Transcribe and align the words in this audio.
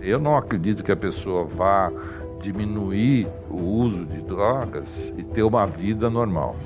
Eu 0.00 0.18
não 0.18 0.36
acredito 0.36 0.82
que 0.82 0.92
a 0.92 0.96
pessoa 0.96 1.44
vá 1.44 1.90
diminuir 2.40 3.26
o 3.50 3.56
uso 3.56 4.04
de 4.04 4.20
drogas 4.22 5.12
e 5.16 5.22
ter 5.22 5.42
uma 5.42 5.66
vida 5.66 6.08
normal. 6.08 6.56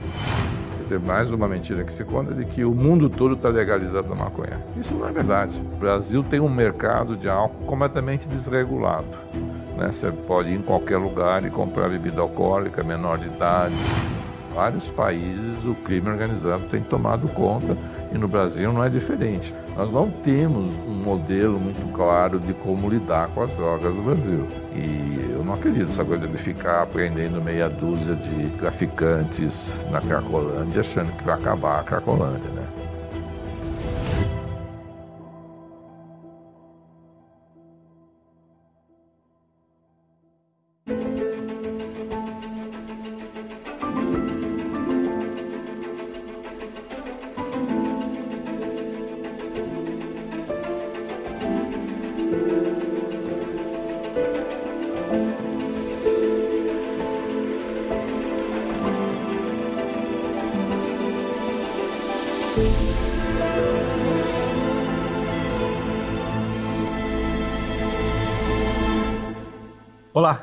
Tem 0.88 0.98
mais 0.98 1.30
uma 1.30 1.48
mentira 1.48 1.84
que 1.84 1.92
se 1.92 2.04
conta 2.04 2.34
de 2.34 2.44
que 2.44 2.66
o 2.66 2.74
mundo 2.74 3.08
todo 3.08 3.34
está 3.34 3.48
legalizando 3.48 4.12
a 4.12 4.14
maconha. 4.14 4.62
Isso 4.76 4.94
não 4.94 5.08
é 5.08 5.12
verdade. 5.12 5.58
O 5.74 5.78
Brasil 5.78 6.22
tem 6.22 6.38
um 6.38 6.50
mercado 6.50 7.16
de 7.16 7.30
álcool 7.30 7.64
completamente 7.64 8.28
desregulado. 8.28 9.06
Né? 9.78 9.90
Você 9.90 10.10
pode 10.10 10.50
ir 10.50 10.56
em 10.56 10.60
qualquer 10.60 10.98
lugar 10.98 11.46
e 11.46 11.50
comprar 11.50 11.88
bebida 11.88 12.20
alcoólica, 12.20 12.84
menor 12.84 13.16
de 13.16 13.26
idade. 13.26 13.74
Vários 14.54 14.90
países 14.90 15.64
o 15.64 15.74
crime 15.74 16.10
organizado 16.10 16.64
tem 16.70 16.82
tomado 16.82 17.26
conta 17.28 17.76
e 18.12 18.18
no 18.18 18.28
Brasil 18.28 18.72
não 18.72 18.84
é 18.84 18.88
diferente. 18.88 19.54
Nós 19.76 19.90
não 19.90 20.10
temos 20.10 20.66
um 20.86 20.94
modelo 20.94 21.58
muito 21.58 21.90
claro 21.92 22.38
de 22.38 22.52
como 22.52 22.88
lidar 22.88 23.28
com 23.28 23.42
as 23.42 23.50
drogas 23.52 23.94
no 23.94 24.02
Brasil. 24.02 24.46
E 24.74 25.30
eu 25.32 25.42
não 25.42 25.54
acredito 25.54 25.86
nessa 25.86 26.04
coisa 26.04 26.26
de 26.26 26.36
ficar 26.36 26.86
prendendo 26.86 27.42
meia 27.42 27.68
dúzia 27.68 28.14
de 28.14 28.50
traficantes 28.58 29.74
na 29.90 30.00
Cracolândia 30.00 30.80
achando 30.80 31.10
que 31.16 31.24
vai 31.24 31.34
acabar 31.34 31.80
a 31.80 31.82
Cracolândia, 31.82 32.50
né? 32.50 32.66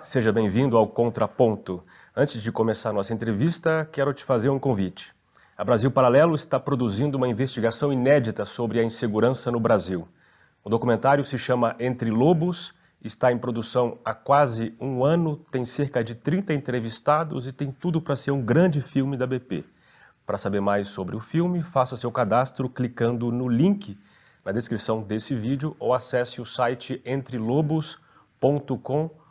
Seja 0.10 0.32
bem-vindo 0.32 0.76
ao 0.76 0.88
Contraponto. 0.88 1.84
Antes 2.18 2.42
de 2.42 2.52
começar 2.52 2.92
nossa 2.92 3.14
entrevista, 3.14 3.88
quero 3.92 4.12
te 4.12 4.24
fazer 4.24 4.50
um 4.50 4.58
convite. 4.58 5.14
A 5.56 5.64
Brasil 5.64 5.92
Paralelo 5.92 6.34
está 6.34 6.60
produzindo 6.60 7.16
uma 7.16 7.28
investigação 7.28 7.94
inédita 7.94 8.44
sobre 8.44 8.80
a 8.80 8.84
insegurança 8.84 9.52
no 9.52 9.60
Brasil. 9.60 10.08
O 10.64 10.70
documentário 10.70 11.24
se 11.24 11.38
chama 11.38 11.76
Entre 11.80 12.10
Lobos, 12.10 12.74
está 13.00 13.32
em 13.32 13.38
produção 13.38 14.00
há 14.04 14.16
quase 14.16 14.76
um 14.82 15.06
ano, 15.06 15.46
tem 15.52 15.64
cerca 15.64 16.04
de 16.04 16.16
30 16.16 16.56
entrevistados 16.56 17.46
e 17.46 17.52
tem 17.52 17.72
tudo 17.72 18.02
para 18.02 18.16
ser 18.16 18.32
um 18.32 18.42
grande 18.42 18.82
filme 18.82 19.16
da 19.16 19.28
BP. 19.28 19.64
Para 20.26 20.40
saber 20.40 20.60
mais 20.60 20.88
sobre 20.88 21.16
o 21.16 21.20
filme, 21.20 21.62
faça 21.62 21.96
seu 21.96 22.12
cadastro 22.12 22.68
clicando 22.68 23.32
no 23.32 23.48
link 23.48 23.96
na 24.44 24.52
descrição 24.52 25.04
desse 25.04 25.36
vídeo 25.36 25.76
ou 25.78 25.94
acesse 25.94 26.42
o 26.42 26.46
site 26.48 27.00
entrelobos.com.br 27.06 29.29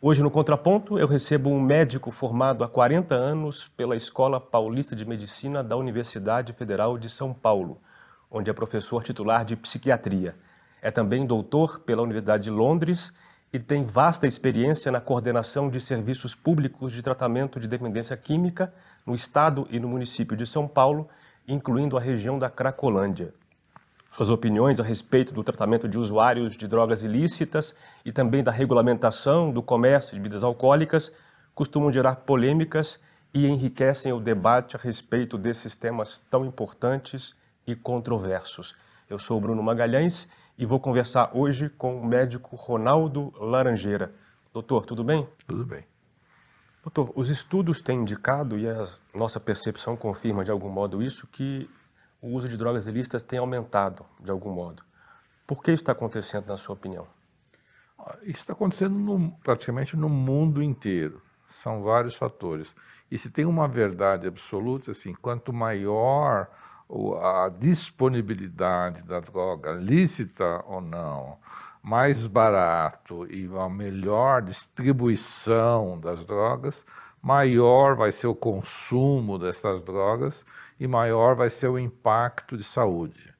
Hoje 0.00 0.22
no 0.22 0.30
Contraponto 0.30 1.00
eu 1.00 1.08
recebo 1.08 1.50
um 1.50 1.60
médico 1.60 2.12
formado 2.12 2.62
há 2.62 2.68
40 2.68 3.12
anos 3.12 3.66
pela 3.76 3.96
Escola 3.96 4.40
Paulista 4.40 4.94
de 4.94 5.04
Medicina 5.04 5.64
da 5.64 5.76
Universidade 5.76 6.52
Federal 6.52 6.96
de 6.96 7.10
São 7.10 7.34
Paulo, 7.34 7.80
onde 8.30 8.48
é 8.48 8.52
professor 8.52 9.02
titular 9.02 9.44
de 9.44 9.56
psiquiatria. 9.56 10.36
É 10.80 10.92
também 10.92 11.26
doutor 11.26 11.80
pela 11.80 12.02
Universidade 12.02 12.44
de 12.44 12.50
Londres 12.50 13.12
e 13.52 13.58
tem 13.58 13.82
vasta 13.82 14.28
experiência 14.28 14.92
na 14.92 15.00
coordenação 15.00 15.68
de 15.68 15.80
serviços 15.80 16.36
públicos 16.36 16.92
de 16.92 17.02
tratamento 17.02 17.58
de 17.58 17.66
dependência 17.66 18.16
química 18.16 18.72
no 19.04 19.12
estado 19.12 19.66
e 19.72 19.80
no 19.80 19.88
município 19.88 20.36
de 20.36 20.46
São 20.46 20.68
Paulo, 20.68 21.08
incluindo 21.48 21.96
a 21.96 22.00
região 22.00 22.38
da 22.38 22.48
Cracolândia. 22.48 23.34
Suas 24.18 24.30
opiniões 24.30 24.80
a 24.80 24.82
respeito 24.82 25.32
do 25.32 25.44
tratamento 25.44 25.88
de 25.88 25.96
usuários 25.96 26.56
de 26.56 26.66
drogas 26.66 27.04
ilícitas 27.04 27.72
e 28.04 28.10
também 28.10 28.42
da 28.42 28.50
regulamentação 28.50 29.52
do 29.52 29.62
comércio 29.62 30.12
de 30.12 30.20
bebidas 30.20 30.42
alcoólicas 30.42 31.12
costumam 31.54 31.92
gerar 31.92 32.16
polêmicas 32.16 32.98
e 33.32 33.46
enriquecem 33.46 34.12
o 34.12 34.18
debate 34.18 34.74
a 34.74 34.78
respeito 34.80 35.38
desses 35.38 35.76
temas 35.76 36.20
tão 36.28 36.44
importantes 36.44 37.36
e 37.64 37.76
controversos. 37.76 38.74
Eu 39.08 39.20
sou 39.20 39.40
Bruno 39.40 39.62
Magalhães 39.62 40.28
e 40.58 40.66
vou 40.66 40.80
conversar 40.80 41.30
hoje 41.32 41.68
com 41.68 42.00
o 42.00 42.04
médico 42.04 42.56
Ronaldo 42.56 43.32
Laranjeira. 43.38 44.12
Doutor, 44.52 44.84
tudo 44.84 45.04
bem? 45.04 45.28
Tudo 45.46 45.64
bem. 45.64 45.84
Doutor, 46.82 47.12
os 47.14 47.30
estudos 47.30 47.80
têm 47.80 48.00
indicado, 48.00 48.58
e 48.58 48.68
a 48.68 48.84
nossa 49.14 49.38
percepção 49.38 49.96
confirma 49.96 50.44
de 50.44 50.50
algum 50.50 50.68
modo 50.68 51.00
isso, 51.00 51.24
que 51.28 51.70
o 52.20 52.28
uso 52.28 52.48
de 52.48 52.56
drogas 52.56 52.86
ilícitas 52.86 53.22
tem 53.22 53.38
aumentado 53.38 54.04
de 54.20 54.30
algum 54.30 54.50
modo. 54.50 54.82
Por 55.46 55.62
que 55.62 55.72
isso 55.72 55.82
está 55.82 55.92
acontecendo, 55.92 56.48
na 56.48 56.56
sua 56.56 56.74
opinião? 56.74 57.06
Isso 58.22 58.40
está 58.40 58.52
acontecendo 58.52 58.98
no, 58.98 59.30
praticamente 59.42 59.96
no 59.96 60.08
mundo 60.08 60.62
inteiro. 60.62 61.22
São 61.46 61.80
vários 61.80 62.14
fatores. 62.14 62.74
E 63.10 63.18
se 63.18 63.30
tem 63.30 63.44
uma 63.44 63.66
verdade 63.66 64.26
absoluta, 64.26 64.90
assim, 64.90 65.14
quanto 65.14 65.52
maior 65.52 66.48
a 67.22 67.50
disponibilidade 67.50 69.02
da 69.02 69.20
droga, 69.20 69.72
lícita 69.72 70.62
ou 70.66 70.80
não, 70.80 71.38
mais 71.82 72.26
barato 72.26 73.26
e 73.30 73.48
a 73.58 73.68
melhor 73.68 74.42
distribuição 74.42 75.98
das 75.98 76.24
drogas, 76.24 76.84
maior 77.28 77.94
vai 77.94 78.10
ser 78.10 78.26
o 78.26 78.34
consumo 78.34 79.38
dessas 79.38 79.82
drogas 79.82 80.46
e 80.80 80.86
maior 80.86 81.36
vai 81.36 81.50
ser 81.50 81.68
o 81.68 81.78
impacto 81.78 82.56
de 82.56 82.64
saúde. 82.64 83.34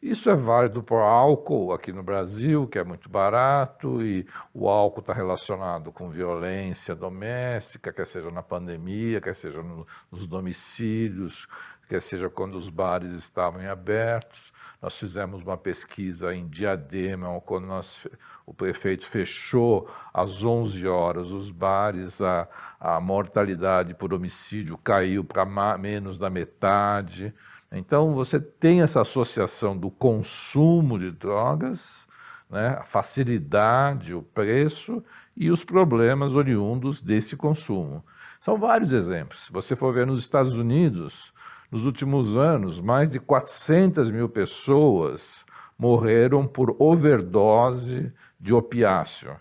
Isso 0.00 0.30
é 0.30 0.36
válido 0.36 0.80
para 0.80 0.98
o 0.98 1.00
álcool 1.00 1.72
aqui 1.72 1.92
no 1.92 2.04
Brasil, 2.04 2.68
que 2.68 2.78
é 2.78 2.84
muito 2.84 3.08
barato, 3.08 4.00
e 4.00 4.24
o 4.54 4.68
álcool 4.68 5.00
está 5.00 5.12
relacionado 5.12 5.90
com 5.90 6.08
violência 6.08 6.94
doméstica, 6.94 7.92
quer 7.92 8.06
seja 8.06 8.30
na 8.30 8.44
pandemia, 8.44 9.20
quer 9.20 9.34
seja 9.34 9.60
no, 9.60 9.84
nos 10.12 10.24
domicílios, 10.28 11.48
quer 11.88 12.02
seja 12.02 12.28
quando 12.28 12.56
os 12.56 12.68
bares 12.68 13.12
estavam 13.12 13.68
abertos. 13.70 14.52
Nós 14.80 14.98
fizemos 14.98 15.42
uma 15.42 15.56
pesquisa 15.56 16.34
em 16.34 16.46
Diadema, 16.46 17.40
quando 17.40 17.66
nós, 17.66 18.06
o 18.44 18.52
prefeito 18.52 19.06
fechou 19.06 19.90
às 20.12 20.44
11 20.44 20.86
horas 20.86 21.30
os 21.30 21.50
bares, 21.50 22.20
a, 22.20 22.46
a 22.78 23.00
mortalidade 23.00 23.94
por 23.94 24.12
homicídio 24.12 24.76
caiu 24.76 25.24
para 25.24 25.44
menos 25.78 26.18
da 26.18 26.28
metade. 26.28 27.34
Então, 27.72 28.14
você 28.14 28.38
tem 28.38 28.82
essa 28.82 29.00
associação 29.00 29.76
do 29.76 29.90
consumo 29.90 30.98
de 30.98 31.10
drogas, 31.10 32.06
né, 32.48 32.76
a 32.80 32.84
facilidade, 32.84 34.14
o 34.14 34.22
preço 34.22 35.02
e 35.36 35.50
os 35.50 35.64
problemas 35.64 36.32
oriundos 36.34 37.00
desse 37.00 37.36
consumo. 37.36 38.04
São 38.40 38.56
vários 38.56 38.92
exemplos. 38.92 39.46
Se 39.46 39.52
você 39.52 39.74
for 39.74 39.92
ver 39.92 40.06
nos 40.06 40.18
Estados 40.18 40.56
Unidos, 40.56 41.34
nos 41.70 41.86
últimos 41.86 42.36
anos, 42.36 42.80
mais 42.80 43.10
de 43.10 43.18
400 43.18 44.10
mil 44.10 44.28
pessoas 44.28 45.44
morreram 45.78 46.46
por 46.46 46.74
overdose 46.78 48.12
de 48.40 48.54
opiáceo. 48.54 49.36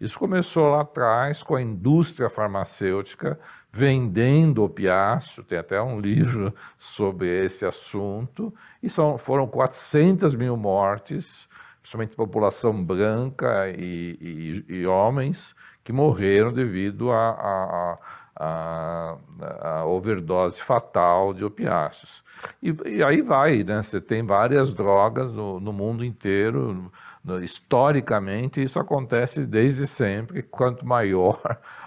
Isso 0.00 0.18
começou 0.18 0.70
lá 0.70 0.80
atrás 0.80 1.42
com 1.42 1.54
a 1.54 1.62
indústria 1.62 2.30
farmacêutica 2.30 3.38
vendendo 3.72 4.64
opiáceo, 4.64 5.44
tem 5.44 5.58
até 5.58 5.80
um 5.80 6.00
livro 6.00 6.52
sobre 6.78 7.44
esse 7.44 7.64
assunto, 7.64 8.52
e 8.82 8.90
são, 8.90 9.16
foram 9.16 9.46
400 9.46 10.34
mil 10.34 10.56
mortes, 10.56 11.48
principalmente 11.80 12.16
população 12.16 12.84
branca 12.84 13.68
e, 13.70 14.64
e, 14.68 14.74
e 14.74 14.86
homens, 14.86 15.54
que 15.84 15.92
morreram 15.92 16.52
devido 16.52 17.10
a, 17.10 17.30
a, 17.30 17.92
a, 17.92 17.98
a 18.40 19.84
overdose 19.84 20.62
fatal 20.62 21.34
de 21.34 21.44
opiáceos. 21.44 22.24
E, 22.62 22.74
e, 22.86 23.04
aí 23.04 23.20
vai, 23.20 23.62
né? 23.62 23.82
Você 23.82 24.00
tem 24.00 24.24
várias 24.24 24.72
drogas 24.72 25.32
no, 25.32 25.60
no 25.60 25.72
mundo 25.72 26.04
inteiro. 26.04 26.90
No, 27.22 27.42
historicamente, 27.42 28.62
isso 28.62 28.78
acontece 28.78 29.44
desde 29.44 29.86
sempre. 29.86 30.42
Quanto 30.42 30.86
maior 30.86 31.38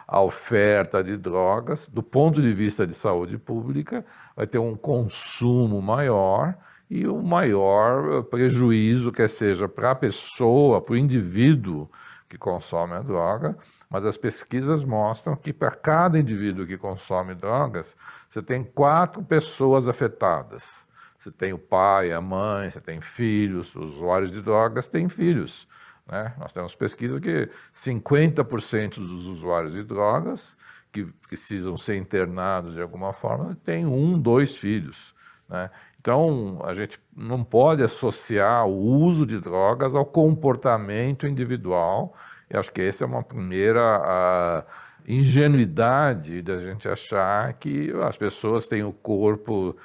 a 0.08 0.22
oferta 0.22 1.04
de 1.04 1.18
drogas, 1.18 1.88
do 1.88 2.04
ponto 2.04 2.40
de 2.40 2.54
vista 2.54 2.86
de 2.86 2.94
saúde 2.94 3.38
pública, 3.38 4.06
vai 4.36 4.46
ter 4.46 4.60
um 4.60 4.76
consumo 4.76 5.82
maior 5.82 6.56
e 6.88 7.08
um 7.08 7.24
maior 7.24 8.22
prejuízo, 8.26 9.12
quer 9.12 9.30
seja 9.30 9.68
para 9.68 9.92
a 9.92 9.96
pessoa, 9.96 10.80
para 10.80 10.94
o 10.94 10.98
indivíduo 10.98 11.90
que 12.30 12.38
consome 12.38 12.94
a 12.94 13.02
droga, 13.02 13.58
mas 13.94 14.06
as 14.06 14.18
pesquisas 14.18 14.84
mostram 14.84 15.36
que 15.36 15.54
para 15.54 15.70
cada 15.70 16.18
indivíduo 16.18 16.66
que 16.66 16.80
consome 16.80 17.36
drogas, 17.36 17.96
você 18.28 18.42
tem 18.42 18.64
quatro 18.64 19.22
pessoas 19.22 19.88
afetadas. 19.88 20.84
Você 21.16 21.30
tem 21.30 21.54
o 21.54 21.60
pai, 21.60 22.12
a 22.12 22.20
mãe, 22.20 22.72
você 22.72 22.82
tem 22.82 23.00
filhos, 23.00 23.76
os 23.76 23.94
usuários 23.94 24.32
de 24.32 24.42
drogas 24.42 24.88
têm 24.88 25.08
filhos. 25.08 25.68
Né? 26.08 26.34
Nós 26.40 26.52
temos 26.52 26.74
pesquisa 26.74 27.22
que 27.22 27.48
50% 27.72 28.96
dos 28.96 29.28
usuários 29.28 29.74
de 29.74 29.84
drogas 29.84 30.58
que 30.92 31.06
precisam 31.28 31.78
ser 31.78 31.96
internados 31.96 32.74
de 32.74 32.82
alguma 32.82 33.14
forma 33.14 33.56
têm 33.64 33.86
um, 33.86 34.20
dois 34.20 34.58
filhos. 34.58 35.14
Né? 35.48 35.70
Então, 36.02 36.60
a 36.66 36.74
gente 36.74 37.00
não 37.16 37.44
pode 37.44 37.84
associar 37.84 38.66
o 38.66 38.76
uso 38.76 39.24
de 39.24 39.40
drogas 39.40 39.94
ao 39.94 40.04
comportamento 40.04 41.28
individual. 41.28 42.16
E 42.54 42.58
acho 42.58 42.72
que 42.72 42.82
essa 42.82 43.04
é 43.04 43.08
uma 43.08 43.24
primeira 43.24 44.66
ingenuidade 45.08 46.42
da 46.42 46.58
gente 46.60 46.88
achar 46.88 47.52
que 47.54 47.92
as 48.04 48.16
pessoas 48.16 48.68
têm 48.68 48.84
o 48.84 48.94
corpo, 48.94 49.76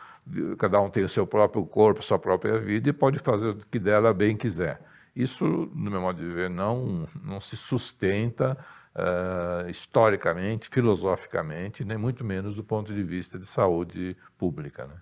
cada 0.58 0.80
um 0.80 0.90
tem 0.90 1.02
o 1.02 1.08
seu 1.08 1.26
próprio 1.26 1.64
corpo, 1.64 2.02
sua 2.02 2.18
própria 2.18 2.58
vida 2.58 2.90
e 2.90 2.92
pode 2.92 3.18
fazer 3.18 3.48
o 3.48 3.56
que 3.56 3.78
dela 3.78 4.12
bem 4.12 4.36
quiser. 4.36 4.80
Isso, 5.16 5.44
no 5.74 5.90
meu 5.90 6.00
modo 6.00 6.20
de 6.20 6.28
ver, 6.28 6.48
não, 6.48 7.08
não 7.24 7.40
se 7.40 7.56
sustenta 7.56 8.56
uh, 8.94 9.68
historicamente, 9.68 10.68
filosoficamente, 10.68 11.84
nem 11.84 11.98
muito 11.98 12.24
menos 12.24 12.54
do 12.54 12.62
ponto 12.62 12.94
de 12.94 13.02
vista 13.02 13.38
de 13.38 13.46
saúde 13.46 14.16
pública. 14.36 14.86
Né? 14.86 14.94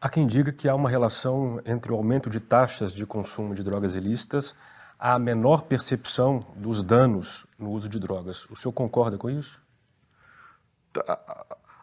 Há 0.00 0.08
quem 0.08 0.26
diga 0.26 0.50
que 0.50 0.68
há 0.68 0.74
uma 0.74 0.88
relação 0.88 1.60
entre 1.64 1.92
o 1.92 1.94
aumento 1.94 2.28
de 2.28 2.40
taxas 2.40 2.92
de 2.92 3.06
consumo 3.06 3.54
de 3.54 3.62
drogas 3.62 3.94
ilícitas 3.94 4.56
a 5.04 5.18
menor 5.18 5.62
percepção 5.62 6.38
dos 6.54 6.80
danos 6.84 7.44
no 7.58 7.72
uso 7.72 7.88
de 7.88 7.98
drogas. 7.98 8.48
O 8.48 8.54
senhor 8.54 8.72
concorda 8.72 9.18
com 9.18 9.28
isso? 9.28 9.60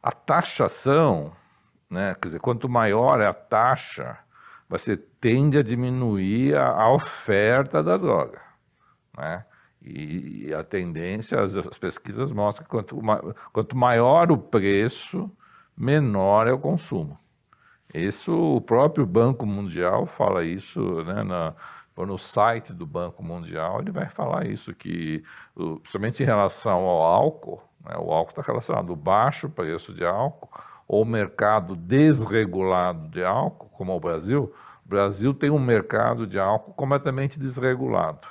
A 0.02 0.10
taxação, 0.14 1.34
né, 1.90 2.16
quer 2.16 2.30
dizer, 2.30 2.40
quanto 2.40 2.70
maior 2.70 3.20
é 3.20 3.28
a 3.28 3.34
taxa, 3.34 4.18
você 4.70 4.96
tende 4.96 5.58
a 5.58 5.62
diminuir 5.62 6.56
a, 6.56 6.90
oferta 6.94 7.84
da 7.84 7.98
droga. 7.98 8.40
Né? 9.18 9.44
E, 9.82 10.54
a 10.54 10.64
tendência, 10.64 11.42
as, 11.42 11.58
as 11.58 11.78
pesquisas 11.78 12.32
mostram 12.32 12.64
que 12.64 12.70
quanto, 12.70 13.02
quanto 13.52 13.76
maior 13.76 14.32
o 14.32 14.38
preço, 14.38 15.30
menor 15.76 16.48
é 16.48 16.54
o 16.54 16.60
consumo. 16.60 17.20
Isso, 17.94 18.32
o 18.32 18.62
próprio 18.62 19.06
Banco 19.06 19.46
Mundial 19.46 20.06
fala 20.06 20.46
isso 20.46 21.04
né, 21.04 21.22
na, 21.24 21.54
no 22.06 22.18
site 22.18 22.74
do 22.74 22.86
Banco 22.86 23.24
Mundial, 23.24 23.82
ele 23.82 23.92
vai 23.92 24.10
falar 24.10 24.46
isso, 24.46 24.74
que 24.74 25.24
principalmente 25.56 26.24
em 26.24 26.26
relação 26.26 26.86
ao 26.86 27.02
álcool, 27.02 27.62
né, 27.84 27.96
o 27.98 28.12
álcool 28.12 28.32
está 28.32 28.42
relacionado 28.42 28.92
ao 28.92 28.96
baixo 28.96 29.50
preço 29.50 29.94
de 29.94 30.06
álcool, 30.06 30.50
ou 30.88 31.06
mercado 31.06 31.76
desregulado 31.76 33.10
de 33.10 33.24
álcool, 33.24 33.70
como 33.70 33.96
o 33.96 34.00
Brasil, 34.00 34.54
o 34.86 34.90
Brasil 34.90 35.34
tem 35.34 35.50
um 35.50 35.60
mercado 35.60 36.26
de 36.26 36.40
álcool 36.40 36.74
completamente 36.74 37.40
desregulado. 37.40 38.28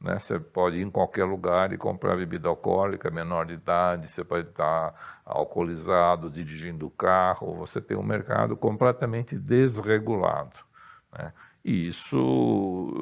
Né? 0.00 0.18
Você 0.18 0.38
pode 0.38 0.76
ir 0.76 0.82
em 0.82 0.90
qualquer 0.90 1.24
lugar 1.24 1.72
e 1.72 1.78
comprar 1.78 2.16
bebida 2.16 2.48
alcoólica, 2.48 3.10
menor 3.10 3.46
de 3.46 3.54
idade, 3.54 4.08
você 4.08 4.22
pode 4.22 4.48
estar 4.48 4.94
alcoolizado, 5.24 6.30
dirigindo 6.30 6.86
o 6.86 6.90
carro, 6.90 7.54
você 7.54 7.80
tem 7.80 7.96
um 7.96 8.02
mercado 8.02 8.56
completamente 8.56 9.36
desregulado. 9.36 10.60
Né? 11.12 11.32
E 11.66 11.88
isso 11.88 12.94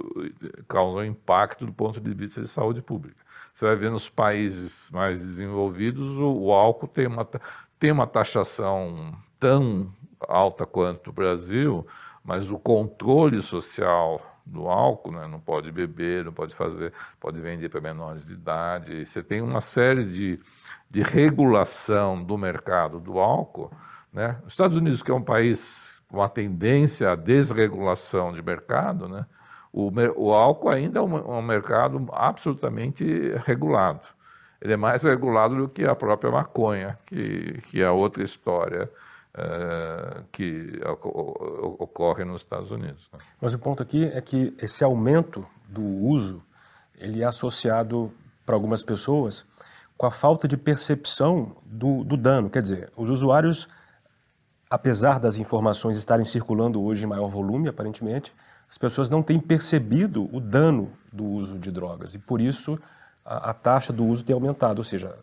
causa 0.67 1.01
um 1.01 1.05
impacto 1.05 1.67
do 1.67 1.73
ponto 1.73 2.01
de 2.01 2.15
vista 2.15 2.41
de 2.41 2.49
saúde 2.49 2.81
pública. 2.81 3.23
Você 3.53 3.67
vai 3.67 3.77
ver 3.77 3.91
nos 3.91 4.09
países 4.09 4.91
mais 4.91 5.19
desenvolvidos, 5.19 6.17
o, 6.17 6.33
o 6.33 6.51
álcool 6.51 6.89
tem 6.89 7.07
uma, 7.07 7.29
tem 7.79 7.93
uma 7.93 8.07
taxação 8.07 9.15
tão 9.39 9.93
alta 10.19 10.65
quanto 10.65 11.11
o 11.11 11.13
Brasil, 11.13 11.87
mas 12.25 12.51
o 12.51 12.59
controle 12.59 13.43
social 13.43 14.41
do 14.47 14.67
álcool, 14.67 15.13
né? 15.13 15.27
não 15.27 15.41
pode 15.41 15.71
beber, 15.71 16.25
não 16.25 16.33
pode 16.33 16.55
fazer, 16.55 16.91
pode 17.21 17.39
vender 17.43 17.69
para 17.69 17.83
menores 17.83 18.25
de 18.25 18.33
idade. 18.33 19.05
Você 19.05 19.23
tem 19.23 19.43
uma 19.43 19.61
série 19.61 20.07
de, 20.07 20.41
de 20.89 21.03
regulação 21.03 22.25
do 22.25 22.39
mercado 22.39 22.99
do 22.99 23.19
álcool. 23.19 23.71
Né? 24.11 24.41
Os 24.47 24.55
Estados 24.55 24.75
Unidos, 24.75 25.03
que 25.03 25.11
é 25.11 25.15
um 25.15 25.23
país 25.23 25.84
uma 26.11 26.29
tendência 26.29 27.13
à 27.13 27.17
desregulação 27.17 28.33
de 28.33 28.43
mercado, 28.43 29.09
né? 29.09 29.27
o, 29.73 29.91
o 30.17 30.33
álcool 30.33 30.69
ainda 30.69 31.01
é 31.01 31.03
um, 31.03 31.39
um 31.39 31.43
mercado 31.43 32.07
absolutamente 32.13 33.05
regulado. 33.45 34.07
Ele 34.61 34.73
é 34.73 34.77
mais 34.77 35.03
regulado 35.03 35.57
do 35.57 35.69
que 35.69 35.85
a 35.85 35.95
própria 35.95 36.31
maconha, 36.31 36.99
que, 37.07 37.61
que 37.69 37.83
é 37.83 37.91
outra 37.91 38.23
história 38.23 38.91
uh, 39.35 40.25
que 40.33 40.81
ocorre 40.85 42.25
nos 42.25 42.41
Estados 42.41 42.71
Unidos. 42.71 43.11
Né? 43.13 43.19
Mas 43.41 43.53
o 43.53 43.59
ponto 43.59 43.83
aqui 43.83 44.05
é 44.07 44.21
que 44.21 44.55
esse 44.59 44.83
aumento 44.83 45.47
do 45.69 45.83
uso 45.83 46.43
ele 46.97 47.23
é 47.23 47.27
associado 47.27 48.13
para 48.47 48.55
algumas 48.55 48.83
pessoas 48.83 49.45
com 49.97 50.07
a 50.07 50.11
falta 50.11 50.47
de 50.47 50.57
percepção 50.57 51.57
do, 51.65 52.05
do 52.05 52.17
dano. 52.17 52.49
Quer 52.49 52.63
dizer, 52.63 52.93
os 52.97 53.09
usuários, 53.09 53.69
apesar 54.75 55.21
das 55.21 55.39
informações 55.39 55.97
estarem 55.97 56.25
circulando 56.25 56.83
hoje 56.83 57.05
em 57.05 57.07
maior 57.07 57.29
volume, 57.29 57.69
aparentemente, 57.69 58.33
as 58.69 58.77
pessoas 58.77 59.09
não 59.09 59.23
têm 59.23 59.39
percebido 59.39 60.29
o 60.35 60.41
dano 60.41 60.91
do 61.13 61.25
uso 61.25 61.57
de 61.61 61.71
drogas 61.71 62.13
e 62.13 62.19
por 62.19 62.41
isso 62.41 62.77
a, 63.25 63.51
a, 63.51 63.55
taxa 63.55 63.93
do 63.93 64.05
uso 64.05 64.25
tem 64.25 64.35
aumentado. 64.35 64.79
Ou 64.79 64.85
seja, 64.85 65.17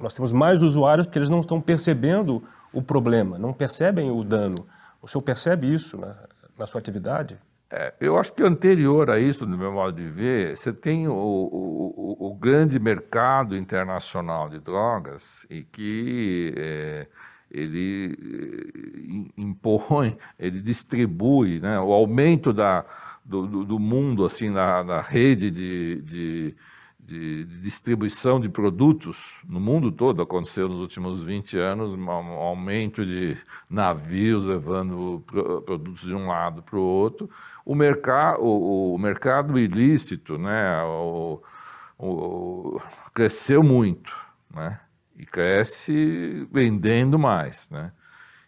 nós 0.00 0.16
temos 0.16 0.32
mais 0.32 0.62
usuários 0.62 1.06
porque 1.06 1.16
eles 1.16 1.30
não 1.30 1.40
estão 1.40 1.60
percebendo 1.60 2.42
o 2.72 2.82
problema, 2.82 3.38
não 3.38 3.52
percebem 3.52 4.10
o 4.10 4.24
dano. 4.24 4.66
O 5.00 5.06
senhor 5.06 5.22
percebe 5.22 5.72
isso 5.72 5.96
na, 5.96 6.16
na 6.58 6.66
sua 6.66 6.80
atividade? 6.80 7.38
É, 7.70 7.94
eu 8.00 8.18
acho 8.18 8.32
que 8.32 8.42
anterior 8.42 9.10
a 9.10 9.20
isso, 9.20 9.46
no 9.46 9.56
meu 9.56 9.70
modo 9.70 9.92
de 9.92 10.08
ver, 10.08 10.56
você 10.56 10.72
tem 10.72 11.06
o, 11.06 11.12
o, 11.12 12.30
o 12.30 12.34
grande 12.34 12.80
mercado 12.80 13.56
internacional 13.56 14.48
de 14.48 14.58
drogas 14.58 15.46
e 15.48 15.62
que 15.62 16.52
é, 16.56 17.06
ele 17.50 19.30
é, 19.36 19.40
impõe, 19.40 20.16
ele 20.38 20.60
distribui 20.60 21.60
né, 21.60 21.78
o 21.80 21.92
aumento 21.92 22.52
da, 22.52 22.84
do, 23.24 23.64
do 23.64 23.78
mundo 23.78 24.24
assim 24.24 24.50
na, 24.50 24.84
na 24.84 25.00
rede 25.00 25.50
de, 25.50 26.02
de 26.02 26.56
de, 27.08 27.44
distribuição 27.62 28.38
de 28.38 28.50
produtos 28.50 29.40
no 29.48 29.58
mundo 29.58 29.90
todo 29.90 30.20
aconteceu 30.20 30.68
nos 30.68 30.78
últimos 30.78 31.24
20 31.24 31.58
anos, 31.58 31.94
um 31.94 32.10
aumento 32.10 33.04
de 33.04 33.38
navios 33.68 34.44
levando 34.44 35.24
produtos 35.64 36.02
de 36.02 36.14
um 36.14 36.28
lado 36.28 36.62
para 36.62 36.78
o 36.78 36.82
outro. 36.82 37.30
O, 37.64 37.74
mercado, 37.74 38.42
o, 38.42 38.94
o 38.94 38.98
mercado 38.98 39.58
ilícito 39.58 40.36
né, 40.36 40.82
o, 40.82 41.42
o, 41.98 42.80
cresceu 43.14 43.62
muito 43.62 44.14
né, 44.54 44.78
e 45.18 45.26
cresce 45.26 46.48
vendendo 46.50 47.18
mais. 47.18 47.68
Né? 47.68 47.92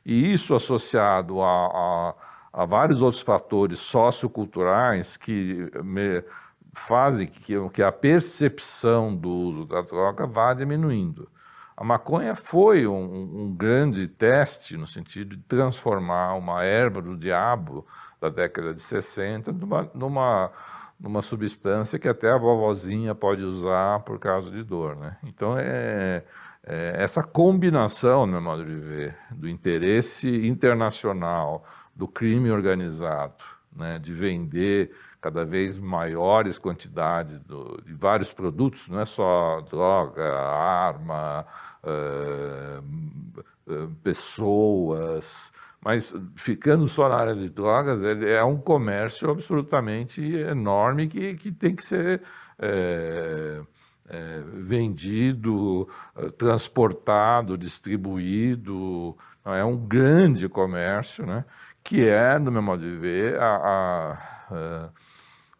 E 0.06 0.32
isso 0.32 0.54
associado 0.54 1.42
a, 1.42 1.66
a, 1.66 2.14
a 2.62 2.64
vários 2.64 3.02
outros 3.02 3.22
fatores 3.22 3.80
socioculturais 3.80 5.16
que 5.16 5.68
me, 5.82 6.22
fazem 6.72 7.26
que, 7.26 7.54
que 7.70 7.82
a 7.82 7.92
percepção 7.92 9.14
do 9.14 9.28
uso 9.28 9.66
da 9.66 9.82
droga 9.82 10.26
vá 10.26 10.54
diminuindo. 10.54 11.28
A 11.76 11.84
maconha 11.84 12.34
foi 12.34 12.86
um, 12.86 13.44
um, 13.44 13.54
grande 13.54 14.06
teste 14.06 14.76
no 14.76 14.86
sentido 14.86 15.36
de 15.36 15.42
transformar 15.44 16.34
uma 16.34 16.62
erva 16.62 17.00
do 17.00 17.16
diabo 17.16 17.86
da 18.20 18.28
década 18.28 18.74
de 18.74 18.80
60 18.80 19.50
numa, 19.52 19.90
numa, 19.94 20.50
numa 20.98 21.22
substância 21.22 21.98
que 21.98 22.06
até 22.08 22.30
a 22.30 22.36
vovozinha 22.36 23.14
pode 23.14 23.42
usar 23.42 24.00
por 24.00 24.18
causa 24.18 24.50
de 24.50 24.62
dor. 24.62 24.94
Né? 24.94 25.16
Então, 25.24 25.56
é, 25.58 26.22
é 26.72 27.02
essa 27.02 27.20
combinação, 27.20 28.26
no 28.26 28.32
meu 28.32 28.40
modo 28.40 28.64
de 28.64 28.76
ver, 28.76 29.16
do 29.32 29.48
interesse 29.48 30.46
internacional, 30.46 31.64
do 31.96 32.06
crime 32.06 32.48
organizado, 32.48 33.42
né, 33.74 33.98
de 33.98 34.14
vender 34.14 34.92
cada 35.20 35.44
vez 35.44 35.80
maiores 35.80 36.60
quantidades 36.60 37.40
do, 37.40 37.82
de 37.84 37.92
vários 37.92 38.32
produtos, 38.32 38.88
não 38.88 39.00
é 39.00 39.04
só 39.04 39.60
droga, 39.62 40.32
arma, 40.32 41.44
uh, 41.82 42.84
pessoas, 44.04 45.52
mas 45.84 46.14
ficando 46.36 46.86
só 46.86 47.08
na 47.08 47.16
área 47.16 47.34
de 47.34 47.50
drogas, 47.50 48.00
é 48.04 48.44
um 48.44 48.58
comércio 48.58 49.28
absolutamente 49.28 50.22
enorme 50.22 51.08
que, 51.08 51.34
que 51.34 51.50
tem 51.50 51.74
que 51.74 51.84
ser 51.84 52.22
é, 52.60 53.60
é, 54.10 54.42
vendido, 54.54 55.88
transportado, 56.36 57.56
distribuído. 57.56 59.16
É 59.44 59.64
um 59.64 59.76
grande 59.76 60.48
comércio, 60.48 61.24
né? 61.24 61.44
que 61.82 62.06
é, 62.08 62.38
no 62.38 62.52
meu 62.52 62.62
modo 62.62 62.82
de 62.82 62.96
ver, 62.96 63.40
a, 63.40 63.56
a, 63.56 64.88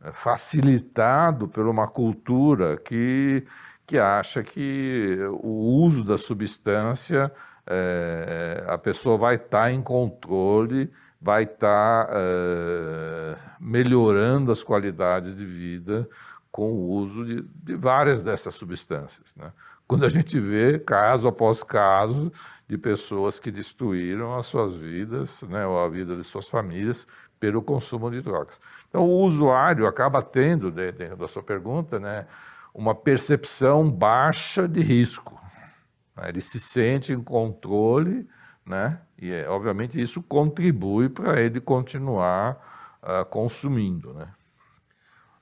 a, 0.05 0.13
facilitado 0.13 1.49
por 1.49 1.67
uma 1.67 1.89
cultura 1.89 2.77
que, 2.77 3.45
que 3.87 3.99
acha 3.99 4.43
que 4.43 5.19
o 5.43 5.83
uso 5.83 6.05
da 6.05 6.17
substância, 6.19 7.33
é, 7.67 8.65
a 8.69 8.79
pessoa 8.79 9.17
vai 9.17 9.35
estar 9.37 9.63
tá 9.63 9.73
em 9.73 9.83
controle, 9.83 10.91
vai 11.21 11.45
estar 11.45 12.07
tá, 12.07 12.13
é, 12.15 13.37
melhorando 13.59 14.53
as 14.53 14.63
qualidades 14.63 15.37
de 15.37 15.45
vida 15.45 16.09
com 16.51 16.73
o 16.73 16.89
uso 16.91 17.25
de, 17.25 17.43
de 17.43 17.77
várias 17.77 18.25
dessas 18.25 18.55
substâncias. 18.55 19.35
Né? 19.37 19.53
Quando 19.87 20.05
a 20.05 20.09
gente 20.09 20.39
vê 20.39 20.79
caso 20.79 21.27
após 21.29 21.63
caso 21.63 22.33
de 22.69 22.79
pessoas 22.79 23.41
que 23.41 23.51
destruíram 23.51 24.37
as 24.37 24.47
suas 24.47 24.77
vidas, 24.77 25.43
né, 25.43 25.67
ou 25.67 25.79
a 25.81 25.89
vida 25.89 26.15
de 26.15 26.23
suas 26.23 26.49
famílias, 26.49 27.07
pelo 27.41 27.63
consumo 27.63 28.11
de 28.11 28.21
drogas. 28.21 28.61
Então, 28.89 29.03
o 29.03 29.25
usuário 29.25 29.87
acaba 29.87 30.23
tendo, 30.23 30.71
dentro 30.71 31.17
da 31.17 31.27
sua 31.27 31.43
pergunta, 31.43 31.99
né, 31.99 32.27
uma 32.73 32.95
percepção 32.95 33.91
baixa 33.91 34.69
de 34.69 34.81
risco. 34.81 35.41
Né? 36.17 36.29
Ele 36.29 36.41
se 36.41 36.61
sente 36.61 37.13
em 37.13 37.23
controle, 37.23 38.29
né? 38.65 39.01
e 39.19 39.33
é, 39.33 39.49
obviamente 39.49 40.01
isso 40.01 40.23
contribui 40.23 41.09
para 41.09 41.41
ele 41.41 41.61
continuar 41.61 42.99
uh, 43.03 43.25
consumindo. 43.25 44.15
Né? 44.15 44.29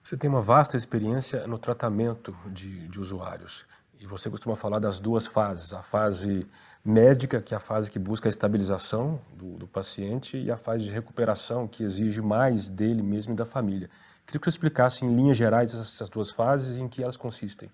Você 0.08 0.16
tem 0.16 0.30
uma 0.30 0.40
vasta 0.40 0.74
experiência 0.74 1.46
no 1.46 1.58
tratamento 1.58 2.34
de, 2.46 2.88
de 2.88 2.98
usuários. 2.98 3.66
E 4.00 4.06
você 4.06 4.30
costuma 4.30 4.56
falar 4.56 4.78
das 4.78 4.98
duas 4.98 5.26
fases: 5.26 5.74
a 5.74 5.82
fase 5.82 6.48
médica, 6.82 7.42
que 7.42 7.52
é 7.52 7.58
a 7.58 7.60
fase 7.60 7.90
que 7.90 7.98
busca 7.98 8.26
a 8.26 8.30
estabilização 8.30 9.20
do, 9.34 9.58
do, 9.58 9.66
paciente, 9.66 10.38
e 10.38 10.50
a 10.50 10.56
fase 10.56 10.84
de 10.84 10.90
recuperação, 10.90 11.68
que 11.68 11.84
exige 11.84 12.22
mais 12.22 12.70
dele 12.70 13.02
mesmo 13.02 13.34
e 13.34 13.36
da 13.36 13.44
família. 13.44 13.90
Queria 14.24 14.40
que 14.40 14.46
você 14.46 14.48
explicasse, 14.48 15.04
em 15.04 15.14
linhas 15.14 15.36
gerais, 15.36 15.74
essas 15.74 16.08
duas 16.08 16.30
fases 16.30 16.78
e 16.78 16.80
em 16.80 16.88
que 16.88 17.02
elas 17.02 17.18
consistem. 17.18 17.70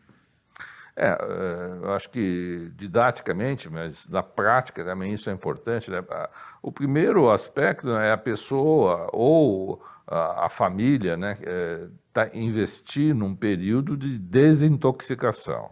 É, 0.97 1.11
é, 1.11 1.85
eu 1.85 1.93
acho 1.93 2.11
que 2.11 2.73
didaticamente, 2.75 3.71
mas 3.71 4.09
na 4.09 4.25
prática 4.25 4.85
também 4.85 5.15
isso 5.15 5.31
é 5.31 5.33
importante. 5.33 5.89
Né? 5.89 6.03
O 6.61 6.73
primeiro 6.73 7.31
aspecto 7.31 7.91
é 7.91 8.11
a 8.11 8.19
pessoa 8.19 9.09
ou 9.13 9.81
a, 10.07 10.49
família 10.49 11.17
né, 11.17 11.39
é, 11.43 11.87
tá, 12.15 12.31
investir 12.33 13.15
num 13.15 13.35
período 13.35 13.97
de 13.97 14.19
desintoxicação. 14.19 15.71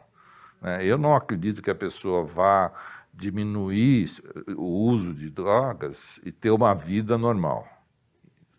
Né? 0.60 0.84
Eu 0.84 0.98
não 0.98 1.14
acredito 1.14 1.62
que 1.62 1.70
a 1.70 1.74
pessoa 1.74 2.24
vá 2.24 2.72
diminuir 3.14 4.10
o 4.56 4.64
uso 4.64 5.14
de 5.14 5.30
drogas 5.30 6.20
e 6.24 6.32
ter 6.32 6.50
uma 6.50 6.74
vida 6.74 7.16
normal. 7.16 7.66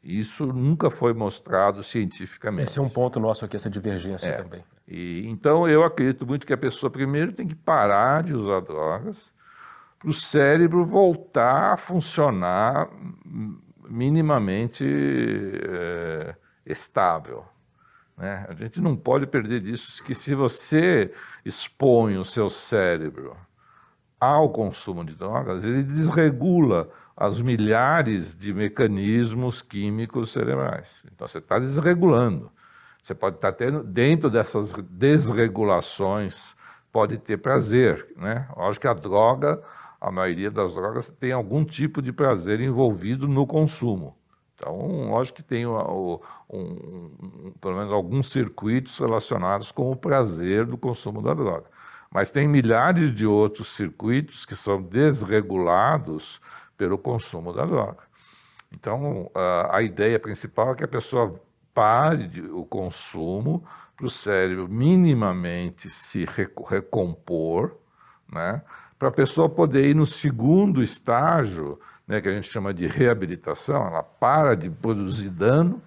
Isso 0.03 0.45
nunca 0.45 0.89
foi 0.89 1.13
mostrado 1.13 1.83
cientificamente. 1.83 2.63
Esse 2.63 2.79
é 2.79 2.81
um 2.81 2.89
ponto 2.89 3.19
nosso 3.19 3.45
aqui, 3.45 3.55
essa 3.55 3.69
divergência 3.69 4.29
é. 4.29 4.33
também. 4.33 4.63
E, 4.87 5.25
então, 5.27 5.67
eu 5.67 5.83
acredito 5.83 6.25
muito 6.25 6.45
que 6.45 6.53
a 6.53 6.57
pessoa 6.57 6.89
primeiro 6.89 7.31
tem 7.31 7.47
que 7.47 7.55
parar 7.55 8.23
de 8.23 8.33
usar 8.33 8.61
drogas 8.61 9.31
para 9.97 10.09
o 10.09 10.13
cérebro 10.13 10.85
voltar 10.85 11.73
a 11.73 11.77
funcionar 11.77 12.89
minimamente 13.89 14.85
é, 14.85 16.35
estável. 16.65 17.45
Né? 18.17 18.45
A 18.47 18.53
gente 18.53 18.79
não 18.79 18.95
pode 18.95 19.25
perder 19.27 19.59
disso, 19.61 20.03
que 20.03 20.13
se 20.13 20.35
você 20.35 21.11
expõe 21.43 22.17
o 22.17 22.25
seu 22.25 22.49
cérebro 22.49 23.35
ao 24.19 24.49
consumo 24.49 25.03
de 25.03 25.15
drogas, 25.15 25.63
ele 25.63 25.83
desregula 25.83 26.89
as 27.15 27.41
milhares 27.41 28.35
de 28.35 28.53
mecanismos 28.53 29.61
químicos 29.61 30.31
cerebrais. 30.31 31.03
Então 31.13 31.27
você 31.27 31.39
está 31.39 31.59
desregulando. 31.59 32.51
Você 33.01 33.13
pode 33.13 33.35
estar 33.35 33.51
tá 33.51 33.57
tendo, 33.57 33.83
dentro 33.83 34.29
dessas 34.29 34.73
desregulações, 34.89 36.55
pode 36.91 37.17
ter 37.17 37.37
prazer. 37.37 38.07
Né? 38.15 38.47
Lógico 38.55 38.83
que 38.83 38.87
a 38.87 38.93
droga, 38.93 39.61
a 39.99 40.11
maioria 40.11 40.49
das 40.49 40.73
drogas, 40.73 41.09
tem 41.09 41.31
algum 41.33 41.65
tipo 41.65 42.01
de 42.01 42.13
prazer 42.13 42.61
envolvido 42.61 43.27
no 43.27 43.45
consumo. 43.45 44.15
Então, 44.55 45.09
lógico 45.09 45.37
que 45.37 45.43
tem 45.43 45.65
um, 45.65 46.19
um, 46.49 47.53
pelo 47.59 47.75
menos 47.75 47.91
alguns 47.91 48.29
circuitos 48.29 48.97
relacionados 48.97 49.71
com 49.71 49.91
o 49.91 49.95
prazer 49.95 50.65
do 50.65 50.77
consumo 50.77 51.21
da 51.21 51.33
droga. 51.33 51.65
Mas 52.11 52.29
tem 52.29 52.47
milhares 52.47 53.11
de 53.11 53.25
outros 53.25 53.69
circuitos 53.69 54.45
que 54.45 54.55
são 54.55 54.81
desregulados 54.81 56.39
pelo 56.77 56.97
consumo 56.97 57.51
da 57.51 57.65
droga. 57.65 58.03
Então, 58.71 59.29
a, 59.33 59.77
a 59.77 59.81
ideia 59.81 60.19
principal 60.19 60.71
é 60.71 60.75
que 60.75 60.83
a 60.83 60.87
pessoa 60.87 61.33
pare 61.73 62.41
o 62.51 62.63
consumo 62.63 63.63
para 63.95 64.05
o 64.05 64.09
cérebro 64.09 64.67
minimamente 64.67 65.89
se 65.89 66.25
recompor, 66.67 67.75
né? 68.31 68.61
para 68.97 69.09
a 69.09 69.11
pessoa 69.11 69.49
poder 69.49 69.89
ir 69.89 69.95
no 69.95 70.05
segundo 70.05 70.81
estágio, 70.81 71.79
né, 72.13 72.21
que 72.21 72.29
a 72.29 72.33
gente 72.33 72.51
chama 72.51 72.73
de 72.73 72.85
reabilitação, 72.85 73.87
ela 73.87 74.03
para 74.03 74.55
de 74.55 74.69
produzir 74.69 75.29
dano, 75.29 75.81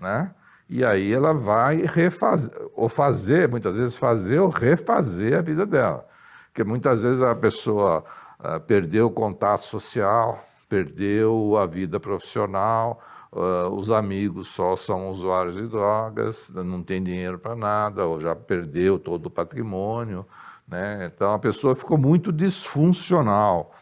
né? 0.00 0.32
e 0.68 0.84
aí 0.84 1.12
ela 1.12 1.32
vai 1.32 1.82
refazer, 1.82 2.52
ou 2.74 2.88
fazer, 2.88 3.48
muitas 3.48 3.74
vezes 3.74 3.96
fazer 3.96 4.40
ou 4.40 4.48
refazer 4.48 5.38
a 5.38 5.40
vida 5.40 5.64
dela. 5.64 6.06
Porque 6.46 6.64
muitas 6.64 7.02
vezes 7.02 7.22
a 7.22 7.34
pessoa 7.34 8.04
uh, 8.40 8.60
perdeu 8.60 9.06
o 9.06 9.10
contato 9.10 9.62
social, 9.62 10.44
perdeu 10.68 11.56
a 11.56 11.64
vida 11.64 12.00
profissional, 12.00 13.00
uh, 13.32 13.68
os 13.72 13.92
amigos 13.92 14.48
só 14.48 14.74
são 14.74 15.10
usuários 15.10 15.54
de 15.54 15.66
drogas, 15.68 16.50
não 16.50 16.82
tem 16.82 17.02
dinheiro 17.02 17.38
para 17.38 17.54
nada, 17.54 18.04
ou 18.04 18.20
já 18.20 18.34
perdeu 18.34 18.98
todo 18.98 19.26
o 19.26 19.30
patrimônio. 19.30 20.26
Né? 20.66 21.10
Então 21.14 21.32
a 21.32 21.38
pessoa 21.38 21.74
ficou 21.74 21.96
muito 21.96 22.32
disfuncional. 22.32 23.72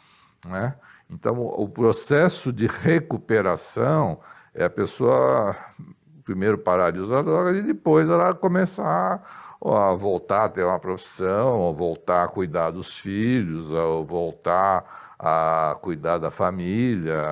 Né? 0.46 0.74
Então 1.10 1.40
o 1.40 1.68
processo 1.68 2.52
de 2.52 2.66
recuperação 2.66 4.20
é 4.54 4.64
a 4.64 4.70
pessoa 4.70 5.54
primeiro 6.24 6.58
parar 6.58 6.90
de 6.90 6.98
usar 6.98 7.22
drogas 7.22 7.56
e 7.56 7.62
depois 7.62 8.08
ela 8.08 8.34
começar 8.34 9.22
a 9.64 9.94
voltar 9.94 10.44
a 10.44 10.48
ter 10.48 10.64
uma 10.64 10.78
profissão, 10.78 11.60
ou 11.60 11.72
voltar 11.72 12.24
a 12.24 12.28
cuidar 12.28 12.72
dos 12.72 12.98
filhos, 12.98 13.70
ou 13.70 14.04
voltar 14.04 15.14
a 15.18 15.78
cuidar 15.80 16.18
da 16.18 16.30
família, 16.30 17.22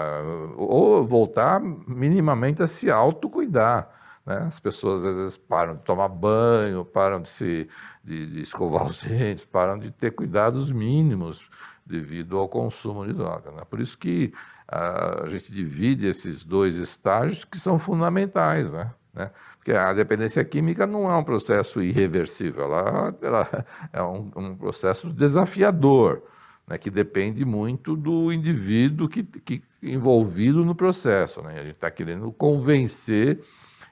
ou 0.57 1.05
voltar 1.05 1.61
minimamente 1.61 2.63
a 2.63 2.69
se 2.69 2.91
autocuidar. 2.91 3.91
Né? 4.25 4.39
As 4.47 4.59
pessoas 4.59 5.05
às 5.05 5.17
vezes 5.17 5.37
param 5.37 5.75
de 5.75 5.83
tomar 5.83 6.09
banho, 6.09 6.85
param 6.85 7.21
de, 7.21 7.29
se, 7.29 7.69
de, 8.03 8.27
de 8.27 8.43
escovar 8.43 8.87
os 8.87 9.03
dentes, 9.05 9.45
param 9.45 9.79
de 9.79 9.91
ter 9.91 10.13
cuidados 10.13 10.71
mínimos 10.71 11.49
devido 11.85 12.39
ao 12.39 12.49
consumo 12.49 13.07
de 13.07 13.13
droga. 13.13 13.51
Né? 13.51 13.63
Por 13.69 13.81
isso 13.81 13.99
que 13.99 14.33
a 14.67 15.25
gente 15.27 15.53
divide 15.53 16.07
esses 16.07 16.45
dois 16.45 16.77
estágios 16.77 17.45
que 17.45 17.59
são 17.59 17.79
fundamentais. 17.79 18.73
Né? 18.73 18.91
Né? 19.15 19.31
Porque 19.57 19.73
a 19.73 19.93
dependência 19.93 20.45
química 20.45 20.87
não 20.87 21.11
é 21.11 21.17
um 21.17 21.25
processo 21.25 21.81
irreversível, 21.81 22.65
ela, 22.65 23.15
ela 23.23 23.67
é 23.93 24.03
um, 24.03 24.31
um, 24.37 24.57
processo 24.57 25.11
desafiador, 25.11 26.23
né? 26.67 26.77
que 26.77 26.91
depende 26.91 27.45
muito 27.45 27.95
do 27.97 28.33
indivíduo 28.33 29.09
que, 29.09 29.23
que 29.23 29.63
envolvido 29.83 30.65
no 30.65 30.75
processo. 30.75 31.43
Né? 31.43 31.55
A 31.61 31.63
gente 31.63 31.77
está 31.77 31.91
querendo 31.91 32.31
convencer 32.33 33.41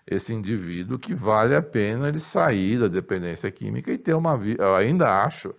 esse 0.07 0.35
indivíduo 0.35 0.99
que 0.99 1.15
vale 1.15 1.55
a 1.55 1.63
pena 1.63 2.09
ele 2.09 2.19
sair 2.19 2.81
da 2.81 2.89
dependência 2.89 3.51
química 3.51 3.93
e 3.93 3.99
ter 3.99 4.15
uma 4.15 4.37
vida. 4.37 4.65
Eu 4.65 4.75
ainda 4.75 5.23
acho 5.23 5.55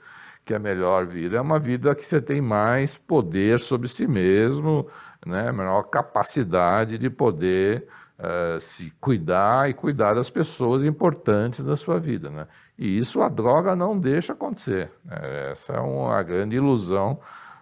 que 0.46 0.54
a 0.54 0.60
melhor 0.60 1.06
vida 1.06 1.38
é 1.38 1.42
uma 1.42 1.60
vida 1.60 1.96
que 1.96 2.06
você 2.06 2.22
tem 2.22 2.42
mais 2.42 2.98
poder 2.98 3.60
sobre 3.60 3.88
si 3.88 4.06
mesmo, 4.06 4.88
né? 5.26 5.52
menor 5.52 5.84
capacidade 5.84 6.98
de 6.98 7.10
poder 7.10 7.88
uh, 8.20 8.60
se 8.60 8.92
cuidar 9.00 9.70
e 9.70 9.74
cuidar 9.74 10.14
das 10.14 10.30
pessoas 10.30 10.84
importantes 10.84 11.62
da 11.62 11.78
sua 11.78 12.00
vida. 12.00 12.30
Né? 12.30 12.48
E 12.78 12.98
isso 12.98 13.22
a 13.22 13.30
droga 13.30 13.76
não 13.76 13.98
deixa 13.98 14.34
acontecer. 14.34 14.92
Né? 15.06 15.52
Essa 15.52 15.74
é 15.74 15.80
uma 15.80 16.22
grande 16.24 16.56
ilusão 16.58 17.20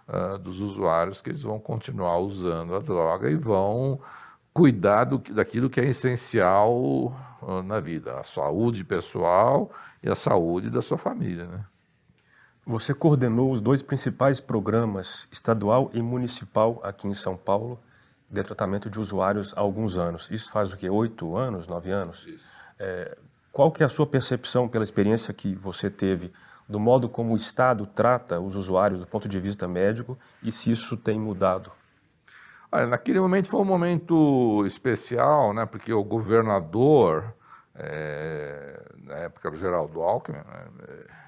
uh, 0.07 0.37
dos 0.39 0.59
usuários 0.59 1.21
que 1.21 1.29
eles 1.29 1.43
vão 1.43 1.59
continuar 1.59 2.17
usando 2.17 2.75
a 2.75 2.79
droga 2.79 3.29
e 3.29 3.35
vão 3.35 3.99
cuidar 4.53 5.05
do, 5.05 5.19
daquilo 5.19 5.69
que 5.69 5.79
é 5.79 5.85
essencial 5.85 6.73
uh, 7.41 7.61
na 7.63 7.79
vida, 7.79 8.19
a 8.19 8.23
saúde 8.23 8.83
pessoal 8.83 9.71
e 10.01 10.09
a 10.09 10.15
saúde 10.15 10.69
da 10.69 10.81
sua 10.81 10.97
família. 10.97 11.45
Né? 11.45 11.63
Você 12.71 12.93
coordenou 12.93 13.51
os 13.51 13.59
dois 13.59 13.81
principais 13.81 14.39
programas, 14.39 15.27
estadual 15.29 15.91
e 15.93 16.01
municipal, 16.01 16.79
aqui 16.81 17.05
em 17.05 17.13
São 17.13 17.35
Paulo, 17.35 17.77
de 18.29 18.41
tratamento 18.43 18.89
de 18.89 18.97
usuários 18.97 19.53
há 19.57 19.59
alguns 19.59 19.97
anos. 19.97 20.29
Isso 20.31 20.49
faz 20.49 20.71
o 20.71 20.77
quê? 20.77 20.89
Oito 20.89 21.35
anos, 21.35 21.67
nove 21.67 21.91
anos? 21.91 22.25
É, 22.79 23.17
qual 23.51 23.73
que 23.73 23.83
é 23.83 23.85
a 23.85 23.89
sua 23.89 24.07
percepção 24.07 24.69
pela 24.69 24.85
experiência 24.85 25.33
que 25.33 25.53
você 25.53 25.89
teve 25.89 26.31
do 26.65 26.79
modo 26.79 27.09
como 27.09 27.33
o 27.33 27.35
Estado 27.35 27.85
trata 27.85 28.39
os 28.39 28.55
usuários 28.55 29.01
do 29.01 29.05
ponto 29.05 29.27
de 29.27 29.37
vista 29.37 29.67
médico 29.67 30.17
e 30.41 30.49
se 30.49 30.71
isso 30.71 30.95
tem 30.95 31.19
mudado? 31.19 31.73
Olha, 32.71 32.87
naquele 32.87 33.19
momento 33.19 33.49
foi 33.49 33.59
um 33.59 33.65
momento 33.65 34.65
especial, 34.65 35.53
né, 35.53 35.65
porque 35.65 35.91
o 35.91 36.05
governador, 36.05 37.33
é, 37.75 38.81
na 38.95 39.15
época 39.15 39.49
era 39.49 39.57
o 39.57 39.59
Geraldo 39.59 40.01
Alckmin, 40.01 40.37
né, 40.37 41.20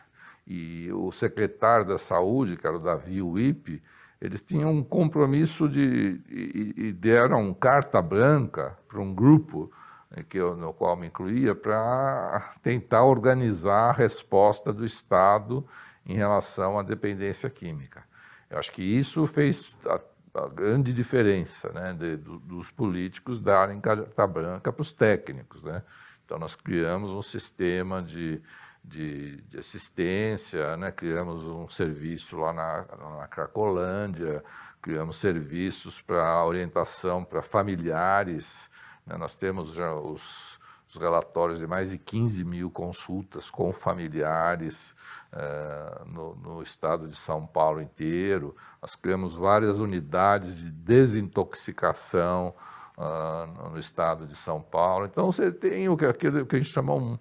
e 0.46 0.92
o 0.92 1.12
secretário 1.12 1.86
da 1.86 1.98
Saúde, 1.98 2.58
que 2.58 2.68
era 2.68 2.76
o 2.76 2.80
Davi 2.80 3.22
Uip, 3.22 3.82
eles 4.20 4.42
tinham 4.42 4.72
um 4.72 4.84
compromisso 4.84 5.68
de, 5.68 6.22
e, 6.30 6.74
e 6.78 6.92
deram 6.94 7.54
carta 7.54 8.02
branca 8.02 8.78
para 8.88 9.02
um 9.02 9.14
grupo 9.14 9.72
né, 10.10 10.24
que 10.28 10.38
eu, 10.38 10.56
no 10.56 10.74
qual 10.74 10.96
me 10.96 11.08
incluía, 11.08 11.54
para 11.54 12.54
tentar 12.62 13.04
organizar 13.04 13.90
a 13.90 13.92
resposta 13.92 14.72
do 14.72 14.86
Estado 14.86 15.66
em 16.06 16.16
relação 16.16 16.80
à 16.80 16.84
dependência 16.84 17.50
química. 17.50 18.04
Eu 18.50 18.60
acho 18.60 18.72
que 18.72 18.82
isso 18.82 19.26
fez 19.26 19.78
a, 19.86 20.00
a 20.42 20.48
grande 20.48 20.94
diferença 20.94 21.70
né, 21.74 21.94
de, 21.94 22.18
do, 22.18 22.40
dos 22.40 22.72
políticos 22.72 23.40
darem 23.40 23.82
carta 23.82 24.26
branca 24.28 24.72
para 24.72 24.82
os 24.82 24.94
técnicos. 24.94 25.64
Né? 25.64 25.82
Então, 26.24 26.38
nós 26.38 26.56
criamos 26.56 27.10
um 27.10 27.22
sistema 27.22 28.02
de, 28.02 28.42
de, 28.84 29.38
de 29.44 29.58
assistência, 29.58 30.76
né? 30.76 30.92
criamos 30.92 31.44
um 31.44 31.70
serviço 31.70 32.38
lá 32.38 32.52
na, 32.52 32.86
na 33.20 33.28
Cracolândia, 33.28 34.44
criamos 34.82 35.16
serviços 35.16 36.02
para 36.02 36.44
orientação 36.46 37.24
para 37.24 37.42
familiares. 37.42 38.70
Né? 39.06 39.16
Nós 39.16 39.36
temos 39.36 39.74
já 39.74 39.94
os, 39.94 40.60
os, 40.90 40.98
relatórios 40.98 41.60
de 41.60 41.68
mais 41.68 41.92
de 41.92 41.98
15 41.98 42.44
mil 42.44 42.70
consultas 42.70 43.50
com 43.50 43.72
familiares 43.72 44.94
uh, 45.32 46.06
no, 46.06 46.36
no, 46.36 46.62
estado 46.62 47.08
de 47.08 47.16
São 47.16 47.48
Paulo 47.48 47.82
inteiro. 47.82 48.54
Nós 48.82 48.96
criamos 48.96 49.38
várias 49.38 49.80
unidades 49.80 50.58
de 50.58 50.70
desintoxicação 50.70 52.54
uh, 52.98 53.70
no 53.70 53.80
estado 53.80 54.28
de 54.28 54.36
São 54.36 54.62
Paulo. 54.62 55.06
Então, 55.06 55.32
você 55.32 55.50
tem 55.50 55.88
o 55.88 55.96
que, 55.96 56.06
aquilo 56.06 56.46
que 56.46 56.58
a 56.58 56.60
gente 56.60 56.74
chama 56.74 56.94
um, 56.94 57.18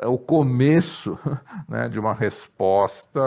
é 0.00 0.06
o 0.06 0.18
começo 0.18 1.18
né, 1.68 1.88
de 1.88 1.98
uma 1.98 2.14
resposta 2.14 3.20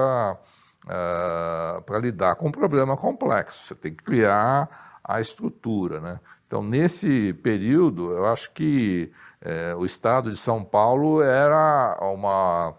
uh, 0.86 1.82
para 1.82 2.00
lidar 2.00 2.36
com 2.36 2.48
um 2.48 2.52
problema 2.52 2.96
complexo. 2.98 3.68
Você 3.68 3.76
tem 3.76 3.94
que 3.94 4.04
criar 4.04 5.00
a 5.04 5.22
estrutura. 5.22 6.00
Né? 6.00 6.20
Então, 6.46 6.62
nesse 6.62 7.34
período, 7.34 8.12
eu 8.12 8.26
acho 8.26 8.52
que 8.52 9.12
eh, 9.42 9.76
o 9.76 9.86
estado 9.86 10.32
de 10.32 10.38
São 10.38 10.64
Paulo 10.64 11.22
era 11.22 11.98
uma, 12.02 12.74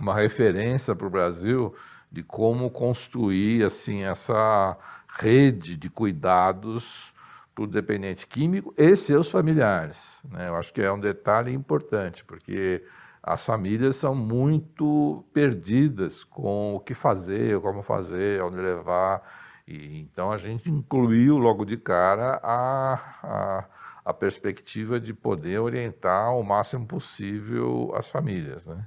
uma 0.00 0.14
referência 0.14 0.94
para 0.94 1.06
o 1.06 1.10
Brasil 1.10 1.74
de 2.10 2.22
como 2.22 2.70
construir 2.70 3.64
assim 3.64 4.02
essa 4.02 4.76
rede 5.08 5.76
de 5.76 5.88
cuidados 5.88 7.11
para 7.54 7.64
o 7.64 7.66
dependente 7.66 8.26
químico 8.26 8.74
e 8.76 8.96
seus 8.96 9.30
familiares. 9.30 10.20
Né? 10.24 10.48
Eu 10.48 10.56
acho 10.56 10.72
que 10.72 10.80
é 10.80 10.90
um 10.90 11.00
detalhe 11.00 11.52
importante, 11.52 12.24
porque 12.24 12.82
as 13.22 13.44
famílias 13.44 13.96
são 13.96 14.14
muito 14.14 15.24
perdidas 15.32 16.24
com 16.24 16.74
o 16.74 16.80
que 16.80 16.94
fazer, 16.94 17.60
como 17.60 17.82
fazer, 17.82 18.42
onde 18.42 18.56
levar. 18.56 19.22
E, 19.66 20.00
então 20.00 20.32
a 20.32 20.36
gente 20.36 20.68
incluiu 20.70 21.38
logo 21.38 21.64
de 21.64 21.76
cara 21.76 22.40
a, 22.42 22.94
a, 23.22 23.64
a, 24.04 24.14
perspectiva 24.14 24.98
de 24.98 25.14
poder 25.14 25.58
orientar 25.60 26.34
o 26.36 26.42
máximo 26.42 26.84
possível 26.86 27.92
as 27.94 28.08
famílias. 28.08 28.66
Né? 28.66 28.86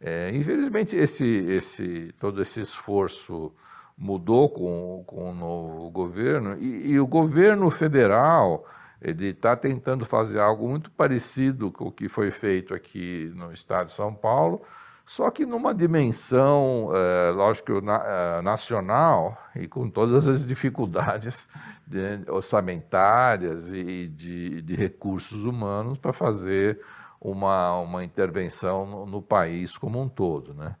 É, 0.00 0.30
infelizmente, 0.32 0.94
esse, 0.94 1.26
esse, 1.26 2.14
todo 2.20 2.40
esse 2.42 2.60
esforço 2.60 3.52
mudou 3.96 4.48
com, 4.48 5.04
com 5.06 5.30
o 5.30 5.34
novo 5.34 5.90
governo, 5.90 6.56
e, 6.58 6.92
e 6.92 7.00
o 7.00 7.06
governo 7.06 7.70
federal 7.70 8.66
ele 9.00 9.28
está 9.28 9.54
tentando 9.54 10.04
fazer 10.04 10.40
algo 10.40 10.68
muito 10.68 10.90
parecido 10.90 11.70
com 11.70 11.88
o 11.88 11.92
que 11.92 12.08
foi 12.08 12.30
feito 12.30 12.72
aqui 12.74 13.30
no 13.34 13.52
estado 13.52 13.88
de 13.88 13.92
São 13.92 14.14
Paulo, 14.14 14.62
só 15.06 15.30
que 15.30 15.44
numa 15.44 15.74
dimensão, 15.74 16.88
é, 16.94 17.30
lógico, 17.30 17.82
na, 17.82 18.02
é, 18.02 18.42
nacional 18.42 19.36
e 19.54 19.68
com 19.68 19.90
todas 19.90 20.26
as 20.26 20.46
dificuldades 20.46 21.46
de, 21.86 22.24
orçamentárias 22.30 23.70
e 23.70 24.08
de, 24.08 24.62
de, 24.62 24.74
recursos 24.74 25.44
humanos 25.44 25.98
para 25.98 26.14
fazer 26.14 26.80
uma, 27.20 27.78
uma 27.80 28.02
intervenção 28.02 28.86
no, 28.86 29.06
no, 29.06 29.22
país 29.22 29.76
como 29.76 30.00
um 30.00 30.08
todo, 30.08 30.54
né? 30.54 30.74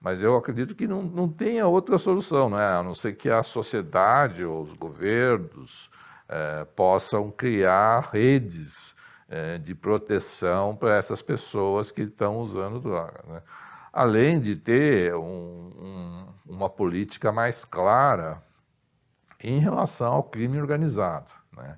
Mas 0.00 0.22
eu 0.22 0.34
acredito 0.34 0.74
que 0.74 0.88
não, 0.88 1.02
não 1.02 1.28
tenha 1.28 1.66
outra 1.66 1.98
solução, 1.98 2.48
né? 2.48 2.66
a 2.66 2.82
não 2.82 2.94
ser 2.94 3.14
que 3.14 3.28
a 3.28 3.42
sociedade, 3.42 4.42
ou 4.42 4.62
os 4.62 4.72
governos, 4.72 5.90
é, 6.26 6.64
possam 6.64 7.30
criar 7.30 8.08
redes 8.10 8.94
é, 9.28 9.58
de 9.58 9.74
proteção 9.74 10.74
para 10.74 10.96
essas 10.96 11.20
pessoas 11.20 11.90
que 11.90 12.02
estão 12.02 12.38
usando 12.38 12.80
droga. 12.80 13.22
Né? 13.28 13.42
Além 13.92 14.40
de 14.40 14.56
ter 14.56 15.14
um, 15.14 15.70
um, 15.76 16.26
uma 16.46 16.70
política 16.70 17.30
mais 17.30 17.64
clara 17.64 18.42
em 19.38 19.58
relação 19.58 20.14
ao 20.14 20.22
crime 20.22 20.58
organizado. 20.58 21.30
Né? 21.54 21.76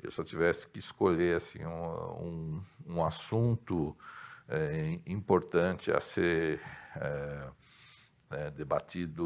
Eu, 0.00 0.12
se 0.12 0.20
eu 0.20 0.24
tivesse 0.24 0.68
que 0.68 0.78
escolher 0.78 1.36
assim, 1.36 1.64
um, 1.64 2.62
um 2.86 3.04
assunto 3.04 3.96
é, 4.48 5.00
importante 5.06 5.90
a 5.90 6.00
ser 6.00 6.60
é, 7.00 7.48
né, 8.30 8.50
debatido 8.50 9.22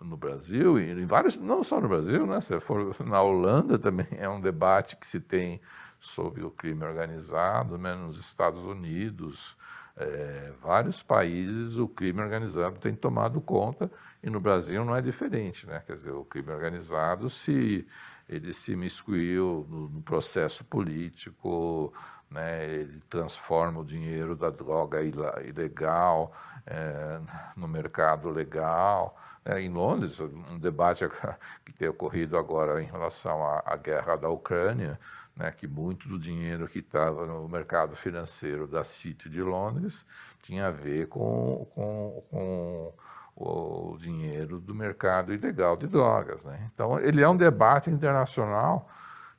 no, 0.00 0.06
no, 0.08 0.16
Brasil 0.16 0.78
e 0.78 0.92
em 0.92 1.06
vários, 1.06 1.36
não 1.36 1.62
só 1.62 1.80
no 1.80 1.88
Brasil, 1.88 2.26
né? 2.26 2.40
Se 2.40 2.58
for 2.60 2.94
na 3.04 3.20
Holanda 3.20 3.78
também 3.78 4.06
é 4.12 4.28
um 4.28 4.40
debate 4.40 4.96
que 4.96 5.06
se 5.06 5.20
tem 5.20 5.60
sobre 6.00 6.44
o 6.44 6.50
crime 6.50 6.84
organizado, 6.84 7.76
né? 7.76 7.94
nos 7.94 8.20
Estados 8.20 8.62
Unidos, 8.62 9.56
é, 9.98 10.52
vários 10.62 11.02
países 11.02 11.76
o 11.76 11.88
crime 11.88 12.20
organizado 12.20 12.78
tem 12.78 12.94
tomado 12.94 13.40
conta 13.40 13.90
e 14.22 14.30
no 14.30 14.38
Brasil 14.38 14.84
não 14.84 14.94
é 14.94 15.02
diferente, 15.02 15.66
né? 15.66 15.82
Quer 15.84 15.96
dizer, 15.96 16.12
o 16.12 16.24
crime 16.24 16.52
organizado 16.52 17.28
se 17.28 17.86
ele 18.28 18.52
se 18.52 18.76
miscuiu 18.76 19.66
no, 19.68 19.88
no 19.88 20.02
processo 20.02 20.64
político, 20.64 21.92
né? 22.30 22.64
Ele 22.64 23.02
transforma 23.08 23.80
o 23.80 23.84
dinheiro 23.84 24.36
da 24.36 24.50
droga 24.50 25.02
ilegal 25.02 26.32
é, 26.64 27.20
no 27.56 27.66
mercado 27.66 28.30
legal. 28.30 29.18
É, 29.44 29.60
em 29.60 29.70
Londres, 29.70 30.20
um 30.20 30.58
debate 30.58 31.04
que 31.64 31.72
tem 31.72 31.88
ocorrido 31.88 32.36
agora 32.36 32.82
em 32.82 32.86
relação 32.86 33.42
à, 33.42 33.62
à 33.66 33.76
guerra 33.76 34.14
da 34.14 34.28
Ucrânia, 34.28 34.98
né, 35.38 35.52
que 35.52 35.68
muito 35.68 36.08
do 36.08 36.18
dinheiro 36.18 36.66
que 36.66 36.80
estava 36.80 37.24
no 37.24 37.48
mercado 37.48 37.94
financeiro 37.94 38.66
da 38.66 38.82
City 38.82 39.30
de 39.30 39.40
Londres 39.40 40.04
tinha 40.42 40.66
a 40.66 40.70
ver 40.70 41.06
com, 41.06 41.66
com, 41.74 42.24
com 42.28 42.92
o 43.36 43.96
dinheiro 43.98 44.58
do 44.58 44.74
mercado 44.74 45.32
ilegal 45.32 45.76
de 45.76 45.86
drogas. 45.86 46.44
Né? 46.44 46.68
Então, 46.74 46.98
ele 46.98 47.22
é 47.22 47.28
um 47.28 47.36
debate 47.36 47.88
internacional 47.88 48.90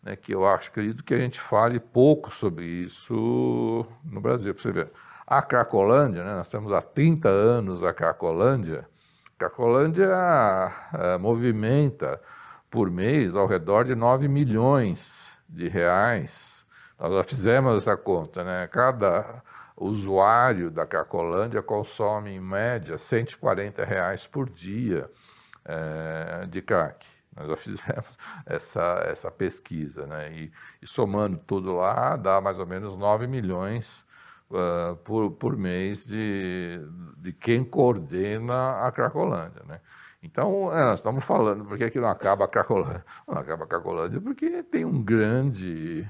né, 0.01 0.15
que 0.15 0.33
eu 0.33 0.47
acho, 0.47 0.69
acredito 0.69 1.03
que 1.03 1.13
a 1.13 1.17
gente 1.17 1.39
fale 1.39 1.81
pouco 1.81 2.33
sobre 2.33 2.65
isso 2.65 3.85
no 4.05 4.21
Brasil. 4.21 4.53
Para 4.53 4.63
você 4.63 4.71
ver, 4.71 4.91
a 5.27 5.41
Cracolândia, 5.41 6.23
né, 6.23 6.33
nós 6.33 6.47
temos 6.47 6.71
há 6.71 6.81
30 6.81 7.27
anos 7.27 7.83
a 7.83 7.93
Cracolândia, 7.93 8.87
Cracolândia 9.37 10.09
é, 10.93 11.17
movimenta 11.17 12.21
por 12.69 12.89
mês 12.89 13.35
ao 13.35 13.47
redor 13.47 13.83
de 13.83 13.95
9 13.95 14.27
milhões 14.27 15.28
de 15.49 15.67
reais. 15.67 16.65
Nós 16.99 17.13
já 17.13 17.23
fizemos 17.23 17.77
essa 17.77 17.97
conta, 17.97 18.43
né? 18.43 18.67
Cada 18.67 19.41
usuário 19.75 20.69
da 20.69 20.85
Cracolândia 20.85 21.61
consome, 21.61 22.31
em 22.31 22.39
média, 22.39 22.97
140 22.97 23.83
reais 23.85 24.27
por 24.27 24.49
dia 24.49 25.09
é, 25.65 26.45
de 26.47 26.61
crack. 26.61 27.05
Nós 27.35 27.47
já 27.47 27.55
fizemos 27.57 28.17
essa, 28.45 29.03
essa 29.05 29.31
pesquisa, 29.31 30.05
né? 30.05 30.31
E, 30.33 30.51
e, 30.81 30.87
somando 30.87 31.37
tudo 31.37 31.75
lá, 31.75 32.15
dá 32.15 32.41
mais 32.41 32.59
ou 32.59 32.65
menos 32.65 32.97
9 32.97 33.27
milhões 33.27 34.05
uh, 34.49 34.95
por, 34.97 35.31
por 35.31 35.55
mês 35.55 36.05
de, 36.05 36.81
de 37.17 37.31
quem 37.31 37.63
coordena 37.63 38.85
a 38.85 38.91
Cracolândia, 38.91 39.63
né? 39.65 39.79
Então, 40.21 40.75
é, 40.75 40.83
nós 40.83 40.99
estamos 40.99 41.23
falando, 41.23 41.65
por 41.65 41.77
que, 41.77 41.99
não 41.99 42.09
acaba 42.09 42.45
a 42.45 42.47
Cracolândia? 42.47 43.05
Não 43.27 43.37
acaba 43.37 43.63
a 43.63 43.67
Cracolândia 43.67 44.19
porque 44.21 44.63
tem 44.63 44.85
um 44.85 45.01
grande... 45.01 46.07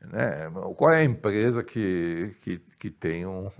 Né? 0.00 0.50
Qual 0.76 0.90
é 0.90 0.98
a 0.98 1.04
empresa 1.04 1.62
que, 1.62 2.34
que, 2.42 2.58
que 2.78 2.90
tem 2.90 3.26
um, 3.26 3.50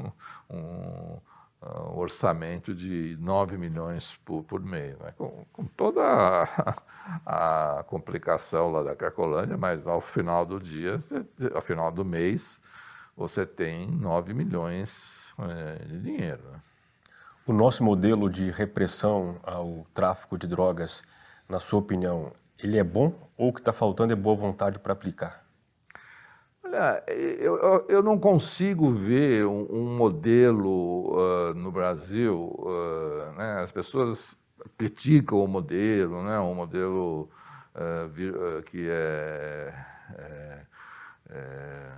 um 0.51 1.21
um 1.63 1.99
orçamento 1.99 2.75
de 2.75 3.17
9 3.21 3.57
milhões 3.57 4.17
por, 4.25 4.43
por 4.43 4.61
mês, 4.61 4.99
né? 4.99 5.13
com, 5.17 5.47
com, 5.53 5.65
toda 5.65 6.03
a, 6.03 7.79
a, 7.79 7.85
complicação 7.85 8.73
lá 8.73 8.83
da 8.83 8.97
Cracolândia, 8.97 9.57
mas 9.57 9.87
ao 9.87 10.01
final 10.01 10.45
do 10.45 10.59
dia, 10.59 10.99
ao 11.55 11.63
final 11.63 11.93
do 11.93 12.05
mês, 12.05 12.61
você 13.17 13.47
tem 13.47 13.91
9 13.91 14.35
milhões 14.35 15.33
é, 15.39 15.85
de 15.85 16.01
dinheiro. 16.01 16.43
Né? 16.51 16.61
O 17.45 17.53
nosso 17.53 17.83
modelo 17.83 18.31
de 18.31 18.51
repressão 18.51 19.37
ao 19.43 19.85
tráfico 19.93 20.39
de 20.39 20.47
drogas, 20.47 21.03
na 21.49 21.59
sua 21.59 21.81
opinião, 21.81 22.33
ele 22.63 22.79
é 22.79 22.85
bom 22.85 23.13
ou 23.37 23.49
o 23.49 23.53
que 23.53 23.61
está 23.61 23.73
faltando 23.73 24.13
é 24.13 24.17
boa 24.17 24.37
vontade 24.37 24.79
para 24.79 24.93
aplicar? 24.93 25.45
Olha, 26.63 27.03
eu, 27.09 27.85
eu, 27.89 28.01
não 28.01 28.17
consigo 28.17 28.93
ver 28.93 29.45
um, 29.45 29.67
um 29.71 29.97
modelo 29.97 31.17
uh, 31.17 31.55
no 31.55 31.73
Brasil, 31.73 32.55
uh, 32.61 33.33
né? 33.37 33.61
as 33.61 33.73
pessoas 33.73 34.37
criticam 34.79 35.43
o 35.43 35.49
modelo, 35.49 36.23
né? 36.23 36.39
um 36.39 36.55
modelo 36.55 37.29
uh, 37.75 38.09
vir, 38.09 38.35
que 38.67 38.87
é, 38.89 39.75
é, 40.17 40.61
é 41.31 41.93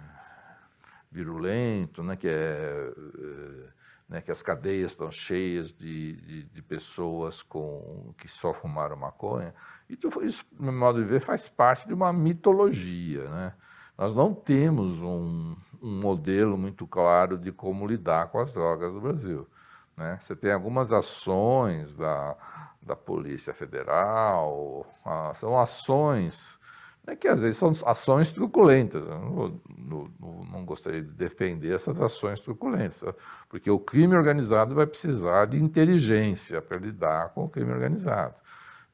virulento, 1.15 2.03
né, 2.03 2.17
que, 2.17 2.27
é, 2.27 2.33
eh, 2.33 3.69
né, 4.09 4.21
que 4.21 4.31
as 4.31 4.43
cadeias 4.43 4.93
estão 4.93 5.11
cheias 5.11 5.73
de, 5.73 6.17
de, 6.17 6.43
de, 6.45 6.63
pessoas 6.63 7.43
com, 7.43 8.15
que 8.19 8.29
só 8.29 8.53
fumaram 8.53 8.97
maconha. 8.97 9.55
E 9.89 9.99
isso, 10.23 10.45
no 10.53 10.73
meu 10.73 10.81
modo 10.81 11.03
de 11.03 11.09
ver, 11.09 11.21
faz 11.21 11.49
parte 11.49 11.87
de 11.87 11.95
uma 11.95 12.13
mitologia. 12.13 13.29
Né? 13.29 13.55
Nós 13.97 14.15
não 14.15 14.35
temos 14.35 15.01
um, 15.01 15.57
um 15.83 16.01
modelo 16.01 16.57
muito 16.59 16.87
claro 16.87 17.39
de 17.39 17.51
como 17.51 17.87
lidar 17.87 18.29
com 18.29 18.39
as 18.41 18.53
drogas 18.53 18.93
no 18.93 19.01
Brasil. 19.01 19.49
Né? 19.97 20.19
Você 20.21 20.37
tem 20.37 20.53
algumas 20.53 20.93
ações 20.93 21.97
da, 21.97 22.37
da 22.83 22.97
Polícia 22.97 23.55
Federal, 23.55 24.87
ah, 25.05 25.33
são 25.35 25.59
ações 25.59 26.59
né, 27.07 27.15
que 27.15 27.29
às 27.29 27.41
vezes 27.41 27.57
são 27.57 27.73
ações 27.85 28.33
truculentas. 28.33 29.03
Eu 29.03 29.61
não, 29.79 30.11
não, 30.19 30.45
não, 30.45 30.65
gostaria 30.65 31.03
de 31.03 31.11
defender 31.11 31.75
essas 31.75 32.01
ações 32.01 32.41
truculentas, 32.41 33.05
porque 33.49 33.71
o 33.71 33.79
crime 33.79 34.17
organizado 34.17 34.75
vai 34.75 34.87
precisar 34.87 35.47
de 35.47 35.63
inteligência 35.63 36.63
para 36.63 36.79
lidar 36.79 37.31
com 37.31 37.45
o 37.45 37.49
crime 37.49 37.73
organizado. 37.73 38.35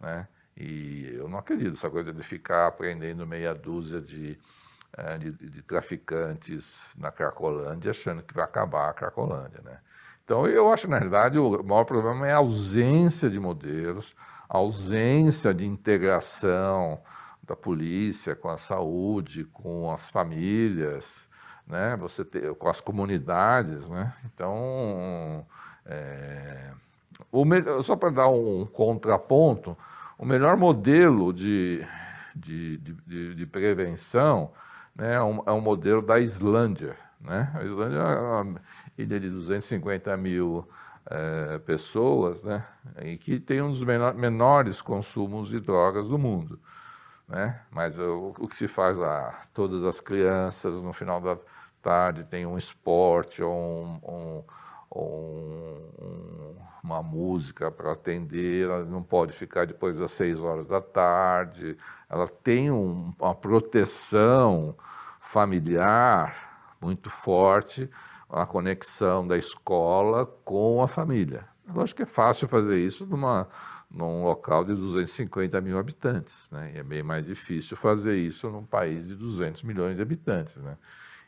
Né? 0.00 0.26
E 0.56 1.14
eu 1.14 1.28
não 1.28 1.38
acredito 1.38 1.74
essa 1.74 1.88
coisa 1.88 2.12
de 2.12 2.22
ficar 2.22 2.70
prendendo 2.72 3.26
meia 3.26 3.54
dúzia 3.54 4.00
de, 4.00 4.36
é, 4.96 5.16
de, 5.16 5.30
de 5.30 5.62
traficantes 5.62 6.84
na 6.98 7.12
Cracolândia 7.12 7.90
achando 7.90 8.22
que 8.22 8.34
vai 8.34 8.44
acabar 8.44 8.90
a 8.90 8.92
Cracolândia. 8.92 9.60
Né? 9.64 9.78
Então, 10.24 10.46
eu 10.46 10.72
acho, 10.72 10.88
na 10.88 10.98
realidade, 10.98 11.38
o 11.38 11.62
maior 11.62 11.84
problema 11.84 12.26
é 12.26 12.32
a 12.32 12.36
ausência 12.36 13.30
de 13.30 13.38
modelos, 13.38 14.14
a 14.48 14.58
ausência 14.58 15.54
de 15.54 15.64
integração, 15.64 17.00
da 17.50 17.56
polícia, 17.56 18.36
com 18.36 18.48
a 18.48 18.56
saúde, 18.56 19.44
com 19.44 19.90
as 19.90 20.08
famílias, 20.08 21.28
né? 21.66 21.96
Você 21.96 22.24
ter, 22.24 22.54
com 22.54 22.68
as 22.68 22.80
comunidades, 22.80 23.90
né? 23.90 24.14
Então, 24.24 25.44
é, 25.84 26.72
o 27.32 27.44
só 27.82 27.96
para 27.96 28.10
dar 28.10 28.28
um 28.28 28.64
contraponto, 28.64 29.76
o 30.16 30.24
melhor 30.24 30.56
modelo 30.56 31.32
de, 31.32 31.84
de, 32.36 32.76
de, 32.78 33.34
de 33.34 33.46
prevenção 33.46 34.52
né, 34.94 35.14
é, 35.14 35.22
um, 35.22 35.42
é 35.44 35.52
um 35.52 35.60
modelo 35.60 36.02
da 36.02 36.20
Islândia. 36.20 36.96
Né? 37.20 37.50
A 37.54 37.64
Islândia 37.64 37.98
é 37.98 38.18
uma 38.20 38.60
ilha 38.96 39.18
de 39.18 39.28
250 39.28 40.16
mil 40.16 40.68
é, 41.06 41.58
pessoas 41.58 42.44
né, 42.44 42.64
e 43.02 43.16
que 43.16 43.40
tem 43.40 43.60
um 43.60 43.70
dos 43.70 43.82
menor, 43.82 44.14
menores 44.14 44.80
consumos 44.80 45.48
de 45.48 45.58
drogas 45.58 46.06
do 46.06 46.18
mundo 46.18 46.60
né? 47.30 47.60
Mas 47.70 47.98
o, 47.98 48.34
o 48.38 48.48
que 48.48 48.56
se 48.56 48.66
faz 48.66 48.96
lá? 48.96 49.40
Todas 49.54 49.84
as 49.84 50.00
crianças 50.00 50.82
no 50.82 50.92
final 50.92 51.20
da 51.20 51.38
tarde 51.80 52.24
tem 52.24 52.44
um 52.44 52.58
esporte 52.58 53.42
ou 53.42 53.54
um, 53.54 54.00
um, 54.04 54.44
um, 54.96 56.56
uma 56.82 57.02
música 57.02 57.70
para 57.70 57.92
atender, 57.92 58.64
ela 58.64 58.84
não 58.84 59.02
pode 59.02 59.32
ficar 59.32 59.66
depois 59.66 59.98
das 59.98 60.10
seis 60.10 60.40
horas 60.40 60.66
da 60.66 60.80
tarde, 60.80 61.78
ela 62.08 62.26
tem 62.26 62.70
um, 62.70 63.14
uma 63.18 63.34
proteção 63.34 64.76
familiar 65.20 66.74
muito 66.80 67.08
forte, 67.08 67.88
a 68.28 68.46
conexão 68.46 69.26
da 69.26 69.36
escola 69.36 70.26
com 70.44 70.82
a 70.82 70.88
família. 70.88 71.48
Lógico 71.72 71.98
que 71.98 72.02
é 72.02 72.06
fácil 72.06 72.48
fazer 72.48 72.78
isso 72.78 73.06
numa 73.06 73.48
num 73.90 74.22
local 74.22 74.64
de 74.64 74.74
250 74.74 75.60
mil 75.60 75.78
habitantes. 75.78 76.48
Né? 76.50 76.72
E 76.74 76.78
é 76.78 76.82
bem 76.82 77.02
mais 77.02 77.26
difícil 77.26 77.76
fazer 77.76 78.16
isso 78.16 78.48
num 78.48 78.64
país 78.64 79.08
de 79.08 79.16
200 79.16 79.62
milhões 79.64 79.96
de 79.96 80.02
habitantes. 80.02 80.56
Né? 80.56 80.76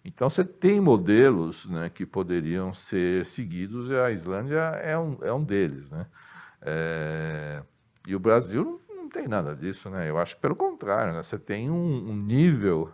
Então, 0.05 0.31
você 0.31 0.45
tem 0.45 0.81
modelos 0.81 1.67
né, 1.67 1.89
que 1.89 2.07
poderiam 2.07 2.73
ser 2.73 3.25
seguidos 3.25 3.91
e 3.91 3.97
a 3.97 4.11
Islândia 4.11 4.61
é 4.83 4.97
um, 4.97 5.19
é 5.23 5.33
um 5.33 5.43
deles. 5.43 5.91
Né? 5.91 6.07
É, 6.61 7.63
e 8.07 8.15
o 8.15 8.21
Brasil 8.21 8.81
não, 8.89 9.09
tem 9.09 9.27
nada 9.27 9.55
disso. 9.55 9.91
Né? 9.91 10.09
Eu 10.09 10.19
acho 10.19 10.37
que, 10.37 10.43
pelo 10.43 10.55
contrário, 10.55 11.13
né? 11.13 11.23
você 11.23 11.39
tem 11.39 11.69
um, 11.69 12.11
um 12.11 12.17
nível 12.17 12.93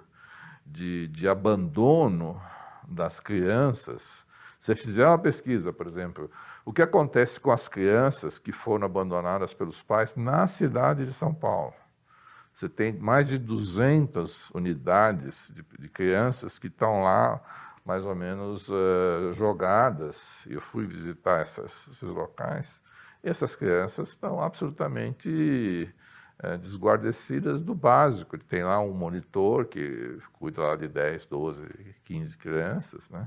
de, 0.64 1.08
de 1.08 1.28
abandono 1.28 2.40
das 2.86 3.20
crianças. 3.20 4.26
Se 4.58 4.66
você 4.66 4.74
fizer 4.74 5.06
uma 5.06 5.18
pesquisa, 5.18 5.72
por 5.72 5.86
exemplo, 5.86 6.30
o 6.68 6.72
que 6.72 6.82
acontece 6.82 7.40
com 7.40 7.50
as 7.50 7.66
crianças 7.66 8.38
que 8.38 8.52
foram 8.52 8.84
abandonadas 8.84 9.54
pelos 9.54 9.82
pais 9.82 10.14
na 10.16 10.46
cidade 10.46 11.06
de 11.06 11.14
São 11.14 11.32
Paulo? 11.32 11.72
Você 12.52 12.68
tem 12.68 12.92
mais 12.92 13.28
de 13.28 13.38
200 13.38 14.50
unidades 14.50 15.50
de, 15.54 15.64
de 15.78 15.88
crianças 15.88 16.58
que 16.58 16.66
estão 16.66 17.04
lá, 17.04 17.40
mais 17.86 18.04
ou 18.04 18.14
menos 18.14 18.68
uh, 18.68 19.32
jogadas. 19.32 20.44
Eu 20.46 20.60
fui 20.60 20.84
visitar 20.84 21.40
essas, 21.40 21.88
esses 21.90 22.10
locais. 22.10 22.82
E 23.24 23.30
essas 23.30 23.56
crianças 23.56 24.10
estão 24.10 24.38
absolutamente 24.38 25.90
uh, 26.44 26.58
desguardecidas 26.58 27.62
do 27.62 27.74
básico. 27.74 28.36
Tem 28.36 28.62
lá 28.62 28.78
um 28.78 28.92
monitor 28.92 29.64
que 29.64 30.18
cuida 30.34 30.60
lá 30.60 30.76
de 30.76 30.86
10, 30.86 31.24
12, 31.24 31.96
15 32.04 32.36
crianças, 32.36 33.08
né? 33.08 33.26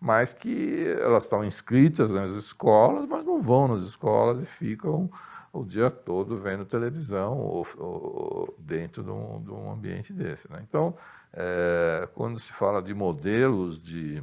Mas 0.00 0.32
que 0.32 0.86
elas 0.98 1.24
estão 1.24 1.44
inscritas 1.44 2.10
nas 2.10 2.32
escolas, 2.32 3.06
mas 3.06 3.24
não 3.24 3.40
vão 3.40 3.68
nas 3.68 3.82
escolas 3.82 4.40
e 4.40 4.46
ficam 4.46 5.10
o 5.52 5.64
dia 5.64 5.90
todo 5.90 6.38
vendo 6.38 6.64
televisão 6.64 7.36
ou, 7.36 7.66
ou 7.76 8.56
dentro 8.58 9.02
de 9.02 9.10
um, 9.10 9.42
de 9.42 9.50
um, 9.50 9.70
ambiente 9.70 10.12
desse. 10.12 10.50
Né? 10.50 10.64
Então, 10.66 10.96
é, 11.32 12.08
quando 12.14 12.38
se 12.38 12.52
fala 12.52 12.80
de 12.80 12.94
modelos 12.94 13.80
de, 13.82 14.22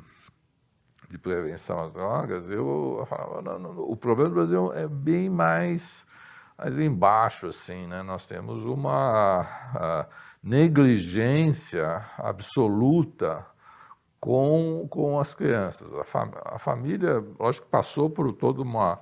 de 1.09 1.17
prevenção 1.17 1.79
às 1.79 1.91
drogas, 1.91 2.49
eu 2.49 3.05
falava, 3.07 3.41
não, 3.41 3.59
não, 3.59 3.79
o 3.81 3.95
problema 3.95 4.29
do 4.29 4.35
Brasil 4.35 4.73
é 4.73 4.87
bem 4.87 5.29
mais, 5.29 6.07
mais 6.57 6.79
embaixo, 6.79 7.47
assim, 7.47 7.85
né? 7.87 8.01
Nós 8.01 8.25
temos 8.25 8.63
uma 8.63 10.07
negligência 10.41 12.05
absoluta 12.17 13.45
com, 14.19 14.87
com 14.89 15.19
as 15.19 15.33
crianças. 15.33 15.93
A, 15.93 16.03
fam 16.03 16.31
a 16.45 16.59
família, 16.59 17.23
lógico, 17.39 17.67
passou 17.67 18.09
por 18.09 18.31
toda 18.33 18.61
uma, 18.61 18.99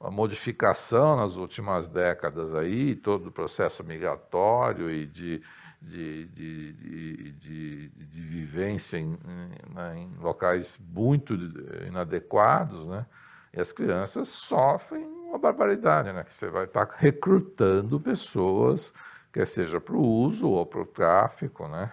uma, 0.00 0.10
modificação 0.10 1.16
nas 1.16 1.36
últimas 1.36 1.88
décadas 1.88 2.54
aí, 2.54 2.94
todo 2.94 3.28
o 3.28 3.32
processo 3.32 3.82
migratório 3.84 4.90
e 4.90 5.06
de, 5.06 5.42
de, 5.80 6.26
de, 6.26 7.32
de, 7.32 7.88
de 7.88 8.20
vivência 8.20 8.98
em, 8.98 9.12
em, 9.12 9.74
né, 9.74 9.98
em, 9.98 10.10
locais 10.20 10.78
muito 10.92 11.34
inadequados, 11.86 12.86
né? 12.86 13.06
E 13.52 13.60
as 13.60 13.72
crianças 13.72 14.28
sofrem 14.28 15.04
uma 15.04 15.38
barbaridade, 15.38 16.12
né? 16.12 16.22
Que 16.22 16.34
você 16.34 16.48
vai 16.48 16.64
estar 16.64 16.86
recrutando 16.96 17.98
pessoas, 17.98 18.92
quer 19.32 19.46
seja 19.46 19.80
para 19.80 19.96
o 19.96 20.04
uso 20.04 20.48
ou 20.48 20.66
para 20.66 20.82
o 20.82 20.86
tráfico, 20.86 21.66
né? 21.66 21.90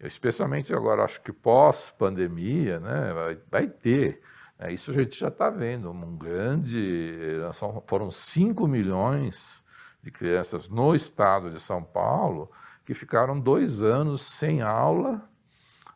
Especialmente 0.00 0.74
agora, 0.74 1.04
acho 1.04 1.20
que 1.20 1.32
pós-pandemia, 1.32 2.80
né, 2.80 3.12
vai, 3.12 3.38
vai 3.50 3.66
ter. 3.66 4.20
Né, 4.58 4.72
isso 4.72 4.90
a 4.90 4.94
gente 4.94 5.18
já 5.18 5.28
está 5.28 5.50
vendo, 5.50 5.90
um 5.90 6.16
grande. 6.16 7.40
São, 7.52 7.82
foram 7.86 8.10
5 8.10 8.66
milhões 8.66 9.64
de 10.02 10.10
crianças 10.10 10.68
no 10.68 10.94
estado 10.94 11.50
de 11.50 11.60
São 11.60 11.82
Paulo 11.82 12.50
que 12.84 12.92
ficaram 12.92 13.40
dois 13.40 13.80
anos 13.80 14.20
sem 14.22 14.60
aula, 14.60 15.26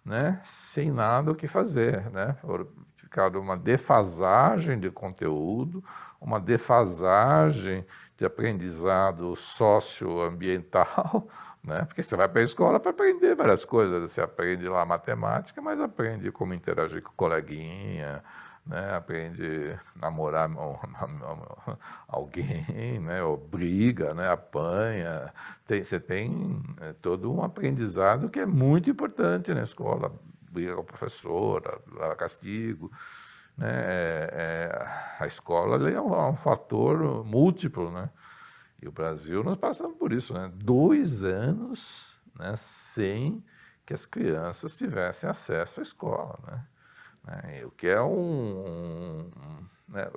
né, 0.05 0.41
sem 0.43 0.91
nada 0.91 1.31
o 1.31 1.35
que 1.35 1.47
fazer. 1.47 2.11
Né, 2.11 2.37
ficaram 2.97 3.41
uma 3.41 3.57
defasagem 3.57 4.79
de 4.79 4.91
conteúdo, 4.91 5.85
uma 6.21 6.41
defasagem 6.41 7.87
de 8.19 8.27
aprendizado 8.27 9.35
socioambiental 9.37 11.29
né? 11.63 11.85
Porque 11.85 12.03
você 12.03 12.17
vai 12.17 12.29
para 12.29 12.41
a 12.41 12.45
escola 12.45 12.81
para 12.81 12.91
aprender 12.91 13.35
várias 13.35 13.65
coisas. 13.65 14.11
Você 14.11 14.21
aprende 14.21 14.69
lá 14.69 14.85
matemática, 14.85 15.61
mas 15.61 15.81
aprende 15.81 16.31
como 16.31 16.55
interagir 16.55 17.03
com 17.03 17.11
o 17.11 17.15
coleguinha, 17.15 18.23
né? 18.67 18.95
aprende 18.95 19.79
namorar 19.95 20.51
alguém, 22.09 23.01
né? 23.01 23.23
ou 23.23 23.37
briga, 23.37 24.15
né? 24.15 24.31
apanha. 24.31 25.33
Tem, 25.67 25.85
você 25.85 26.01
tem 26.01 26.63
é, 26.81 26.93
todo 26.95 27.33
um 27.33 27.43
aprendizado 27.43 28.29
que 28.31 28.41
é 28.41 28.47
muito 28.47 28.89
importante 28.91 29.53
na 29.53 29.63
escola. 29.63 30.13
Briga 30.51 30.75
com 30.75 30.81
a 30.81 30.85
professora, 30.85 31.79
castigo. 32.17 32.91
Né? 33.59 33.69
É, 33.69 34.31
é, 34.33 35.23
a 35.25 35.27
escola 35.27 35.91
é 35.91 36.01
um, 36.01 36.15
é 36.15 36.31
um 36.31 36.37
fator 36.37 37.25
múltiplo, 37.25 37.91
né? 37.91 38.09
E 38.81 38.87
o 38.87 38.93
Brasil, 38.93 39.43
nós 39.43 39.59
passamos 39.59 39.99
por 39.99 40.13
isso, 40.13 40.33
né? 40.33 40.51
Dois 40.55 41.25
anos 41.25 42.21
né, 42.39 42.55
sem 42.57 43.45
que 43.85 43.93
as 43.93 44.07
crianças 44.07 44.79
tivessem 44.79 45.29
acesso 45.29 45.81
à 45.81 45.83
escola, 45.83 46.39
né? 46.47 46.65
né 47.25 47.65
o 47.67 47.71
que 47.71 47.89
é 47.89 48.01
um... 48.01 49.29
um 49.37 49.67
né, 49.89 50.09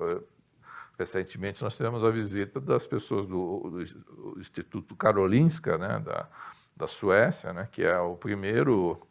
recentemente 1.00 1.64
nós 1.64 1.76
tivemos 1.76 2.04
a 2.04 2.12
visita 2.12 2.62
das 2.62 2.86
pessoas 2.86 3.26
do, 3.26 3.72
do 3.72 4.40
Instituto 4.40 4.96
Karolinska, 4.96 5.78
né, 5.78 6.00
da, 6.00 6.30
da 6.76 6.88
Suécia, 6.88 7.52
né, 7.54 7.68
que 7.72 7.82
é 7.84 7.98
o 7.98 8.16
primeiro 8.16 9.02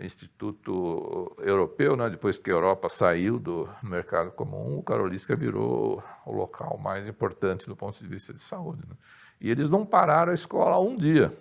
Instituto 0.00 1.36
Europeu, 1.38 1.96
né, 1.96 2.08
depois 2.08 2.38
que 2.38 2.50
a 2.50 2.54
Europa 2.54 2.88
saiu 2.88 3.38
do 3.38 3.68
mercado 3.82 4.30
comum, 4.30 4.78
o 4.78 4.82
Karolinska 4.82 5.36
virou 5.36 6.02
o 6.24 6.32
local 6.32 6.78
mais 6.78 7.06
importante 7.06 7.66
do 7.66 7.76
ponto 7.76 7.98
de 7.98 8.08
vista 8.08 8.32
de 8.32 8.42
saúde. 8.42 8.82
Né? 8.88 8.94
E 9.40 9.50
eles 9.50 9.68
não 9.68 9.84
pararam 9.84 10.32
a 10.32 10.34
escola 10.34 10.78
um 10.78 10.96
dia. 10.96 11.32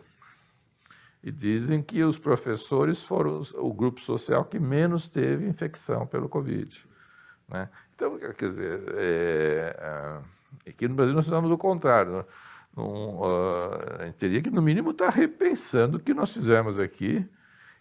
E 1.23 1.31
dizem 1.31 1.81
que 1.81 2.03
os 2.03 2.17
professores 2.17 3.03
foram 3.03 3.41
o 3.55 3.73
grupo 3.73 4.01
social 4.01 4.43
que 4.43 4.59
menos 4.59 5.07
teve 5.07 5.47
infecção 5.47 6.05
pelo 6.05 6.27
Covid. 6.27 6.85
Né? 7.47 7.69
Então, 7.95 8.17
quer 8.17 8.49
dizer, 8.49 8.83
é, 8.95 9.75
é, 10.65 10.69
aqui 10.69 10.87
no 10.87 10.95
Brasil 10.95 11.13
nós 11.13 11.25
estamos 11.25 11.49
o 11.51 11.57
contrário. 11.57 12.11
Né? 12.11 12.25
Não, 12.75 13.19
uh, 13.19 13.99
a 13.99 14.05
gente 14.05 14.15
teria 14.15 14.41
que, 14.41 14.49
no 14.49 14.61
mínimo, 14.61 14.91
estar 14.91 15.11
tá 15.11 15.11
repensando 15.11 15.97
o 15.97 15.99
que 15.99 16.13
nós 16.13 16.31
fizemos 16.31 16.79
aqui 16.79 17.27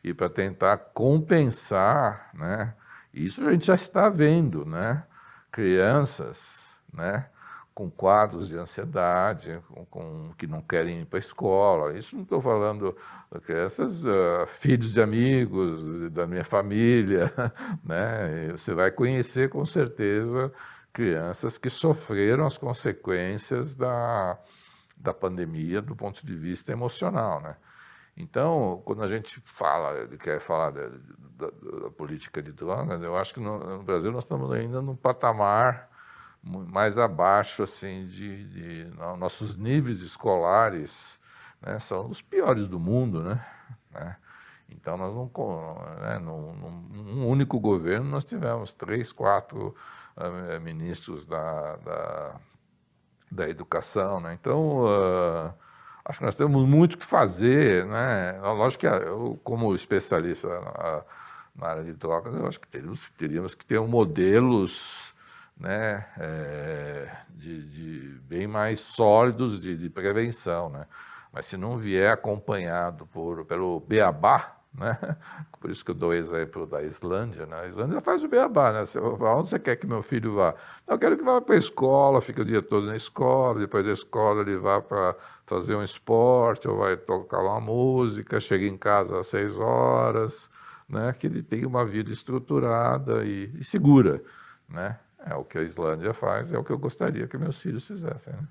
e 0.02 0.14
para 0.14 0.28
tentar 0.28 0.76
compensar, 0.78 2.30
né? 2.34 2.74
Isso 3.12 3.46
a 3.46 3.52
gente 3.52 3.66
já 3.66 3.74
está 3.74 4.08
vendo, 4.08 4.64
né? 4.64 5.04
Crianças, 5.50 6.76
né? 6.92 7.26
Com 7.74 7.90
quadros 7.90 8.48
de 8.48 8.56
ansiedade, 8.56 9.60
com, 9.68 9.84
com 9.86 10.34
que 10.38 10.46
não 10.46 10.62
querem 10.62 11.00
ir 11.00 11.06
para 11.06 11.18
a 11.18 11.20
escola. 11.20 11.98
Isso 11.98 12.14
não 12.14 12.22
estou 12.22 12.40
falando 12.40 12.96
crianças, 13.44 14.04
uh, 14.04 14.46
filhos 14.46 14.92
de 14.92 15.00
amigos, 15.00 16.10
da 16.10 16.26
minha 16.26 16.44
família, 16.44 17.32
né? 17.84 18.48
Você 18.52 18.74
vai 18.74 18.90
conhecer 18.90 19.48
com 19.48 19.64
certeza 19.64 20.52
crianças 20.92 21.58
que 21.58 21.70
sofreram 21.70 22.46
as 22.46 22.58
consequências 22.58 23.74
da, 23.74 24.38
da 24.96 25.14
pandemia 25.14 25.80
do 25.80 25.94
ponto 25.94 26.24
de 26.24 26.36
vista 26.36 26.72
emocional, 26.72 27.40
né? 27.40 27.56
Então, 28.20 28.82
quando 28.84 29.02
a 29.02 29.08
gente 29.08 29.40
fala, 29.40 30.06
quer 30.18 30.40
falar 30.40 30.70
da, 30.70 30.88
da, 30.88 31.50
da 31.82 31.90
política 31.90 32.42
de 32.42 32.52
drogas, 32.52 33.02
eu 33.02 33.16
acho 33.16 33.32
que 33.32 33.40
no, 33.40 33.58
no, 33.58 33.82
Brasil 33.82 34.12
nós 34.12 34.24
estamos 34.24 34.52
ainda 34.52 34.82
num 34.82 34.94
patamar 34.94 35.88
mais 36.42 36.98
abaixo, 36.98 37.62
assim, 37.62 38.06
de, 38.06 38.44
de 38.44 38.96
nossos 39.18 39.56
níveis 39.56 40.00
escolares, 40.00 41.18
né, 41.62 41.78
são 41.78 42.08
os 42.08 42.20
piores 42.20 42.66
do 42.66 42.78
mundo, 42.78 43.22
né? 43.22 43.44
né? 43.90 44.16
Então, 44.68 44.96
nós 44.96 45.14
não, 45.14 45.30
né, 46.00 46.18
num, 46.18 46.54
num, 46.54 47.28
único 47.28 47.58
governo, 47.58 48.08
nós 48.08 48.24
tivemos 48.24 48.72
três, 48.72 49.12
quatro 49.12 49.74
uh, 50.16 50.60
ministros 50.60 51.26
da, 51.26 51.76
da, 51.76 52.40
da 53.30 53.48
educação, 53.48 54.20
né? 54.20 54.32
Então, 54.34 54.84
uh, 54.84 55.52
acho 56.10 56.18
que 56.18 56.24
nós 56.24 56.36
temos 56.36 56.68
muito 56.68 56.98
que 56.98 57.06
fazer, 57.06 57.86
né? 57.86 58.38
Lógico 58.42 58.80
que 58.80 58.86
eu, 58.86 59.40
como 59.42 59.74
especialista 59.74 60.48
na, 61.56 61.68
área 61.68 61.84
de 61.84 61.92
drogas, 61.92 62.34
eu 62.34 62.46
acho 62.46 62.60
que 62.60 62.68
teríamos, 62.68 63.10
teríamos 63.16 63.54
que 63.54 63.64
ter 63.64 63.78
um 63.78 63.86
modelos 63.86 65.14
né, 65.56 66.06
é, 66.18 67.16
de, 67.30 67.62
de, 67.66 68.20
bem 68.22 68.46
mais 68.46 68.80
sólidos 68.80 69.60
de, 69.60 69.76
de, 69.76 69.90
prevenção, 69.90 70.70
né? 70.70 70.86
Mas 71.32 71.46
se 71.46 71.56
não 71.56 71.78
vier 71.78 72.12
acompanhado 72.12 73.06
por, 73.06 73.44
pelo 73.44 73.80
beabá, 73.80 74.59
né? 74.72 74.96
Por 75.60 75.70
isso 75.70 75.84
que 75.84 75.90
eu 75.90 75.94
dou 75.94 76.14
exemplo 76.14 76.66
da 76.66 76.82
Islândia. 76.82 77.46
Né? 77.46 77.60
A 77.60 77.66
Islândia 77.66 78.00
faz 78.00 78.22
o 78.24 78.28
beabá. 78.28 78.72
Né? 78.72 78.84
Você, 78.84 78.98
onde 78.98 79.48
você 79.48 79.58
quer 79.58 79.76
que 79.76 79.86
meu 79.86 80.02
filho 80.02 80.34
vá? 80.34 80.54
Eu 80.86 80.98
quero 80.98 81.16
que 81.16 81.24
vá 81.24 81.40
para 81.40 81.54
a 81.54 81.58
escola, 81.58 82.20
fique 82.20 82.40
o 82.40 82.44
dia 82.44 82.62
todo 82.62 82.86
na 82.86 82.96
escola, 82.96 83.60
depois 83.60 83.84
da 83.84 83.92
escola 83.92 84.42
ele 84.42 84.56
vá 84.56 84.80
para 84.80 85.16
fazer 85.46 85.74
um 85.74 85.82
esporte, 85.82 86.68
ou 86.68 86.78
vai 86.78 86.96
tocar 86.96 87.40
uma 87.40 87.60
música, 87.60 88.38
chega 88.38 88.66
em 88.66 88.78
casa 88.78 89.18
às 89.18 89.26
seis 89.26 89.58
horas, 89.58 90.48
né? 90.88 91.12
que 91.12 91.26
ele 91.26 91.42
tenha 91.42 91.66
uma 91.66 91.84
vida 91.84 92.10
estruturada 92.12 93.24
e, 93.24 93.50
e 93.58 93.64
segura. 93.64 94.22
Né? 94.68 94.98
É 95.26 95.34
o 95.34 95.44
que 95.44 95.58
a 95.58 95.62
Islândia 95.62 96.14
faz, 96.14 96.52
é 96.52 96.58
o 96.58 96.64
que 96.64 96.70
eu 96.70 96.78
gostaria 96.78 97.26
que 97.26 97.36
meus 97.36 97.60
filhos 97.60 97.86
fizessem. 97.86 98.32
Né? 98.32 98.46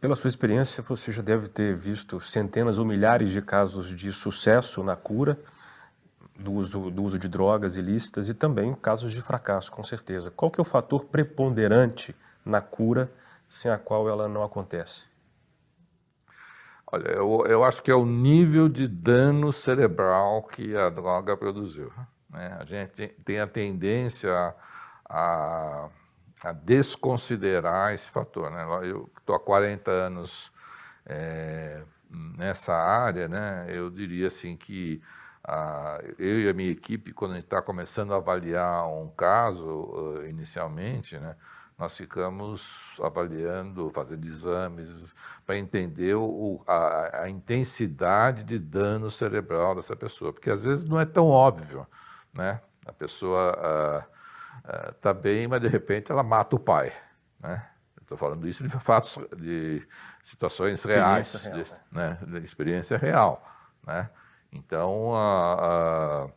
Pela 0.00 0.14
sua 0.14 0.28
experiência, 0.28 0.80
você 0.80 1.10
já 1.10 1.22
deve 1.22 1.48
ter 1.48 1.74
visto 1.74 2.20
centenas 2.20 2.78
ou 2.78 2.84
milhares 2.84 3.30
de 3.30 3.42
casos 3.42 3.94
de 3.94 4.12
sucesso 4.12 4.82
na 4.84 4.94
cura 4.94 5.36
do 6.38 6.52
uso, 6.52 6.88
do 6.88 7.02
uso 7.02 7.18
de 7.18 7.28
drogas 7.28 7.74
ilícitas 7.74 8.28
e 8.28 8.34
também 8.34 8.72
casos 8.76 9.10
de 9.10 9.20
fracasso, 9.20 9.72
com 9.72 9.82
certeza. 9.82 10.30
Qual 10.30 10.52
que 10.52 10.60
é 10.60 10.62
o 10.62 10.64
fator 10.64 11.06
preponderante 11.06 12.14
na 12.44 12.60
cura 12.60 13.10
sem 13.48 13.72
a 13.72 13.76
qual 13.76 14.08
ela 14.08 14.28
não 14.28 14.44
acontece? 14.44 15.06
Olha, 16.86 17.08
eu, 17.08 17.44
eu 17.46 17.64
acho 17.64 17.82
que 17.82 17.90
é 17.90 17.94
o 17.94 18.06
nível 18.06 18.68
de 18.68 18.86
dano 18.86 19.52
cerebral 19.52 20.44
que 20.44 20.76
a 20.76 20.88
droga 20.88 21.36
produziu. 21.36 21.92
Né? 22.30 22.56
A 22.58 22.64
gente 22.64 23.08
tem 23.24 23.40
a 23.40 23.48
tendência 23.48 24.32
a, 24.32 24.54
a 25.10 25.88
a 26.42 26.52
desconsiderar 26.52 27.92
esse 27.94 28.10
fator. 28.10 28.50
Né? 28.50 28.64
Eu 28.88 29.10
estou 29.18 29.34
há 29.34 29.40
40 29.40 29.90
anos 29.90 30.52
é, 31.04 31.82
nessa 32.10 32.74
área, 32.74 33.28
né? 33.28 33.66
eu 33.68 33.90
diria 33.90 34.28
assim 34.28 34.56
que 34.56 35.02
a, 35.42 36.00
eu 36.18 36.40
e 36.40 36.48
a 36.48 36.52
minha 36.52 36.70
equipe, 36.70 37.12
quando 37.12 37.32
a 37.32 37.34
gente 37.36 37.44
está 37.44 37.62
começando 37.62 38.12
a 38.12 38.16
avaliar 38.16 38.86
um 38.88 39.08
caso 39.08 39.66
uh, 39.66 40.26
inicialmente, 40.26 41.18
né? 41.18 41.34
nós 41.78 41.96
ficamos 41.96 42.98
avaliando, 43.02 43.88
fazendo 43.90 44.26
exames 44.26 45.14
para 45.46 45.56
entender 45.56 46.14
o, 46.16 46.60
a, 46.66 47.22
a, 47.22 47.30
intensidade 47.30 48.42
de 48.42 48.58
dano 48.58 49.10
cerebral 49.10 49.76
dessa 49.76 49.94
pessoa, 49.94 50.32
porque 50.32 50.50
às 50.50 50.64
vezes 50.64 50.84
não 50.84 50.98
é 50.98 51.06
tão 51.06 51.28
óbvio, 51.28 51.86
né? 52.34 52.60
A 52.84 52.92
pessoa 52.92 53.56
uh, 53.56 54.17
está 54.90 55.10
eh, 55.10 55.14
bem, 55.14 55.48
mas 55.48 55.60
de 55.60 55.68
repente 55.68 56.12
ela 56.12 56.22
mata 56.22 56.56
o 56.56 56.58
pai. 56.58 56.92
Né? 57.40 57.66
Estou 58.00 58.16
falando 58.16 58.48
isso 58.48 58.62
de 58.62 58.70
fatos, 58.70 59.18
de 59.36 59.86
situações 60.22 60.82
reais, 60.84 61.44
real, 61.44 61.62
de, 61.62 61.72
né? 61.92 62.18
de 62.26 62.44
experiência 62.44 62.96
real. 62.96 63.46
Né? 63.86 64.08
Então, 64.52 65.14
a, 65.14 65.54
a, 66.24 66.28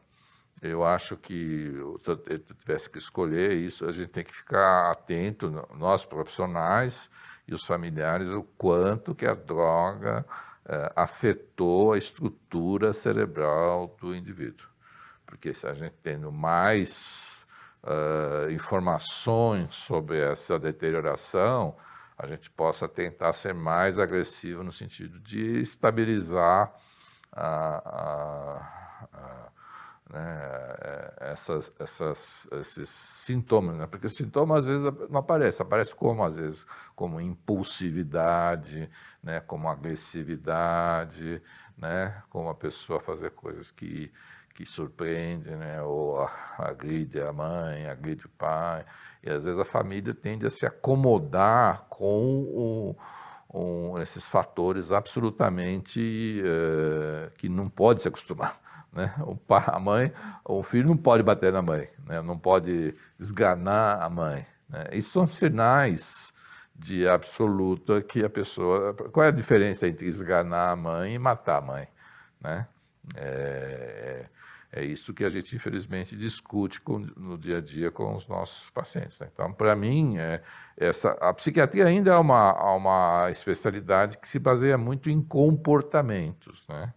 eu 0.62 0.84
acho 0.84 1.15
que 1.17 1.74
se 2.02 2.12
eu 2.12 2.17
tivesse 2.58 2.89
que 2.89 2.98
escolher 2.98 3.54
isso, 3.54 3.88
a 3.88 3.91
gente 3.91 4.10
tem 4.10 4.24
que 4.24 4.34
ficar 4.34 4.91
atento, 4.91 5.50
nós 5.76 6.06
profissionais 6.06 7.10
e 7.48 7.54
os 7.54 7.65
familiares, 7.65 8.30
o 8.30 8.44
quanto 8.44 9.15
que 9.15 9.26
a 9.26 9.34
droga 9.34 10.26
é, 10.65 10.91
afetou 10.96 11.94
a 11.94 11.98
estrutura 11.98 12.94
cerebral 12.94 13.96
do 14.00 14.15
indivíduo. 14.15 14.67
Porque 15.26 15.54
se 15.54 15.65
a 15.65 15.74
gente 15.74 15.96
tendo 16.04 16.32
mais 16.32 17.40
uh, 17.84 18.52
informações 18.52 19.76
sobre 19.76 20.20
essa 20.20 20.60
deterioração, 20.60 21.76
a 22.17 22.28
gente 22.28 22.50
possa 22.52 22.88
tentar 22.88 23.34
ser 23.34 23.54
mais 23.54 23.98
agressivo 23.98 24.63
no 24.63 24.72
sentido 24.72 25.20
de 25.20 25.62
estabilizar 25.62 26.72
né, 30.12 31.12
essas, 31.22 31.72
essas, 31.80 32.48
esses 32.52 32.89
sintomas, 32.89 33.78
né? 33.78 33.88
porque 33.88 34.08
os 34.08 34.15
sintomas 34.15 34.60
às 34.60 34.65
vezes 34.65 35.10
não 35.10 35.20
aparecem, 35.20 35.65
aparece 35.65 35.96
como 35.96 36.24
às 36.24 36.36
vezes 36.36 36.65
como 36.96 37.20
impulsividade, 37.22 38.89
né, 39.24 39.39
como 39.39 39.70
agressividade, 39.70 41.41
né, 41.78 42.22
como 42.30 42.50
a 42.50 42.56
pessoa 42.56 43.00
fazer 43.00 43.32
coisas 43.32 43.72
que 43.72 44.12
que 44.62 44.71
surpreende, 44.71 45.50
né? 45.56 45.82
ou 45.82 46.28
agride 46.58 47.19
a 47.19 47.34
mãe, 47.34 47.88
agride 47.88 48.26
o 48.26 48.30
pai, 48.30 48.86
e 49.24 49.30
às 49.30 49.43
vezes 49.43 49.60
a 49.60 49.65
família 49.65 50.13
tende 50.13 50.45
a 50.45 50.52
se 50.52 50.65
acomodar 50.65 51.86
com 51.89 52.95
o, 53.50 54.00
esses 54.00 54.28
fatores 54.28 54.91
absolutamente 54.91 56.41
uh, 56.43 57.32
que 57.38 57.50
não 57.50 57.69
pode 57.69 58.02
se 58.02 58.08
acostumar. 58.08 58.60
Né? 58.93 59.10
O 59.21 59.38
pai, 59.38 59.63
a 59.67 59.80
mãe, 59.80 60.12
o 60.43 60.62
filho 60.62 60.89
não 60.89 60.97
pode 60.97 61.24
bater 61.24 61.54
na 61.54 61.62
mãe, 61.62 61.88
né? 62.06 62.21
não 62.21 62.38
pode 62.38 62.93
esganar 63.17 64.02
a 64.02 64.10
mãe. 64.10 64.45
Né? 64.67 64.84
Isso 64.91 65.13
são 65.13 65.26
sinais 65.26 66.34
de 66.76 67.08
absoluta 67.08 68.02
que 68.02 68.21
a 68.21 68.30
pessoa. 68.30 68.93
Qual 68.93 69.26
é 69.26 69.30
a 69.30 69.32
diferença 69.32 69.88
entre 69.88 70.08
esganar 70.08 70.74
a 70.74 70.76
mãe 70.76 71.13
e 71.13 71.17
matar 71.17 71.60
a 71.60 71.62
mãe? 71.62 71.88
Né? 72.41 72.67
É, 73.15 74.26
é 74.73 74.86
isso 74.86 75.13
que 75.13 75.25
a 75.25 75.29
gente, 75.29 75.53
infelizmente, 75.53 76.15
discute 76.15 76.79
com, 76.79 76.99
no 77.17 77.38
dia 77.38 77.57
a 77.57 77.62
dia 77.62 77.91
com 77.91 78.15
os 78.15 78.25
nossos 78.25 78.69
pacientes. 78.69 79.19
Né? 79.19 79.27
Então, 79.34 79.51
para 79.51 79.75
mim, 79.75 80.17
é, 80.17 80.41
essa, 80.77 81.12
a 81.19 81.34
psiquiatria 81.34 81.86
ainda 81.86 82.12
é 82.12 82.15
uma, 82.15 82.53
uma 82.73 83.29
especialidade 83.29 84.17
que 84.17 84.27
se 84.27 84.39
baseia 84.39 84.77
muito 84.77 85.10
em 85.10 85.21
comportamentos. 85.21 86.65
Né? 86.69 86.93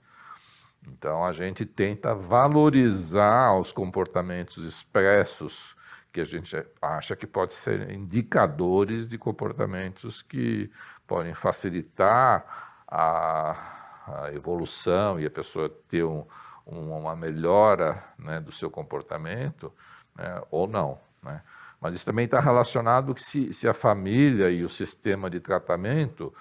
Então, 0.86 1.24
a 1.24 1.32
gente 1.32 1.66
tenta 1.66 2.14
valorizar 2.14 3.58
os 3.58 3.72
comportamentos 3.72 4.64
expressos 4.64 5.74
que 6.12 6.20
a 6.20 6.24
gente 6.24 6.56
acha 6.80 7.16
que 7.16 7.26
podem 7.26 7.56
ser 7.56 7.90
indicadores 7.90 9.08
de 9.08 9.18
comportamentos 9.18 10.22
que 10.22 10.70
podem 11.08 11.34
facilitar 11.34 12.80
a, 12.86 13.96
a 14.06 14.32
evolução 14.32 15.18
e 15.18 15.26
a 15.26 15.30
pessoa 15.30 15.68
ter 15.88 16.04
um 16.04 16.24
uma 16.66 17.14
melhora 17.14 18.02
né, 18.18 18.40
do 18.40 18.50
seu 18.50 18.70
comportamento 18.70 19.72
né, 20.16 20.42
ou 20.50 20.66
não. 20.66 20.98
Né? 21.22 21.42
Mas 21.80 21.94
isso 21.94 22.06
também 22.06 22.24
está 22.24 22.40
relacionado 22.40 23.14
que 23.14 23.22
se, 23.22 23.52
se 23.52 23.68
a 23.68 23.74
família 23.74 24.50
e 24.50 24.64
o 24.64 24.68
sistema 24.68 25.28
de 25.28 25.40
tratamento 25.40 26.32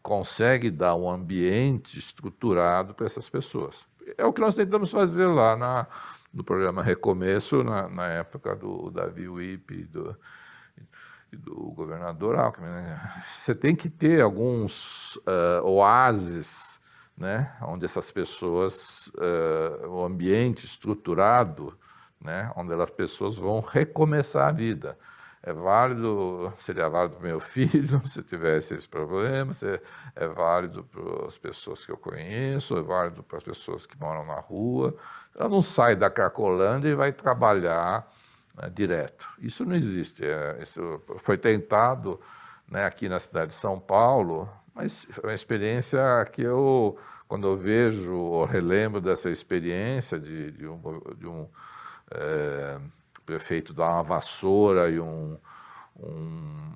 consegue 0.00 0.70
dar 0.70 0.94
um 0.94 1.08
ambiente 1.10 1.98
estruturado 1.98 2.94
para 2.94 3.06
essas 3.06 3.28
pessoas. 3.28 3.84
É 4.16 4.24
o 4.24 4.32
que 4.32 4.40
nós 4.40 4.54
tentamos 4.54 4.90
fazer 4.90 5.26
lá 5.26 5.56
na, 5.56 5.86
no 6.32 6.42
programa 6.42 6.82
Recomeço, 6.82 7.62
na, 7.62 7.88
na 7.88 8.06
época 8.08 8.54
do 8.56 8.90
Davi 8.90 9.28
Wip 9.28 9.74
e 9.74 9.84
do, 9.84 10.16
do 11.32 11.54
governador 11.72 12.36
Alckmin. 12.36 12.68
Né? 12.68 13.24
Você 13.40 13.54
tem 13.54 13.74
que 13.74 13.88
ter 13.88 14.20
alguns 14.20 15.16
uh, 15.16 15.64
oásis 15.64 16.80
né, 17.16 17.54
onde 17.62 17.84
essas 17.84 18.10
pessoas, 18.10 19.08
uh, 19.08 19.88
o 19.88 20.04
ambiente 20.04 20.64
estruturado, 20.64 21.78
né, 22.20 22.50
onde 22.56 22.72
as 22.74 22.90
pessoas 22.90 23.36
vão 23.36 23.60
recomeçar 23.60 24.48
a 24.48 24.52
vida. 24.52 24.98
É 25.44 25.52
válido, 25.52 26.52
seria 26.60 26.88
válido 26.88 27.16
para 27.16 27.26
meu 27.26 27.40
filho 27.40 28.00
se 28.06 28.22
tivesse 28.22 28.74
esse 28.74 28.88
problema, 28.88 29.52
é 30.14 30.28
válido 30.28 30.84
para 30.84 31.26
as 31.26 31.36
pessoas 31.36 31.84
que 31.84 31.90
eu 31.90 31.96
conheço, 31.96 32.76
é 32.76 32.82
válido 32.82 33.24
para 33.24 33.38
as 33.38 33.44
pessoas 33.44 33.84
que 33.84 33.98
moram 33.98 34.24
na 34.24 34.38
rua. 34.38 34.96
Ela 35.34 35.48
não 35.48 35.60
sai 35.60 35.96
da 35.96 36.08
Cracolândia 36.08 36.90
e 36.90 36.94
vai 36.94 37.12
trabalhar 37.12 38.08
né, 38.54 38.70
direto. 38.70 39.26
Isso 39.40 39.64
não 39.64 39.74
existe. 39.74 40.24
É, 40.24 40.58
isso 40.62 41.02
foi 41.18 41.36
tentado 41.36 42.20
né, 42.68 42.84
aqui 42.84 43.08
na 43.08 43.18
cidade 43.18 43.48
de 43.48 43.56
São 43.56 43.80
Paulo, 43.80 44.48
mas 44.74 45.06
foi 45.10 45.30
uma 45.30 45.34
experiência 45.34 46.00
que 46.32 46.42
eu, 46.42 46.98
quando 47.28 47.46
eu 47.46 47.56
vejo 47.56 48.14
ou 48.14 48.44
relembro 48.44 49.00
dessa 49.00 49.30
experiência 49.30 50.18
de, 50.18 50.52
de 50.52 50.66
um, 50.66 50.80
de 51.16 51.26
um 51.26 51.48
é, 52.10 52.78
prefeito 53.24 53.72
dar 53.72 53.94
uma 53.94 54.02
vassoura 54.02 54.90
e 54.90 54.98
um, 54.98 55.38
um, 55.98 56.72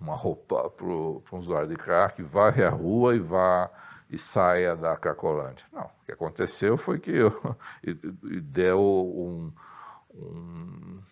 uma 0.00 0.14
roupa 0.14 0.70
para 0.70 0.86
um 0.86 1.22
usuário 1.32 1.68
de 1.68 1.76
crack, 1.76 2.22
varre 2.22 2.64
a 2.64 2.70
rua 2.70 3.14
e 3.14 3.18
vá 3.18 3.70
e 4.08 4.16
saia 4.18 4.76
da 4.76 4.96
Cracolândia. 4.96 5.66
Não, 5.72 5.82
o 5.84 6.04
que 6.06 6.12
aconteceu 6.12 6.76
foi 6.76 6.98
que 6.98 7.10
eu, 7.10 7.56
e, 7.82 7.90
e 7.90 8.40
deu 8.40 8.80
um, 8.80 9.52
um, 10.14 11.02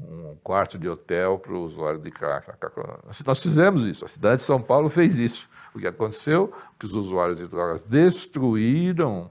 um 0.00 0.36
quarto 0.42 0.78
de 0.78 0.88
hotel 0.88 1.38
para 1.38 1.52
o 1.52 1.62
usuário 1.62 2.00
de 2.00 2.10
crack 2.10 2.48
na 2.48 2.54
Cracolândia. 2.54 3.04
Nós 3.26 3.42
fizemos 3.42 3.82
isso, 3.82 4.04
a 4.04 4.08
cidade 4.08 4.36
de 4.36 4.42
São 4.42 4.62
Paulo 4.62 4.88
fez 4.88 5.18
isso. 5.18 5.48
O 5.78 5.80
que 5.80 5.86
aconteceu? 5.86 6.52
Que 6.76 6.86
os 6.86 6.92
usuários 6.92 7.38
de 7.38 7.46
drogas 7.46 7.84
destruíram 7.84 9.30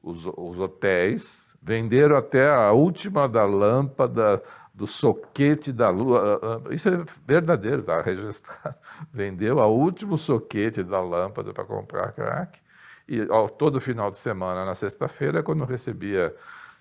os, 0.00 0.24
os 0.24 0.60
hotéis, 0.60 1.40
venderam 1.60 2.16
até 2.16 2.48
a 2.48 2.70
última 2.70 3.28
da 3.28 3.44
lâmpada, 3.44 4.40
do 4.72 4.86
soquete 4.86 5.72
da 5.72 5.90
lua. 5.90 6.38
Ah, 6.40 6.60
ah, 6.64 6.72
isso 6.74 6.88
é 6.88 7.02
verdadeiro, 7.26 7.80
está 7.80 8.00
registrado. 8.02 8.76
Vendeu 9.12 9.58
a 9.58 9.66
último 9.66 10.16
soquete 10.16 10.84
da 10.84 11.00
lâmpada 11.00 11.52
para 11.52 11.64
comprar 11.64 12.12
crack. 12.12 12.60
E 13.08 13.22
ó, 13.28 13.48
todo 13.48 13.80
final 13.80 14.08
de 14.08 14.18
semana, 14.18 14.64
na 14.64 14.74
sexta-feira, 14.76 15.42
quando 15.42 15.64
recebia 15.64 16.32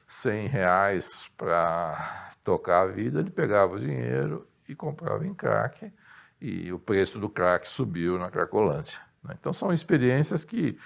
100 0.05 0.47
reais 0.47 1.27
para 1.35 2.29
tocar 2.43 2.83
a 2.83 2.85
vida, 2.85 3.19
ele 3.19 3.31
pegava 3.31 3.73
o 3.73 3.79
dinheiro 3.79 4.47
e 4.69 4.75
comprava 4.75 5.25
em 5.25 5.33
crack, 5.33 5.91
e 6.41 6.71
o 6.71 6.79
preço 6.79 7.19
do 7.19 7.29
crack 7.29 7.67
subiu 7.67 8.17
na 8.17 8.29
Cracolândia. 8.29 8.99
Né? 9.23 9.35
Então 9.39 9.53
são 9.53 9.71
experiências 9.71 10.43
que 10.43 10.77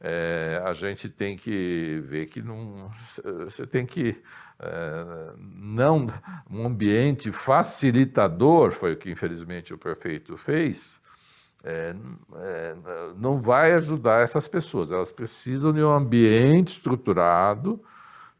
é, 0.00 0.60
a 0.64 0.72
gente 0.74 1.08
tem 1.08 1.36
que 1.36 2.00
ver 2.02 2.26
que 2.26 2.42
não, 2.42 2.90
você 3.44 3.66
tem 3.66 3.86
que 3.86 4.20
é, 4.60 5.32
não 5.36 6.06
um 6.50 6.66
ambiente 6.66 7.32
facilitador 7.32 8.72
foi 8.72 8.92
o 8.92 8.96
que 8.96 9.10
infelizmente 9.10 9.72
o 9.72 9.78
prefeito 9.78 10.36
fez 10.36 11.00
é, 11.64 11.94
é, 12.36 12.74
não 13.16 13.38
vai 13.38 13.72
ajudar 13.72 14.22
essas 14.22 14.46
pessoas 14.46 14.90
elas 14.90 15.10
precisam 15.10 15.72
de 15.72 15.82
um 15.82 15.90
ambiente 15.90 16.76
estruturado 16.76 17.80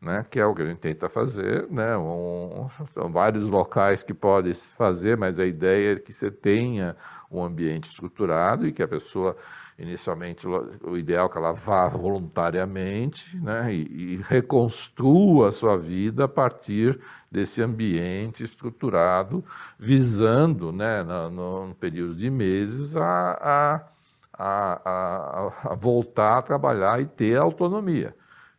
né, 0.01 0.25
que 0.31 0.39
é 0.39 0.47
o 0.47 0.55
que 0.55 0.63
a 0.63 0.67
gente 0.67 0.79
tenta 0.79 1.09
fazer. 1.09 1.67
Né, 1.71 1.97
um, 1.97 2.69
são 2.93 3.11
vários 3.11 3.43
locais 3.45 4.03
que 4.03 4.15
podem 4.15 4.55
fazer, 4.55 5.17
mas 5.17 5.39
a 5.39 5.47
ideia 5.47 5.95
é 5.95 5.97
que 5.97 6.13
você 6.13 6.31
tenha 6.31 6.97
um 7.31 7.43
ambiente 7.43 7.89
estruturado 7.89 8.67
e 8.67 8.73
que 8.73 8.83
a 8.83 8.89
pessoa, 8.89 9.37
inicialmente, 9.79 10.47
o 10.47 10.97
ideal 10.97 11.27
é 11.27 11.29
que 11.29 11.39
ela 11.39 11.53
vá 11.53 11.89
voluntariamente 11.89 13.37
né, 13.39 13.73
e, 13.73 14.15
e 14.15 14.17
reconstrua 14.29 15.49
a 15.49 15.53
sua 15.53 15.77
vida 15.77 16.25
a 16.25 16.29
partir 16.29 17.01
desse 17.31 17.63
ambiente 17.63 18.45
estruturado, 18.45 19.45
visando, 19.79 20.73
né, 20.73 21.03
no, 21.03 21.69
no 21.69 21.75
período 21.75 22.15
de 22.15 22.31
meses, 22.31 22.97
a, 22.97 23.83
a, 24.33 24.39
a, 24.39 25.73
a 25.73 25.75
voltar 25.75 26.39
a 26.39 26.43
trabalhar 26.43 27.01
e 27.01 27.07
ter 27.07 27.37
autonomia 27.37 28.15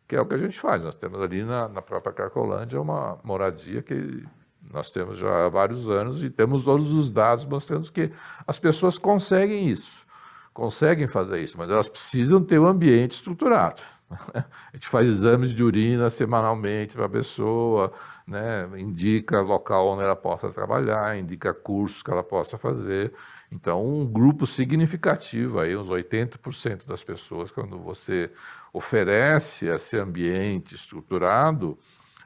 que 0.08 0.16
é 0.16 0.20
o 0.20 0.26
que 0.26 0.34
a 0.34 0.38
gente 0.38 0.58
faz. 0.58 0.82
Nós 0.82 0.94
temos 0.94 1.20
ali 1.20 1.44
na, 1.44 1.68
na 1.68 1.82
própria 1.82 2.12
Cracolândia 2.12 2.80
uma 2.80 3.18
moradia 3.22 3.82
que 3.82 4.24
nós 4.72 4.90
temos 4.90 5.18
já 5.18 5.46
há 5.46 5.48
vários 5.50 5.88
anos 5.88 6.22
e 6.22 6.30
temos 6.30 6.64
todos 6.64 6.94
os 6.94 7.10
dados 7.10 7.44
mostrando 7.44 7.92
que 7.92 8.10
as 8.46 8.58
pessoas 8.58 8.98
conseguem 8.98 9.68
isso, 9.68 10.06
conseguem 10.52 11.06
fazer 11.06 11.40
isso, 11.40 11.56
mas 11.58 11.70
elas 11.70 11.88
precisam 11.88 12.42
ter 12.42 12.58
um 12.58 12.66
ambiente 12.66 13.12
estruturado. 13.12 13.82
A 14.10 14.74
gente 14.74 14.88
faz 14.88 15.06
exames 15.06 15.52
de 15.52 15.62
urina 15.62 16.08
semanalmente 16.08 16.96
para 16.96 17.04
a 17.04 17.10
pessoa, 17.10 17.92
né? 18.26 18.66
indica 18.78 19.40
local 19.42 19.88
onde 19.88 20.02
ela 20.02 20.16
possa 20.16 20.48
trabalhar, 20.48 21.18
indica 21.18 21.52
cursos 21.52 22.02
que 22.02 22.10
ela 22.10 22.22
possa 22.22 22.56
fazer. 22.56 23.12
Então, 23.50 23.84
um 23.84 24.06
grupo 24.06 24.46
significativo, 24.46 25.58
aí, 25.58 25.76
uns 25.76 25.88
80% 25.88 26.86
das 26.86 27.02
pessoas, 27.02 27.50
quando 27.50 27.78
você 27.78 28.30
oferece 28.78 29.66
esse 29.66 29.98
ambiente 29.98 30.74
estruturado, 30.74 31.78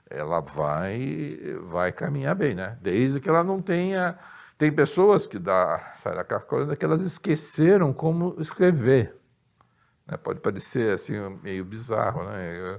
ela 0.09 0.41
vai, 0.41 1.38
vai 1.65 1.91
caminhar 1.91 2.35
bem, 2.35 2.55
né? 2.55 2.79
Desde 2.81 3.21
que 3.21 3.29
ela 3.29 3.43
não 3.43 3.61
tenha. 3.61 4.19
Tem 4.59 4.71
pessoas 4.71 5.27
que 5.27 5.38
da 5.38 5.95
sai 5.97 6.15
da 6.15 6.23
carcolina 6.23 6.77
que 6.77 6.85
elas 6.85 7.03
esqueceram 7.03 7.93
como 7.93 8.37
escrever. 8.38 9.17
Né? 10.07 10.17
Pode 10.17 10.41
parecer 10.41 10.93
assim 10.93 11.15
meio 11.43 11.65
bizarro, 11.65 12.25
né? 12.25 12.79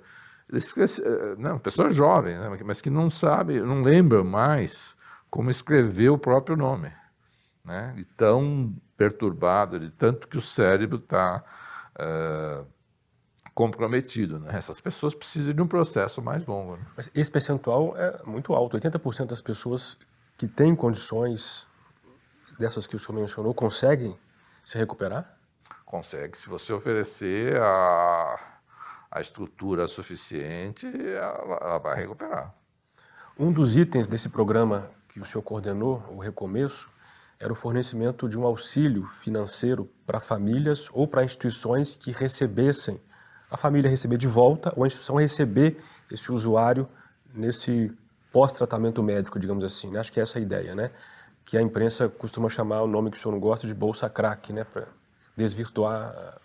Esquece, 0.54 1.02
não, 1.38 1.58
pessoa 1.58 1.90
jovem, 1.90 2.38
né? 2.38 2.58
mas 2.64 2.80
que 2.80 2.90
não 2.90 3.10
sabe, 3.10 3.60
não 3.60 3.82
lembra 3.82 4.24
mais 4.24 4.96
como 5.30 5.50
escrever 5.50 6.10
o 6.10 6.18
próprio 6.18 6.56
nome 6.56 6.92
né? 7.64 7.94
E 7.98 8.04
tão 8.04 8.76
perturbado, 8.98 9.80
de 9.80 9.90
tanto 9.92 10.28
que 10.28 10.38
o 10.38 10.42
cérebro 10.42 10.98
está 10.98 11.44
uh, 11.96 12.66
comprometido. 13.54 14.40
Né? 14.40 14.52
Essas 14.54 14.82
pessoas 14.82 15.14
precisam 15.14 15.54
de 15.54 15.62
um 15.62 15.68
processo 15.68 16.22
mais 16.22 16.46
longo. 16.46 16.78
Né? 16.78 16.86
Mas 16.96 17.10
esse 17.14 17.32
percentual 17.32 17.96
é 17.98 18.22
muito 18.26 18.54
alto. 18.54 18.78
80% 18.78 19.28
das 19.28 19.42
pessoas 19.42 19.98
que 20.38 20.48
têm 20.48 20.76
condições 20.76 21.68
dessas 22.60 22.88
que 22.88 22.96
o 22.96 23.00
senhor 23.00 23.20
mencionou 23.20 23.54
conseguem 23.54 24.18
se 24.62 24.78
recuperar? 24.78 25.38
Consegue. 25.86 26.38
Se 26.38 26.50
você 26.50 26.74
oferecer 26.74 27.56
a, 27.58 28.60
a 29.12 29.22
estrutura 29.22 29.88
suficiente, 29.88 30.88
ela, 30.88 31.58
ela 31.62 31.78
vai 31.78 31.96
recuperar. 31.96 32.54
Um 33.38 33.52
dos 33.52 33.76
itens 33.76 34.08
desse 34.08 34.30
programa 34.30 34.90
que 35.10 35.20
o 35.20 35.26
senhor 35.26 35.44
coordenou, 35.44 36.04
o 36.10 36.20
Recomeço, 36.20 36.90
era 37.40 37.52
o 37.52 37.56
fornecimento 37.56 38.30
de 38.30 38.40
um 38.40 38.46
auxílio 38.46 39.06
financeiro 39.08 39.90
para 40.06 40.20
famílias 40.20 40.88
ou 40.92 41.08
para 41.08 41.24
instituições 41.24 41.96
que 41.96 42.12
recebessem, 42.12 43.02
a 43.54 43.58
família 43.58 43.88
receber 43.88 44.18
de 44.18 44.28
volta 44.28 44.74
ou 44.76 44.84
a 44.84 44.88
instituição 44.88 45.18
receber 45.18 45.78
esse 46.12 46.32
usuário 46.32 46.90
nesse 47.32 47.96
pós-tratamento 48.32 49.04
médico, 49.04 49.40
digamos 49.40 49.64
assim. 49.64 49.92
Né? 49.92 50.00
Acho 50.00 50.12
que 50.12 50.20
é 50.20 50.24
essa 50.24 50.40
a 50.40 50.42
ideia, 50.42 50.74
né? 50.74 50.90
Que 51.46 51.56
a 51.56 51.62
imprensa 51.62 52.10
costuma 52.10 52.50
chamar 52.50 52.82
o 52.82 52.88
nome 52.88 53.12
que 53.12 53.18
o 53.18 53.20
senhor 53.20 53.32
não 53.32 53.40
gosta 53.40 53.68
de 53.68 53.74
bolsa 53.76 54.10
crack, 54.10 54.52
né? 54.52 54.64
Para 54.64 54.88
desvirtuar 55.38 56.40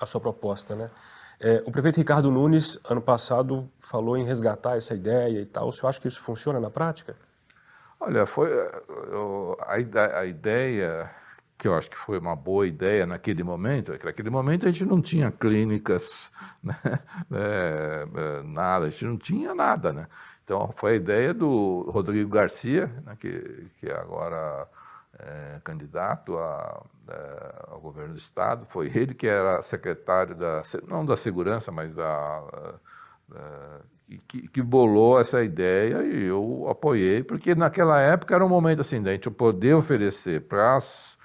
a 0.00 0.06
sua 0.06 0.20
proposta, 0.20 0.76
né? 0.76 0.88
É, 1.40 1.64
o 1.66 1.72
prefeito 1.72 1.96
Ricardo 1.96 2.30
Nunes, 2.30 2.78
ano 2.88 3.02
passado, 3.02 3.68
falou 3.80 4.16
em 4.16 4.24
resgatar 4.24 4.76
essa 4.76 4.94
ideia 4.94 5.40
e 5.40 5.46
tal. 5.46 5.66
O 5.66 5.72
senhor 5.72 5.88
acha 5.88 6.00
que 6.00 6.06
isso 6.06 6.20
funciona 6.20 6.60
na 6.60 6.70
prática? 6.70 7.16
Olha, 7.98 8.24
foi 8.24 8.48
eu, 9.10 9.56
a, 9.60 10.20
a, 10.20 10.26
ideia 10.26 11.10
que 11.58 11.66
eu 11.66 11.74
acho 11.74 11.90
que 11.90 11.98
foi 11.98 12.18
uma 12.18 12.36
boa 12.36 12.66
ideia 12.66 13.04
naquele 13.04 13.42
momento, 13.42 13.92
é 13.92 13.98
que 13.98 14.06
naquele 14.06 14.30
momento 14.30 14.64
a 14.64 14.68
gente 14.70 14.84
não 14.84 15.02
tinha 15.02 15.30
clínicas, 15.30 16.30
né, 16.62 16.78
é, 17.32 18.06
é, 18.14 18.42
nada, 18.44 18.86
a 18.86 18.90
gente 18.90 19.04
não 19.04 19.18
tinha 19.18 19.54
nada, 19.54 19.92
né? 19.92 20.06
Então 20.44 20.70
foi 20.72 20.92
a 20.92 20.96
ideia 20.96 21.34
do 21.34 21.90
Rodrigo 21.90 22.30
Garcia, 22.30 22.86
né, 23.04 23.16
que, 23.18 23.66
que 23.80 23.90
agora 23.90 24.66
é 25.18 25.60
candidato 25.64 26.38
a, 26.38 26.82
é, 27.08 27.54
ao 27.68 27.80
governo 27.80 28.14
do 28.14 28.18
estado, 28.18 28.64
foi 28.64 28.86
ele 28.94 29.12
que 29.12 29.26
era 29.26 29.60
secretário 29.60 30.36
da, 30.36 30.62
não 30.86 31.04
da 31.04 31.16
segurança, 31.16 31.72
mas 31.72 31.94
da 31.94 32.42
que, 34.26 34.48
que, 34.48 34.62
bolou 34.62 35.20
essa 35.20 35.42
ideia 35.42 36.02
e 36.02 36.24
eu 36.24 36.66
apoiei, 36.70 37.22
porque 37.22 37.54
naquela 37.54 38.00
época 38.00 38.34
era 38.34 38.44
um 38.44 38.48
momento 38.48 38.80
assim, 38.80 39.02
da 39.02 39.12
gente 39.12 39.30
poder 39.30 39.74
oferecer 39.74 40.42
para 40.42 40.76
as, 40.76 41.18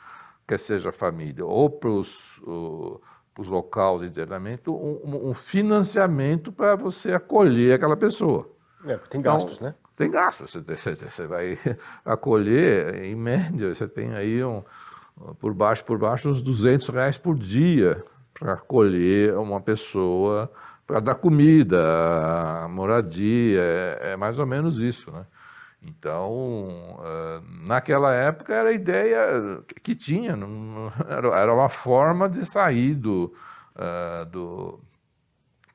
quer 0.47 0.59
seja 0.59 0.89
a 0.89 0.93
família 0.93 1.45
ou 1.45 1.69
para 1.69 1.89
os 1.89 3.47
locais 3.47 4.01
de 4.01 4.07
internamento, 4.07 4.73
um, 4.73 5.29
um 5.29 5.33
financiamento 5.33 6.51
para 6.51 6.75
você 6.75 7.13
acolher 7.13 7.73
aquela 7.73 7.97
pessoa. 7.97 8.49
É, 8.85 8.97
tem 8.97 9.21
gastos, 9.21 9.55
então, 9.57 9.69
né? 9.69 9.75
Tem 9.95 10.09
gastos. 10.11 10.51
Você, 10.51 10.95
você, 10.95 11.27
vai 11.27 11.57
acolher, 12.03 13.03
em 13.03 13.15
média, 13.15 13.73
você 13.73 13.87
tem 13.87 14.13
aí 14.13 14.43
um, 14.43 14.63
por 15.39 15.53
baixo, 15.53 15.85
por 15.85 15.97
baixo, 15.97 16.29
uns 16.29 16.41
200 16.41 16.89
reais 16.89 17.17
por 17.17 17.37
dia 17.37 18.03
para 18.33 18.53
acolher 18.53 19.37
uma 19.37 19.61
pessoa 19.61 20.51
para 20.85 20.99
dar 20.99 21.15
comida, 21.15 22.67
moradia, 22.69 23.61
é, 23.61 23.99
é, 24.11 24.17
mais 24.17 24.37
ou 24.37 24.45
menos 24.45 24.79
isso, 24.79 25.11
né? 25.11 25.25
Então, 25.85 26.97
uh, 26.99 27.43
naquela 27.65 28.13
época 28.13 28.53
era 28.53 28.69
a 28.69 28.73
ideia 28.73 29.61
que 29.83 29.93
tinha, 29.93 30.37
era, 31.09 31.53
uma 31.53 31.67
forma 31.67 32.29
de 32.29 32.45
sair 32.45 32.95
do, 32.95 33.33
uh, 33.75 34.25
do, 34.27 34.79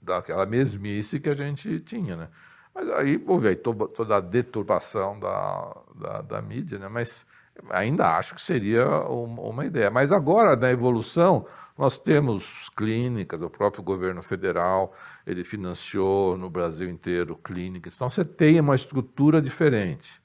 daquela 0.01 0.47
mesmice 0.47 1.21
que 1.21 1.29
a 1.29 1.35
gente 1.35 1.81
tinha, 1.81 2.17
né? 2.17 2.29
Mas 2.75 2.89
aí 2.91 3.23
houve 3.27 3.49
aí 3.49 3.57
toda, 3.57 3.87
toda 3.89 4.17
a 4.17 4.21
deturpação 4.21 5.19
da, 5.21 5.77
da, 5.95 6.23
da 6.23 6.43
mídia, 6.43 6.79
né? 6.79 6.89
Mas 6.89 7.27
ainda 7.71 8.17
acho 8.17 8.35
que 8.35 8.43
seria 8.43 8.87
uma 9.07 9.65
ideia. 9.65 9.91
Mas 9.91 10.13
agora, 10.13 10.57
na 10.57 10.71
evolução, 10.71 11.47
nós 11.77 11.99
temos 11.99 12.69
clínicas, 12.71 13.41
o 13.41 13.49
próprio 13.51 13.83
governo 13.83 14.23
federal, 14.23 14.95
ele 15.27 15.45
financiou 15.45 16.37
no 16.37 16.51
Brasil 16.51 16.89
inteiro 16.89 17.37
clínicas, 17.37 17.95
então 17.95 18.11
você 18.11 18.25
tem 18.25 18.59
uma 18.59 18.75
estrutura 18.75 19.41
diferente. 19.41 20.21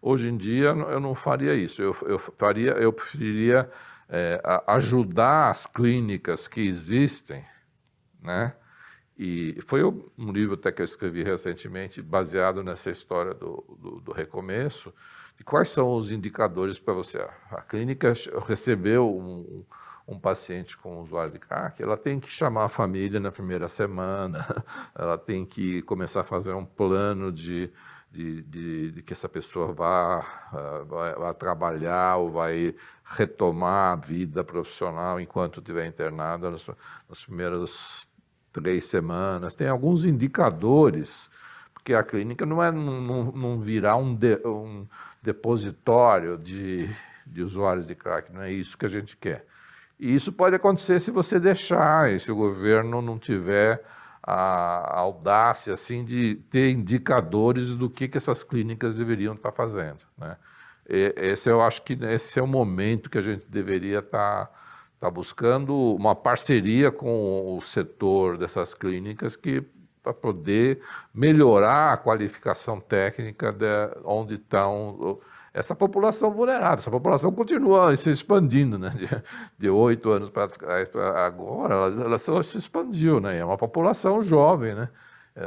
Hoje 0.00 0.28
em 0.28 0.36
dia, 0.36 0.68
eu 0.68 1.00
não 1.00 1.14
faria 1.14 1.54
isso, 1.54 1.82
eu, 1.82 1.96
eu, 2.06 2.18
faria, 2.18 2.72
eu 2.72 2.92
preferiria 2.92 3.70
é, 4.08 4.40
ajudar 4.66 5.50
as 5.50 5.66
clínicas 5.66 6.46
que 6.46 6.60
existem, 6.60 7.44
né? 8.22 8.54
E 9.18 9.58
foi 9.66 9.82
um 9.82 10.30
livro 10.30 10.54
até 10.54 10.70
que 10.70 10.80
eu 10.80 10.84
escrevi 10.84 11.24
recentemente, 11.24 12.00
baseado 12.00 12.62
nessa 12.62 12.88
história 12.88 13.34
do, 13.34 13.64
do, 13.80 14.00
do 14.00 14.12
recomeço, 14.12 14.94
e 15.38 15.44
quais 15.44 15.70
são 15.70 15.94
os 15.94 16.10
indicadores 16.10 16.78
para 16.78 16.94
você? 16.94 17.18
A 17.50 17.62
clínica 17.62 18.12
recebeu 18.46 19.08
um, 19.08 19.64
um 20.06 20.18
paciente 20.18 20.76
com 20.76 21.00
usuário 21.00 21.32
de 21.32 21.38
crack, 21.38 21.82
ela 21.82 21.96
tem 21.96 22.18
que 22.18 22.30
chamar 22.30 22.64
a 22.64 22.68
família 22.68 23.20
na 23.20 23.30
primeira 23.30 23.68
semana, 23.68 24.46
ela 24.96 25.18
tem 25.18 25.44
que 25.44 25.82
começar 25.82 26.22
a 26.22 26.24
fazer 26.24 26.54
um 26.54 26.64
plano 26.64 27.30
de, 27.30 27.70
de, 28.10 28.42
de, 28.42 28.92
de 28.92 29.02
que 29.02 29.12
essa 29.12 29.28
pessoa 29.28 29.72
vá, 29.72 30.24
vá, 30.86 31.14
vá, 31.14 31.34
trabalhar 31.34 32.16
ou 32.16 32.30
vai 32.30 32.74
retomar 33.04 33.92
a 33.92 33.96
vida 33.96 34.42
profissional 34.42 35.20
enquanto 35.20 35.60
estiver 35.60 35.86
internada 35.86 36.50
nas, 36.50 36.66
nas 37.08 37.22
primeiras 37.22 38.08
três 38.50 38.86
semanas. 38.86 39.54
Tem 39.54 39.68
alguns 39.68 40.04
indicadores, 40.04 41.30
porque 41.74 41.94
a 41.94 42.02
clínica 42.02 42.46
não 42.46 42.62
é 42.62 42.72
não, 42.72 43.30
não 43.30 43.60
virar 43.60 43.96
um, 43.96 44.14
de, 44.14 44.36
um 44.44 44.86
depositório 45.28 46.38
de, 46.38 46.88
de 47.26 47.42
usuários 47.42 47.86
de 47.86 47.94
crack, 47.94 48.32
não 48.32 48.42
é 48.42 48.50
isso 48.50 48.78
que 48.78 48.86
a 48.86 48.88
gente 48.88 49.16
quer. 49.16 49.44
E 50.00 50.14
isso 50.14 50.32
pode 50.32 50.56
acontecer 50.56 51.00
se 51.00 51.10
você 51.10 51.38
deixar, 51.38 52.10
e 52.10 52.18
se 52.18 52.32
o 52.32 52.36
governo 52.36 53.02
não 53.02 53.18
tiver 53.18 53.84
a, 54.22 55.00
audácia 55.00 55.74
assim 55.74 56.04
de 56.04 56.36
ter 56.50 56.70
indicadores 56.70 57.74
do 57.74 57.90
que, 57.90 58.08
que 58.08 58.16
essas 58.16 58.42
clínicas 58.42 58.96
deveriam 58.96 59.34
estar 59.34 59.52
fazendo. 59.52 59.98
Né? 60.16 60.36
Esse 60.88 61.50
eu 61.50 61.60
acho 61.60 61.82
que 61.82 61.92
esse 62.04 62.38
é 62.38 62.42
o 62.42 62.46
momento 62.46 63.10
que 63.10 63.18
a 63.18 63.22
gente 63.22 63.46
deveria 63.50 63.98
estar, 63.98 64.50
estar 64.94 65.10
buscando 65.10 65.74
uma 65.94 66.14
parceria 66.14 66.90
com 66.90 67.54
o 67.54 67.60
setor 67.60 68.38
dessas 68.38 68.72
clínicas 68.72 69.36
que 69.36 69.62
para 70.08 70.14
poder 70.14 70.80
melhorar 71.12 71.92
a 71.92 71.96
qualificação 71.96 72.80
técnica 72.80 73.52
de 73.52 73.66
onde 74.04 74.34
estão 74.34 75.18
essa 75.52 75.74
população 75.74 76.32
vulnerável. 76.32 76.78
Essa 76.78 76.90
população 76.90 77.32
continua 77.32 77.94
se 77.96 78.10
expandindo, 78.10 78.78
né? 78.78 78.92
De 79.58 79.68
oito 79.68 80.10
anos 80.10 80.30
para 80.30 80.48
agora, 81.26 81.74
ela, 81.74 82.16
ela, 82.26 82.42
se 82.42 82.56
expandiu, 82.56 83.20
né? 83.20 83.38
É 83.38 83.44
uma 83.44 83.58
população 83.58 84.22
jovem, 84.22 84.74
né? 84.74 84.88
É, 85.34 85.46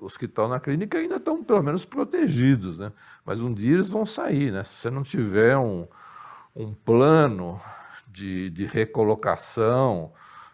os 0.00 0.16
que 0.16 0.24
estão 0.24 0.48
na 0.48 0.58
clínica 0.58 0.98
ainda 0.98 1.16
estão 1.16 1.44
pelo 1.44 1.62
menos 1.62 1.84
protegidos, 1.84 2.78
né? 2.78 2.90
Mas 3.24 3.40
um 3.40 3.52
dia 3.52 3.74
eles 3.74 3.90
vão 3.90 4.06
sair, 4.06 4.50
né? 4.50 4.62
Se 4.64 4.74
você 4.74 4.90
não 4.90 5.02
tiver 5.02 5.56
um, 5.58 5.86
um 6.56 6.72
plano 6.72 7.60
de, 8.06 8.50
de 8.50 8.64
recolocação 8.64 10.12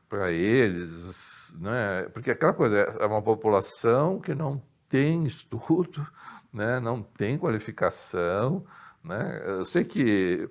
para 0.09 0.33
eles, 0.33 1.28
né? 1.59 2.09
Porque 2.13 2.31
aquela 2.31 2.53
coisa 2.55 2.77
é 2.77 3.07
uma 3.07 3.23
população 3.23 4.21
que 4.21 4.35
não 4.35 4.63
tem 4.89 5.27
estudo, 5.27 6.07
né? 6.53 6.81
Não 6.81 7.03
tem 7.03 7.37
qualificação, 7.37 8.65
né? 9.03 9.43
Eu 9.45 9.65
sei 9.65 9.85
que 9.85 10.49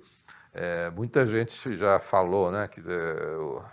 é, 0.53 0.89
muita 0.89 1.25
gente 1.25 1.77
já 1.77 1.99
falou, 1.99 2.51
né? 2.51 2.67
Que 2.67 2.81
o, 2.81 3.63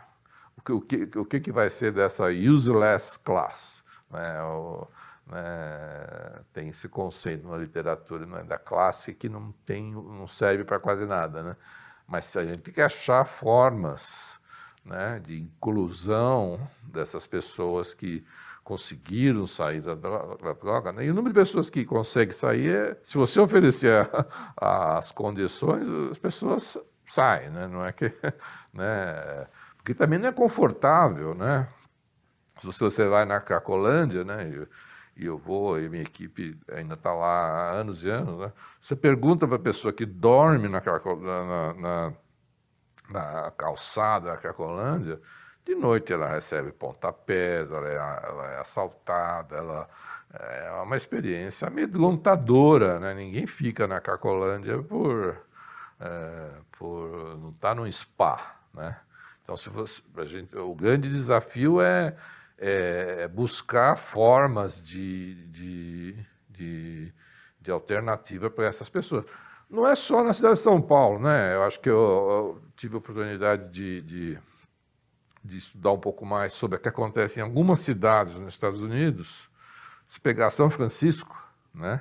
o, 0.71 0.81
que, 0.81 1.19
o 1.19 1.25
que 1.25 1.53
vai 1.53 1.69
ser 1.69 1.93
dessa 1.93 2.27
useless 2.29 3.19
class, 3.19 3.85
né? 4.11 4.43
O, 4.43 4.87
né, 5.27 6.45
tem 6.53 6.69
esse 6.69 6.89
conceito 6.89 7.49
na 7.49 7.57
literatura 7.57 8.27
né, 8.27 8.43
da 8.45 8.59
classe 8.59 9.15
que 9.15 9.29
não 9.29 9.53
tem, 9.65 9.93
não 9.93 10.27
serve 10.27 10.65
para 10.65 10.79
quase 10.79 11.07
nada, 11.07 11.43
né? 11.43 11.57
Mas 12.07 12.37
a 12.37 12.45
gente 12.45 12.59
tem 12.59 12.75
que 12.75 12.83
achar 12.83 13.25
formas 13.25 14.39
né, 14.85 15.21
de 15.25 15.41
inclusão 15.41 16.61
dessas 16.83 17.27
pessoas 17.27 17.95
que 17.95 18.25
conseguiram 18.63 19.47
sair 19.47 19.81
da 19.81 19.95
droga. 19.95 20.93
Né? 20.93 21.07
E 21.07 21.11
o 21.11 21.15
número 21.15 21.35
de 21.35 21.41
pessoas 21.41 21.69
que 21.69 21.85
conseguem 21.85 22.35
sair, 22.35 22.75
é, 22.75 23.01
se 23.03 23.17
você 23.17 23.39
oferecer 23.39 24.09
a, 24.57 24.99
as 24.99 25.13
condições, 25.13 25.89
as 26.11 26.19
pessoas 26.19 26.79
saem, 27.07 27.51
né? 27.51 27.67
não 27.67 27.85
é 27.85 27.93
que. 27.93 28.13
Né? 28.75 29.47
Porque 29.77 29.95
também 29.95 30.19
não 30.19 30.31
é 30.31 30.33
confortável, 30.33 31.33
né? 31.33 31.69
Se 32.59 32.81
você 32.81 33.07
vai 33.07 33.25
na 33.25 33.41
Cracolândia, 33.41 34.25
né? 34.25 34.49
E, 34.49 35.23
e 35.23 35.27
eu 35.27 35.39
vou, 35.39 35.79
e 35.79 35.89
minha 35.89 36.03
equipe 36.03 36.59
ainda 36.73 36.95
está 36.95 37.15
lá 37.15 37.27
há 37.27 37.71
anos 37.73 38.03
e 38.03 38.11
anos, 38.11 38.41
né? 38.41 38.53
Você 38.81 38.97
pergunta 38.97 39.47
para 39.47 39.57
a 39.57 39.61
pessoa 39.61 39.93
que 39.93 40.05
dorme 40.05 40.69
na, 40.69 40.81
na, 40.81 41.75
na 41.75 42.13
na 43.09 43.51
calçada 43.57 44.31
da 44.31 44.37
Cracolândia, 44.37 45.21
de 45.65 45.75
noite 45.75 46.13
ela 46.13 46.29
recebe 46.29 46.73
pontapés, 46.73 47.71
ela 47.71 47.89
é, 47.89 47.95
ela 47.95 48.53
é 48.53 48.61
assaltada, 48.61 49.57
ela 49.57 49.89
é 50.33 50.71
uma 50.83 50.97
experiência 50.97 51.69
amedrontadora, 51.69 52.99
né? 52.99 53.15
Ninguém 53.15 53.47
fica 53.47 53.87
na 53.87 54.01
Cracolândia 54.01 54.83
por, 54.83 55.37
é, 56.01 56.51
por 56.73 57.39
não 57.39 57.51
estar 57.51 57.69
tá 57.71 57.75
num 57.75 57.91
spa, 57.91 58.57
né? 58.75 58.99
Então, 59.43 59.57
se 59.57 59.69
você, 59.69 60.03
a 60.17 60.25
gente, 60.25 60.57
o 60.57 60.75
grande 60.75 61.09
desafio 61.09 61.81
é, 61.81 62.17
é, 62.59 63.17
é 63.21 63.29
buscar 63.29 63.97
formas 63.97 64.85
de, 64.85 65.35
de, 65.47 66.27
de, 66.49 67.13
de 67.61 67.71
alternativa 67.71 68.51
para 68.51 68.67
essas 68.67 68.89
pessoas 68.89 69.25
não 69.75 69.87
é 69.87 69.95
só 69.95 70.23
na 70.23 70.33
cidade 70.33 70.55
de 70.55 70.61
São 70.61 70.81
Paulo, 70.81 71.19
né? 71.19 71.55
Eu 71.55 71.65
acho 71.65 71.81
que 71.81 71.91
eu, 71.91 71.97
eu 71.97 72.63
tive 72.77 72.95
a 72.95 72.99
oportunidade 72.99 73.69
de, 73.69 74.01
de, 74.03 74.39
de, 75.45 75.57
estudar 75.57 75.93
um 75.93 75.99
pouco 75.99 76.25
mais 76.25 76.53
sobre 76.53 76.77
o 76.77 76.81
que 76.81 76.89
acontece 76.89 77.41
em 77.41 77.43
algumas 77.43 77.81
cidades 77.81 78.39
nos 78.39 78.55
Estados 78.55 78.81
Unidos. 78.83 79.51
Se 80.07 80.21
pegar 80.21 80.51
São 80.51 80.71
Francisco, 80.71 81.37
né? 81.75 82.01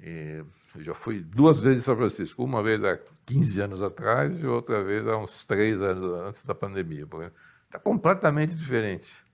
E 0.00 0.44
eu 0.74 0.82
já 0.82 0.94
fui 0.94 1.20
duas 1.20 1.60
vezes 1.60 1.80
em 1.80 1.84
São 1.84 1.96
Francisco, 1.96 2.42
uma 2.42 2.62
vez 2.62 2.82
há 2.82 2.98
15 3.26 3.60
anos 3.60 3.82
atrás 3.82 4.40
e 4.40 4.46
outra 4.46 4.82
vez 4.82 5.06
há 5.06 5.16
uns 5.16 5.44
três 5.44 5.80
anos 5.80 6.12
antes 6.12 6.44
da 6.44 6.54
pandemia. 6.54 7.06
Está 7.66 7.78
completamente 7.78 8.54
diferente 8.54 9.29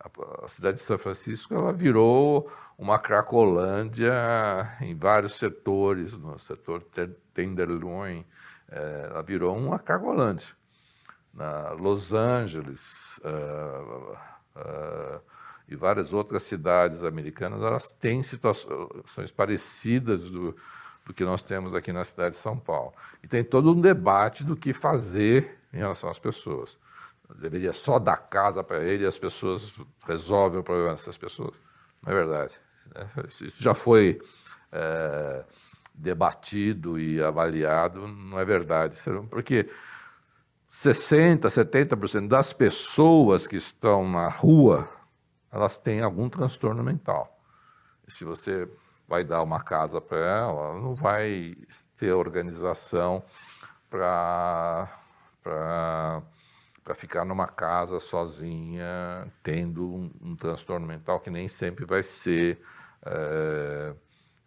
a, 0.00 0.48
cidade 0.48 0.78
de 0.78 0.82
São 0.82 0.98
Francisco 0.98 1.54
ela 1.54 1.72
virou 1.72 2.50
uma 2.78 2.98
cracolândia 2.98 4.12
em 4.80 4.94
vários 4.94 5.34
setores, 5.34 6.14
no 6.14 6.38
setor 6.38 6.82
Tenderloin, 7.34 8.24
é, 8.70 9.08
ela 9.10 9.22
virou 9.22 9.56
uma 9.56 9.78
cracolândia. 9.78 10.48
Na 11.32 11.72
Los 11.72 12.12
Angeles 12.12 13.18
uh, 13.18 14.16
uh, 14.56 15.20
e 15.68 15.76
várias 15.76 16.12
outras 16.12 16.42
cidades 16.42 17.04
americanas, 17.04 17.62
elas 17.62 17.92
têm 17.92 18.22
situações 18.22 19.30
parecidas 19.36 20.28
do, 20.28 20.56
do 21.06 21.14
que 21.14 21.24
nós 21.24 21.42
temos 21.42 21.72
aqui 21.72 21.92
na 21.92 22.04
cidade 22.04 22.30
de 22.30 22.40
São 22.40 22.58
Paulo. 22.58 22.92
E 23.22 23.28
tem 23.28 23.44
todo 23.44 23.72
um 23.72 23.80
debate 23.80 24.42
do 24.42 24.56
que 24.56 24.72
fazer 24.72 25.58
em 25.72 25.76
relação 25.76 26.10
às 26.10 26.18
pessoas. 26.18 26.76
Deveria 27.38 27.72
só 27.72 27.98
dar 27.98 28.16
casa 28.16 28.62
para 28.62 28.82
ele 28.82 29.04
e 29.04 29.06
as 29.06 29.18
pessoas 29.18 29.74
resolvem 30.06 30.60
o 30.60 30.64
problema 30.64 30.92
dessas 30.92 31.16
pessoas. 31.16 31.54
Não 32.02 32.12
é 32.12 32.14
verdade. 32.14 32.54
Isso 33.28 33.62
já 33.62 33.74
foi 33.74 34.20
é, 34.72 35.44
debatido 35.94 36.98
e 36.98 37.22
avaliado, 37.22 38.08
não 38.08 38.38
é 38.38 38.44
verdade. 38.44 39.00
Porque 39.28 39.68
60%, 40.72 41.40
70% 41.42 42.28
das 42.28 42.52
pessoas 42.52 43.46
que 43.46 43.56
estão 43.56 44.08
na 44.08 44.28
rua, 44.28 44.88
elas 45.52 45.78
têm 45.78 46.00
algum 46.00 46.28
transtorno 46.28 46.82
mental. 46.82 47.38
E 48.06 48.12
se 48.12 48.24
você 48.24 48.68
vai 49.06 49.24
dar 49.24 49.42
uma 49.42 49.60
casa 49.60 50.00
para 50.00 50.18
ela, 50.18 50.68
ela 50.68 50.80
não 50.80 50.94
vai 50.94 51.56
ter 51.96 52.12
organização 52.12 53.22
para 53.90 54.88
ficar 56.94 57.24
numa 57.24 57.46
casa 57.46 58.00
sozinha, 58.00 59.26
tendo 59.42 59.86
um, 59.86 60.10
um, 60.20 60.36
transtorno 60.36 60.86
mental 60.86 61.20
que 61.20 61.30
nem 61.30 61.48
sempre 61.48 61.84
vai 61.84 62.02
ser 62.02 62.60
é, 63.04 63.94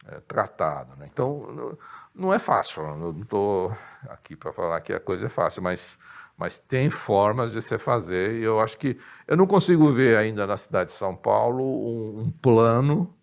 é, 0.07 0.19
tratado. 0.21 0.95
Né? 0.97 1.09
Então, 1.11 1.77
não 2.13 2.33
é 2.33 2.39
fácil, 2.39 2.83
não 2.95 3.11
estou 3.21 3.75
aqui 4.09 4.35
para 4.35 4.51
falar 4.51 4.81
que 4.81 4.93
a 4.93 4.99
coisa 4.99 5.27
é 5.27 5.29
fácil, 5.29 5.63
mas, 5.63 5.97
mas 6.37 6.59
tem 6.59 6.89
formas 6.89 7.51
de 7.51 7.61
se 7.61 7.77
fazer 7.77 8.33
e 8.33 8.43
eu 8.43 8.59
acho 8.59 8.77
que 8.77 8.99
eu 9.27 9.37
não 9.37 9.47
consigo 9.47 9.89
ver 9.91 10.17
ainda 10.17 10.45
na 10.45 10.57
cidade 10.57 10.89
de 10.89 10.95
São 10.95 11.15
Paulo 11.15 11.63
um, 11.63 12.21
um 12.23 12.31
plano 12.31 13.15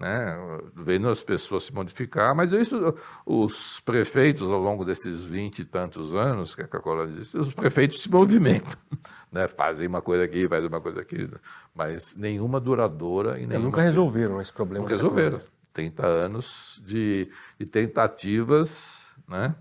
né, 0.00 0.34
vendo 0.74 1.10
as 1.10 1.22
pessoas 1.22 1.64
se 1.64 1.74
modificar, 1.74 2.34
mas 2.34 2.52
isso 2.52 2.96
os 3.26 3.80
prefeitos 3.80 4.48
ao 4.48 4.58
longo 4.58 4.82
desses 4.82 5.26
vinte 5.26 5.58
e 5.58 5.64
tantos 5.64 6.14
anos 6.14 6.54
que 6.54 6.62
a 6.62 6.64
Coca-Cola 6.64 7.06
disse, 7.06 7.36
os 7.36 7.52
prefeitos 7.52 8.00
se 8.00 8.10
movimentam, 8.10 8.72
né, 9.30 9.46
fazem 9.46 9.86
uma 9.86 10.00
coisa 10.00 10.24
aqui, 10.24 10.48
fazem 10.48 10.68
uma 10.68 10.80
coisa 10.80 11.02
aqui, 11.02 11.28
mas 11.74 12.16
nenhuma 12.16 12.58
duradoura 12.58 13.38
e 13.38 13.46
nenhuma... 13.46 13.66
nunca 13.66 13.82
resolveram 13.82 14.40
esse 14.40 14.52
problema. 14.52 14.84
Nunca 14.84 14.96
resolveram. 14.96 15.38
30 15.74 16.06
anos 16.06 16.82
de, 16.84 17.30
de 17.58 17.66
tentativas, 17.66 19.06
né, 19.28 19.54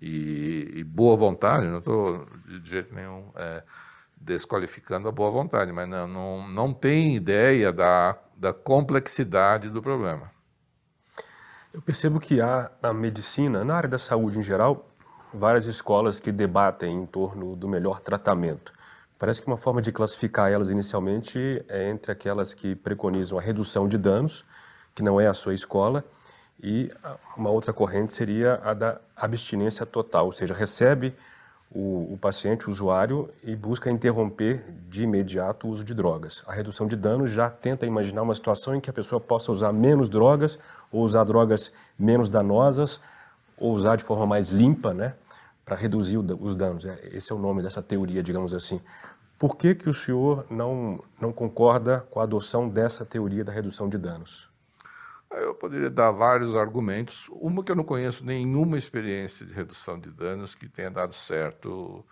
e, 0.00 0.72
e, 0.76 0.84
boa 0.84 1.16
vontade, 1.16 1.66
não 1.66 1.78
estou 1.78 2.26
de 2.46 2.68
jeito 2.68 2.94
nenhum 2.94 3.30
é, 3.36 3.62
desqualificando 4.16 5.06
a 5.06 5.12
boa 5.12 5.30
vontade, 5.30 5.70
mas 5.70 5.86
não, 5.86 6.08
não, 6.08 6.48
não 6.48 6.72
tem 6.72 7.14
ideia 7.14 7.70
da 7.70 8.18
da 8.42 8.52
complexidade 8.52 9.70
do 9.70 9.80
problema. 9.80 10.28
Eu 11.72 11.80
percebo 11.80 12.18
que 12.18 12.40
há 12.40 12.72
na 12.82 12.92
medicina, 12.92 13.64
na 13.64 13.76
área 13.76 13.88
da 13.88 14.00
saúde 14.00 14.36
em 14.36 14.42
geral, 14.42 14.90
várias 15.32 15.66
escolas 15.66 16.18
que 16.18 16.32
debatem 16.32 17.02
em 17.02 17.06
torno 17.06 17.54
do 17.54 17.68
melhor 17.68 18.00
tratamento. 18.00 18.72
Parece 19.16 19.40
que 19.40 19.46
uma 19.46 19.56
forma 19.56 19.80
de 19.80 19.92
classificar 19.92 20.50
elas 20.50 20.68
inicialmente 20.68 21.64
é 21.68 21.88
entre 21.88 22.10
aquelas 22.10 22.52
que 22.52 22.74
preconizam 22.74 23.38
a 23.38 23.40
redução 23.40 23.86
de 23.86 23.96
danos, 23.96 24.44
que 24.92 25.04
não 25.04 25.20
é 25.20 25.28
a 25.28 25.34
sua 25.34 25.54
escola, 25.54 26.04
e 26.60 26.90
uma 27.36 27.48
outra 27.48 27.72
corrente 27.72 28.12
seria 28.12 28.60
a 28.64 28.74
da 28.74 29.00
abstinência 29.14 29.86
total, 29.86 30.26
ou 30.26 30.32
seja, 30.32 30.52
recebe 30.52 31.14
o, 31.74 32.12
o, 32.12 32.18
paciente, 32.20 32.66
o 32.66 32.70
usuário, 32.70 33.28
e 33.42 33.56
busca 33.56 33.90
interromper 33.90 34.64
de 34.88 35.04
imediato 35.04 35.66
o 35.66 35.70
uso 35.70 35.82
de 35.82 35.94
drogas. 35.94 36.42
A 36.46 36.52
redução 36.52 36.86
de 36.86 36.96
danos 36.96 37.30
já 37.30 37.48
tenta 37.48 37.86
imaginar 37.86 38.22
uma 38.22 38.34
situação 38.34 38.74
em 38.74 38.80
que 38.80 38.90
a 38.90 38.92
pessoa 38.92 39.20
possa 39.20 39.50
usar 39.50 39.72
menos 39.72 40.08
drogas, 40.08 40.58
ou 40.90 41.02
usar 41.02 41.24
drogas 41.24 41.72
menos 41.98 42.28
danosas, 42.28 43.00
ou 43.56 43.72
usar 43.72 43.96
de 43.96 44.04
forma 44.04 44.26
mais 44.26 44.50
limpa, 44.50 44.92
né, 44.92 45.14
para 45.64 45.76
reduzir 45.76 46.18
o, 46.18 46.38
os 46.40 46.54
danos. 46.54 46.84
É, 46.84 47.10
esse 47.12 47.32
é 47.32 47.34
o 47.34 47.38
nome 47.38 47.62
dessa 47.62 47.82
teoria, 47.82 48.22
digamos 48.22 48.52
assim. 48.52 48.80
Por 49.38 49.56
que, 49.56 49.74
que 49.74 49.88
o 49.88 49.94
senhor 49.94 50.46
não, 50.50 51.02
não 51.20 51.32
concorda 51.32 52.06
com 52.10 52.20
a 52.20 52.24
adoção 52.24 52.68
dessa 52.68 53.04
teoria 53.04 53.42
da 53.42 53.52
redução 53.52 53.88
de 53.88 53.98
danos? 53.98 54.51
Eu 55.34 55.54
poderia 55.54 55.90
dar 55.90 56.10
vários 56.10 56.54
argumentos. 56.54 57.28
Uma 57.30 57.64
que 57.64 57.72
eu 57.72 57.76
não 57.76 57.84
conheço 57.84 58.24
nenhuma 58.24 58.76
experiência 58.76 59.46
de 59.46 59.52
redução 59.52 59.98
de 59.98 60.10
danos 60.10 60.54
que 60.54 60.68
tenha 60.68 60.90
dado 60.90 61.14
certo. 61.14 62.04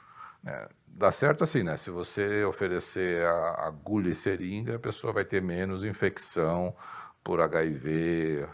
Né? 0.43 0.69
Dá 0.87 1.13
certo 1.13 1.45
assim, 1.45 1.63
né? 1.63 1.77
Se 1.77 1.91
você 1.91 2.45
oferecer 2.45 3.25
a 3.27 3.67
agulha 3.67 4.11
e 4.11 4.15
seringa, 4.15 4.77
a 4.77 4.79
pessoa 4.79 5.13
vai 5.13 5.25
ter 5.25 5.41
menos 5.41 5.85
infecção 5.85 6.75
por 7.23 7.41
HIV. 7.41 8.47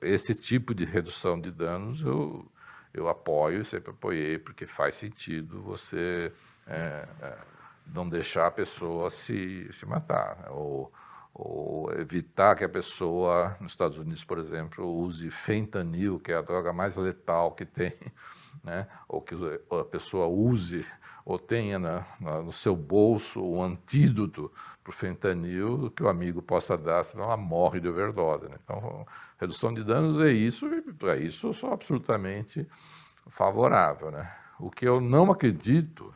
Esse 0.00 0.34
tipo 0.34 0.74
de 0.74 0.84
redução 0.84 1.40
de 1.40 1.50
danos 1.50 2.02
eu, 2.02 2.50
eu 2.92 3.08
apoio, 3.08 3.64
sempre 3.64 3.90
apoiei, 3.90 4.38
porque 4.38 4.66
faz 4.66 4.94
sentido 4.94 5.62
você 5.62 6.32
é, 6.66 7.08
é, 7.20 7.38
não 7.86 8.08
deixar 8.08 8.46
a 8.46 8.50
pessoa 8.50 9.10
se, 9.10 9.70
se 9.72 9.86
matar. 9.86 10.36
Né? 10.36 10.48
Ou, 10.50 10.92
ou 11.34 11.90
evitar 11.94 12.54
que 12.54 12.64
a 12.64 12.68
pessoa, 12.68 13.56
nos 13.60 13.72
Estados 13.72 13.98
Unidos, 13.98 14.24
por 14.24 14.38
exemplo, 14.38 14.86
use 14.86 15.30
fentanil, 15.30 16.20
que 16.20 16.32
é 16.32 16.36
a 16.36 16.42
droga 16.42 16.72
mais 16.72 16.96
letal 16.96 17.52
que 17.52 17.64
tem, 17.64 17.94
né? 18.62 18.86
ou 19.08 19.20
que 19.20 19.34
a 19.70 19.84
pessoa 19.84 20.26
use 20.26 20.84
ou 21.24 21.38
tenha 21.38 21.78
na, 21.78 22.04
na, 22.20 22.42
no 22.42 22.52
seu 22.52 22.74
bolso 22.74 23.40
um 23.40 23.62
antídoto 23.62 24.50
para 24.82 24.90
o 24.90 24.92
fentanil 24.92 25.90
que 25.94 26.02
o 26.02 26.08
amigo 26.08 26.42
possa 26.42 26.76
dar, 26.76 27.04
senão 27.04 27.24
ela 27.24 27.36
morre 27.36 27.80
de 27.80 27.88
overdose. 27.88 28.48
Né? 28.48 28.56
Então, 28.64 29.06
redução 29.38 29.72
de 29.72 29.84
danos 29.84 30.20
é 30.20 30.32
isso, 30.32 30.66
e 30.66 30.82
para 30.92 31.16
isso 31.16 31.48
eu 31.48 31.52
sou 31.52 31.72
absolutamente 31.72 32.68
favorável. 33.28 34.10
Né? 34.10 34.28
O 34.58 34.70
que 34.70 34.86
eu 34.86 35.00
não 35.00 35.30
acredito 35.30 36.12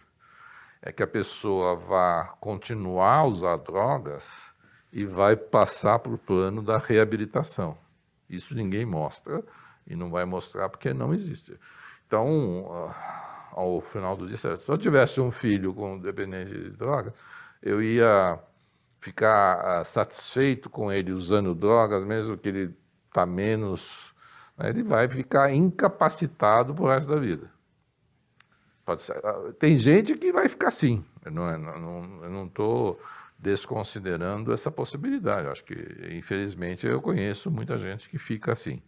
é 0.83 0.91
que 0.93 1.03
a 1.03 1.07
pessoa 1.07 1.77
vá 1.77 2.35
continuar 2.41 3.19
a 3.19 3.25
usar 3.25 3.57
drogas 3.59 4.53
e 4.97 5.05
vai 5.05 5.37
passar 5.37 5.99
para 5.99 6.15
o 6.15 6.17
plano 6.17 6.63
da 6.63 6.79
reabilitação. 6.79 7.77
Isso 8.31 8.55
ninguém 8.55 8.87
mostra 8.87 9.45
e 9.87 9.95
não 9.95 10.11
vai 10.11 10.25
mostrar 10.25 10.71
porque 10.71 10.95
não 10.95 11.13
existe. 11.13 11.55
Então, 12.07 12.67
ah, 12.71 13.51
ao 13.53 13.83
final 13.83 14.17
do 14.17 14.27
dia, 14.27 14.39
se 14.39 14.67
eu 14.67 14.79
tivesse 14.79 15.21
um 15.21 15.31
filho 15.31 15.75
com 15.75 15.99
dependência 15.99 16.59
de 16.59 16.71
droga, 16.71 17.13
eu 17.63 17.83
ia 17.83 18.39
ficar 18.99 19.61
ah, 19.61 19.85
satisfeito 19.85 20.71
com 20.71 20.91
ele 20.91 21.13
usando 21.13 21.55
drogas, 21.55 22.03
mesmo 22.03 22.39
que 22.39 22.49
ele 22.49 22.75
está 23.07 23.27
menos, 23.27 24.15
né, 24.57 24.71
ele 24.71 24.83
vai 24.83 25.11
ficar 25.11 25.53
incapacitado 25.53 26.75
para 26.75 26.85
o 26.85 26.89
resto 26.89 27.11
da 27.11 27.21
vida. 27.21 27.51
Ah, 28.87 29.53
tem 29.59 29.77
gente 29.79 30.15
que 30.15 30.33
vai 30.33 30.49
ficar 30.49 30.69
assim, 30.69 31.05
eu 31.23 31.31
não 31.31 32.47
estou... 32.47 32.99
Não, 32.99 33.16
desconsiderando 33.39 34.53
essa 34.53 34.71
possibilidade. 34.71 35.49
acho 35.49 35.65
que, 35.65 35.75
infelizmente, 36.13 36.87
eu 36.87 37.01
conheço 37.01 37.51
muita 37.51 37.77
gente 37.77 38.09
que 38.09 38.19
fica 38.19 38.53
assim. 38.53 38.83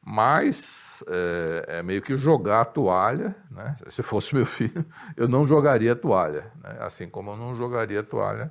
Mas 0.00 1.02
é, 1.08 1.78
é, 1.78 1.82
meio 1.82 2.00
que 2.00 2.16
jogar 2.16 2.60
a 2.62 2.64
toalha, 2.64 3.36
né? 3.50 3.76
Se 3.88 4.02
fosse 4.02 4.34
meu 4.34 4.46
filho, 4.46 4.86
eu 5.16 5.28
não 5.28 5.46
jogaria 5.46 5.92
a 5.92 5.96
toalha, 5.96 6.52
né? 6.62 6.78
assim 6.80 7.08
como 7.08 7.32
eu 7.32 7.36
não 7.36 7.54
jogaria 7.54 8.00
a 8.00 8.02
toalha 8.02 8.50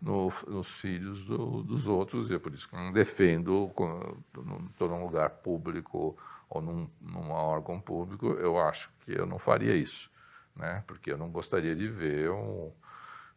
no, 0.00 0.32
nos 0.46 0.68
filhos 0.68 1.24
do, 1.24 1.62
dos 1.62 1.86
outros, 1.86 2.30
e 2.30 2.34
é 2.34 2.38
por 2.38 2.52
isso 2.52 2.68
que 2.68 2.74
não 2.74 2.92
defendo, 2.92 3.70
estou 4.72 4.88
num 4.88 5.02
lugar 5.02 5.30
público 5.30 6.16
ou 6.48 6.62
num, 6.62 6.88
num 7.00 7.30
órgão 7.30 7.80
público, 7.80 8.26
eu 8.32 8.58
acho 8.58 8.90
que 9.00 9.12
eu 9.12 9.26
não 9.26 9.38
faria 9.38 9.74
isso, 9.74 10.10
né? 10.54 10.82
porque 10.86 11.12
eu 11.12 11.18
não 11.18 11.30
gostaria 11.30 11.74
de 11.74 11.88
ver 11.88 12.30
um, 12.30 12.70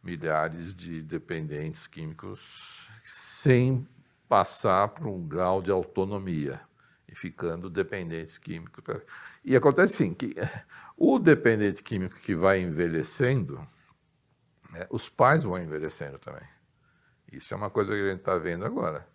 milhares 0.02 0.74
de 0.74 1.02
dependentes 1.02 1.86
químicos 1.86 2.88
sem 3.04 3.86
passar 4.28 4.88
por 4.88 5.06
um 5.06 5.26
grau 5.26 5.60
de 5.60 5.70
autonomia 5.70 6.60
e 7.08 7.14
ficando 7.14 7.68
dependentes 7.68 8.38
químicos. 8.38 8.82
E 9.44 9.56
acontece 9.56 9.96
sim 9.96 10.14
que 10.14 10.34
o 10.96 11.18
dependente 11.18 11.82
químico 11.82 12.16
que 12.20 12.34
vai 12.34 12.60
envelhecendo, 12.60 13.66
né, 14.70 14.86
os 14.90 15.08
pais 15.08 15.42
vão 15.42 15.58
envelhecendo 15.58 16.18
também. 16.18 16.46
Isso 17.32 17.52
é 17.54 17.56
uma 17.56 17.70
coisa 17.70 17.92
que 17.92 18.00
a 18.00 18.10
gente 18.10 18.20
está 18.20 18.36
vendo 18.36 18.64
agora. 18.64 19.06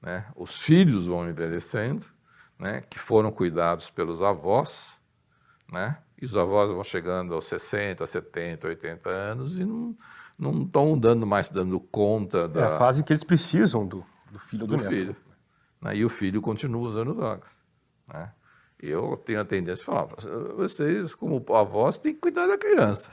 Né? 0.00 0.26
Os 0.34 0.60
filhos 0.60 1.06
vão 1.06 1.28
envelhecendo, 1.28 2.04
né, 2.58 2.82
que 2.82 2.98
foram 2.98 3.30
cuidados 3.30 3.90
pelos 3.90 4.22
avós, 4.22 4.98
né? 5.70 5.98
e 6.20 6.24
os 6.24 6.36
avós 6.36 6.70
vão 6.70 6.84
chegando 6.84 7.34
aos 7.34 7.46
60, 7.46 8.06
70, 8.06 8.68
80 8.68 9.10
anos 9.10 9.58
e 9.58 9.64
não, 9.64 9.96
não 10.38 10.62
estão 10.62 10.98
dando 10.98 11.26
mais 11.26 11.48
dando 11.50 11.78
conta 11.80 12.48
da. 12.48 12.60
É 12.60 12.64
a 12.64 12.78
fase 12.78 13.02
que 13.02 13.12
eles 13.12 13.24
precisam 13.24 13.86
do, 13.86 14.04
do 14.30 14.38
filho 14.38 14.66
do, 14.66 14.76
do 14.76 14.82
filho. 14.82 15.16
Né? 15.80 15.96
E 15.96 16.04
o 16.04 16.08
filho 16.08 16.40
continua 16.40 16.88
usando 16.88 17.14
drogas. 17.14 17.50
Né? 18.08 18.32
Eu 18.78 19.16
tenho 19.24 19.40
a 19.40 19.44
tendência 19.44 19.82
a 19.82 19.86
falar, 19.86 20.06
vocês, 20.56 21.14
como 21.14 21.44
avós, 21.54 21.98
têm 21.98 22.14
que 22.14 22.20
cuidar 22.20 22.46
da 22.46 22.58
criança. 22.58 23.10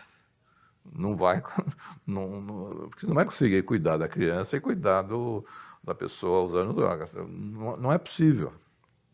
Não 0.94 1.16
vai, 1.16 1.42
não, 2.06 2.42
não, 2.42 2.90
porque 2.90 3.06
não 3.06 3.14
vai 3.14 3.26
conseguir 3.26 3.62
cuidar 3.64 3.98
da 3.98 4.08
criança 4.08 4.58
e 4.58 4.60
cuidar 4.60 5.04
do, 5.04 5.46
da 5.84 5.94
pessoa 5.94 6.44
usando 6.44 6.74
drogas. 6.74 7.14
Não, 7.14 7.78
não 7.78 7.92
é 7.92 7.98
possível. 7.98 8.52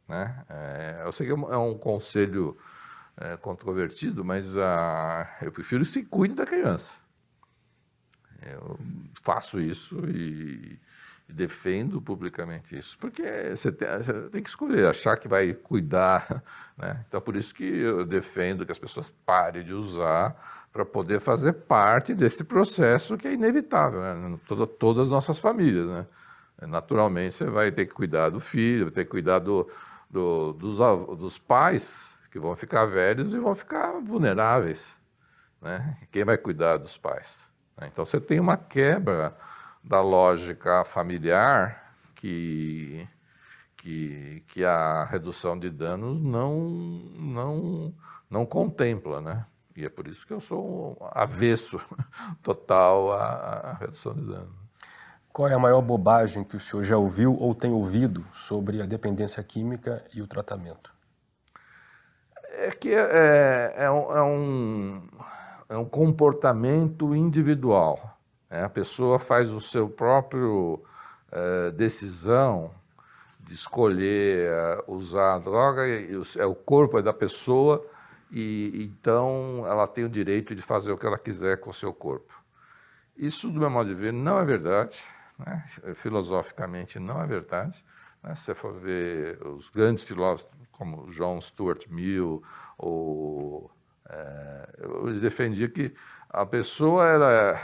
Né? 0.07 0.45
É, 0.49 1.01
eu 1.05 1.11
sei 1.11 1.27
que 1.27 1.33
é 1.33 1.35
um, 1.35 1.53
é 1.53 1.57
um 1.57 1.77
conselho 1.77 2.57
é, 3.17 3.35
controvertido, 3.35 4.23
mas 4.23 4.57
a, 4.57 5.27
eu 5.41 5.51
prefiro 5.51 5.83
que 5.83 5.89
se 5.89 6.03
cuide 6.03 6.35
da 6.35 6.45
criança. 6.45 6.93
Eu 8.53 8.79
faço 9.21 9.59
isso 9.59 9.99
e, 10.07 10.79
e 11.27 11.33
defendo 11.33 12.01
publicamente 12.01 12.77
isso, 12.77 12.97
porque 12.99 13.23
você 13.55 13.71
tem, 13.71 13.87
você 13.87 14.13
tem, 14.29 14.41
que 14.41 14.49
escolher, 14.49 14.87
achar 14.87 15.17
que 15.17 15.27
vai 15.27 15.53
cuidar. 15.53 16.43
Né? 16.77 17.03
Então, 17.07 17.19
por 17.19 17.35
isso 17.35 17.55
que 17.55 17.63
eu 17.63 18.05
defendo 18.05 18.63
que 18.63 18.71
as 18.71 18.77
pessoas 18.77 19.11
parem 19.25 19.63
de 19.63 19.73
usar 19.73 20.67
para 20.71 20.85
poder 20.85 21.19
fazer 21.19 21.53
parte 21.53 22.13
desse 22.13 22.43
processo 22.43 23.17
que 23.17 23.27
é 23.27 23.33
inevitável, 23.33 23.99
né? 23.99 24.39
Toda, 24.47 24.67
todas 24.67 25.07
as 25.07 25.11
nossas 25.11 25.39
famílias. 25.39 25.87
Né? 25.87 26.05
Naturalmente, 26.67 27.33
você 27.33 27.45
vai 27.45 27.71
ter 27.71 27.87
que 27.87 27.93
cuidar 27.93 28.29
do 28.29 28.39
filho, 28.39 28.85
vai 28.85 28.93
ter 28.93 29.05
que 29.05 29.09
cuidar 29.09 29.39
do, 29.39 29.67
do, 30.07 30.53
dos, 30.53 30.77
dos 31.17 31.39
pais, 31.39 32.05
que 32.31 32.37
vão 32.37 32.55
ficar 32.55 32.85
velhos 32.85 33.33
e 33.33 33.39
vão 33.39 33.55
ficar 33.55 33.93
vulneráveis. 33.99 34.95
Né? 35.61 35.97
Quem 36.11 36.23
vai 36.23 36.37
cuidar 36.37 36.77
dos 36.77 36.95
pais? 36.95 37.46
Né? 37.77 37.89
Então 37.91 38.03
você 38.03 38.19
tem 38.19 38.39
uma 38.39 38.57
quebra 38.57 39.35
da 39.83 40.01
lógica 40.01 40.83
familiar 40.83 41.93
que, 42.15 43.07
que, 43.77 44.43
que 44.47 44.65
a 44.65 45.05
redução 45.05 45.57
de 45.57 45.69
danos 45.69 46.21
não, 46.21 46.59
não, 47.15 47.93
não 48.29 48.45
contempla, 48.45 49.21
né? 49.21 49.45
E 49.75 49.85
é 49.85 49.89
por 49.89 50.07
isso 50.07 50.25
que 50.25 50.33
eu 50.33 50.41
sou 50.41 50.97
avesso 51.11 51.79
total 52.41 53.13
à, 53.13 53.23
à 53.23 53.73
redução 53.73 54.13
de 54.13 54.21
danos. 54.21 54.67
Qual 55.31 55.47
é 55.47 55.53
a 55.53 55.59
maior 55.59 55.83
bobagem 55.83 56.43
que 56.43 56.55
o 56.55 56.59
senhor 56.59 56.83
já 56.83 56.97
ouviu 56.97 57.37
ou 57.39 57.53
tem 57.53 57.71
ouvido 57.71 58.25
sobre 58.33 58.81
a 58.81 58.87
dependência 58.87 59.43
química 59.43 60.03
e 60.15 60.19
o 60.19 60.25
tratamento? 60.25 60.91
É 62.53 62.71
que 62.71 62.91
é, 62.91 63.73
é, 63.77 63.91
um, 63.91 64.17
é 64.17 64.23
um 64.23 65.07
é 65.69 65.77
um 65.77 65.85
comportamento 65.85 67.15
individual. 67.15 68.17
Né? 68.49 68.63
A 68.63 68.69
pessoa 68.69 69.19
faz 69.19 69.51
o 69.51 69.59
seu 69.59 69.89
próprio 69.89 70.81
é, 71.31 71.71
decisão 71.71 72.71
de 73.39 73.53
escolher 73.53 74.49
é, 74.49 74.83
usar 74.87 75.35
a 75.35 75.39
droga, 75.39 75.87
e, 75.87 76.11
é 76.37 76.45
o 76.45 76.55
corpo 76.55 76.97
é 76.97 77.01
da 77.01 77.13
pessoa 77.13 77.85
e 78.31 78.83
então 78.83 79.63
ela 79.65 79.87
tem 79.87 80.03
o 80.03 80.09
direito 80.09 80.53
de 80.53 80.61
fazer 80.61 80.91
o 80.91 80.97
que 80.97 81.05
ela 81.05 81.17
quiser 81.17 81.59
com 81.59 81.69
o 81.69 81.73
seu 81.73 81.93
corpo. 81.93 82.33
Isso, 83.15 83.49
do 83.49 83.59
meu 83.59 83.69
modo 83.69 83.89
de 83.89 83.95
ver, 83.95 84.13
não 84.13 84.39
é 84.39 84.45
verdade. 84.45 85.05
Né? 85.39 85.65
Filosoficamente, 85.95 86.99
não 86.99 87.21
é 87.21 87.25
verdade. 87.25 87.83
Né? 88.21 88.35
Se 88.35 88.43
você 88.43 88.55
for 88.55 88.73
ver 88.73 89.41
os 89.45 89.69
grandes 89.69 90.03
filósofos 90.03 90.55
como 90.71 91.09
John 91.11 91.39
Stuart 91.41 91.87
Mill 91.87 92.43
ou 92.77 93.71
é, 94.09 94.69
eu 94.79 95.19
defendia 95.19 95.67
que 95.67 95.93
a 96.29 96.45
pessoa 96.45 97.05
era 97.07 97.59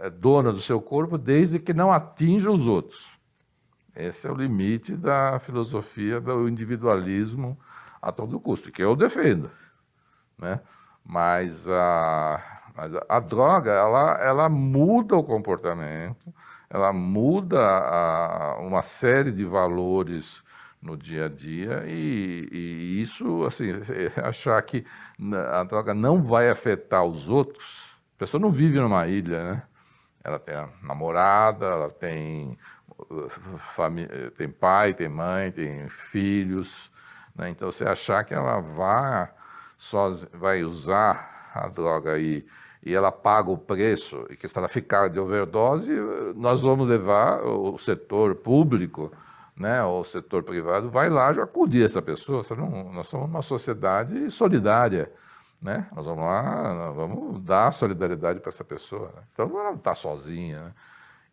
é, 0.00 0.06
é, 0.06 0.10
dona 0.10 0.52
do 0.52 0.60
seu 0.60 0.80
corpo 0.80 1.16
desde 1.18 1.58
que 1.58 1.72
não 1.72 1.92
atinja 1.92 2.50
os 2.50 2.66
outros. 2.66 3.18
Esse 3.94 4.26
é 4.26 4.30
o 4.30 4.34
limite 4.34 4.96
da 4.96 5.38
filosofia 5.38 6.20
do 6.20 6.48
individualismo 6.48 7.58
a 8.00 8.10
todo 8.10 8.40
custo, 8.40 8.72
que 8.72 8.82
eu 8.82 8.96
defendo. 8.96 9.50
Né? 10.38 10.60
Mas, 11.04 11.68
a, 11.68 12.40
mas 12.74 12.94
a, 12.94 13.04
a 13.08 13.20
droga, 13.20 13.70
ela, 13.70 14.18
ela 14.20 14.48
muda 14.48 15.14
o 15.16 15.22
comportamento, 15.22 16.32
ela 16.70 16.92
muda 16.92 17.60
a, 17.60 18.56
uma 18.60 18.80
série 18.80 19.30
de 19.30 19.44
valores 19.44 20.42
no 20.82 20.96
dia 20.96 21.26
a 21.26 21.28
dia 21.28 21.84
e, 21.86 22.48
e, 22.50 23.00
isso, 23.00 23.44
assim, 23.44 23.68
achar 24.22 24.60
que 24.62 24.84
a 25.54 25.62
droga 25.62 25.94
não 25.94 26.20
vai 26.20 26.50
afetar 26.50 27.04
os 27.04 27.28
outros, 27.28 27.96
a 28.16 28.18
pessoa 28.18 28.40
não 28.40 28.50
vive 28.50 28.80
numa 28.80 29.06
ilha, 29.06 29.44
né? 29.44 29.62
Ela 30.24 30.38
tem 30.38 30.54
namorada, 30.82 31.66
ela 31.66 31.90
tem 31.90 32.58
uh, 32.98 34.30
tem 34.36 34.48
pai, 34.48 34.94
tem 34.94 35.08
mãe, 35.08 35.50
tem 35.50 35.88
filhos, 35.88 36.90
né? 37.34 37.48
Então 37.48 37.70
você 37.70 37.84
achar 37.84 38.24
que 38.24 38.34
ela 38.34 38.60
vai, 38.60 39.28
vai 40.32 40.64
usar 40.64 41.50
a 41.54 41.68
droga 41.68 42.18
e, 42.18 42.44
e 42.84 42.94
ela 42.94 43.12
paga 43.12 43.50
o 43.50 43.58
preço 43.58 44.26
e 44.30 44.36
que 44.36 44.48
se 44.48 44.58
ela 44.58 44.68
ficar 44.68 45.08
de 45.08 45.18
overdose, 45.18 45.92
nós 46.34 46.62
vamos 46.62 46.88
levar 46.88 47.42
o 47.42 47.76
setor 47.78 48.34
público 48.36 49.12
né, 49.62 49.82
o 49.84 50.02
setor 50.02 50.42
privado 50.42 50.90
vai 50.90 51.08
lá 51.08 51.30
acudir 51.30 51.84
essa 51.84 52.02
pessoa. 52.02 52.42
Não, 52.56 52.92
nós 52.92 53.06
somos 53.06 53.28
uma 53.28 53.42
sociedade 53.42 54.28
solidária. 54.28 55.12
Né? 55.60 55.86
Nós 55.94 56.04
vamos 56.04 56.24
lá, 56.24 56.74
nós 56.74 56.96
vamos 56.96 57.40
dar 57.44 57.72
solidariedade 57.72 58.40
para 58.40 58.48
essa 58.48 58.64
pessoa. 58.64 59.12
Né? 59.14 59.22
Então 59.32 59.48
ela 59.48 59.70
não 59.70 59.76
está 59.76 59.94
sozinha. 59.94 60.64
Né? 60.64 60.72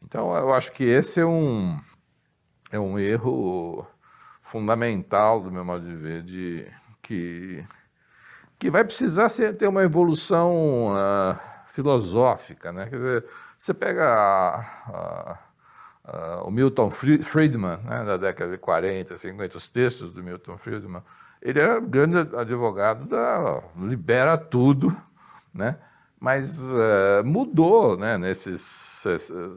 Então 0.04 0.32
eu 0.38 0.54
acho 0.54 0.72
que 0.72 0.84
esse 0.84 1.20
é 1.20 1.26
um, 1.26 1.80
é 2.72 2.80
um 2.80 3.00
erro 3.00 3.84
fundamental 4.44 5.42
do 5.42 5.52
meu 5.52 5.66
modo 5.66 5.84
de 5.84 5.96
ver, 5.96 6.22
de, 6.22 6.68
que, 7.02 7.66
que 8.60 8.70
vai 8.70 8.84
precisar 8.84 9.30
ser, 9.30 9.58
ter 9.58 9.68
uma 9.68 9.82
evolução 9.82 10.94
uh, 10.94 11.40
filosófica. 11.70 12.72
Né? 12.72 12.86
Quer 12.86 12.96
dizer, 12.98 13.26
você 13.58 13.74
pega 13.74 14.06
a, 14.06 14.60
a 14.60 15.49
Uh, 16.12 16.48
o 16.48 16.52
Milton 16.52 16.90
Friedman, 16.90 17.78
né, 17.84 18.04
da 18.04 18.18
década 18.18 18.52
de 18.52 18.58
40, 18.58 19.16
50, 19.16 19.58
os 19.58 19.68
textos 19.68 20.12
do 20.12 20.24
Milton 20.24 20.58
Friedman, 20.58 21.04
ele 21.40 21.60
era 21.60 21.80
grande 21.80 22.36
advogado 22.36 23.06
da 23.06 23.62
libera 23.78 24.36
tudo, 24.36 24.96
né? 25.54 25.78
mas 26.20 26.60
uh, 26.62 27.24
mudou 27.24 27.96
né, 27.96 28.18
nesses 28.18 28.62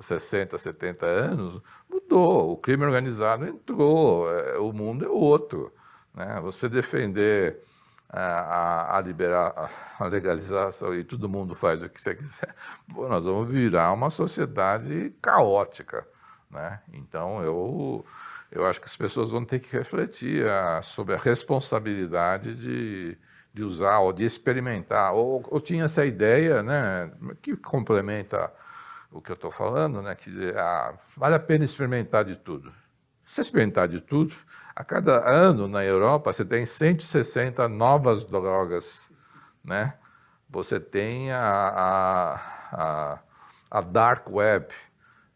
60, 0.00 0.58
70 0.58 1.06
anos, 1.06 1.60
mudou, 1.90 2.52
o 2.52 2.56
crime 2.56 2.84
organizado 2.84 3.46
entrou, 3.46 4.30
é, 4.30 4.58
o 4.58 4.72
mundo 4.72 5.04
é 5.04 5.08
outro. 5.08 5.72
Né? 6.14 6.38
Você 6.42 6.68
defender 6.68 7.60
a, 8.08 8.98
a, 8.98 9.00
liberar, 9.00 9.70
a 9.98 10.04
legalização 10.04 10.94
e 10.94 11.02
todo 11.02 11.28
mundo 11.28 11.54
faz 11.54 11.82
o 11.82 11.88
que 11.88 12.00
você 12.00 12.14
quiser, 12.14 12.54
nós 12.94 13.24
vamos 13.24 13.50
virar 13.50 13.92
uma 13.92 14.10
sociedade 14.10 15.12
caótica. 15.20 16.06
Né? 16.52 16.80
Então, 16.92 17.42
eu, 17.42 18.04
eu 18.50 18.66
acho 18.66 18.80
que 18.80 18.86
as 18.86 18.96
pessoas 18.96 19.30
vão 19.30 19.44
ter 19.44 19.58
que 19.58 19.74
refletir 19.74 20.46
a, 20.46 20.78
ah, 20.78 20.82
sobre 20.82 21.14
a 21.14 21.18
responsabilidade 21.18 22.54
de, 22.54 23.16
de 23.54 23.62
usar 23.62 24.00
ou 24.00 24.12
de 24.12 24.24
experimentar. 24.24 25.14
Ou, 25.14 25.42
ou 25.50 25.60
tinha 25.60 25.84
essa 25.84 26.04
ideia, 26.04 26.62
né, 26.62 27.10
que 27.40 27.56
complementa 27.56 28.52
o 29.10 29.20
que 29.20 29.30
eu 29.30 29.34
estou 29.34 29.50
falando, 29.50 30.02
né, 30.02 30.14
que 30.14 30.30
ah, 30.56 30.94
vale 31.16 31.34
a 31.34 31.40
pena 31.40 31.64
experimentar 31.64 32.24
de 32.24 32.36
tudo. 32.36 32.72
Se 33.24 33.40
experimentar 33.40 33.88
de 33.88 34.00
tudo, 34.00 34.34
a 34.76 34.84
cada 34.84 35.26
ano 35.28 35.66
na 35.66 35.82
Europa 35.84 36.32
você 36.32 36.44
tem 36.44 36.66
160 36.66 37.66
novas 37.68 38.24
drogas, 38.24 39.10
né? 39.64 39.94
Você 40.50 40.78
tem 40.78 41.32
a, 41.32 41.40
a, 41.40 42.34
a, 42.72 43.18
a 43.70 43.80
dark 43.80 44.28
web, 44.30 44.66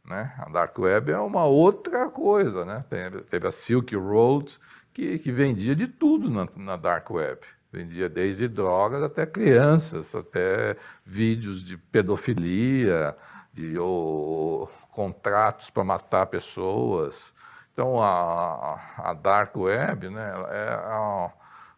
né? 0.07 0.33
A 0.39 0.49
Dark 0.49 0.79
Web 0.79 1.11
é 1.11 1.19
uma 1.19 1.45
outra 1.45 2.09
coisa. 2.09 2.65
Né? 2.65 2.85
Teve, 3.29 3.47
a 3.47 3.51
Silk 3.51 3.95
Road, 3.97 4.59
que, 4.93 5.19
que 5.19 5.33
vendia 5.33 5.75
de 5.75 5.87
tudo 5.87 6.31
na, 6.31 6.47
na 6.57 6.77
Dark 6.77 7.11
Web. 7.11 7.41
Vendia 7.73 8.09
desde 8.09 8.49
drogas 8.49 9.03
até 9.03 9.27
crianças, 9.27 10.15
até 10.15 10.77
vídeos 11.05 11.63
de 11.63 11.77
pedofilia, 11.77 13.17
de 13.53 13.77
ou, 13.79 14.71
contratos 14.91 15.69
para 15.69 15.85
matar 15.85 16.27
pessoas. 16.27 17.35
Então, 17.73 18.03
a, 18.03 18.81
a 18.97 19.13
Dark 19.13 19.55
Web, 19.57 20.09
né, 20.09 20.33
é 20.51 20.69
a, 20.73 21.33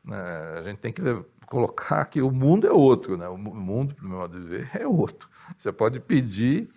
né, 0.04 0.54
a 0.58 0.62
gente 0.62 0.78
tem 0.78 0.92
que 0.92 1.02
colocar 1.46 2.04
que 2.04 2.22
o 2.22 2.30
mundo 2.30 2.66
é 2.66 2.70
outro, 2.70 3.16
né? 3.16 3.26
o 3.26 3.36
mundo, 3.36 3.94
do 3.94 4.06
meu 4.06 4.18
modo 4.18 4.38
de 4.38 4.46
ver, 4.46 4.70
é 4.74 4.86
outro. 4.86 5.28
Você 5.56 5.72
pode 5.72 5.98
pedir 5.98 6.68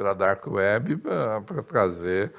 pela 0.00 0.14
Dark 0.14 0.46
Web 0.46 0.96
para 0.96 1.62
trazer 1.62 2.32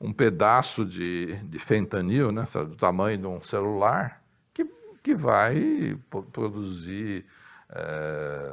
um 0.00 0.12
pedaço 0.12 0.84
de, 0.84 1.34
de 1.42 1.58
fentanil, 1.58 2.30
né, 2.30 2.46
do 2.54 2.76
tamanho 2.76 3.18
de 3.18 3.26
um 3.26 3.42
celular, 3.42 4.22
que, 4.54 4.64
que 5.02 5.16
vai 5.16 5.98
produzir 6.32 7.26
é, 7.70 8.52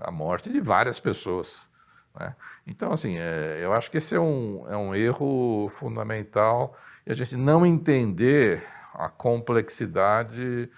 a 0.00 0.12
morte 0.12 0.48
de 0.48 0.60
várias 0.60 1.00
pessoas. 1.00 1.68
Né? 2.14 2.36
Então, 2.68 2.92
assim, 2.92 3.18
é, 3.18 3.58
eu 3.60 3.72
acho 3.72 3.90
que 3.90 3.98
esse 3.98 4.14
é 4.14 4.20
um, 4.20 4.64
é 4.68 4.76
um 4.76 4.94
erro 4.94 5.68
fundamental 5.70 6.78
e 7.04 7.10
a 7.10 7.14
gente 7.16 7.36
não 7.36 7.66
entender 7.66 8.62
a 8.94 9.08
complexidade 9.08 10.70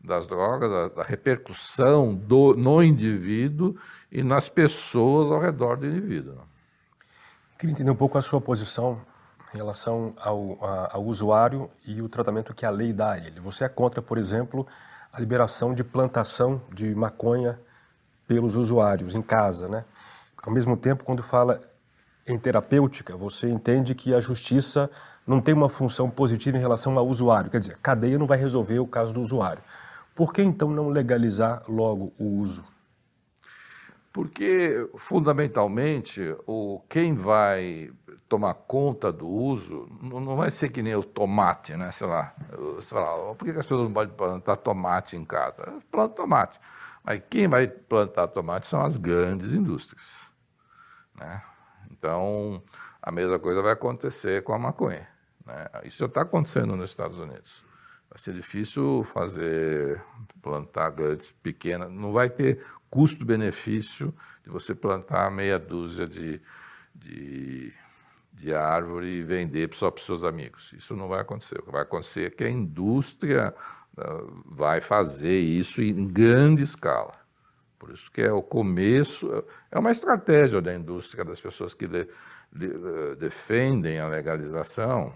das 0.00 0.28
drogas, 0.28 0.94
da, 0.94 1.02
repercussão 1.02 2.14
do, 2.14 2.54
no 2.54 2.80
indivíduo 2.84 3.76
e 4.12 4.22
nas 4.22 4.48
pessoas 4.48 5.28
ao 5.30 5.40
redor 5.40 5.76
do 5.76 5.86
indivíduo. 5.86 6.51
Queria 7.62 7.74
entender 7.74 7.92
um 7.92 7.94
pouco 7.94 8.18
a 8.18 8.22
sua 8.22 8.40
posição 8.40 9.00
em 9.54 9.56
relação 9.56 10.14
ao, 10.20 10.58
a, 10.60 10.96
ao 10.96 11.04
usuário 11.04 11.70
e 11.86 12.02
o 12.02 12.08
tratamento 12.08 12.52
que 12.52 12.66
a 12.66 12.70
lei 12.70 12.92
dá 12.92 13.12
a 13.12 13.18
ele. 13.18 13.38
Você 13.38 13.62
é 13.62 13.68
contra, 13.68 14.02
por 14.02 14.18
exemplo, 14.18 14.66
a 15.12 15.20
liberação 15.20 15.72
de 15.72 15.84
plantação 15.84 16.60
de 16.72 16.92
maconha 16.92 17.60
pelos 18.26 18.56
usuários 18.56 19.14
em 19.14 19.22
casa, 19.22 19.68
né? 19.68 19.84
ao 20.42 20.52
mesmo 20.52 20.76
tempo, 20.76 21.04
quando 21.04 21.22
fala 21.22 21.60
em 22.26 22.36
terapêutica, 22.36 23.16
você 23.16 23.48
entende 23.48 23.94
que 23.94 24.12
a 24.12 24.20
justiça 24.20 24.90
não 25.24 25.40
tem 25.40 25.54
uma 25.54 25.68
função 25.68 26.10
positiva 26.10 26.56
em 26.56 26.60
relação 26.60 26.98
ao 26.98 27.06
usuário, 27.06 27.48
quer 27.48 27.60
dizer, 27.60 27.74
a 27.74 27.78
cadeia 27.80 28.18
não 28.18 28.26
vai 28.26 28.38
resolver 28.38 28.80
o 28.80 28.88
caso 28.88 29.12
do 29.12 29.22
usuário. 29.22 29.62
Por 30.16 30.32
que 30.32 30.42
então 30.42 30.68
não 30.68 30.88
legalizar 30.88 31.62
logo 31.68 32.12
o 32.18 32.24
uso? 32.24 32.64
Porque, 34.12 34.88
fundamentalmente, 34.96 36.36
o, 36.46 36.82
quem 36.88 37.14
vai 37.14 37.90
tomar 38.28 38.54
conta 38.54 39.10
do 39.10 39.26
uso 39.26 39.88
não 40.02 40.36
vai 40.36 40.50
ser 40.50 40.68
que 40.68 40.82
nem 40.82 40.94
o 40.94 41.02
tomate, 41.02 41.74
né? 41.76 41.90
Sei 41.92 42.06
lá, 42.06 42.34
sei 42.82 42.98
lá 42.98 43.34
por 43.34 43.44
que 43.44 43.50
as 43.50 43.64
pessoas 43.64 43.84
não 43.84 43.92
podem 43.92 44.14
plantar 44.14 44.56
tomate 44.56 45.16
em 45.16 45.24
casa? 45.24 45.62
Elas 45.66 45.84
plantam 45.84 46.16
tomate. 46.16 46.60
Mas 47.02 47.22
quem 47.28 47.48
vai 47.48 47.66
plantar 47.66 48.28
tomate 48.28 48.66
são 48.66 48.82
as 48.84 48.96
grandes 48.96 49.52
indústrias. 49.52 50.30
Né? 51.18 51.42
Então, 51.90 52.62
a 53.00 53.10
mesma 53.10 53.38
coisa 53.38 53.62
vai 53.62 53.72
acontecer 53.72 54.42
com 54.44 54.52
a 54.52 54.58
maconha. 54.58 55.08
Né? 55.44 55.68
Isso 55.84 56.04
está 56.04 56.22
acontecendo 56.22 56.76
nos 56.76 56.90
Estados 56.90 57.18
Unidos. 57.18 57.64
Vai 58.08 58.18
ser 58.18 58.34
difícil 58.34 59.02
fazer, 59.04 60.02
plantar 60.40 60.90
grandes, 60.90 61.32
pequenas. 61.32 61.90
Não 61.90 62.12
vai 62.12 62.28
ter 62.28 62.64
custo-benefício 62.92 64.14
de 64.44 64.50
você 64.50 64.74
plantar 64.74 65.30
meia 65.30 65.58
dúzia 65.58 66.06
de, 66.06 66.38
de, 66.94 67.72
de 68.34 68.54
árvore 68.54 69.06
e 69.06 69.22
vender 69.22 69.74
só 69.74 69.90
para 69.90 69.98
os 69.98 70.04
seus 70.04 70.22
amigos. 70.22 70.74
Isso 70.74 70.94
não 70.94 71.08
vai 71.08 71.22
acontecer. 71.22 71.58
O 71.58 71.62
que 71.62 71.72
vai 71.72 71.80
acontecer 71.80 72.26
é 72.26 72.30
que 72.30 72.44
a 72.44 72.50
indústria 72.50 73.54
uh, 73.96 74.42
vai 74.44 74.82
fazer 74.82 75.40
isso 75.40 75.80
em 75.80 76.06
grande 76.06 76.62
escala. 76.62 77.14
Por 77.78 77.90
isso 77.92 78.12
que 78.12 78.20
é 78.20 78.30
o 78.30 78.42
começo, 78.42 79.26
é 79.70 79.78
uma 79.78 79.90
estratégia 79.90 80.60
da 80.60 80.74
indústria, 80.74 81.24
das 81.24 81.40
pessoas 81.40 81.72
que 81.72 81.88
de, 81.88 82.06
de, 82.52 82.66
uh, 82.66 83.16
defendem 83.16 84.00
a 84.00 84.06
legalização, 84.06 85.14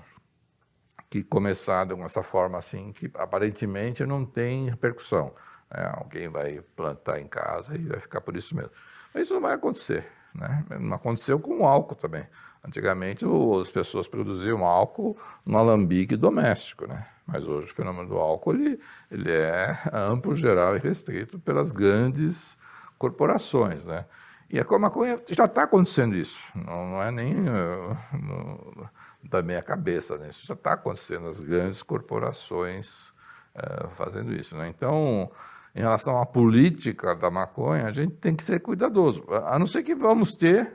que 1.11 1.23
começar 1.23 1.85
de 1.85 1.93
uma 1.93 2.09
forma 2.09 2.57
assim, 2.57 2.91
que 2.91 3.11
aparentemente 3.17 4.07
não 4.07 4.25
tem 4.25 4.71
repercussão. 4.71 5.35
Né? 5.71 5.93
Alguém 5.95 6.29
vai 6.29 6.61
plantar 6.75 7.21
em 7.21 7.27
casa 7.27 7.75
e 7.75 7.83
vai 7.87 8.01
ficar 8.01 8.21
por 8.21 8.37
isso 8.37 8.55
mesmo. 8.55 8.71
Mas 9.13 9.25
isso 9.25 9.35
não 9.35 9.41
vai 9.41 9.55
acontecer. 9.55 10.07
Né? 10.35 10.65
Não 10.81 10.95
aconteceu 10.95 11.39
com 11.39 11.61
o 11.61 11.67
álcool 11.67 11.95
também. 11.95 12.27
Antigamente 12.65 13.25
as 13.61 13.71
pessoas 13.71 14.09
produziam 14.09 14.65
álcool 14.65 15.17
no 15.45 15.57
alambique 15.57 16.17
doméstico, 16.17 16.87
né? 16.87 17.07
mas 17.25 17.47
hoje 17.47 17.71
o 17.71 17.75
fenômeno 17.75 18.09
do 18.09 18.19
álcool 18.19 18.55
ele, 18.55 18.81
ele 19.11 19.31
é 19.31 19.79
amplo, 19.93 20.35
geral 20.35 20.77
e 20.77 20.81
restrito 20.81 21.39
pelas 21.39 21.71
grandes 21.71 22.57
corporações. 22.99 23.85
Né? 23.85 24.05
E 24.51 24.59
a 24.59 24.79
maconha 24.79 25.21
já 25.29 25.45
está 25.45 25.63
acontecendo 25.63 26.17
isso, 26.17 26.41
não, 26.55 26.91
não 26.91 27.03
é 27.03 27.11
nem 27.11 27.35
no, 27.35 28.89
da 29.23 29.43
minha 29.43 29.63
cabeça, 29.63 30.17
né? 30.17 30.29
isso 30.29 30.47
já 30.47 30.55
está 30.55 30.73
acontecendo, 30.73 31.29
as 31.29 31.41
grandes 31.41 31.83
corporações 31.83 33.11
uh, 33.55 33.89
fazendo 33.97 34.33
isso. 34.33 34.57
Né? 34.57 34.69
Então, 34.69 35.31
em 35.77 35.81
relação 35.81 36.19
à 36.19 36.25
política 36.25 37.15
da 37.15 37.31
maconha, 37.31 37.85
a 37.85 37.93
gente 37.93 38.15
tem 38.15 38.35
que 38.35 38.43
ser 38.43 38.61
cuidadoso, 38.61 39.23
a 39.29 39.59
não 39.59 39.67
ser 39.67 39.83
que 39.83 39.95
vamos 39.95 40.35
ter 40.35 40.75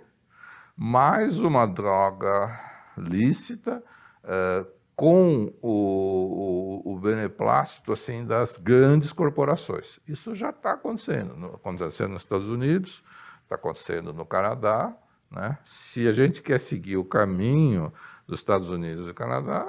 mais 0.77 1.39
uma 1.39 1.65
droga 1.65 2.59
lícita 2.95 3.83
uh, 4.23 4.71
com 4.95 5.51
o, 5.59 6.83
o, 6.85 6.93
o, 6.93 6.99
beneplácito 6.99 7.91
assim, 7.91 8.23
das 8.23 8.57
grandes 8.57 9.11
corporações. 9.11 9.99
Isso 10.07 10.35
já 10.35 10.51
está 10.51 10.73
acontecendo, 10.73 11.47
acontecendo 11.55 12.11
nos 12.11 12.21
Estados 12.21 12.47
Unidos, 12.47 13.03
está 13.41 13.55
acontecendo 13.55 14.13
no 14.13 14.23
Canadá. 14.23 14.95
Né? 15.31 15.57
Se 15.65 16.07
a 16.07 16.13
gente 16.13 16.43
quer 16.43 16.59
seguir 16.59 16.97
o 16.97 17.05
caminho 17.05 17.91
dos 18.27 18.39
Estados 18.39 18.69
Unidos 18.69 19.05
e 19.05 19.07
do 19.07 19.13
Canadá, 19.15 19.67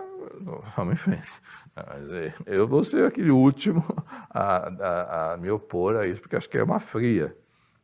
vamos 0.76 0.92
em 0.92 0.96
frente. 0.96 1.30
É, 1.74 2.34
eu 2.46 2.68
vou 2.68 2.84
ser 2.84 3.06
aquele 3.06 3.30
último 3.30 3.82
a, 4.30 4.68
a, 4.68 5.32
a, 5.32 5.36
me 5.38 5.50
opor 5.50 5.96
a 5.96 6.06
isso, 6.06 6.20
porque 6.20 6.36
acho 6.36 6.48
que 6.48 6.58
é 6.58 6.62
uma 6.62 6.78
fria. 6.78 7.36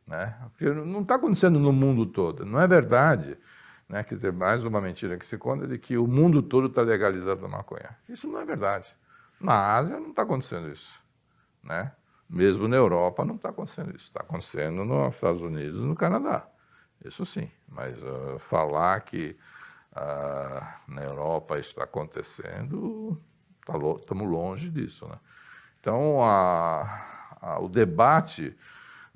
Né? 0.05 0.35
Porque 0.51 0.65
não 0.71 1.01
está 1.01 1.15
acontecendo 1.15 1.59
no 1.59 1.71
mundo 1.71 2.05
todo. 2.05 2.45
Não 2.45 2.59
é 2.59 2.67
verdade. 2.67 3.37
Né? 3.87 4.03
Quer 4.03 4.15
dizer, 4.15 4.33
mais 4.33 4.63
uma 4.63 4.79
mentira 4.79 5.17
que 5.17 5.25
se 5.25 5.37
conta 5.37 5.67
de 5.67 5.77
que 5.77 5.97
o 5.97 6.07
mundo 6.07 6.41
todo 6.41 6.67
está 6.67 6.81
legalizando 6.81 7.45
a 7.45 7.49
maconha. 7.49 7.97
Isso 8.07 8.27
não 8.27 8.39
é 8.39 8.45
verdade. 8.45 8.95
Na 9.39 9.75
Ásia 9.75 9.99
não 9.99 10.09
está 10.09 10.23
acontecendo 10.23 10.71
isso. 10.71 10.99
Né? 11.63 11.91
Mesmo 12.29 12.67
na 12.67 12.75
Europa 12.75 13.25
não 13.25 13.35
está 13.35 13.49
acontecendo 13.49 13.95
isso. 13.95 14.05
Está 14.05 14.21
acontecendo 14.21 14.85
nos 14.85 15.15
Estados 15.15 15.41
Unidos 15.41 15.81
e 15.81 15.85
no 15.85 15.95
Canadá. 15.95 16.47
Isso 17.03 17.25
sim. 17.25 17.49
Mas 17.67 18.01
uh, 18.03 18.37
falar 18.37 18.99
que 19.01 19.37
uh, 19.93 20.91
na 20.91 21.03
Europa 21.03 21.57
está 21.57 21.83
acontecendo 21.83 23.19
estamos 23.99 24.29
longe 24.29 24.69
disso. 24.69 25.07
Né? 25.07 25.15
Então, 25.79 26.23
a, 26.23 27.37
a, 27.41 27.59
o 27.59 27.69
debate 27.69 28.55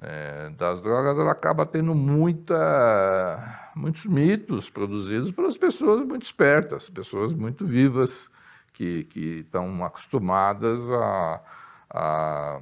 é, 0.02 0.50
das 0.52 0.82
drogas 0.82 1.18
ela 1.18 1.32
acaba 1.32 1.66
tendo 1.66 1.96
muita, 1.96 3.72
muitos 3.76 4.06
mitos 4.06 4.70
produzidos 4.70 5.32
pelas 5.32 5.58
pessoas 5.58 6.06
muito 6.06 6.24
espertas, 6.24 6.90
pessoas 6.90 7.34
muito 7.34 7.66
vivas, 7.66 8.30
que, 8.74 9.04
que 9.06 9.40
estão 9.40 9.84
acostumadas 9.86 10.80
a, 10.90 11.42
a, 11.90 12.62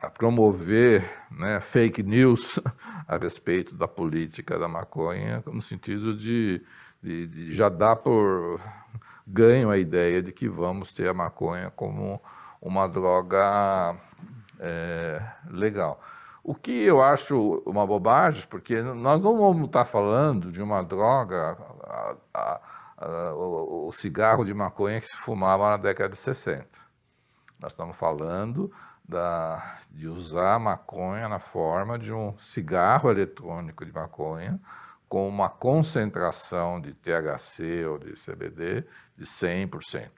a 0.00 0.10
promover 0.10 1.04
né, 1.30 1.60
fake 1.60 2.02
news 2.02 2.60
a 3.06 3.16
respeito 3.16 3.74
da 3.74 3.88
política 3.88 4.58
da 4.58 4.68
maconha, 4.68 5.42
no 5.46 5.60
sentido 5.60 6.16
de, 6.16 6.62
de, 7.02 7.26
de 7.26 7.54
já 7.54 7.68
dar 7.68 7.96
por 7.96 8.60
ganham 9.30 9.70
a 9.70 9.76
ideia 9.76 10.22
de 10.22 10.32
que 10.32 10.48
vamos 10.48 10.92
ter 10.92 11.08
a 11.08 11.14
maconha 11.14 11.70
como 11.70 12.20
uma 12.60 12.88
droga 12.88 13.94
é, 14.58 15.22
legal. 15.50 16.00
O 16.42 16.54
que 16.54 16.72
eu 16.72 17.02
acho 17.02 17.62
uma 17.66 17.86
bobagem, 17.86 18.46
porque 18.48 18.80
nós 18.80 19.20
não 19.20 19.36
vamos 19.36 19.66
estar 19.66 19.84
falando 19.84 20.50
de 20.50 20.62
uma 20.62 20.82
droga, 20.82 21.58
a, 21.84 22.16
a, 22.32 22.60
a, 22.96 23.34
o, 23.34 23.92
cigarro 23.92 24.46
de 24.46 24.54
maconha 24.54 24.98
que 24.98 25.06
se 25.06 25.16
fumava 25.16 25.70
na 25.70 25.76
década 25.76 26.14
de 26.14 26.18
60. 26.18 26.66
Nós 27.60 27.72
estamos 27.72 27.96
falando 27.98 28.72
da, 29.06 29.78
de 29.90 30.08
usar 30.08 30.54
a 30.54 30.58
maconha 30.58 31.28
na 31.28 31.38
forma 31.38 31.98
de 31.98 32.12
um 32.12 32.36
cigarro 32.38 33.10
eletrônico 33.10 33.84
de 33.84 33.92
maconha, 33.92 34.58
com 35.06 35.28
uma 35.28 35.50
concentração 35.50 36.80
de 36.80 36.94
THC 36.94 37.84
ou 37.86 37.98
de 37.98 38.12
CBD 38.12 38.86
de 39.18 39.24
100%. 39.24 40.10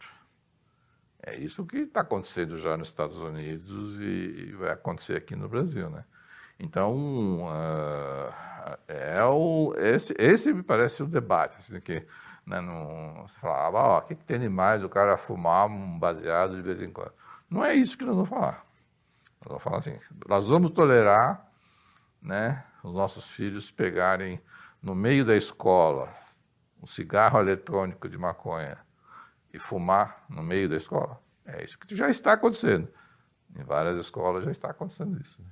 É 1.22 1.36
isso 1.36 1.66
que 1.66 1.78
está 1.78 2.02
acontecendo 2.02 2.56
já 2.56 2.76
nos 2.76 2.88
Estados 2.88 3.18
Unidos 3.18 3.98
e, 4.00 4.54
vai 4.58 4.70
acontecer 4.70 5.16
aqui 5.16 5.34
no 5.34 5.48
Brasil, 5.48 5.88
né? 5.88 6.04
Então, 6.58 7.46
uh, 7.46 8.32
é 8.86 9.24
o, 9.24 9.74
esse, 9.78 10.14
esse 10.18 10.52
me 10.52 10.62
parece 10.62 11.02
o 11.02 11.06
debate, 11.06 11.56
assim, 11.56 11.80
que 11.80 12.06
né, 12.46 12.60
não, 12.60 13.26
você 13.26 13.38
falava, 13.38 13.98
o 13.98 14.02
que, 14.02 14.14
que 14.14 14.24
tem 14.24 14.38
de 14.38 14.48
mais 14.48 14.84
o 14.84 14.88
cara 14.88 15.16
fumar 15.16 15.66
um 15.66 15.98
baseado 15.98 16.56
de 16.56 16.62
vez 16.62 16.82
em 16.82 16.90
quando? 16.90 17.12
Não 17.48 17.64
é 17.64 17.74
isso 17.74 17.96
que 17.96 18.04
nós 18.04 18.14
vamos 18.14 18.28
falar. 18.28 18.66
Nós 19.40 19.48
vamos 19.48 19.62
falar 19.62 19.78
assim, 19.78 19.98
nós 20.28 20.48
vamos 20.48 20.70
tolerar 20.72 21.46
né, 22.20 22.62
os 22.82 22.92
nossos 22.92 23.30
filhos 23.30 23.70
pegarem 23.70 24.40
no 24.82 24.94
meio 24.94 25.24
da 25.24 25.34
escola 25.34 26.14
um 26.82 26.86
cigarro 26.86 27.40
eletrônico 27.40 28.08
de 28.08 28.18
maconha 28.18 28.78
e 29.52 29.58
fumar 29.58 30.24
no 30.28 30.42
meio 30.42 30.68
da 30.68 30.76
escola. 30.76 31.20
É 31.44 31.64
isso 31.64 31.78
que 31.78 31.94
já 31.94 32.08
está 32.08 32.32
acontecendo. 32.32 32.88
Em 33.58 33.64
várias 33.64 33.98
escolas 33.98 34.44
já 34.44 34.50
está 34.50 34.70
acontecendo 34.70 35.20
isso. 35.20 35.40
Né? 35.42 35.48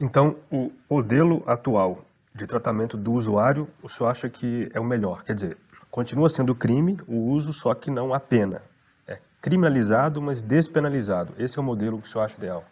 Então, 0.00 0.36
o 0.50 0.72
modelo 0.88 1.42
atual 1.46 2.04
de 2.34 2.46
tratamento 2.46 2.96
do 2.96 3.12
usuário, 3.12 3.68
o 3.82 3.88
senhor 3.88 4.10
acha 4.10 4.28
que 4.28 4.70
é 4.74 4.80
o 4.80 4.84
melhor? 4.84 5.22
Quer 5.22 5.34
dizer, 5.34 5.58
continua 5.90 6.28
sendo 6.28 6.54
crime 6.54 6.98
o 7.06 7.30
uso, 7.30 7.52
só 7.52 7.74
que 7.74 7.90
não 7.90 8.12
a 8.12 8.20
pena. 8.20 8.62
É 9.06 9.18
criminalizado, 9.40 10.20
mas 10.20 10.42
despenalizado. 10.42 11.34
Esse 11.38 11.58
é 11.58 11.62
o 11.62 11.64
modelo 11.64 12.00
que 12.00 12.08
o 12.08 12.10
senhor 12.10 12.24
acha 12.24 12.36
ideal? 12.36 12.64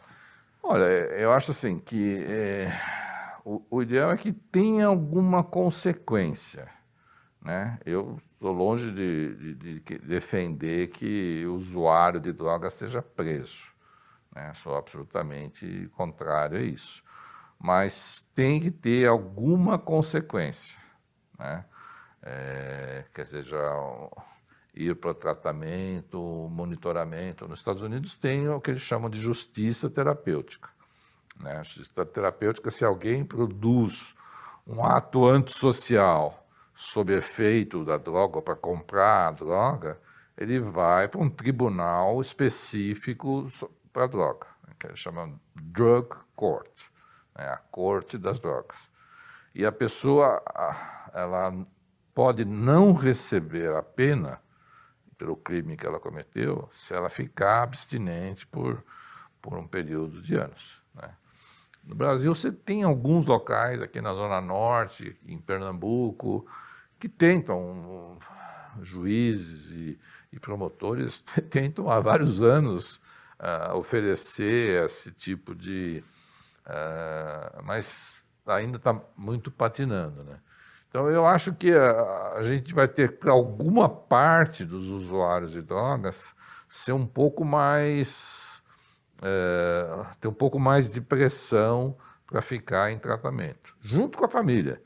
Olha, 0.62 0.84
eu 0.84 1.32
acho 1.32 1.50
assim 1.50 1.78
que 1.78 2.24
é, 2.26 2.78
o, 3.44 3.62
o 3.70 3.82
ideal 3.82 4.10
é 4.12 4.16
que 4.16 4.32
tenha 4.32 4.86
alguma 4.86 5.42
consequência. 5.44 6.68
Né? 7.44 7.78
Eu 7.84 8.16
estou 8.32 8.52
longe 8.52 8.90
de, 8.90 9.54
de, 9.54 9.80
de, 9.80 9.98
defender 9.98 10.88
que 10.88 11.44
o 11.46 11.56
usuário 11.56 12.18
de 12.18 12.32
drogas 12.32 12.72
seja 12.72 13.02
preso. 13.02 13.66
Né? 14.34 14.50
Sou 14.54 14.74
absolutamente 14.74 15.90
contrário 15.94 16.56
a 16.56 16.62
isso. 16.62 17.04
Mas 17.58 18.26
tem 18.34 18.58
que 18.58 18.70
ter 18.70 19.06
alguma 19.06 19.78
consequência. 19.78 20.78
Né? 21.38 21.66
É, 22.22 23.04
quer 23.12 23.26
seja, 23.26 23.58
ir 24.74 24.96
para 24.96 25.12
tratamento, 25.12 26.48
monitoramento. 26.50 27.46
Nos 27.46 27.58
Estados 27.58 27.82
Unidos 27.82 28.14
tem 28.14 28.48
o 28.48 28.58
que 28.58 28.70
eles 28.70 28.82
chamam 28.82 29.10
de 29.10 29.20
justiça 29.20 29.90
terapêutica. 29.90 30.70
Né? 31.38 31.62
Justiça 31.62 32.06
terapêutica, 32.06 32.70
se 32.70 32.86
alguém 32.86 33.22
produz 33.22 34.14
um 34.66 34.82
ato 34.82 35.26
antissocial 35.26 36.43
sob 36.74 37.12
efeito 37.12 37.84
da 37.84 37.96
droga, 37.96 38.42
para 38.42 38.56
comprar 38.56 39.28
a 39.28 39.30
droga, 39.30 40.00
ele 40.36 40.58
vai 40.58 41.08
para 41.08 41.20
um 41.20 41.30
tribunal 41.30 42.20
específico 42.20 43.48
para 43.92 44.06
droga, 44.06 44.46
que 44.78 44.86
eles 44.88 44.98
chamam 44.98 45.38
Drug 45.54 46.08
Court, 46.34 46.72
né, 47.36 47.46
a 47.46 47.56
corte 47.56 48.18
das 48.18 48.40
drogas. 48.40 48.90
E 49.54 49.64
a 49.64 49.70
pessoa, 49.70 50.42
ela 51.14 51.54
pode 52.12 52.44
não 52.44 52.92
receber 52.92 53.72
a 53.74 53.82
pena 53.82 54.40
pelo 55.16 55.36
crime 55.36 55.76
que 55.76 55.86
ela 55.86 56.00
cometeu 56.00 56.68
se 56.72 56.92
ela 56.92 57.08
ficar 57.08 57.62
abstinente 57.62 58.46
por, 58.46 58.84
por 59.40 59.56
um 59.56 59.66
período 59.66 60.20
de 60.20 60.34
anos. 60.34 60.82
Né? 60.92 61.08
No 61.86 61.94
Brasil, 61.94 62.34
você 62.34 62.50
tem 62.50 62.82
alguns 62.82 63.26
locais 63.26 63.82
aqui 63.82 64.00
na 64.00 64.14
Zona 64.14 64.40
Norte, 64.40 65.16
em 65.26 65.38
Pernambuco, 65.38 66.46
que 66.98 67.08
tentam, 67.08 68.18
juízes 68.80 69.70
e, 69.70 69.98
e 70.32 70.40
promotores 70.40 71.20
tentam 71.50 71.90
há 71.90 72.00
vários 72.00 72.42
anos 72.42 73.00
uh, 73.38 73.76
oferecer 73.76 74.84
esse 74.84 75.12
tipo 75.12 75.54
de. 75.54 76.02
Uh, 76.66 77.62
mas 77.62 78.22
ainda 78.46 78.78
está 78.78 78.98
muito 79.16 79.50
patinando. 79.50 80.24
Né? 80.24 80.38
Então, 80.88 81.10
eu 81.10 81.26
acho 81.26 81.52
que 81.52 81.72
a, 81.72 82.34
a 82.36 82.42
gente 82.42 82.72
vai 82.72 82.88
ter 82.88 83.18
alguma 83.26 83.88
parte 83.88 84.64
dos 84.64 84.88
usuários 84.88 85.52
de 85.52 85.60
drogas 85.60 86.34
ser 86.68 86.92
um 86.92 87.06
pouco 87.06 87.44
mais 87.44 88.43
é, 89.22 90.06
ter 90.20 90.28
um 90.28 90.32
pouco 90.32 90.58
mais 90.58 90.90
de 90.90 91.00
pressão 91.00 91.96
para 92.26 92.42
ficar 92.42 92.90
em 92.90 92.98
tratamento, 92.98 93.74
junto 93.80 94.18
com 94.18 94.24
a 94.24 94.28
família. 94.28 94.82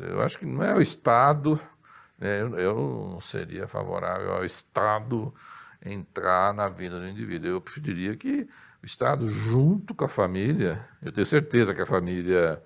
Eu 0.00 0.22
acho 0.22 0.38
que 0.38 0.46
não 0.46 0.62
é 0.62 0.74
o 0.74 0.80
Estado, 0.80 1.60
né, 2.18 2.40
eu, 2.40 2.58
eu 2.58 3.08
não 3.12 3.20
seria 3.20 3.66
favorável 3.66 4.32
ao 4.32 4.44
Estado 4.44 5.34
entrar 5.84 6.54
na 6.54 6.68
vida 6.68 6.98
do 6.98 7.06
indivíduo. 7.06 7.50
Eu 7.50 7.60
preferiria 7.60 8.16
que 8.16 8.48
o 8.82 8.86
Estado, 8.86 9.30
junto 9.30 9.94
com 9.94 10.04
a 10.04 10.08
família, 10.08 10.84
eu 11.02 11.12
tenho 11.12 11.26
certeza 11.26 11.74
que 11.74 11.82
a 11.82 11.86
família 11.86 12.62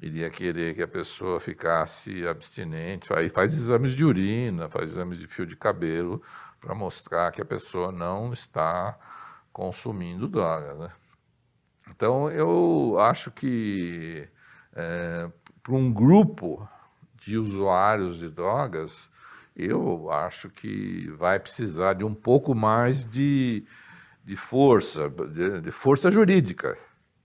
iria 0.00 0.28
querer 0.28 0.74
que 0.74 0.82
a 0.82 0.88
pessoa 0.88 1.38
ficasse 1.38 2.26
abstinente, 2.26 3.12
aí 3.12 3.28
faz 3.28 3.54
exames 3.54 3.92
de 3.92 4.04
urina, 4.04 4.68
faz 4.68 4.90
exames 4.90 5.18
de 5.18 5.28
fio 5.28 5.46
de 5.46 5.54
cabelo, 5.54 6.20
para 6.60 6.74
mostrar 6.74 7.30
que 7.30 7.40
a 7.40 7.44
pessoa 7.44 7.92
não 7.92 8.32
está 8.32 8.98
consumindo 9.52 10.26
drogas. 10.26 10.78
Né? 10.78 10.90
Então, 11.90 12.30
eu 12.30 12.98
acho 12.98 13.30
que 13.30 14.28
é, 14.74 15.30
para 15.62 15.74
um 15.74 15.92
grupo 15.92 16.68
de 17.16 17.36
usuários 17.36 18.18
de 18.18 18.28
drogas, 18.28 19.10
eu 19.54 20.10
acho 20.10 20.48
que 20.48 21.08
vai 21.10 21.38
precisar 21.38 21.94
de 21.94 22.04
um 22.04 22.14
pouco 22.14 22.54
mais 22.54 23.04
de, 23.04 23.64
de 24.24 24.34
força, 24.34 25.08
de, 25.08 25.60
de 25.60 25.70
força 25.70 26.10
jurídica. 26.10 26.76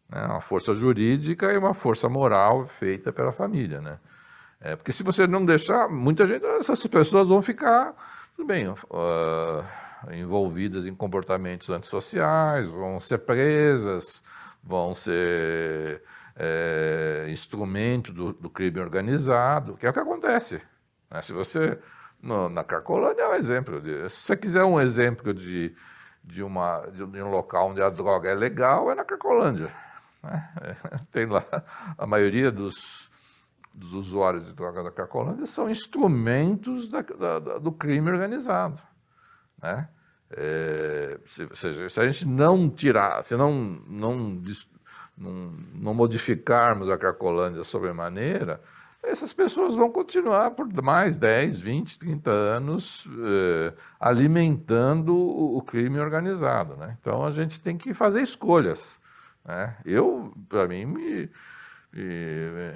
Né? 0.09 0.25
Uma 0.25 0.41
força 0.41 0.73
jurídica 0.73 1.51
e 1.51 1.57
uma 1.57 1.73
força 1.73 2.09
moral 2.09 2.65
feita 2.65 3.11
pela 3.11 3.31
família. 3.31 3.81
Né? 3.81 3.99
É, 4.59 4.75
porque 4.75 4.91
se 4.91 5.03
você 5.03 5.25
não 5.25 5.45
deixar, 5.45 5.87
muita 5.87 6.27
gente, 6.27 6.45
essas 6.45 6.85
pessoas 6.87 7.27
vão 7.27 7.41
ficar, 7.41 7.93
tudo 8.35 8.47
bem, 8.47 8.67
uh, 8.67 8.75
envolvidas 10.13 10.85
em 10.85 10.95
comportamentos 10.95 11.69
antissociais, 11.69 12.67
vão 12.69 12.99
ser 12.99 13.19
presas, 13.19 14.23
vão 14.63 14.93
ser 14.93 16.01
é, 16.35 17.27
instrumento 17.29 18.13
do, 18.13 18.33
do, 18.33 18.49
crime 18.49 18.79
organizado, 18.79 19.75
que 19.75 19.85
é 19.85 19.89
o 19.89 19.93
que 19.93 19.99
acontece. 19.99 20.61
Né? 21.09 21.21
Se 21.21 21.33
você, 21.33 21.79
no, 22.21 22.47
na 22.47 22.63
Cracolândia 22.63 23.23
é 23.23 23.27
um 23.29 23.33
exemplo. 23.33 23.81
De, 23.81 24.09
se 24.09 24.21
você 24.21 24.37
quiser 24.37 24.63
um 24.63 24.79
exemplo 24.79 25.33
de, 25.33 25.75
de, 26.23 26.43
uma, 26.43 26.85
de 26.87 27.03
um 27.03 27.29
local 27.29 27.69
onde 27.69 27.81
a 27.81 27.89
droga 27.89 28.29
é 28.29 28.35
legal, 28.35 28.91
é 28.91 28.95
na 28.95 29.03
Cracolândia. 29.03 29.73
Né? 30.23 30.49
É, 30.61 30.97
tem 31.11 31.25
lá, 31.25 31.45
a 31.97 32.05
maioria 32.05 32.51
dos, 32.51 33.09
dos 33.73 33.93
usuários 33.93 34.45
de 34.45 34.53
droga 34.53 34.83
da 34.83 34.91
Cracolândia 34.91 35.47
são 35.47 35.69
instrumentos 35.69 36.87
da, 36.87 37.01
da, 37.01 37.57
do 37.57 37.71
crime 37.71 38.11
organizado. 38.11 38.81
Né? 39.61 39.87
É, 40.31 41.17
se, 41.25 41.89
se 41.89 41.99
a 41.99 42.07
gente 42.07 42.25
não 42.25 42.69
tirar, 42.69 43.23
se 43.23 43.35
não, 43.35 43.79
não, 43.87 44.41
não, 45.17 45.53
não 45.73 45.93
modificarmos 45.93 46.89
a 46.89 46.97
Cracolândia 46.97 47.63
sobremaneira, 47.63 48.61
essas 49.07 49.31
pessoas 49.31 49.75
vão 49.75 49.89
continuar 49.89 50.51
por 50.51 50.67
mais 50.83 51.17
10, 51.17 51.59
20, 51.61 51.99
30 51.99 52.29
anos 52.29 53.07
eh, 53.07 53.73
alimentando 53.99 55.15
o, 55.15 55.57
o, 55.57 55.61
crime 55.61 55.99
organizado. 55.99 56.75
Né? 56.75 56.97
Então 56.99 57.23
a 57.23 57.31
gente 57.31 57.59
tem 57.59 57.77
que 57.77 57.93
fazer 57.93 58.21
escolhas. 58.21 58.97
Né? 59.45 59.77
Eu, 59.85 60.33
para 60.49 60.67
mim, 60.67 60.85
me, 60.85 61.29
me, 61.93 62.73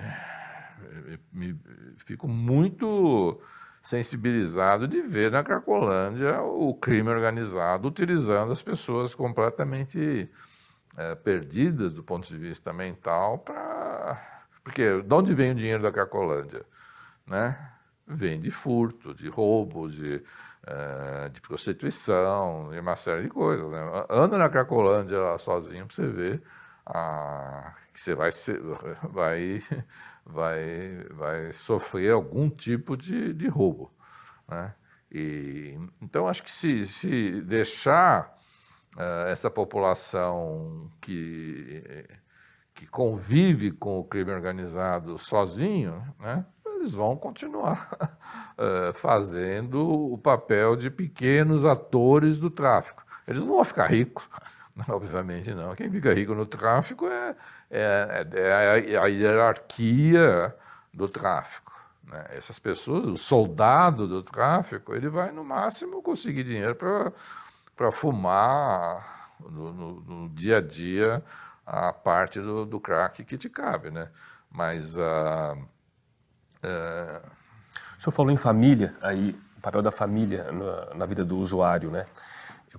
me, 1.33 1.49
me, 1.51 1.59
fico 1.97 2.27
muito 2.29 3.41
sensibilizado 3.82 4.88
de 4.88 5.01
ver 5.01 5.32
na 5.32 5.43
Cracolândia 5.43 6.41
o 6.41 6.73
crime 6.75 7.09
organizado 7.09 7.88
utilizando 7.88 8.51
as 8.51 8.61
pessoas 8.61 9.15
completamente 9.15 10.29
é, 10.97 11.15
perdidas 11.15 11.93
do 11.93 12.03
ponto 12.03 12.27
de 12.27 12.38
vista 12.38 12.71
mental 12.71 13.39
para... 13.39 14.41
Porque 14.63 15.01
de 15.01 15.13
onde 15.13 15.34
vem 15.34 15.51
o 15.51 15.55
dinheiro 15.55 15.82
da 15.82 15.91
Cracolândia? 15.91 16.63
Né? 17.25 17.57
Vem 18.05 18.39
de 18.39 18.51
furto, 18.51 19.13
de 19.13 19.27
roubo, 19.27 19.89
de, 19.89 20.23
é, 20.67 21.29
de 21.29 21.41
prostituição, 21.41 22.73
e 22.73 22.79
uma 22.79 22.95
série 22.95 23.23
de 23.23 23.29
coisas. 23.29 23.69
Né? 23.71 24.05
Anda 24.09 24.38
na 24.38 24.49
Cracolândia 24.49 25.38
sozinho 25.39 25.88
para 25.88 25.95
você 25.95 26.07
ver 26.07 26.43
a, 26.86 27.73
que 27.93 27.99
você 27.99 28.13
vai, 28.13 28.29
vai 29.09 29.63
vai, 30.26 31.05
vai 31.11 31.53
sofrer 31.53 32.11
algum 32.11 32.49
tipo 32.49 32.95
de, 32.95 33.34
de 33.34 33.47
roubo. 33.47 33.91
Né? 34.47 34.74
E, 35.11 35.78
então, 36.01 36.28
acho 36.28 36.43
que 36.43 36.51
se, 36.51 36.86
se 36.86 37.41
deixar 37.41 38.38
uh, 38.95 39.28
essa 39.28 39.49
população 39.49 40.89
que, 41.01 42.05
que 42.74 42.88
convive 42.88 43.72
com 43.72 43.99
o 43.99 44.03
crime 44.03 44.32
organizado 44.32 45.17
sozinho, 45.17 46.01
né, 46.19 46.45
eles 46.65 46.93
vão 46.93 47.15
continuar 47.15 47.89
uh, 48.57 48.93
fazendo 48.97 50.13
o 50.13 50.17
papel 50.17 50.76
de 50.76 50.89
pequenos 50.89 51.65
atores 51.65 52.38
do 52.38 52.49
tráfico. 52.49 53.03
Eles 53.28 53.41
não 53.41 53.55
vão 53.55 53.65
ficar 53.65 53.88
ricos, 53.88 54.28
obviamente 54.89 55.53
não. 55.53 55.76
Quem 55.76 55.91
fica 55.91 56.13
rico 56.13 56.34
no 56.34 56.45
tráfico 56.45 57.05
é, 57.05 57.36
é, 57.72 58.28
é, 58.34 58.93
é 58.93 58.97
a 58.97 59.05
hierarquia 59.05 60.53
do 60.93 61.07
tráfico. 61.07 61.72
Né? 62.03 62.26
Essas 62.32 62.59
pessoas, 62.59 63.05
o 63.05 63.17
soldado 63.17 64.07
do 64.07 64.22
tráfico, 64.22 64.93
ele 64.93 65.07
vai 65.07 65.32
no 65.32 65.43
máximo 65.43 66.01
conseguir 66.01 66.43
dinheiro 66.43 66.76
para 67.76 67.91
fumar 67.91 69.32
no, 69.39 69.74
no, 69.74 70.01
no, 70.01 70.30
dia 70.30 70.57
a 70.57 70.61
dia 70.61 71.24
a 71.65 71.93
parte 71.93 72.39
do, 72.39 72.65
do 72.65 72.80
crack 72.80 73.24
que 73.24 73.38
te 73.38 73.49
cabe, 73.49 73.89
né? 73.89 74.09
Mas 74.51 74.97
uh, 74.97 75.57
uh... 76.63 77.28
o 77.97 78.01
senhor 78.01 78.11
falou 78.11 78.32
em 78.32 78.38
família, 78.38 78.93
aí 79.01 79.34
o 79.57 79.61
papel 79.61 79.82
da 79.82 79.91
família 79.91 80.51
na, 80.51 80.95
na 80.95 81.05
vida 81.05 81.24
do 81.24 81.38
usuário, 81.38 81.89
né? 81.89 82.05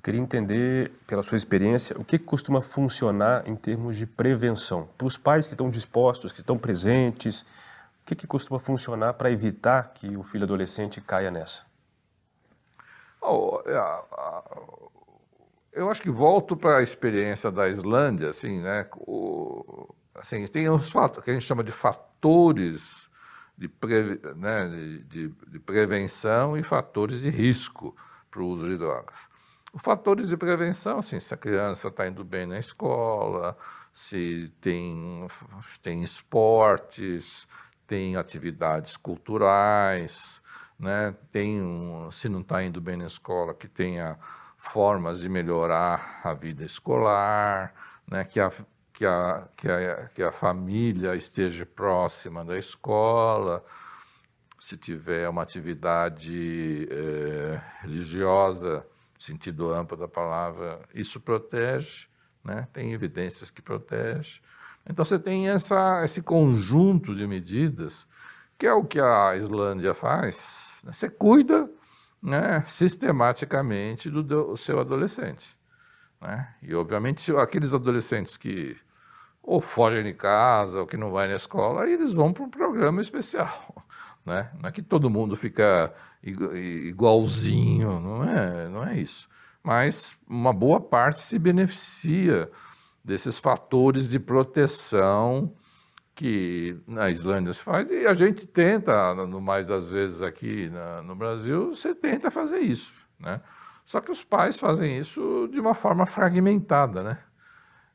Queria 0.02 0.20
entender, 0.20 0.90
pela 1.06 1.22
sua 1.22 1.36
experiência, 1.36 1.96
o 1.96 2.04
que 2.04 2.18
costuma 2.18 2.60
funcionar 2.60 3.48
em 3.48 3.54
termos 3.54 3.96
de 3.96 4.04
prevenção. 4.04 4.88
Para 4.98 5.06
os 5.06 5.16
pais 5.16 5.46
que 5.46 5.54
estão 5.54 5.70
dispostos, 5.70 6.32
que 6.32 6.40
estão 6.40 6.58
presentes, 6.58 7.42
o 7.42 8.04
que, 8.04 8.16
que 8.16 8.26
costuma 8.26 8.58
funcionar 8.58 9.14
para 9.14 9.30
evitar 9.30 9.92
que 9.94 10.16
o 10.16 10.24
filho 10.24 10.42
adolescente 10.42 11.00
caia 11.00 11.30
nessa? 11.30 11.62
Oh, 13.20 13.62
eu 15.72 15.88
acho 15.88 16.02
que 16.02 16.10
volto 16.10 16.56
para 16.56 16.78
a 16.78 16.82
experiência 16.82 17.48
da 17.52 17.68
Islândia, 17.68 18.30
assim, 18.30 18.60
né? 18.60 18.88
O, 18.96 19.94
assim, 20.16 20.44
tem 20.48 20.68
uns 20.68 20.90
fatos 20.90 21.22
que 21.22 21.30
a 21.30 21.32
gente 21.32 21.46
chama 21.46 21.62
de 21.62 21.70
fatores 21.70 23.08
de, 23.56 23.68
pre, 23.68 24.20
né, 24.34 24.68
de, 24.68 24.98
de, 25.04 25.28
de 25.28 25.58
prevenção 25.60 26.56
e 26.56 26.64
fatores 26.64 27.20
de 27.20 27.30
risco 27.30 27.96
para 28.28 28.42
o 28.42 28.46
uso 28.48 28.68
de 28.68 28.76
drogas. 28.76 29.31
Fatores 29.78 30.28
de 30.28 30.36
prevenção, 30.36 30.98
assim, 30.98 31.18
se 31.18 31.32
a 31.32 31.36
criança 31.36 31.88
está 31.88 32.06
indo 32.06 32.22
bem 32.22 32.44
na 32.44 32.58
escola, 32.58 33.56
se 33.92 34.52
tem, 34.60 35.26
tem 35.80 36.02
esportes, 36.02 37.46
tem 37.86 38.16
atividades 38.16 38.96
culturais, 38.96 40.42
né? 40.78 41.14
tem 41.30 41.62
um, 41.62 42.10
se 42.10 42.28
não 42.28 42.40
está 42.40 42.62
indo 42.62 42.80
bem 42.80 42.96
na 42.96 43.06
escola, 43.06 43.54
que 43.54 43.68
tenha 43.68 44.18
formas 44.58 45.20
de 45.20 45.28
melhorar 45.28 46.20
a 46.22 46.34
vida 46.34 46.64
escolar, 46.64 47.74
né? 48.06 48.24
que, 48.24 48.40
a, 48.40 48.50
que 48.92 49.06
a, 49.06 49.48
que, 49.56 49.70
a, 49.70 50.06
que 50.14 50.22
a 50.22 50.32
família 50.32 51.14
esteja 51.14 51.64
próxima 51.64 52.44
da 52.44 52.58
escola, 52.58 53.64
se 54.58 54.76
tiver 54.76 55.28
uma 55.28 55.42
atividade 55.42 56.88
é, 56.90 57.60
religiosa, 57.80 58.86
sentido 59.22 59.72
amplo 59.72 59.96
da 59.96 60.08
palavra, 60.08 60.80
isso 60.94 61.20
protege, 61.20 62.08
né? 62.44 62.66
tem 62.72 62.92
evidências 62.92 63.50
que 63.50 63.62
protege. 63.62 64.40
Então 64.88 65.04
você 65.04 65.18
tem 65.18 65.48
essa, 65.48 66.02
esse 66.04 66.22
conjunto 66.22 67.14
de 67.14 67.26
medidas, 67.26 68.06
que 68.58 68.66
é 68.66 68.72
o 68.72 68.84
que 68.84 69.00
a 69.00 69.36
Islândia 69.36 69.94
faz. 69.94 70.72
Né? 70.82 70.92
Você 70.92 71.08
cuida 71.08 71.70
né, 72.22 72.64
sistematicamente 72.66 74.10
do, 74.10 74.22
do 74.22 74.56
seu 74.56 74.78
adolescente. 74.80 75.56
Né? 76.20 76.54
E, 76.62 76.74
obviamente, 76.74 77.34
aqueles 77.36 77.74
adolescentes 77.74 78.36
que 78.36 78.76
ou 79.42 79.60
fogem 79.60 80.04
de 80.04 80.14
casa 80.14 80.80
ou 80.80 80.86
que 80.86 80.96
não 80.96 81.10
vai 81.10 81.26
na 81.26 81.34
escola, 81.34 81.88
eles 81.88 82.12
vão 82.12 82.32
para 82.32 82.44
um 82.44 82.50
programa 82.50 83.00
especial. 83.00 83.81
Né? 84.24 84.50
Não 84.60 84.68
é 84.68 84.72
que 84.72 84.82
todo 84.82 85.10
mundo 85.10 85.34
fica 85.34 85.92
igualzinho, 86.22 87.98
não 88.00 88.24
é, 88.24 88.68
não 88.68 88.84
é 88.84 88.98
isso. 88.98 89.28
Mas 89.62 90.16
uma 90.28 90.52
boa 90.52 90.80
parte 90.80 91.20
se 91.20 91.38
beneficia 91.38 92.50
desses 93.04 93.38
fatores 93.38 94.08
de 94.08 94.18
proteção 94.18 95.52
que 96.14 96.78
na 96.86 97.10
Islândia 97.10 97.54
se 97.54 97.62
faz, 97.62 97.90
e 97.90 98.06
a 98.06 98.14
gente 98.14 98.46
tenta, 98.46 99.14
no 99.14 99.40
mais 99.40 99.66
das 99.66 99.90
vezes 99.90 100.20
aqui 100.20 100.68
na, 100.68 101.02
no 101.02 101.16
Brasil, 101.16 101.74
você 101.74 101.94
tenta 101.94 102.30
fazer 102.30 102.58
isso, 102.58 102.94
né? 103.18 103.40
Só 103.84 104.00
que 104.00 104.10
os 104.10 104.22
pais 104.22 104.56
fazem 104.56 104.98
isso 104.98 105.48
de 105.50 105.58
uma 105.58 105.74
forma 105.74 106.06
fragmentada, 106.06 107.02
né? 107.02 107.18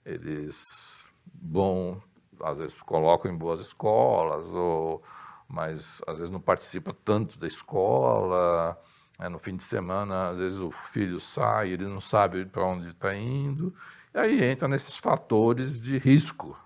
Eles 0.06 1.02
vão, 1.42 2.02
às 2.42 2.58
vezes 2.58 2.74
colocam 2.82 3.32
em 3.32 3.38
boas 3.38 3.60
escolas, 3.60 4.52
ou, 4.52 5.04
mas 5.48 6.02
às 6.06 6.20
vezes 6.20 6.32
não 6.32 6.42
participa 6.42 6.94
tanto 7.06 7.40
da 7.40 7.48
escola. 7.48 8.78
Né? 9.18 9.30
No 9.30 9.40
fim 9.40 9.56
de 9.56 9.64
semana, 9.64 10.30
às 10.30 10.38
vezes 10.38 10.60
o 10.60 10.72
filho 10.72 11.20
sai, 11.20 11.70
ele 11.70 11.86
não 11.86 12.00
sabe 12.00 12.46
para 12.46 12.64
onde 12.66 12.90
está 12.90 13.16
indo. 13.16 13.74
E 14.14 14.20
aí 14.20 14.44
entra 14.44 14.68
nesses 14.68 14.98
fatores 14.98 15.80
de 15.80 15.98
risco, 15.98 16.58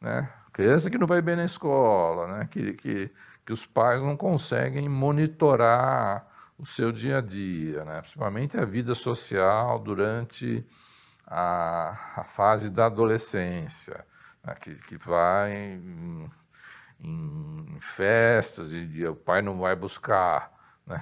né? 0.00 0.32
Criança 0.52 0.90
que 0.90 0.98
não 0.98 1.06
vai 1.06 1.22
bem 1.22 1.36
na 1.36 1.46
escola, 1.46 2.38
né? 2.38 2.48
que, 2.50 2.74
que, 2.74 3.10
que 3.44 3.52
os 3.52 3.64
pais 3.64 4.02
não 4.02 4.16
conseguem 4.16 4.86
monitorar 4.86 6.26
o 6.58 6.66
seu 6.66 6.92
dia 6.92 7.18
a 7.18 7.20
dia, 7.22 7.84
né? 7.84 8.00
principalmente 8.00 8.58
a 8.58 8.64
vida 8.64 8.94
social 8.94 9.78
durante 9.78 10.64
a, 11.26 12.20
a 12.20 12.24
fase 12.24 12.68
da 12.68 12.86
adolescência, 12.86 14.04
né? 14.44 14.54
que, 14.60 14.74
que 14.74 14.96
vai 14.98 15.80
em, 17.02 17.78
festas 17.80 18.72
e, 18.72 18.76
e, 18.76 19.06
o 19.06 19.14
pai 19.16 19.42
não 19.42 19.58
vai 19.58 19.74
buscar. 19.76 20.52
Né? 20.84 21.00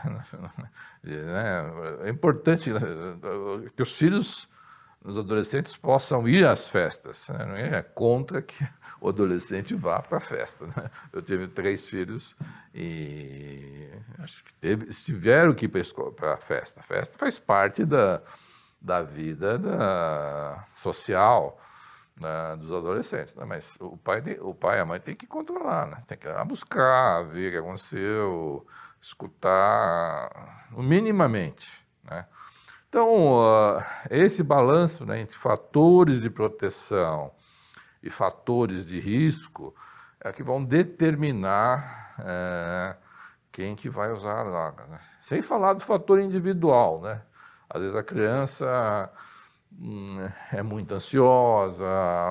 né? 1.03 1.64
É 2.03 2.11
importante 2.11 2.70
né? 2.70 2.80
que 3.74 3.82
os 3.82 3.96
filhos, 3.96 4.46
os 5.03 5.16
adolescentes, 5.16 5.74
possam 5.74 6.28
ir 6.28 6.46
às 6.46 6.68
festas. 6.68 7.26
Né? 7.28 7.46
Não 7.46 7.57
é 7.57 7.82
contra 7.82 8.42
que 8.42 8.68
o 9.01 9.09
adolescente 9.09 9.74
vá 9.74 10.03
para 10.03 10.18
a 10.18 10.20
festa. 10.20 10.66
Né? 10.66 10.90
Eu 11.11 11.22
tive 11.22 11.48
três 11.48 11.88
filhos 11.88 12.36
e 12.74 13.88
acho 14.18 14.44
que 14.44 14.53
teve, 14.55 14.92
tiveram 14.92 15.55
que 15.55 15.64
ir 15.64 15.70
para 16.14 16.34
a 16.34 16.36
festa. 16.36 16.80
A 16.80 16.82
festa 16.82 17.16
faz 17.18 17.38
parte 17.38 17.84
da, 17.84 18.20
da 18.80 19.03
vida 19.03 19.59
da, 19.59 20.66
social 20.74 21.59
né, 22.20 22.56
dos 22.56 22.70
adolescentes, 22.70 23.34
né? 23.34 23.44
mas 23.46 23.76
o 23.80 23.96
pai, 23.96 24.22
o 24.40 24.54
pai 24.54 24.78
e 24.78 24.80
a 24.80 24.84
mãe 24.84 25.00
tem 25.00 25.16
que 25.16 25.26
controlar, 25.26 25.86
né? 25.86 26.02
tem 26.06 26.18
que 26.18 26.28
ir 26.28 26.32
lá 26.32 26.44
buscar, 26.44 27.24
ver 27.24 27.48
o 27.48 27.50
que 27.50 27.56
aconteceu, 27.56 28.66
escutar 29.00 30.68
minimamente. 30.70 31.84
Né? 32.04 32.26
Então, 32.88 33.38
uh, 33.38 33.82
esse 34.10 34.42
balanço 34.42 35.06
né, 35.06 35.20
entre 35.20 35.38
fatores 35.38 36.20
de 36.20 36.28
proteção 36.28 37.32
e 38.02 38.10
fatores 38.10 38.84
de 38.84 39.00
risco 39.00 39.74
é 40.20 40.32
que 40.32 40.42
vão 40.42 40.62
determinar 40.62 42.14
é, 42.18 42.96
quem 43.50 43.74
que 43.74 43.88
vai 43.88 44.12
usar 44.12 44.40
a 44.40 44.44
droga. 44.44 44.86
Né? 44.86 45.00
Sem 45.22 45.40
falar 45.40 45.72
do 45.72 45.80
fator 45.80 46.20
individual, 46.20 47.00
né? 47.00 47.22
Às 47.68 47.80
vezes 47.80 47.96
a 47.96 48.02
criança 48.02 49.12
é 50.52 50.62
muito 50.62 50.94
ansiosa, 50.94 51.86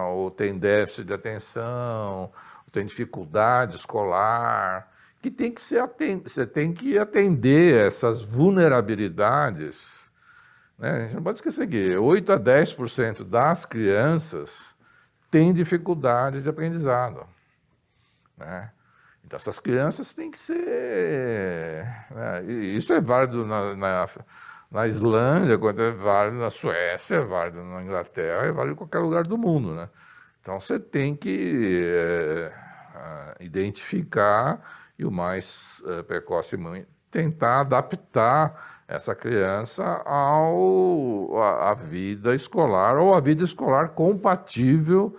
ou 0.10 0.30
tem 0.30 0.58
déficit 0.58 1.06
de 1.06 1.14
atenção, 1.14 2.32
ou 2.66 2.72
tem 2.72 2.86
dificuldade 2.86 3.76
escolar, 3.76 4.92
que 5.22 5.32
tem 5.32 5.52
que 5.52 5.62
ser 5.62 5.84
você 6.24 6.46
tem 6.46 6.74
que 6.74 6.98
atender 6.98 7.88
essas 7.88 8.22
vulnerabilidades. 8.22 10.08
Né? 10.78 10.92
A 10.92 11.00
gente 11.02 11.16
não 11.16 11.24
pode 11.24 11.40
esquecer 11.40 11.68
que 11.68 11.98
8 11.98 12.32
a 12.32 12.40
10% 12.40 13.24
das 13.24 13.66
crianças 13.66 14.76
têm 15.30 15.52
dificuldades 15.52 16.44
de 16.44 16.50
aprendizado. 16.50 17.28
Né? 18.38 18.72
Então, 19.26 19.38
essas 19.38 19.60
crianças 19.60 20.14
têm 20.14 20.32
que 20.32 20.40
ser. 20.40 21.86
Né? 22.12 22.44
isso 22.46 22.94
é 22.94 23.02
válido 23.02 23.46
na, 23.46 23.76
na, 23.76 24.08
na, 24.72 24.88
Islândia, 24.88 25.54
é 25.54 25.92
válido 25.92 26.38
na 26.38 26.50
Suécia, 26.50 27.18
é 27.18 27.22
válido 27.22 27.64
na 27.64 27.82
Inglaterra, 27.82 28.46
é 28.46 28.52
válido 28.52 28.74
em 28.74 28.78
qualquer 28.78 29.00
lugar 29.00 29.24
do 29.24 29.38
mundo. 29.38 29.74
Né? 29.74 29.90
Então, 30.42 30.60
você 30.60 30.80
tem 30.80 31.16
que 31.16 31.82
é, 31.86 32.52
identificar 33.40 34.62
e 34.98 35.06
o 35.06 35.12
mais 35.12 35.82
é, 35.86 36.04
precocemente 36.04 36.88
tentar 37.10 37.62
adaptar 37.62 38.84
essa 38.88 39.14
criança 39.14 39.84
ao, 40.06 41.42
a, 41.42 41.74
vida 41.74 42.34
escolar 42.34 42.98
ou 42.98 43.14
a 43.14 43.20
vida 43.20 43.44
escolar 43.44 43.90
compatível 43.90 45.16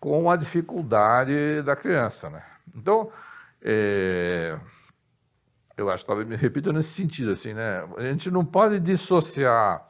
com 0.00 0.30
a 0.30 0.36
dificuldade 0.36 1.62
da 1.62 1.76
criança. 1.76 2.30
Né? 2.30 2.42
Então, 2.74 3.10
é, 3.62 4.58
eu 5.76 5.90
acho 5.90 6.04
talvez 6.06 6.26
me 6.26 6.36
repita 6.36 6.72
nesse 6.72 6.90
sentido, 6.90 7.32
assim, 7.32 7.52
né? 7.52 7.86
A 7.96 8.02
gente 8.02 8.30
não 8.30 8.44
pode 8.44 8.78
dissociar 8.80 9.86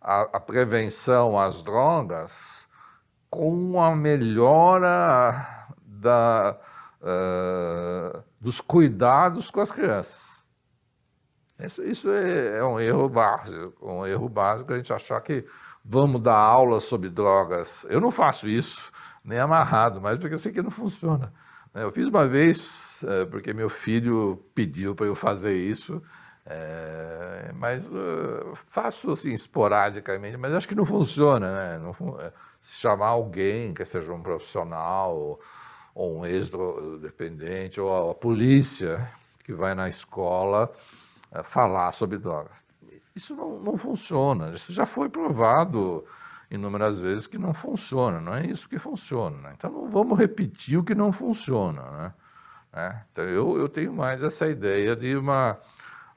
a, 0.00 0.22
a 0.22 0.40
prevenção 0.40 1.38
às 1.38 1.62
drogas 1.62 2.66
com 3.28 3.82
a 3.82 3.94
melhora 3.94 5.66
da, 5.78 6.58
uh, 7.02 8.22
dos 8.40 8.60
cuidados 8.60 9.50
com 9.50 9.60
as 9.60 9.70
crianças. 9.70 10.26
Isso, 11.58 11.82
isso 11.82 12.10
é, 12.10 12.58
é, 12.58 12.64
um 12.64 12.78
erro 12.78 13.08
básico, 13.08 13.74
um 13.82 14.06
erro 14.06 14.28
básico 14.28 14.72
a 14.72 14.76
gente 14.76 14.92
achar 14.92 15.20
que 15.22 15.44
vamos 15.82 16.20
dar 16.20 16.36
aula 16.36 16.80
sobre 16.80 17.08
drogas. 17.08 17.86
Eu 17.88 18.00
não 18.00 18.10
faço 18.10 18.46
isso, 18.48 18.92
nem 19.24 19.38
amarrado, 19.38 20.00
mas 20.00 20.18
porque 20.18 20.34
eu 20.34 20.38
sei 20.38 20.52
que 20.52 20.60
não 20.60 20.70
funciona. 20.70 21.32
Né? 21.72 21.82
Eu 21.82 21.90
fiz 21.90 22.06
uma 22.06 22.26
vez, 22.26 22.85
porque 23.30 23.52
meu 23.52 23.68
filho 23.68 24.44
pediu 24.54 24.94
para 24.94 25.06
eu 25.06 25.14
fazer 25.14 25.54
isso, 25.54 26.02
é, 26.44 27.50
mas 27.54 27.86
uh, 27.88 28.54
faço 28.68 29.10
assim 29.10 29.32
esporadicamente, 29.34 30.36
mas 30.36 30.54
acho 30.54 30.68
que 30.68 30.74
não 30.74 30.84
funciona, 30.84 31.52
né? 31.52 31.78
Não, 31.78 31.92
se 32.60 32.80
chamar 32.80 33.08
alguém 33.08 33.74
que 33.74 33.84
seja 33.84 34.12
um 34.12 34.22
profissional 34.22 35.40
ou 35.94 36.18
um 36.20 36.26
ex-dependente 36.26 37.80
ou 37.80 38.10
a 38.10 38.14
polícia 38.14 39.10
que 39.42 39.52
vai 39.52 39.74
na 39.74 39.88
escola 39.88 40.70
eh, 41.32 41.42
falar 41.42 41.92
sobre 41.92 42.18
drogas. 42.18 42.64
Isso 43.14 43.34
não, 43.34 43.60
não 43.60 43.76
funciona. 43.76 44.50
Isso 44.50 44.72
já 44.72 44.84
foi 44.84 45.08
provado 45.08 46.04
inúmeras 46.50 47.00
vezes 47.00 47.26
que 47.26 47.38
não 47.38 47.54
funciona. 47.54 48.20
Não 48.20 48.34
é 48.34 48.44
isso 48.44 48.68
que 48.68 48.78
funciona. 48.78 49.36
Né? 49.38 49.54
Então 49.56 49.70
não 49.70 49.88
vamos 49.88 50.18
repetir 50.18 50.78
o 50.78 50.84
que 50.84 50.94
não 50.94 51.12
funciona. 51.12 51.82
Né? 51.92 52.14
É, 52.76 52.94
então 53.10 53.24
eu, 53.24 53.56
eu 53.56 53.70
tenho 53.70 53.90
mais 53.90 54.22
essa 54.22 54.46
ideia 54.46 54.94
de 54.94 55.16
uma, 55.16 55.58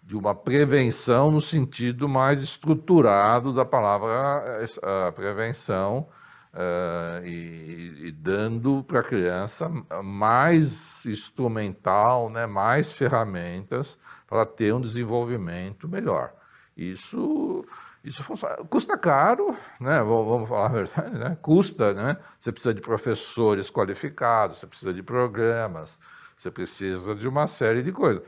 de 0.04 0.14
uma 0.14 0.36
prevenção 0.36 1.32
no 1.32 1.40
sentido 1.40 2.10
mais 2.10 2.42
estruturado 2.42 3.54
da 3.54 3.64
palavra 3.64 4.62
a 5.08 5.12
prevenção 5.14 6.10
uh, 6.54 7.26
e, 7.26 8.08
e, 8.08 8.12
dando 8.12 8.84
para 8.84 9.00
a 9.00 9.04
criança 9.04 9.70
mais 10.04 11.06
instrumental, 11.06 12.30
né, 12.30 12.46
mais 12.46 12.92
ferramentas 12.92 13.98
para 14.28 14.46
ter 14.46 14.74
um 14.74 14.82
desenvolvimento 14.82 15.88
melhor. 15.88 16.34
Isso, 16.76 17.66
isso 18.04 18.22
funciona. 18.22 18.58
Custa 18.70 18.98
caro, 18.98 19.56
né? 19.80 20.04
vamos 20.04 20.50
falar 20.50 20.66
a 20.66 20.70
verdade, 20.70 21.18
né? 21.18 21.38
custa, 21.42 21.94
né? 21.94 22.18
você 22.38 22.52
precisa 22.52 22.74
de 22.74 22.82
professores 22.82 23.70
qualificados, 23.72 24.58
você 24.58 24.68
precisa 24.68 24.94
de 24.94 25.02
programas, 25.02 25.98
você 26.40 26.50
precisa 26.50 27.14
de 27.14 27.28
uma 27.28 27.48
série 27.48 27.84
de 27.84 27.92
coisas. 27.92 28.24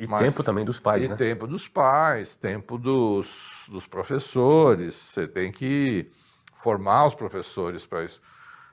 E 0.00 0.06
Mas, 0.06 0.22
tempo 0.22 0.42
também 0.42 0.64
dos 0.64 0.80
pais, 0.80 1.04
e 1.04 1.08
né? 1.08 1.16
tempo 1.16 1.46
dos 1.46 1.68
pais, 1.68 2.34
tempo 2.34 2.78
dos, 2.78 3.66
dos 3.68 3.86
professores, 3.86 4.94
você 4.94 5.28
tem 5.28 5.52
que 5.52 6.10
formar 6.54 7.04
os 7.04 7.14
professores 7.14 7.84
para 7.84 8.04
isso. 8.04 8.22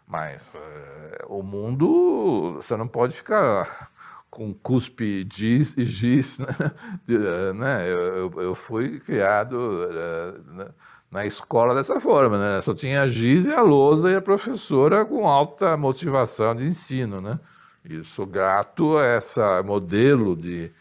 Mas 0.07 0.55
é, 0.55 1.25
o 1.27 1.43
mundo, 1.43 2.53
você 2.55 2.77
não 2.77 2.87
pode 2.87 3.13
ficar 3.13 3.91
com 4.31 4.53
cuspe 4.53 5.27
giz 5.29 5.75
e 5.77 5.83
giz, 5.83 6.39
né? 6.39 6.47
Eh, 7.09 7.53
né? 7.53 7.91
Eu, 7.91 8.31
eu, 8.37 8.55
fui 8.55 8.99
criado 9.01 9.55
uh, 9.55 10.73
na 11.11 11.25
escola 11.25 11.75
dessa 11.75 11.99
forma, 11.99 12.37
né? 12.37 12.61
Só 12.61 12.73
tinha 12.73 13.01
a 13.01 13.07
giz 13.07 13.45
e 13.45 13.51
a 13.51 13.61
lousa 13.61 14.09
e 14.09 14.15
a 14.15 14.21
professora 14.21 15.03
com 15.03 15.27
alta 15.27 15.75
motivação 15.75 16.55
de 16.55 16.63
ensino, 16.65 17.19
né? 17.19 17.39
E 17.83 18.03
sou 18.03 18.25
grato 18.25 18.97
a 18.97 19.17
esse 19.17 19.39
modelo 19.63 20.35
de, 20.35 20.71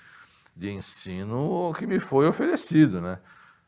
de 0.56 0.70
ensino 0.70 1.72
que 1.78 1.86
me 1.86 2.00
foi 2.00 2.26
oferecido, 2.26 3.00
né? 3.00 3.18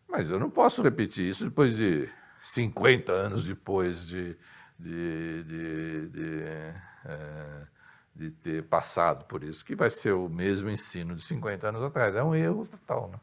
Mas 0.08 0.30
eu 0.30 0.38
não 0.38 0.50
posso 0.50 0.82
repetir 0.82 1.28
isso 1.28 1.44
depois 1.44 1.76
de 1.76 2.08
50 2.42 3.12
anos 3.12 3.44
depois 3.44 4.06
de, 4.06 4.36
de, 4.78 5.44
de, 5.44 6.08
de, 6.08 6.42
é, 6.42 7.66
de 8.14 8.30
ter 8.30 8.64
passado 8.64 9.24
por 9.26 9.44
isso, 9.44 9.64
que 9.64 9.76
vai 9.76 9.90
ser 9.90 10.12
o 10.12 10.28
mesmo 10.28 10.68
ensino 10.68 11.14
de 11.14 11.22
50 11.22 11.68
anos 11.68 11.82
atrás. 11.82 12.14
É 12.16 12.22
um 12.22 12.34
erro 12.34 12.66
total, 12.66 13.10
né? 13.12 13.20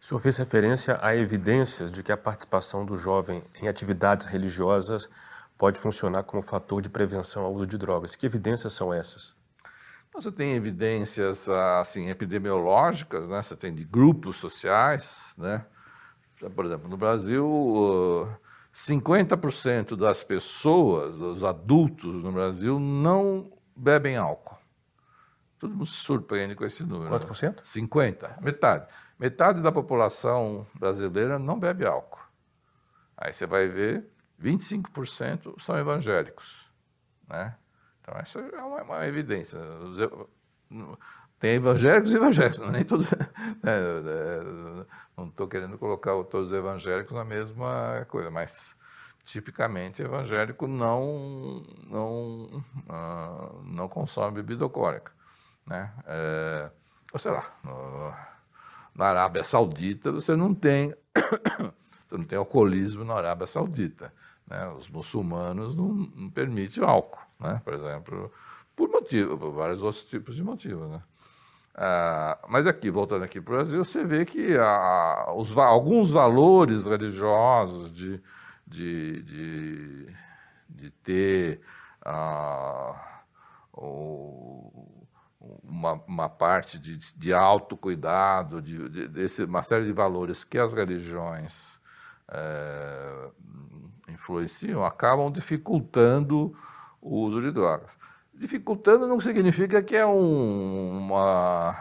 O 0.00 0.04
senhor 0.04 0.20
fez 0.20 0.38
referência 0.38 0.98
a 1.02 1.14
evidências 1.14 1.92
de 1.92 2.02
que 2.02 2.10
a 2.10 2.16
participação 2.16 2.86
do 2.86 2.96
jovem 2.96 3.42
em 3.60 3.68
atividades 3.68 4.24
religiosas 4.24 5.08
pode 5.60 5.78
funcionar 5.78 6.22
como 6.22 6.40
fator 6.40 6.80
de 6.80 6.88
prevenção 6.88 7.44
ao 7.44 7.52
uso 7.52 7.66
de 7.66 7.76
drogas. 7.76 8.16
Que 8.16 8.24
evidências 8.24 8.72
são 8.72 8.94
essas? 8.94 9.36
Você 10.14 10.32
tem 10.32 10.54
evidências 10.54 11.50
assim 11.50 12.08
epidemiológicas, 12.08 13.28
né? 13.28 13.42
Você 13.42 13.54
tem 13.54 13.74
de 13.74 13.84
grupos 13.84 14.36
sociais, 14.36 15.34
né? 15.36 15.66
Por 16.56 16.64
exemplo, 16.64 16.88
no 16.88 16.96
Brasil, 16.96 18.26
50% 18.74 19.96
das 19.96 20.24
pessoas, 20.24 21.18
dos 21.18 21.44
adultos 21.44 22.24
no 22.24 22.32
Brasil, 22.32 22.80
não 22.80 23.52
bebem 23.76 24.16
álcool. 24.16 24.56
Todo 25.58 25.72
mundo 25.72 25.86
se 25.86 25.98
surpreende 25.98 26.54
com 26.54 26.64
esse 26.64 26.82
número. 26.82 27.10
Quanto 27.10 27.26
por 27.26 27.36
cento? 27.36 27.62
50, 27.66 28.38
metade. 28.40 28.86
Metade 29.18 29.60
da 29.60 29.70
população 29.70 30.66
brasileira 30.74 31.38
não 31.38 31.60
bebe 31.60 31.84
álcool. 31.84 32.18
Aí 33.14 33.30
você 33.30 33.44
vai 33.44 33.68
ver, 33.68 34.10
25% 34.42 35.60
são 35.60 35.78
evangélicos. 35.78 36.70
Né? 37.28 37.54
Então, 38.00 38.14
essa 38.18 38.40
é 38.40 38.62
uma, 38.62 38.82
uma 38.82 39.06
evidência. 39.06 39.58
Tem 41.38 41.54
evangélicos 41.54 42.10
e 42.10 42.16
evangélicos, 42.16 42.70
nem 42.70 42.84
todo. 42.84 43.04
É, 43.62 43.70
é, 43.70 44.86
não 45.16 45.26
estou 45.28 45.46
querendo 45.46 45.76
colocar 45.78 46.12
todos 46.24 46.48
os 46.48 46.52
evangélicos 46.52 47.14
na 47.14 47.24
mesma 47.24 48.06
coisa, 48.08 48.30
mas 48.30 48.74
tipicamente 49.24 50.02
evangélico 50.02 50.66
não 50.66 51.62
não 51.86 52.64
uh, 52.88 53.62
não 53.64 53.88
consome 53.88 54.36
bebida 54.36 54.64
alcoólica, 54.64 55.12
né? 55.66 55.92
É, 56.06 56.70
ou 57.12 57.18
sei 57.18 57.30
lá, 57.30 57.50
no, 57.62 58.14
na 58.94 59.06
Arábia 59.06 59.44
Saudita 59.44 60.10
você 60.10 60.34
não 60.34 60.54
tem 60.54 60.94
você 62.08 62.16
não 62.16 62.24
tem 62.24 62.38
alcoolismo 62.38 63.04
na 63.04 63.14
Arábia 63.14 63.46
Saudita, 63.46 64.12
né? 64.50 64.68
Os 64.76 64.88
muçulmanos 64.88 65.76
não, 65.76 65.94
não 66.14 66.28
permitem 66.28 66.84
álcool, 66.84 67.20
né? 67.38 67.62
Por 67.64 67.72
exemplo, 67.72 68.32
por 68.74 68.88
motivo, 68.88 69.38
por 69.38 69.52
vários 69.52 69.82
outros 69.82 70.02
tipos 70.02 70.34
de 70.34 70.42
motivos, 70.42 70.90
né? 70.90 71.00
Ah, 71.74 72.38
mas 72.48 72.66
aqui, 72.66 72.90
voltando 72.90 73.24
aqui 73.24 73.40
para 73.40 73.54
o 73.54 73.56
Brasil, 73.56 73.84
você 73.84 74.04
vê 74.04 74.24
que 74.24 74.56
os, 75.36 75.56
alguns 75.56 76.10
valores 76.10 76.84
religiosos 76.84 77.92
de, 77.92 78.20
de, 78.66 79.22
de, 79.22 80.16
de 80.68 80.90
ter 80.90 81.60
ah, 82.04 83.22
o, 83.72 85.00
uma, 85.62 85.92
uma 86.06 86.28
parte 86.28 86.78
de, 86.78 86.98
de 86.98 87.32
autocuidado, 87.32 88.60
de, 88.60 88.88
de, 88.88 89.08
desse, 89.08 89.44
uma 89.44 89.62
série 89.62 89.84
de 89.86 89.92
valores 89.92 90.44
que 90.44 90.58
as 90.58 90.72
religiões 90.72 91.80
é, 92.28 93.30
influenciam, 94.20 94.84
acabam 94.84 95.32
dificultando 95.32 96.54
o 97.00 97.20
uso 97.20 97.40
de 97.40 97.50
drogas. 97.50 97.96
Dificultando 98.34 99.06
não 99.06 99.18
significa 99.18 99.82
que 99.82 99.96
é 99.96 100.06
um, 100.06 100.98
uma. 100.98 101.74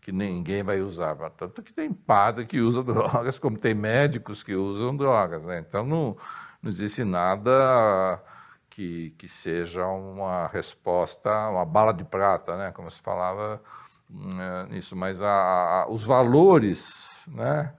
que 0.00 0.12
ninguém 0.12 0.62
vai 0.62 0.80
usar. 0.80 1.14
Tanto 1.30 1.62
que 1.62 1.72
tem 1.72 1.92
padre 1.92 2.44
que 2.46 2.60
usa 2.60 2.82
drogas, 2.84 3.38
como 3.38 3.56
tem 3.58 3.74
médicos 3.74 4.42
que 4.42 4.54
usam 4.54 4.96
drogas. 4.96 5.42
Né? 5.42 5.64
Então 5.66 5.84
não, 5.84 6.16
não 6.62 6.70
existe 6.70 7.04
nada 7.04 8.22
que, 8.70 9.10
que 9.18 9.28
seja 9.28 9.86
uma 9.86 10.46
resposta, 10.46 11.30
uma 11.48 11.64
bala 11.64 11.92
de 11.92 12.04
prata, 12.04 12.56
né? 12.56 12.72
como 12.72 12.90
se 12.90 13.00
falava 13.00 13.62
né, 14.08 14.66
nisso. 14.70 14.94
Mas 14.94 15.20
a, 15.20 15.28
a, 15.28 15.90
os 15.90 16.04
valores 16.04 17.22
né, 17.26 17.72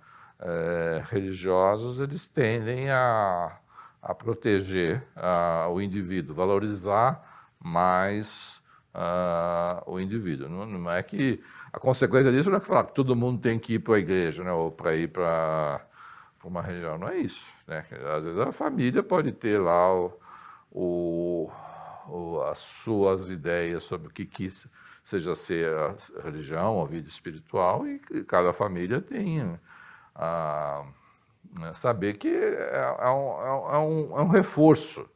é, 0.44 1.04
religiosos 1.10 2.00
eles 2.00 2.28
tendem 2.28 2.90
a, 2.90 3.58
a 4.02 4.14
proteger 4.14 5.02
a, 5.16 5.68
o 5.70 5.82
indivíduo, 5.82 6.36
valorizar 6.36 7.52
mais 7.60 8.62
o 9.88 10.00
indivíduo. 10.00 10.48
Não, 10.48 10.68
não, 10.68 10.92
é 10.92 11.02
que 11.02 11.42
a 11.72 11.80
consequência 11.80 12.32
disso 12.32 12.50
não 12.50 12.58
é 12.58 12.60
falar 12.60 12.84
que 12.84 12.94
todo 12.94 13.16
mundo 13.16 13.42
tem 13.42 13.58
que 13.58 13.74
ir 13.76 13.80
para 13.80 13.96
a 13.96 14.00
igreja 14.00 14.44
né, 14.44 14.52
ou 14.52 14.72
para 14.72 14.96
ir 14.96 15.08
para 15.08 15.82
uma 16.44 16.62
religião. 16.62 17.00
Não 17.00 17.08
é 17.08 17.18
isso. 17.18 17.44
Né? 17.68 17.84
Às 18.16 18.24
vezes 18.24 18.40
a 18.40 18.52
família 18.52 19.02
pode 19.02 19.32
ter 19.32 19.60
lá 19.60 19.92
o, 19.96 20.14
o, 20.72 21.52
o, 22.08 22.42
as 22.44 22.60
suas 22.60 23.32
ideias 23.32 23.84
sobre 23.84 24.10
o 24.10 24.12
que, 24.12 24.26
que 24.26 24.48
seja 25.04 25.36
ser 25.36 25.74
a 25.76 25.96
religião, 26.24 26.80
a 26.80 26.86
vida 26.86 27.08
espiritual, 27.08 27.88
e 27.88 27.98
cada 28.26 28.54
família 28.54 29.02
tem 29.02 29.58
a, 30.16 30.84
né, 31.54 31.74
saber 31.76 32.18
que 32.18 32.28
é, 32.28 32.96
é, 33.00 33.10
um, 33.10 33.72
é, 33.72 33.78
um, 33.78 34.20
é 34.20 34.22
um 34.22 34.28
reforço 34.28 35.08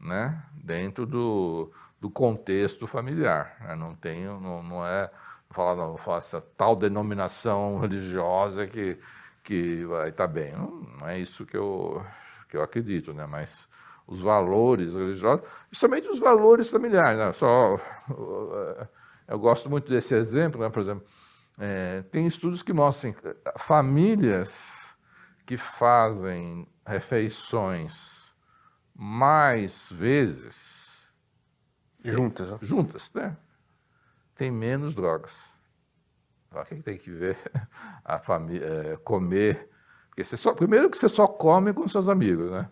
né, 0.00 0.42
dentro 0.54 1.06
do, 1.06 1.70
do 2.00 2.10
contexto 2.10 2.86
familiar. 2.86 3.56
Né? 3.60 3.74
Não, 3.74 3.94
tem, 3.94 4.24
não, 4.24 4.62
não 4.62 4.86
é 4.86 5.10
falar, 5.50 5.76
não, 5.76 5.96
tal 6.56 6.76
denominação 6.76 7.78
religiosa 7.78 8.66
que, 8.66 8.98
que 9.42 9.84
vai 9.84 10.10
estar 10.10 10.26
tá 10.26 10.32
bem. 10.32 10.52
Não, 10.52 10.70
não, 10.98 11.08
é 11.08 11.18
isso 11.18 11.46
que 11.46 11.56
eu, 11.56 12.04
que 12.48 12.56
eu 12.56 12.62
acredito, 12.62 13.12
né? 13.12 13.26
mas 13.26 13.68
os 14.06 14.22
valores 14.22 14.94
religiosos, 14.94 15.44
principalmente 15.68 16.08
os 16.08 16.18
valores 16.18 16.70
familiares. 16.70 17.18
Né? 17.18 17.32
Só, 17.32 17.78
eu 19.26 19.38
gosto 19.38 19.68
muito 19.68 19.90
desse 19.90 20.14
exemplo, 20.14 20.60
né? 20.60 20.68
por 20.68 20.82
exemplo, 20.82 21.04
é, 21.58 22.02
tem 22.02 22.26
estudos 22.26 22.62
que 22.62 22.72
mostram 22.72 23.12
que 23.12 23.22
famílias 23.58 24.94
que 25.46 25.56
fazem 25.56 26.68
refeições 26.86 28.34
mais 28.94 29.90
vezes 29.90 31.06
juntas, 32.04 32.48
né? 32.48 32.58
juntas, 32.62 33.12
né? 33.14 33.36
Tem 34.34 34.50
menos 34.50 34.94
drogas. 34.94 35.32
O 36.52 36.64
que 36.64 36.82
tem 36.82 36.98
que 36.98 37.10
ver 37.10 37.38
a 38.04 38.18
família 38.18 38.66
é, 38.66 38.96
comer? 38.98 39.70
Porque 40.08 40.24
você 40.24 40.36
só, 40.36 40.54
primeiro 40.54 40.90
que 40.90 40.96
você 40.96 41.08
só 41.08 41.26
come 41.26 41.72
com 41.72 41.86
seus 41.88 42.08
amigos, 42.08 42.50
né? 42.50 42.70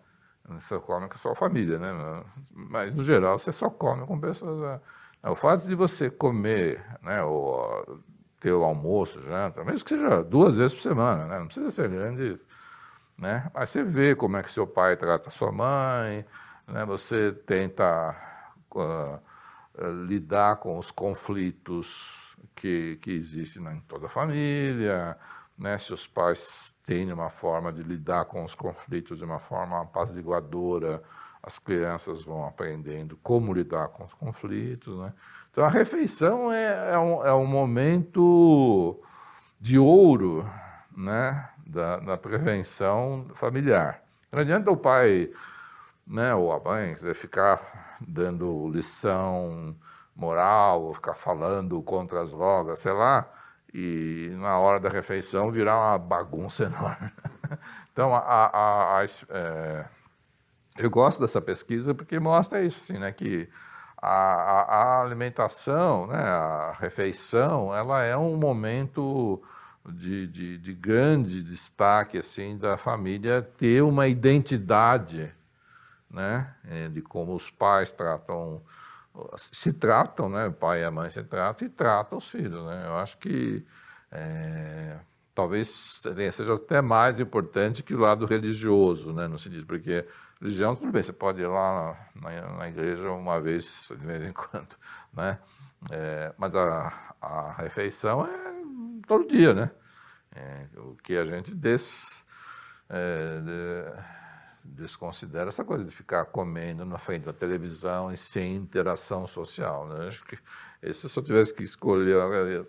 Você 0.49 0.79
come 0.79 1.09
com 1.09 1.15
a 1.15 1.19
sua 1.19 1.35
família, 1.35 1.79
né? 1.79 2.25
Mas, 2.51 2.95
no 2.95 3.03
geral, 3.03 3.39
você 3.39 3.53
só 3.53 3.71
come 3.71 4.07
com 4.07 4.21
pessoas... 4.21 4.81
É, 5.23 5.31
o 5.31 5.35
fato 5.35 5.67
de 5.67 5.75
você 5.75 6.11
comer, 6.11 6.85
né, 7.03 7.23
ou 7.23 8.05
ter 8.45 8.53
o 8.53 8.63
almoço, 8.63 9.23
janta, 9.23 9.65
mesmo 9.65 9.83
que 9.85 9.89
seja 9.89 10.23
duas 10.23 10.55
vezes 10.55 10.75
por 10.75 10.83
semana, 10.83 11.25
né? 11.25 11.39
Não 11.39 11.47
precisa 11.47 11.71
ser 11.71 11.89
grande, 11.89 12.39
né? 13.17 13.51
Mas 13.55 13.71
você 13.71 13.83
vê 13.83 14.15
como 14.15 14.37
é 14.37 14.43
que 14.43 14.53
seu 14.53 14.67
pai 14.67 14.99
trata 14.99 15.31
sua 15.31 15.51
mãe, 15.51 16.27
né? 16.69 16.85
Você 16.85 17.33
tenta 17.33 18.15
uh, 18.75 19.19
lidar 20.07 20.57
com 20.57 20.79
os 20.79 20.91
conflitos 20.91 22.37
que, 22.55 22.99
que 23.01 23.13
existem 23.13 23.67
em 23.67 23.81
toda 23.81 24.07
a 24.07 24.11
família, 24.11 25.17
né? 25.57 25.79
Se 25.79 25.95
os 25.95 26.07
pais 26.07 26.75
têm 26.85 27.11
uma 27.11 27.31
forma 27.31 27.73
de 27.73 27.83
lidar 27.83 28.27
com 28.27 28.45
os 28.45 28.55
conflitos 28.55 29.17
de 29.17 29.25
uma 29.25 29.39
forma 29.39 29.81
apaziguadora, 29.81 31.03
as 31.47 31.59
crianças 31.59 32.25
vão 32.25 32.47
aprendendo 32.47 33.19
como 33.23 33.53
lidar 33.53 33.89
com 33.89 34.05
os 34.05 34.15
conflitos. 34.15 34.99
Né? 34.99 35.13
Então, 35.51 35.65
a 35.65 35.69
refeição 35.69 36.51
é, 36.51 36.93
é, 36.95 36.99
um, 36.99 37.25
é 37.25 37.35
um 37.35 37.47
momento 37.47 38.99
de 39.61 39.79
ouro 39.79 40.49
né? 40.97 41.51
da, 41.67 41.99
da 41.99 42.17
prevenção 42.17 43.27
familiar. 43.35 44.03
Não 44.33 44.41
adianta 44.41 44.71
o 44.71 44.77
pai 44.77 45.31
né, 46.07 46.35
ou 46.35 46.53
a 46.53 46.61
mãe 46.61 46.97
ficar 47.15 47.97
dando 48.01 48.69
lição 48.69 49.77
moral, 50.15 50.83
ou 50.83 50.95
ficar 50.95 51.15
falando 51.15 51.83
contra 51.83 52.23
as 52.23 52.31
drogas, 52.31 52.79
sei 52.79 52.93
lá, 52.93 53.29
e 53.73 54.31
na 54.39 54.59
hora 54.59 54.79
da 54.79 54.89
refeição 54.89 55.51
virar 55.51 55.77
uma 55.77 55.99
bagunça 55.99 56.65
enorme. 56.67 57.13
Então, 57.93 58.15
a, 58.15 58.19
a, 58.19 59.01
a, 59.01 59.05
é, 59.31 59.85
Eu 60.77 60.91
gosto 60.91 61.21
dessa 61.21 61.41
pesquisa 61.41 61.95
porque 61.95 62.19
mostra 62.19 62.63
isso, 62.63 62.81
assim, 62.83 62.99
né, 62.99 63.13
que 63.13 63.49
a, 63.97 64.09
a, 64.09 64.63
a 64.63 65.03
alimentação, 65.03 66.09
né, 66.09 66.19
a 66.19 66.73
refeição, 66.79 67.73
ela 67.75 68.03
é 68.03 68.17
um 68.17 68.37
momento 68.37 69.41
de, 69.89 70.27
de, 70.27 70.59
de, 70.59 70.75
grande 70.75 71.43
destaque 71.43 72.19
assim 72.19 72.59
da 72.59 72.77
família 72.77 73.41
ter 73.41 73.83
uma 73.83 74.09
identidade, 74.09 75.33
né, 76.11 76.53
é, 76.69 76.89
de 76.89 77.01
como 77.03 77.35
os 77.37 77.51
pais 77.51 77.93
tratam, 77.93 78.61
se 79.37 79.73
tratam, 79.73 80.29
né, 80.29 80.49
o 80.49 80.53
pai 80.53 80.83
e 80.83 80.85
a 80.85 80.91
mãe 80.91 81.09
se 81.09 81.23
tratam 81.23 81.69
e 81.69 81.71
tratam 81.71 82.19
os 82.19 82.29
filhos, 82.29 82.67
né. 82.67 82.85
Eu 82.87 82.97
acho 82.97 83.17
que 83.19 83.65
é, 84.11 84.99
talvez 85.35 86.03
seja 86.33 86.55
até 86.55 86.83
mais 86.83 87.21
importante 87.21 87.83
que 87.83 87.95
o 87.95 88.01
lado 88.01 88.27
religioso, 88.27 89.13
né, 89.13 89.29
no 89.29 89.39
sentido 89.39 89.67
porque 89.67 90.05
religião 90.45 90.77
tudo 90.77 90.93
bem, 90.93 91.03
você 91.03 91.13
pode 91.13 91.41
ir 91.41 91.47
lá 91.47 91.97
na, 92.15 92.57
na, 92.59 92.69
igreja 92.69 93.11
uma 93.11 93.41
vez 93.41 93.89
de 93.91 94.07
vez 94.07 94.23
em 94.23 94.33
quando, 94.33 94.77
né, 95.13 95.39
é, 95.91 96.35
mas 96.37 96.55
a, 96.55 97.15
a 97.21 97.53
refeição 97.53 98.27
é 98.27 98.55
todo 99.07 99.27
dia, 99.27 99.55
né? 99.55 99.71
É, 100.37 100.67
o 100.77 100.97
que 100.97 101.17
a 101.17 101.25
gente 101.25 101.55
des, 101.55 102.25
é, 102.89 103.41
de, 103.41 104.75
desconsidera 104.83 105.49
essa 105.49 105.65
coisa 105.65 105.85
de 105.85 105.95
ficar 105.95 106.25
comendo 106.27 106.85
na 106.85 106.99
frente 106.99 107.25
da 107.25 107.33
televisão 107.33 108.13
e 108.13 108.17
sem 108.17 108.57
interação 108.57 109.27
social. 109.27 109.87
Né? 109.87 110.09
Acho 110.09 110.25
que 110.25 110.37
se 110.93 111.19
eu 111.19 111.23
tivesse 111.23 111.55
que 111.55 111.63
escolher, 111.63 112.17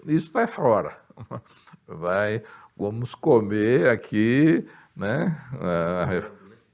isso 0.06 0.28
está 0.28 0.46
fora. 0.48 0.96
Vai, 1.88 2.44
vamos 2.78 3.16
comer 3.16 3.90
aqui, 3.90 4.68
né? 4.96 5.36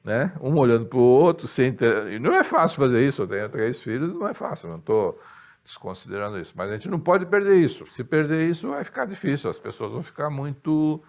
Né? 0.03 0.33
Um 0.41 0.57
olhando 0.57 0.85
para 0.85 0.97
o 0.97 1.01
outro, 1.01 1.47
sem 1.47 1.75
não 2.19 2.35
é 2.35 2.43
fácil 2.43 2.77
fazer 2.77 3.07
isso. 3.07 3.23
Eu 3.23 3.27
tenho 3.27 3.49
três 3.49 3.81
filhos, 3.81 4.13
não 4.13 4.27
é 4.27 4.33
fácil. 4.33 4.69
Não 4.69 4.77
estou 4.77 5.19
desconsiderando 5.63 6.39
isso. 6.39 6.53
Mas 6.55 6.69
a 6.69 6.73
gente 6.73 6.89
não 6.89 6.99
pode 6.99 7.25
perder 7.25 7.57
isso. 7.57 7.85
Se 7.87 8.03
perder 8.03 8.49
isso, 8.49 8.69
vai 8.69 8.83
ficar 8.83 9.05
difícil. 9.05 9.49
As 9.49 9.59
pessoas 9.59 9.91
vão 9.91 10.01
ficar 10.01 10.29
muito 10.29 11.01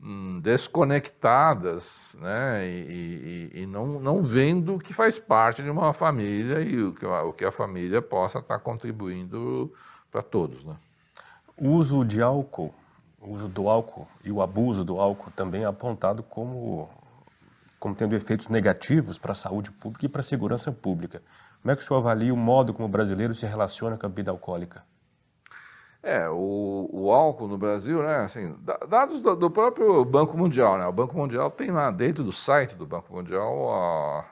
hum, 0.00 0.40
desconectadas, 0.42 2.16
né? 2.20 2.66
E, 2.66 3.50
e, 3.52 3.62
e, 3.62 3.66
não, 3.66 3.98
não 4.00 4.22
vendo 4.22 4.78
que 4.78 4.92
faz 4.92 5.18
parte 5.18 5.62
de 5.62 5.70
uma 5.70 5.92
família 5.92 6.60
e 6.60 6.82
o 6.82 6.92
que, 6.92 7.06
o 7.06 7.32
que 7.32 7.44
a 7.44 7.52
família 7.52 8.02
possa 8.02 8.38
estar 8.38 8.58
contribuindo 8.58 9.72
para 10.10 10.22
todos, 10.22 10.64
né? 10.64 10.76
O 11.56 11.70
uso 11.70 12.04
de 12.04 12.22
álcool, 12.22 12.72
o 13.20 13.32
uso 13.32 13.48
do 13.48 13.68
álcool 13.68 14.06
e 14.24 14.30
o 14.30 14.40
abuso 14.40 14.84
do 14.84 15.00
álcool 15.00 15.32
também 15.32 15.62
é 15.64 15.66
apontado 15.66 16.22
como, 16.22 16.88
como 17.78 17.94
tendo 17.94 18.14
efeitos 18.14 18.48
negativos 18.48 19.18
para 19.18 19.32
a 19.32 19.34
saúde 19.34 19.70
pública 19.70 20.06
e 20.06 20.08
para 20.08 20.20
a 20.20 20.24
segurança 20.24 20.72
pública. 20.72 21.22
Como 21.62 21.72
é 21.72 21.76
que 21.76 21.82
o 21.82 21.84
senhor 21.84 22.00
avalia 22.00 22.32
o 22.32 22.36
modo 22.36 22.72
como 22.72 22.88
o 22.88 22.90
brasileiro 22.90 23.34
se 23.34 23.46
relaciona 23.46 23.96
com 23.96 24.06
a 24.06 24.08
bebida 24.08 24.30
alcoólica? 24.30 24.84
É, 26.02 26.28
o, 26.28 26.88
o 26.92 27.10
álcool 27.10 27.48
no 27.48 27.58
Brasil, 27.58 28.02
né, 28.02 28.18
assim, 28.18 28.56
dados 28.88 29.20
do, 29.20 29.34
do, 29.34 29.50
próprio 29.50 30.04
Banco 30.04 30.38
Mundial, 30.38 30.78
né, 30.78 30.86
o 30.86 30.92
Banco 30.92 31.16
Mundial 31.16 31.50
tem 31.50 31.72
lá 31.72 31.90
dentro 31.90 32.22
do 32.22 32.30
site 32.30 32.76
do 32.76 32.86
Banco 32.86 33.12
Mundial 33.12 34.24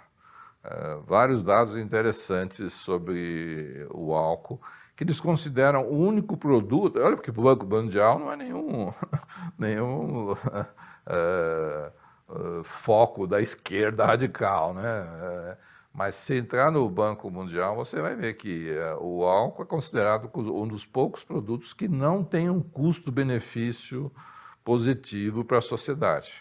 é, 0.63 0.99
vários 1.05 1.43
dados 1.43 1.77
interessantes 1.77 2.73
sobre 2.73 3.85
o 3.91 4.15
álcool, 4.15 4.61
que 4.95 5.03
eles 5.03 5.21
consideram 5.21 5.83
o 5.83 5.99
único 5.99 6.37
produto, 6.37 7.01
olha 7.01 7.17
porque 7.17 7.31
o 7.31 7.35
Banco 7.35 7.67
Mundial 7.67 8.19
não 8.19 8.33
é 8.33 8.37
nenhum, 8.37 8.93
nenhum 9.59 10.37
é, 11.05 11.93
é, 12.29 12.63
foco 12.65 13.27
da 13.27 13.41
esquerda 13.41 14.05
radical, 14.05 14.75
né, 14.75 15.57
mas 15.97 16.15
se 16.15 16.35
entrar 16.35 16.71
no 16.71 16.89
Banco 16.91 17.31
Mundial, 17.31 17.75
você 17.75 18.03
vai 18.03 18.15
ver 18.15 18.35
que 18.35 18.71
uh, 18.71 19.03
o 19.03 19.25
álcool 19.25 19.63
é 19.63 19.65
considerado 19.65 20.31
um 20.37 20.69
dos 20.69 20.85
poucos 20.85 21.25
produtos 21.25 21.73
que 21.73 21.89
não 21.89 22.23
tem 22.23 22.51
um 22.51 22.61
custo-benefício 22.61 24.13
positivo 24.63 25.43
para 25.43 25.57
a 25.57 25.63
sociedade. 25.63 26.35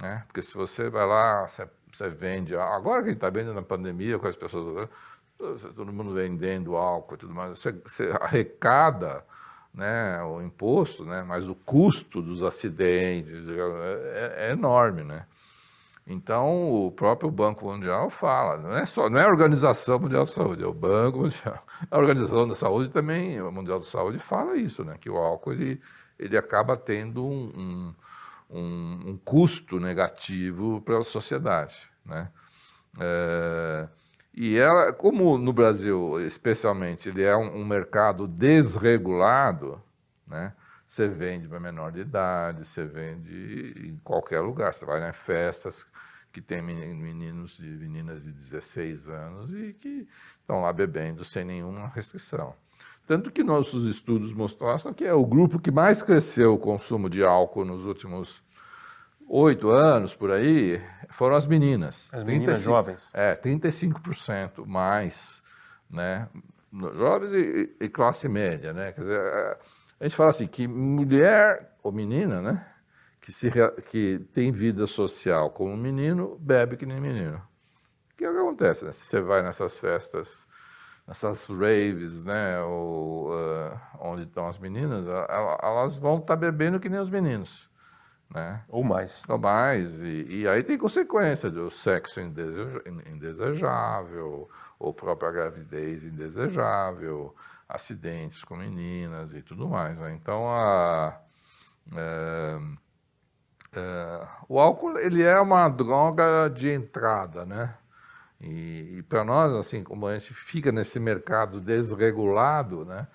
Né? 0.00 0.22
Porque 0.28 0.42
se 0.42 0.54
você 0.54 0.88
vai 0.88 1.04
lá, 1.04 1.44
você, 1.44 2.08
vende, 2.08 2.54
agora 2.54 3.02
que 3.02 3.10
está 3.10 3.28
vendo 3.30 3.52
na 3.52 3.62
pandemia 3.62 4.16
com 4.16 4.28
as 4.28 4.36
pessoas, 4.36 4.88
todo 5.74 5.92
mundo 5.92 6.14
vendendo 6.14 6.76
álcool 6.76 7.16
e 7.16 7.18
tudo 7.18 7.34
mais, 7.34 7.58
você, 7.58 7.72
você 7.72 8.16
arrecada 8.20 9.24
né, 9.74 10.22
o 10.22 10.40
imposto, 10.40 11.04
né, 11.04 11.24
mas 11.26 11.48
o 11.48 11.54
custo 11.54 12.22
dos 12.22 12.42
acidentes 12.42 13.44
é, 13.48 14.48
é, 14.48 14.52
enorme, 14.52 15.02
né? 15.02 15.26
Então, 16.06 16.70
o 16.70 16.92
próprio 16.92 17.30
Banco 17.30 17.64
Mundial 17.64 18.10
fala, 18.10 18.58
não 18.58 18.76
é 18.76 18.84
só, 18.84 19.08
não 19.08 19.18
é 19.18 19.24
a 19.24 19.28
Organização 19.28 19.98
Mundial 19.98 20.24
de 20.24 20.32
Saúde, 20.32 20.62
é 20.62 20.66
o 20.66 20.72
Banco 20.72 21.18
Mundial. 21.18 21.64
A 21.90 21.98
Organização 21.98 22.46
da 22.46 22.54
Saúde 22.54 22.90
também, 22.90 23.40
o 23.40 23.50
Mundial 23.50 23.80
de 23.80 23.86
Saúde 23.86 24.18
fala 24.18 24.56
isso, 24.56 24.84
né, 24.84 24.96
que 25.00 25.10
o 25.10 25.16
álcool 25.16 25.52
ele, 25.52 25.80
ele 26.18 26.36
acaba 26.36 26.76
tendo 26.76 27.24
um, 27.24 27.94
um, 28.50 29.00
um 29.06 29.18
custo 29.24 29.80
negativo 29.80 30.80
para 30.82 30.98
a 30.98 31.04
sociedade, 31.04 31.88
né? 32.04 32.28
É, 33.00 33.88
e 34.36 34.56
ela, 34.58 34.92
como 34.92 35.38
no 35.38 35.52
Brasil, 35.52 36.20
especialmente, 36.20 37.08
ele 37.08 37.22
é 37.22 37.36
um, 37.36 37.60
um 37.60 37.64
mercado 37.64 38.26
desregulado, 38.26 39.80
né? 40.26 40.52
Você 40.88 41.08
vende 41.08 41.48
para 41.48 41.58
menor 41.58 41.90
de 41.90 42.00
idade, 42.00 42.64
você 42.64 42.84
vende 42.84 43.74
em 43.76 43.96
qualquer 44.04 44.40
lugar. 44.40 44.74
Você 44.74 44.84
vai 44.84 45.08
em 45.08 45.12
festas 45.12 45.86
que 46.32 46.40
tem 46.40 46.60
meninos 46.60 47.58
e 47.58 47.62
meninas 47.62 48.22
de 48.22 48.30
16 48.30 49.08
anos 49.08 49.52
e 49.52 49.72
que 49.72 50.06
estão 50.40 50.62
lá 50.62 50.72
bebendo 50.72 51.24
sem 51.24 51.44
nenhuma 51.44 51.88
restrição. 51.88 52.54
Tanto 53.06 53.30
que 53.30 53.42
nossos 53.42 53.88
estudos 53.88 54.32
mostram 54.32 54.92
que 54.92 55.04
é 55.04 55.14
o 55.14 55.24
grupo 55.24 55.58
que 55.58 55.70
mais 55.70 56.02
cresceu 56.02 56.54
o 56.54 56.58
consumo 56.58 57.08
de 57.08 57.24
álcool 57.24 57.64
nos 57.64 57.84
últimos 57.84 58.43
oito 59.28 59.70
anos, 59.70 60.14
por 60.14 60.30
aí, 60.30 60.80
foram 61.10 61.36
as 61.36 61.46
meninas. 61.46 62.08
As 62.12 62.24
meninas 62.24 62.62
35, 62.62 62.70
jovens. 62.70 63.08
É, 63.12 63.36
35% 63.36 64.66
mais, 64.66 65.42
né? 65.90 66.28
Jovens 66.72 67.32
e, 67.32 67.76
e, 67.80 67.88
classe 67.88 68.28
média, 68.28 68.72
né? 68.72 68.92
Quer 68.92 69.00
dizer, 69.02 69.20
a 70.00 70.04
gente 70.04 70.16
fala 70.16 70.30
assim, 70.30 70.46
que 70.46 70.66
mulher 70.66 71.76
ou 71.82 71.92
menina, 71.92 72.42
né? 72.42 72.66
Que, 73.20 73.32
se, 73.32 73.50
que 73.90 74.18
tem 74.32 74.52
vida 74.52 74.86
social 74.86 75.50
como 75.50 75.76
menino, 75.76 76.36
bebe 76.40 76.76
que 76.76 76.84
nem 76.84 77.00
menino. 77.00 77.40
O 78.12 78.16
que, 78.16 78.24
é 78.24 78.30
que 78.30 78.38
acontece, 78.38 78.84
né? 78.84 78.92
Se 78.92 79.06
você 79.06 79.20
vai 79.20 79.42
nessas 79.42 79.78
festas, 79.78 80.46
nessas 81.06 81.46
raves, 81.46 82.24
né? 82.24 82.60
Ou, 82.60 83.30
uh, 83.30 83.78
onde 84.00 84.22
estão 84.24 84.48
as 84.48 84.58
meninas, 84.58 85.06
elas 85.62 85.96
vão 85.96 86.16
estar 86.16 86.34
tá 86.34 86.36
bebendo 86.36 86.80
que 86.80 86.88
nem 86.88 87.00
os 87.00 87.10
meninos. 87.10 87.70
Né? 88.34 88.62
Ou 88.68 88.82
mais. 88.82 89.22
Ou 89.28 89.38
mais. 89.38 90.02
E, 90.02 90.40
e 90.40 90.48
aí 90.48 90.64
tem 90.64 90.76
consequência 90.76 91.48
do 91.48 91.70
sexo 91.70 92.20
indesejável, 92.20 94.50
ou 94.78 94.92
própria 94.92 95.30
gravidez 95.30 96.04
indesejável, 96.04 97.34
acidentes 97.68 98.42
com 98.42 98.56
meninas 98.56 99.32
e 99.32 99.40
tudo 99.40 99.68
mais. 99.68 100.00
Né? 100.00 100.18
Então, 100.20 100.50
a, 100.50 101.16
é, 101.96 102.58
é, 103.76 104.26
o 104.48 104.58
álcool 104.58 104.98
ele 104.98 105.22
é 105.22 105.38
uma 105.40 105.68
droga 105.68 106.48
de 106.48 106.68
entrada, 106.68 107.46
né? 107.46 107.76
E, 108.40 108.96
e 108.98 109.02
para 109.04 109.22
nós, 109.24 109.52
assim, 109.52 109.84
como 109.84 110.08
a 110.08 110.18
gente 110.18 110.34
fica 110.34 110.72
nesse 110.72 110.98
mercado 110.98 111.60
desregulado, 111.60 112.84
né? 112.84 113.06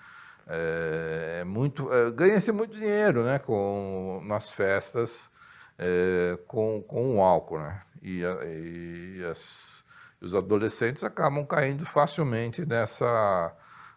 É, 0.52 1.38
é 1.42 1.44
muito 1.44 1.92
é, 1.92 2.10
ganha-se 2.10 2.50
muito 2.50 2.74
dinheiro, 2.74 3.24
né? 3.24 3.38
Com 3.38 4.20
nas 4.24 4.50
festas 4.50 5.30
é, 5.78 6.36
com, 6.48 6.82
com 6.82 7.16
o 7.16 7.22
álcool, 7.22 7.60
né? 7.60 7.82
E, 8.02 8.22
e 8.22 9.24
as, 9.30 9.84
os 10.20 10.34
adolescentes 10.34 11.04
acabam 11.04 11.46
caindo 11.46 11.86
facilmente 11.86 12.66
nessa 12.66 13.54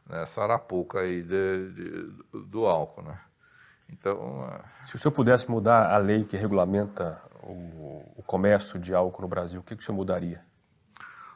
nessa 0.08 0.44
arapuca 0.44 1.00
aí 1.00 1.24
de, 1.24 1.72
de, 1.72 2.14
do 2.48 2.68
álcool, 2.68 3.02
né? 3.02 3.20
Então, 3.90 4.48
é. 4.48 4.88
se 4.88 4.96
o 4.96 5.00
senhor 5.00 5.12
pudesse 5.12 5.50
mudar 5.50 5.92
a 5.92 5.98
lei 5.98 6.24
que 6.24 6.38
regulamenta 6.38 7.20
o, 7.42 8.14
o 8.16 8.24
comércio 8.24 8.80
de 8.80 8.94
álcool 8.94 9.24
no 9.24 9.28
Brasil, 9.28 9.60
o 9.60 9.64
que, 9.64 9.76
que 9.76 9.82
o 9.82 9.86
senhor 9.86 9.96
mudaria? 9.96 10.44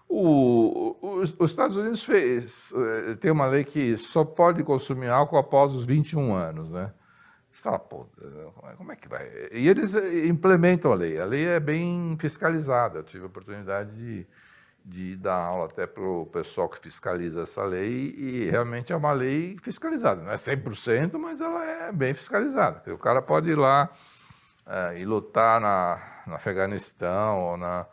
O, 0.10 0.96
o, 1.02 1.20
os 1.20 1.52
Estados 1.52 1.76
Unidos 1.76 2.04
fez, 2.04 2.72
eh, 2.74 3.16
tem 3.16 3.30
uma 3.30 3.46
lei 3.46 3.64
que 3.64 3.98
só 3.98 4.24
pode 4.24 4.64
consumir 4.64 5.10
álcool 5.10 5.38
após 5.38 5.74
os 5.74 5.86
21 5.86 6.34
anos, 6.34 6.70
né? 6.72 6.94
Você 7.52 7.62
fala, 7.62 7.80
pô, 7.80 8.06
como 8.78 8.92
é 8.92 8.96
que 8.96 9.10
vai? 9.10 9.28
E 9.52 9.68
eles 9.68 9.96
eh, 9.96 10.28
implementam 10.28 10.92
a 10.92 10.96
lei. 10.96 11.20
A 11.20 11.26
lei 11.26 11.46
é 11.46 11.60
bem 11.60 12.16
fiscalizada. 12.20 13.00
Eu 13.00 13.04
tive 13.04 13.24
a 13.24 13.28
oportunidade 13.28 13.92
de 13.96 14.28
de 14.88 15.18
dar 15.18 15.36
aula 15.36 15.66
até 15.66 15.86
para 15.86 16.02
o 16.02 16.26
pessoal 16.28 16.70
que 16.70 16.80
fiscaliza 16.80 17.42
essa 17.42 17.62
lei 17.66 18.16
e 18.18 18.50
realmente 18.50 18.94
é 18.94 18.96
uma 18.96 19.12
lei 19.12 19.58
fiscalizada. 19.62 20.22
Não 20.22 20.32
é 20.32 20.36
100%, 20.36 21.18
mas 21.20 21.42
ela 21.42 21.64
é 21.66 21.92
bem 21.92 22.14
fiscalizada. 22.14 22.82
O 22.94 22.98
cara 22.98 23.22
pode 23.22 23.50
ir 23.50 23.56
lá 23.56 23.90
é, 24.66 25.00
e 25.00 25.06
lutar 25.06 25.60
na, 25.60 26.24
no 26.26 26.36
Afeganistão 26.36 27.38
ou 27.38 27.58
na, 27.58 27.86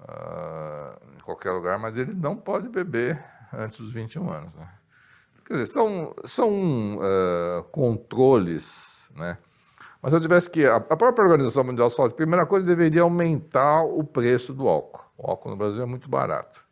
uh, 0.00 1.22
qualquer 1.24 1.52
lugar, 1.52 1.78
mas 1.78 1.96
ele 1.96 2.14
não 2.14 2.36
pode 2.36 2.68
beber 2.68 3.22
antes 3.52 3.78
dos 3.78 3.92
21 3.92 4.30
anos. 4.30 4.54
Né? 4.54 4.68
Quer 5.44 5.54
dizer, 5.54 5.66
são, 5.68 6.14
são 6.24 6.98
uh, 6.98 7.62
controles, 7.72 9.00
né? 9.14 9.38
Mas 10.00 10.10
se 10.10 10.16
eu 10.16 10.20
tivesse 10.20 10.50
que. 10.50 10.66
A 10.66 10.80
própria 10.80 11.24
Organização 11.24 11.64
Mundial 11.64 11.88
de 11.88 11.94
Saúde, 11.94 12.12
a 12.12 12.16
primeira 12.16 12.44
coisa, 12.44 12.66
deveria 12.66 13.00
aumentar 13.00 13.82
o 13.84 14.04
preço 14.04 14.52
do 14.52 14.68
álcool. 14.68 15.02
O 15.16 15.30
álcool 15.30 15.48
no 15.48 15.56
Brasil 15.56 15.82
é 15.82 15.86
muito 15.86 16.10
barato. 16.10 16.62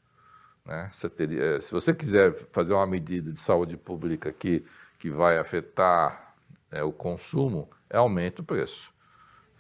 Né? 0.66 0.90
Você 0.93 1.09
teria, 1.09 1.57
eh, 1.57 1.61
se 1.61 1.73
você 1.73 1.94
quiser 1.94 2.35
fazer 2.53 2.74
uma 2.74 2.86
medida 2.86 3.32
de 3.32 3.40
saúde 3.40 3.74
pública 3.74 4.31
que, 4.31 4.62
que 4.99 5.09
vai 5.09 5.39
afetar 5.39 6.35
é, 6.70 6.82
o 6.82 6.93
consumo, 6.93 7.70
é 7.89 7.97
aumenta 7.97 8.43
o 8.43 8.44
preço. 8.44 8.91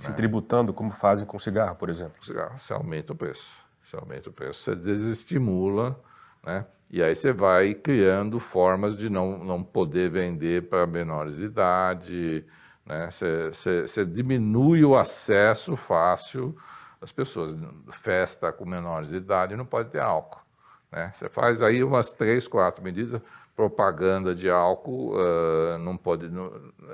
Se 0.02 0.10
né? 0.10 0.16
tributando 0.16 0.72
como 0.72 0.90
fazem 0.90 1.24
com 1.24 1.38
cigarro, 1.38 1.76
por 1.76 1.88
exemplo. 1.88 2.24
Cigarro, 2.24 2.58
você 2.58 2.72
aumenta 2.72 3.12
o 3.12 3.16
preço. 3.16 3.50
Você 3.84 3.96
aumenta 3.96 4.30
o 4.30 4.32
preço, 4.32 4.60
você 4.60 4.74
desestimula, 4.74 5.98
né? 6.44 6.66
E 6.90 7.02
aí 7.02 7.14
você 7.14 7.32
vai 7.32 7.72
criando 7.72 8.38
formas 8.38 8.96
de 8.96 9.08
não, 9.08 9.38
não 9.38 9.62
poder 9.62 10.10
vender 10.10 10.68
para 10.68 10.86
menores 10.86 11.36
de 11.36 11.44
idade, 11.44 12.44
né? 12.84 13.10
Você, 13.10 13.48
você, 13.48 13.82
você 13.82 14.04
diminui 14.04 14.84
o 14.84 14.96
acesso 14.96 15.76
fácil 15.76 16.56
das 17.00 17.12
pessoas. 17.12 17.56
Festa 17.92 18.52
com 18.52 18.64
menores 18.64 19.08
de 19.08 19.16
idade 19.16 19.56
não 19.56 19.64
pode 19.64 19.90
ter 19.90 20.00
álcool. 20.00 20.40
Né? 20.90 21.12
Você 21.14 21.28
faz 21.28 21.62
aí 21.62 21.82
umas 21.82 22.12
três, 22.12 22.46
quatro 22.46 22.82
medidas. 22.82 23.20
Propaganda 23.54 24.34
de 24.34 24.48
álcool 24.48 25.14
uh, 25.14 25.78
não 25.78 25.96
pode. 25.96 26.28
Não, 26.28 26.50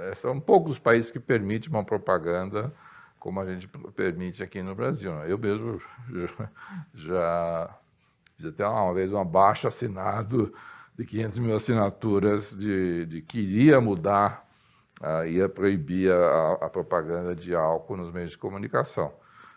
é, 0.08 0.14
são 0.14 0.40
poucos 0.40 0.72
os 0.72 0.78
países 0.78 1.10
que 1.10 1.20
permitem 1.20 1.70
uma 1.70 1.84
propaganda 1.84 2.72
como 3.18 3.40
a 3.40 3.46
gente 3.46 3.68
permite 3.94 4.42
aqui 4.42 4.62
no 4.62 4.74
Brasil. 4.74 5.14
Né? 5.14 5.26
Eu 5.28 5.38
mesmo 5.38 5.80
já, 6.94 7.76
fiz 8.36 8.46
até 8.46 8.66
uma 8.66 8.94
vez 8.94 9.12
um 9.12 9.18
abaixo 9.18 9.68
assinado 9.68 10.52
de 10.96 11.04
500 11.04 11.38
mil 11.38 11.56
assinaturas 11.56 12.56
de, 12.56 13.06
de 13.06 13.22
que 13.22 13.38
iria 13.38 13.80
mudar 13.80 14.48
uh, 15.00 15.24
ia 15.26 15.48
proibir 15.48 16.12
a, 16.12 16.52
a, 16.62 16.68
propaganda 16.68 17.34
de 17.34 17.54
álcool 17.54 17.96
nos 17.96 18.12
meios 18.12 18.30
de 18.30 18.38
comunicação. 18.38 19.12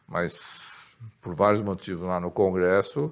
Mas, 0.08 0.86
por 1.22 1.34
vários 1.34 1.62
motivos 1.62 2.04
lá 2.04 2.20
no 2.20 2.30
Congresso, 2.32 3.06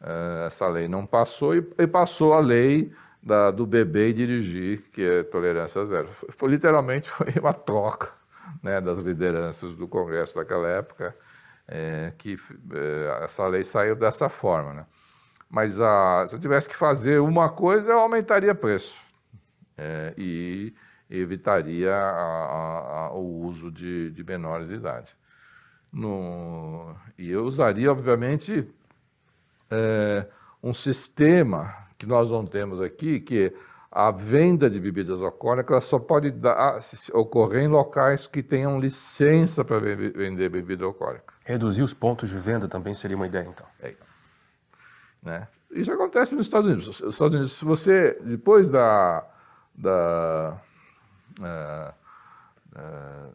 uh, 0.00 0.46
essa 0.46 0.66
lei 0.68 0.88
não 0.88 1.06
passou 1.06 1.54
e, 1.54 1.66
e 1.78 1.86
passou 1.86 2.34
a 2.34 2.40
lei 2.40 2.92
da, 3.22 3.50
do 3.50 3.66
beber 3.66 4.10
e 4.10 4.12
dirigir, 4.12 4.82
que 4.92 5.02
é 5.02 5.22
tolerância 5.22 5.84
zero. 5.86 6.08
Foi, 6.08 6.30
foi 6.30 6.50
literalmente 6.50 7.08
foi 7.08 7.32
uma 7.40 7.52
troca 7.52 8.19
né, 8.62 8.80
das 8.80 8.98
lideranças 8.98 9.74
do 9.74 9.88
Congresso 9.88 10.36
daquela 10.36 10.68
época, 10.68 11.16
é, 11.66 12.12
que 12.18 12.38
é, 12.72 13.24
essa 13.24 13.46
lei 13.46 13.64
saiu 13.64 13.96
dessa 13.96 14.28
forma. 14.28 14.74
Né? 14.74 14.86
Mas 15.48 15.80
a, 15.80 16.26
se 16.28 16.34
eu 16.34 16.38
tivesse 16.38 16.68
que 16.68 16.76
fazer 16.76 17.20
uma 17.20 17.48
coisa, 17.48 17.90
eu 17.90 17.98
aumentaria 17.98 18.54
preço. 18.54 18.96
É, 19.76 20.12
e 20.16 20.74
evitaria 21.08 21.94
a, 21.94 23.08
a, 23.08 23.12
o 23.14 23.40
uso 23.42 23.70
de, 23.70 24.10
de, 24.10 24.22
menores 24.22 24.68
de 24.68 24.74
idade. 24.74 25.16
No, 25.92 26.94
e 27.18 27.30
eu 27.30 27.44
usaria, 27.44 27.90
obviamente, 27.90 28.68
é, 29.70 30.26
um 30.62 30.72
sistema 30.72 31.74
que 31.98 32.06
nós 32.06 32.30
não 32.30 32.46
temos 32.46 32.80
aqui, 32.80 33.18
que 33.20 33.52
a 33.90 34.10
venda 34.10 34.70
de 34.70 34.78
bebidas 34.78 35.20
alcoólicas 35.20 35.84
só 35.84 35.98
pode 35.98 36.30
dar, 36.30 36.78
ocorrer 37.12 37.64
em 37.64 37.68
locais 37.68 38.26
que 38.26 38.42
tenham 38.42 38.78
licença 38.78 39.64
para 39.64 39.80
vender 39.80 40.48
bebida 40.48 40.84
alcoólica. 40.84 41.34
Reduzir 41.44 41.82
os 41.82 41.92
pontos 41.92 42.30
de 42.30 42.38
venda 42.38 42.68
também 42.68 42.94
seria 42.94 43.16
uma 43.16 43.26
ideia, 43.26 43.48
então. 43.48 43.66
É. 43.80 43.94
Né? 45.22 45.48
Isso 45.72 45.92
acontece 45.92 46.34
nos 46.34 46.46
Estados 46.46 46.68
Unidos. 46.68 46.88
Os 47.00 47.14
Estados 47.14 47.34
Unidos, 47.34 47.52
se 47.52 47.64
você, 47.64 48.18
depois 48.22 48.68
da, 48.68 49.24
da 49.74 50.60
é, 51.42 51.94
é, 52.76 53.30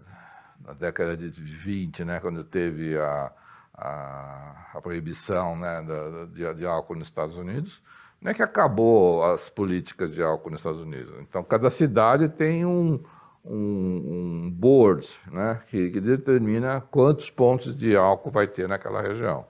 na 0.65 0.73
década 0.73 1.15
de 1.15 1.29
20, 1.29 2.03
né, 2.05 2.19
quando 2.19 2.43
teve 2.43 2.97
a, 2.97 3.31
a, 3.73 4.71
a 4.73 4.81
proibição 4.81 5.55
né, 5.57 5.83
da, 5.83 6.25
de, 6.25 6.53
de, 6.55 6.65
álcool 6.65 6.95
nos 6.95 7.07
Estados 7.07 7.37
Unidos, 7.37 7.81
não 8.25 8.31
é 8.31 8.33
que 8.33 8.41
acabou 8.41 9.23
as 9.23 9.49
políticas 9.49 10.11
de 10.11 10.23
álcool 10.23 10.49
nos 10.49 10.59
Estados 10.59 10.81
Unidos. 10.81 11.13
Então, 11.21 11.43
cada 11.43 11.69
cidade 11.69 12.27
tem 12.27 12.65
um, 12.65 12.99
um, 13.45 14.45
um 14.47 14.51
board 14.51 15.07
né, 15.31 15.61
que, 15.69 15.91
que, 15.91 16.01
determina 16.01 16.81
quantos 16.81 17.29
pontos 17.29 17.77
de 17.77 17.95
álcool 17.95 18.31
vai 18.31 18.47
ter 18.47 18.67
naquela 18.67 18.99
região. 18.99 19.45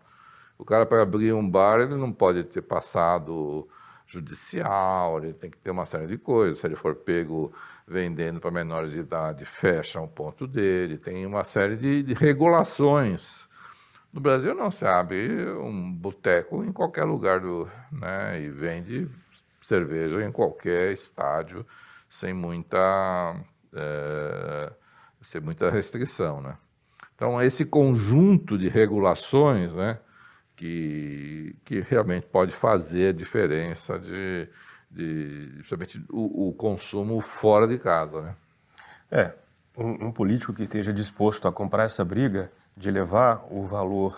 O 0.57 0.65
cara, 0.65 0.85
para 0.85 1.01
abrir 1.01 1.31
um 1.31 1.49
bar, 1.49 1.79
ele 1.79 1.95
não 1.95 2.11
pode 2.11 2.43
ter 2.43 2.63
passado 2.63 3.65
judicial, 4.05 5.23
ele 5.23 5.31
tem 5.31 5.49
que 5.49 5.57
ter 5.57 5.71
uma 5.71 5.85
série 5.85 6.07
de 6.07 6.17
coisas. 6.17 6.59
Se 6.59 6.67
ele 6.67 6.75
for 6.75 6.95
pego 6.95 7.53
vendendo 7.87 8.41
para 8.41 8.51
menores 8.51 8.91
de 8.91 8.99
idade, 8.99 9.45
fecha 9.45 10.01
um 10.01 10.07
ponto 10.07 10.45
dele, 10.45 10.97
tem 10.97 11.25
uma 11.25 11.45
série 11.45 11.77
de, 11.77 12.03
de 12.03 12.13
regulações. 12.13 13.47
No 14.15 14.21
Brasil 14.21 14.55
não 14.55 14.71
se 14.71 14.85
abre 14.85 15.45
um 15.57 15.91
boteco 15.91 16.63
em 16.63 16.71
qualquer 16.71 17.03
lugar 17.03 17.41
do, 17.41 17.69
né, 17.91 18.39
e 18.39 18.49
vende 18.49 19.09
cerveja 19.61 20.23
em 20.23 20.31
qualquer 20.31 20.93
estádio 20.93 21.65
sem 22.09 22.33
muita 22.33 23.35
é, 23.73 24.71
sem 25.21 25.41
muita 25.41 25.69
restrição, 25.69 26.39
né? 26.39 26.57
Então 27.13 27.41
esse 27.41 27.65
conjunto 27.65 28.57
de 28.57 28.69
regulações, 28.69 29.75
né, 29.75 29.99
que, 30.55 31.53
que 31.65 31.81
realmente 31.81 32.25
pode 32.27 32.53
fazer 32.53 33.09
a 33.09 33.11
diferença 33.13 33.99
de, 33.99 34.47
de 34.89 35.49
principalmente 35.55 36.05
o, 36.09 36.47
o, 36.47 36.53
consumo 36.53 37.19
fora 37.19 37.67
de 37.67 37.77
casa, 37.77 38.21
né? 38.21 38.35
É, 39.11 39.33
um, 39.77 40.07
um, 40.07 40.11
político 40.13 40.53
que 40.53 40.63
esteja 40.63 40.93
disposto 40.93 41.49
a 41.49 41.51
comprar 41.51 41.83
essa 41.83 42.05
briga 42.05 42.49
de 42.75 42.91
levar 42.91 43.45
o 43.49 43.65
valor 43.65 44.17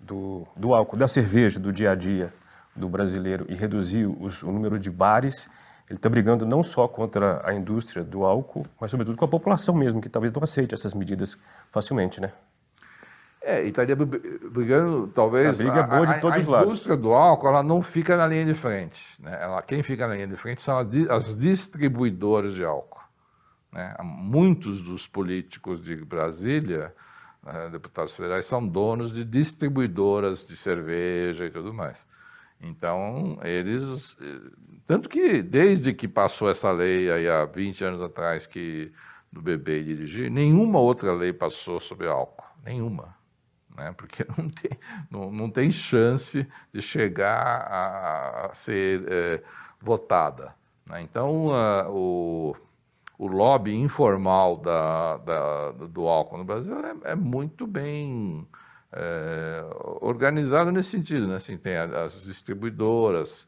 do, 0.00 0.46
do 0.56 0.74
álcool, 0.74 0.96
da 0.96 1.08
cerveja, 1.08 1.58
do 1.58 1.72
dia 1.72 1.92
a 1.92 1.94
dia 1.94 2.32
do 2.74 2.88
brasileiro 2.88 3.46
e 3.48 3.54
reduzir 3.54 4.06
os, 4.06 4.42
o 4.42 4.50
número 4.50 4.78
de 4.78 4.90
bares, 4.90 5.48
ele 5.88 5.98
está 5.98 6.08
brigando 6.08 6.44
não 6.46 6.62
só 6.62 6.86
contra 6.86 7.40
a 7.44 7.54
indústria 7.54 8.04
do 8.04 8.24
álcool, 8.24 8.66
mas 8.80 8.90
sobretudo 8.90 9.16
com 9.16 9.24
a 9.24 9.28
população 9.28 9.74
mesmo, 9.74 10.00
que 10.00 10.08
talvez 10.08 10.32
não 10.32 10.42
aceite 10.42 10.74
essas 10.74 10.94
medidas 10.94 11.38
facilmente, 11.70 12.20
né? 12.20 12.32
É, 13.40 13.64
e 13.64 13.68
estaria 13.68 13.96
brigando, 13.96 15.06
talvez. 15.08 15.58
A 15.58 15.62
briga 15.62 15.80
é 15.80 15.86
boa 15.86 16.06
de 16.06 16.20
todos 16.20 16.38
os 16.40 16.46
lados. 16.46 16.66
A 16.66 16.70
indústria 16.70 16.96
do 16.96 17.14
álcool 17.14 17.48
ela 17.48 17.62
não 17.62 17.80
fica 17.80 18.16
na 18.16 18.26
linha 18.26 18.44
de 18.44 18.52
frente. 18.52 19.02
Né? 19.18 19.38
Ela, 19.40 19.62
quem 19.62 19.82
fica 19.82 20.06
na 20.06 20.14
linha 20.14 20.26
de 20.26 20.36
frente 20.36 20.60
são 20.60 20.76
as 21.10 21.34
distribuidoras 21.34 22.54
de 22.54 22.64
álcool. 22.64 23.00
Né? 23.72 23.94
Muitos 24.02 24.82
dos 24.82 25.06
políticos 25.06 25.80
de 25.80 25.96
Brasília, 25.96 26.92
né, 27.42 27.68
deputados 27.70 28.12
federais, 28.12 28.46
são 28.46 28.66
donos 28.66 29.12
de 29.12 29.24
distribuidoras 29.24 30.46
de 30.46 30.56
cerveja 30.56 31.46
e 31.46 31.50
tudo 31.50 31.72
mais. 31.72 32.06
Então, 32.60 33.38
eles. 33.42 34.16
Tanto 34.86 35.08
que, 35.08 35.42
desde 35.42 35.94
que 35.94 36.08
passou 36.08 36.50
essa 36.50 36.70
lei 36.72 37.10
aí 37.10 37.28
há 37.28 37.44
20 37.44 37.84
anos 37.84 38.02
atrás, 38.02 38.46
que 38.46 38.92
do 39.30 39.40
beber 39.42 39.82
e 39.82 39.84
dirigir, 39.84 40.30
nenhuma 40.30 40.80
outra 40.80 41.12
lei 41.12 41.32
passou 41.32 41.78
sobre 41.78 42.08
álcool. 42.08 42.44
Nenhuma 42.64 43.18
né? 43.78 43.94
porque 43.96 44.26
não 44.36 44.50
tem, 44.50 44.78
não, 45.10 45.30
não 45.30 45.50
tem 45.50 45.70
chance 45.70 46.46
de 46.72 46.82
chegar 46.82 47.40
a, 47.40 48.46
a 48.46 48.54
ser 48.54 49.04
é, 49.08 49.42
votada. 49.80 50.54
Né? 50.84 51.00
Então, 51.02 51.54
a, 51.54 51.88
o, 51.88 52.54
o 53.18 53.26
lobby 53.26 53.74
informal 53.74 54.56
da, 54.56 55.16
da, 55.18 55.72
do 55.72 56.06
álcool 56.06 56.38
no 56.38 56.44
Brasil 56.44 56.74
é, 56.78 57.10
é 57.10 57.14
muito 57.16 57.66
bem 57.66 58.46
é, 58.92 59.64
organizado 60.00 60.70
nesse 60.70 60.90
sentido. 60.90 61.26
Né? 61.26 61.34
Assim, 61.34 61.58
tem 61.58 61.76
as 61.76 62.22
distribuidoras, 62.22 63.46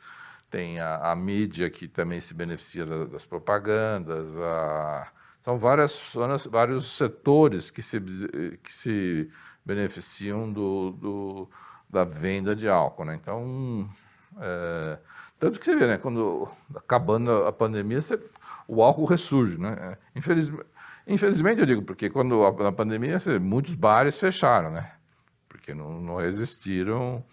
tem 0.50 0.80
a, 0.80 1.12
a, 1.12 1.14
mídia 1.14 1.70
que 1.70 1.86
também 1.86 2.20
se 2.20 2.34
beneficia 2.34 2.84
das 2.84 3.24
propagandas, 3.24 4.36
a, 4.36 5.06
são 5.40 5.56
várias, 5.56 6.12
vários 6.50 6.96
setores 6.96 7.70
que 7.70 7.80
se, 7.80 8.00
que 8.62 8.72
se 8.72 9.30
beneficiam 9.64 10.52
do, 10.52 10.90
do 10.90 11.50
da 11.88 12.04
venda 12.04 12.54
de 12.54 12.68
álcool. 12.68 13.04
Né? 13.04 13.18
Então, 13.20 13.88
é, 14.38 14.98
tanto 15.38 15.58
que 15.58 15.64
você 15.64 15.74
vê, 15.74 15.86
né, 15.86 15.96
quando 15.96 16.48
acabando 16.74 17.30
a 17.46 17.52
pandemia, 17.52 18.00
você, 18.00 18.20
o 18.70 18.82
álcool 18.82 19.04
ressurge. 19.04 19.58
Né? 19.58 19.96
Infelizmente, 20.14 20.66
infelizmente, 21.06 21.60
eu 21.60 21.66
digo, 21.66 21.82
porque 21.82 22.08
quando 22.08 22.40
na 22.62 22.72
pandemia, 22.72 23.18
muitos 23.40 23.74
bares 23.74 24.18
fecharam, 24.18 24.70
né? 24.70 24.92
porque 25.48 25.74
não, 25.74 26.00
não 26.00 26.16
resistiram. 26.16 27.24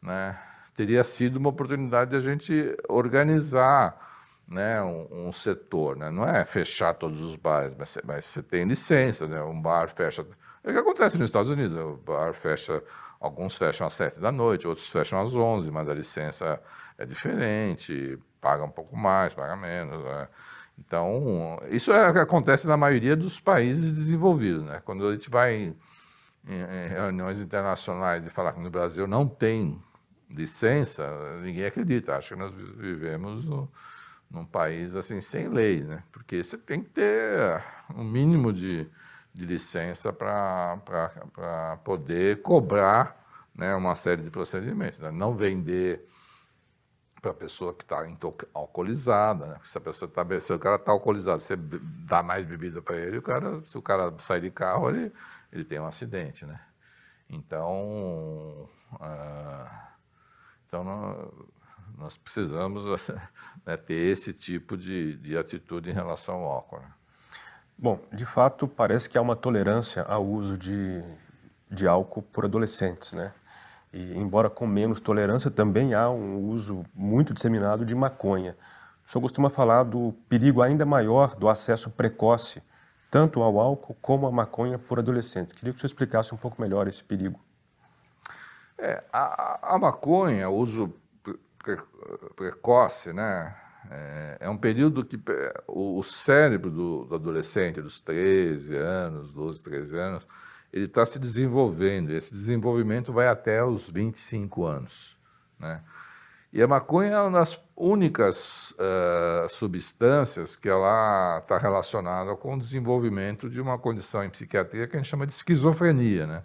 Né? 0.00 0.38
Teria 0.74 1.04
sido 1.04 1.36
uma 1.36 1.50
oportunidade 1.50 2.10
de 2.10 2.16
a 2.16 2.20
gente 2.20 2.76
organizar 2.88 4.10
né, 4.48 4.82
um, 4.82 5.28
um, 5.28 5.32
setor, 5.32 5.96
né? 5.96 6.10
não 6.10 6.24
é 6.24 6.44
fechar 6.44 6.94
todos 6.94 7.20
os 7.20 7.36
bares, 7.36 7.74
mas, 7.78 7.96
mas 8.04 8.24
você 8.24 8.42
tem 8.42 8.64
licença, 8.64 9.26
né? 9.26 9.42
um 9.42 9.60
bar 9.60 9.88
fecha 9.88 10.26
é 10.64 10.70
o 10.70 10.72
que 10.72 10.78
acontece 10.78 11.18
nos 11.18 11.26
Estados 11.26 11.50
Unidos. 11.50 11.76
O 11.76 11.96
bar 11.96 12.32
fecha 12.34 12.82
alguns 13.20 13.56
fecham 13.56 13.86
às 13.86 13.94
7 13.94 14.20
da 14.20 14.30
noite, 14.30 14.66
outros 14.66 14.88
fecham 14.88 15.20
às 15.20 15.34
11, 15.34 15.70
mas 15.70 15.88
a 15.88 15.94
licença 15.94 16.60
é 16.96 17.04
diferente, 17.04 18.18
paga 18.40 18.64
um 18.64 18.70
pouco 18.70 18.96
mais, 18.96 19.34
paga 19.34 19.56
menos. 19.56 20.02
Né? 20.04 20.28
Então, 20.78 21.58
isso 21.70 21.92
é 21.92 22.10
o 22.10 22.12
que 22.12 22.18
acontece 22.18 22.66
na 22.66 22.76
maioria 22.76 23.16
dos 23.16 23.38
países 23.40 23.92
desenvolvidos. 23.92 24.64
Né? 24.64 24.80
Quando 24.84 25.06
a 25.06 25.12
gente 25.12 25.30
vai 25.30 25.74
em, 26.46 26.88
reuniões 26.88 27.40
internacionais 27.40 28.26
e 28.26 28.30
falar 28.30 28.52
que 28.52 28.60
no 28.60 28.70
Brasil 28.70 29.06
não 29.06 29.28
tem 29.28 29.80
licença, 30.28 31.40
ninguém 31.40 31.64
acredita, 31.64 32.16
acha 32.16 32.34
que 32.34 32.40
nós 32.40 32.52
vivemos 32.54 33.44
no, 33.44 33.70
num 34.30 34.44
país 34.44 34.94
assim 34.94 35.20
sem 35.20 35.48
lei, 35.48 35.82
né? 35.82 36.02
porque 36.10 36.42
você 36.42 36.56
tem 36.56 36.82
que 36.82 36.90
ter 36.90 37.62
um 37.94 38.04
mínimo 38.04 38.52
de, 38.52 38.88
de 39.32 39.44
licença 39.44 40.12
para 40.12 41.78
poder 41.84 42.40
cobrar 42.42 43.22
né, 43.54 43.74
uma 43.74 43.94
série 43.94 44.22
de 44.22 44.30
procedimentos. 44.30 45.00
Né? 45.00 45.10
Não 45.10 45.36
vender 45.36 46.06
para 47.22 47.30
a 47.30 47.34
pessoa 47.34 47.72
que 47.72 47.84
está 47.84 48.04
alcoolizada, 48.52 49.46
né? 49.46 49.60
se 49.62 49.78
a 49.78 49.80
pessoa 49.80 50.10
tá, 50.10 50.26
se 50.40 50.52
o 50.52 50.58
cara 50.58 50.74
está 50.74 50.90
alcoolizado, 50.90 51.40
você 51.40 51.54
dá 51.56 52.20
mais 52.20 52.44
bebida 52.44 52.82
para 52.82 52.96
ele, 52.96 53.18
o 53.18 53.22
cara, 53.22 53.62
se 53.64 53.78
o 53.78 53.80
cara 53.80 54.12
sair 54.18 54.40
de 54.40 54.50
carro, 54.50 54.90
ele, 54.90 55.12
ele 55.52 55.64
tem 55.64 55.78
um 55.78 55.86
acidente, 55.86 56.44
né? 56.44 56.60
Então, 57.30 58.68
uh, 58.94 59.70
então 60.66 60.82
nós, 60.82 61.28
nós 61.96 62.16
precisamos 62.18 62.84
né, 63.64 63.76
ter 63.76 63.94
esse 63.94 64.32
tipo 64.32 64.76
de, 64.76 65.16
de 65.18 65.38
atitude 65.38 65.90
em 65.90 65.94
relação 65.94 66.34
ao 66.34 66.50
álcool. 66.50 66.80
Né? 66.80 66.92
Bom, 67.78 68.00
de 68.12 68.26
fato, 68.26 68.66
parece 68.66 69.08
que 69.08 69.16
há 69.16 69.22
uma 69.22 69.36
tolerância 69.36 70.02
ao 70.02 70.26
uso 70.26 70.58
de, 70.58 71.02
de 71.70 71.86
álcool 71.86 72.22
por 72.22 72.44
adolescentes, 72.44 73.12
né? 73.12 73.32
E, 73.92 74.18
embora 74.18 74.48
com 74.48 74.66
menos 74.66 75.00
tolerância, 75.00 75.50
também 75.50 75.92
há 75.94 76.08
um 76.08 76.38
uso 76.48 76.84
muito 76.94 77.34
disseminado 77.34 77.84
de 77.84 77.94
maconha. 77.94 78.56
O 79.06 79.10
senhor 79.10 79.22
costuma 79.22 79.50
falar 79.50 79.84
do 79.84 80.14
perigo 80.28 80.62
ainda 80.62 80.86
maior 80.86 81.34
do 81.34 81.48
acesso 81.48 81.90
precoce, 81.90 82.62
tanto 83.10 83.42
ao 83.42 83.60
álcool 83.60 83.94
como 84.00 84.26
à 84.26 84.32
maconha 84.32 84.78
por 84.78 84.98
adolescentes. 84.98 85.52
Queria 85.52 85.72
que 85.72 85.76
o 85.76 85.80
senhor 85.80 85.88
explicasse 85.88 86.34
um 86.34 86.38
pouco 86.38 86.60
melhor 86.60 86.88
esse 86.88 87.04
perigo. 87.04 87.38
É, 88.78 89.04
a, 89.12 89.74
a 89.74 89.78
maconha, 89.78 90.48
o 90.48 90.56
uso 90.56 90.94
pre, 91.58 91.78
precoce, 92.34 93.12
né? 93.12 93.54
É, 93.90 94.36
é, 94.40 94.48
um 94.48 94.56
período 94.56 95.04
que 95.04 95.20
o, 95.66 95.98
o 95.98 96.02
cérebro 96.02 96.70
do, 96.70 97.04
do 97.04 97.14
adolescente, 97.16 97.82
dos 97.82 98.00
13 98.00 98.76
anos, 98.76 99.32
12, 99.32 99.60
13 99.60 99.96
anos, 99.98 100.26
ele 100.72 100.86
está 100.86 101.04
se 101.04 101.18
desenvolvendo. 101.18 102.10
Esse 102.10 102.32
desenvolvimento 102.32 103.12
vai 103.12 103.28
até 103.28 103.62
os 103.62 103.90
25 103.90 104.64
anos. 104.64 105.16
Né? 105.58 105.82
E 106.52 106.62
a 106.62 106.68
maconha 106.68 107.12
é 107.12 107.20
uma 107.20 107.38
das 107.38 107.60
únicas 107.76 108.72
uh, 108.72 109.48
substâncias 109.48 110.56
que 110.56 110.68
ela 110.68 111.38
está 111.38 111.58
relacionada 111.58 112.34
com 112.36 112.54
o 112.54 112.58
desenvolvimento 112.58 113.48
de 113.50 113.60
uma 113.60 113.78
condição 113.78 114.24
em 114.24 114.30
psiquiatria 114.30 114.86
que 114.86 114.96
a 114.96 114.98
gente 114.98 115.08
chama 115.08 115.26
de 115.26 115.32
esquizofrenia. 115.32 116.26
Né? 116.26 116.42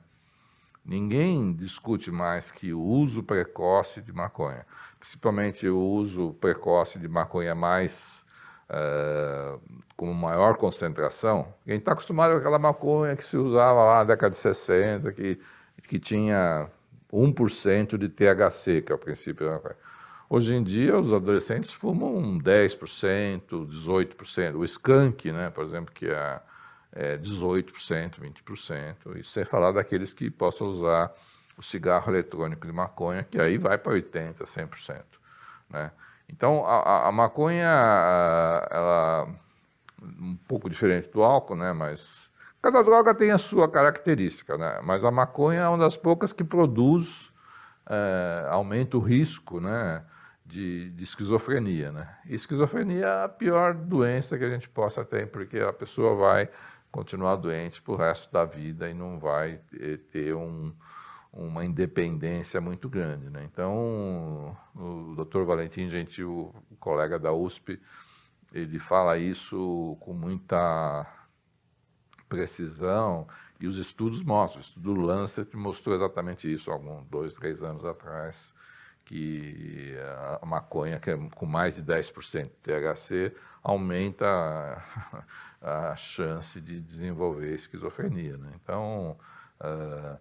Ninguém 0.85 1.53
discute 1.53 2.11
mais 2.11 2.51
que 2.51 2.73
o 2.73 2.81
uso 2.81 3.23
precoce 3.23 4.01
de 4.01 4.13
maconha, 4.13 4.65
principalmente 4.99 5.67
o 5.67 5.77
uso 5.77 6.33
precoce 6.35 6.99
de 6.99 7.07
maconha 7.07 7.53
mais 7.53 8.25
uh, 8.69 9.59
com 9.95 10.13
maior 10.13 10.57
concentração, 10.57 11.53
gente 11.65 11.79
está 11.79 11.93
acostumado 11.93 12.31
com 12.31 12.37
aquela 12.37 12.59
maconha 12.59 13.15
que 13.15 13.25
se 13.25 13.37
usava 13.37 13.83
lá 13.83 13.97
na 13.97 14.03
década 14.03 14.31
de 14.31 14.37
60, 14.37 15.11
que, 15.11 15.39
que 15.87 15.99
tinha 15.99 16.69
1% 17.11 17.97
de 17.97 18.09
THC, 18.09 18.81
que 18.81 18.91
é 18.91 18.95
o 18.95 18.99
princípio 18.99 19.45
da 19.45 19.53
maconha. 19.53 19.75
Hoje 20.29 20.53
em 20.53 20.61
dia, 20.61 20.99
os 20.99 21.11
adolescentes 21.13 21.71
fumam 21.71 22.37
10%, 22.37 23.41
18%. 23.47 24.55
O 24.55 24.65
skunk, 24.65 25.31
né, 25.31 25.49
por 25.49 25.63
exemplo, 25.63 25.93
que 25.93 26.07
é, 26.07 26.41
é 26.91 27.17
18%, 27.17 28.19
20%. 28.19 29.17
E 29.17 29.23
sem 29.23 29.45
falar 29.45 29.71
daqueles 29.71 30.11
que 30.11 30.29
possam 30.29 30.67
usar 30.67 31.13
o 31.57 31.63
cigarro 31.63 32.11
eletrônico 32.11 32.67
de 32.67 32.73
maconha, 32.73 33.23
que 33.23 33.39
aí 33.39 33.57
vai 33.57 33.77
para 33.77 33.93
80%, 33.93 34.43
100%. 34.43 35.03
Né? 35.69 35.91
Então, 36.29 36.65
a, 36.65 37.07
a 37.07 37.11
maconha, 37.11 37.67
ela 38.69 39.27
um 40.01 40.35
pouco 40.47 40.69
diferente 40.69 41.09
do 41.09 41.23
álcool, 41.23 41.55
né? 41.55 41.73
Mas 41.73 42.29
cada 42.61 42.83
droga 42.83 43.13
tem 43.13 43.31
a 43.31 43.37
sua 43.37 43.69
característica, 43.69 44.57
né? 44.57 44.79
Mas 44.83 45.03
a 45.03 45.11
maconha 45.11 45.61
é 45.61 45.67
uma 45.67 45.77
das 45.77 45.95
poucas 45.95 46.33
que 46.33 46.43
produz, 46.43 47.33
é, 47.89 48.47
aumenta 48.49 48.97
o 48.97 49.01
risco, 49.01 49.59
né? 49.59 50.03
De, 50.45 50.91
de, 50.91 51.03
esquizofrenia, 51.03 51.91
né? 51.91 52.07
E 52.25 52.33
esquizofrenia 52.33 53.05
é 53.05 53.23
a 53.25 53.29
pior 53.29 53.73
doença 53.73 54.37
que 54.37 54.45
a 54.45 54.49
gente 54.49 54.69
possa 54.69 55.03
ter, 55.03 55.27
porque 55.27 55.59
a 55.59 55.73
pessoa 55.73 56.15
vai 56.15 56.49
continuar 56.89 57.35
doente 57.35 57.81
pro 57.81 57.97
resto 57.97 58.31
da 58.31 58.45
vida 58.45 58.89
e 58.89 58.93
não 58.93 59.17
vai 59.19 59.59
ter 60.09 60.33
um, 60.33 60.73
uma 61.37 61.63
independência 61.63 62.59
muito 62.59 62.89
grande, 62.89 63.29
né? 63.29 63.43
Então, 63.43 64.57
o 64.75 65.15
Dr. 65.15 65.43
Valentim 65.43 65.87
Gentil, 65.87 66.53
colega 66.79 67.19
da 67.19 67.31
USP, 67.31 67.79
ele 68.51 68.79
fala 68.79 69.19
isso 69.19 69.95
com 69.99 70.13
muita 70.13 71.05
precisão 72.27 73.27
e 73.59 73.67
os 73.67 73.77
estudos 73.77 74.23
mostram. 74.23 74.59
O 74.59 74.63
estudo 74.63 74.93
Lancet 74.93 75.55
mostrou 75.55 75.95
exatamente 75.95 76.51
isso, 76.51 76.71
alguns 76.71 77.05
dois, 77.05 77.35
três 77.35 77.61
anos 77.61 77.85
atrás, 77.85 78.53
que 79.05 79.95
a 80.41 80.45
maconha, 80.45 80.99
que 80.99 81.11
é 81.11 81.17
com 81.35 81.45
mais 81.45 81.75
de 81.75 81.83
10% 81.83 82.43
de 82.43 82.49
THC, 82.49 83.35
aumenta 83.63 84.25
a, 85.61 85.91
a, 85.91 85.95
chance 85.95 86.59
de 86.59 86.81
desenvolver 86.81 87.53
esquizofrenia. 87.53 88.37
Né? 88.37 88.51
Então, 88.55 89.17
uh, 89.61 90.19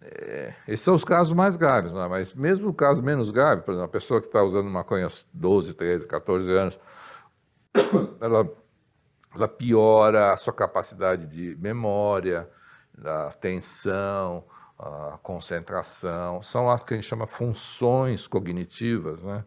é, 0.00 0.54
esses 0.66 0.80
são 0.80 0.94
os 0.94 1.04
casos 1.04 1.32
mais 1.32 1.56
graves, 1.56 1.92
né? 1.92 2.06
mas 2.08 2.32
mesmo 2.34 2.68
o 2.68 2.74
caso 2.74 3.02
menos 3.02 3.30
grave, 3.30 3.62
por 3.62 3.72
exemplo, 3.72 3.88
a 3.88 3.92
pessoa 3.92 4.20
que 4.20 4.26
está 4.28 4.42
usando 4.42 4.70
maconha 4.70 5.04
aos 5.04 5.28
12, 5.32 5.74
13, 5.74 6.06
14 6.06 6.50
anos, 6.50 6.80
ela, 8.20 8.48
ela 9.34 9.48
piora 9.48 10.32
a 10.32 10.36
sua 10.36 10.52
capacidade 10.52 11.26
de 11.26 11.56
memória, 11.60 12.48
da 12.96 13.28
atenção, 13.28 14.44
a 14.78 15.18
concentração, 15.22 16.42
são 16.42 16.70
as 16.70 16.82
que 16.82 16.94
a 16.94 16.96
gente 16.96 17.06
chama 17.06 17.26
funções 17.26 18.26
cognitivas, 18.26 19.22
né? 19.22 19.44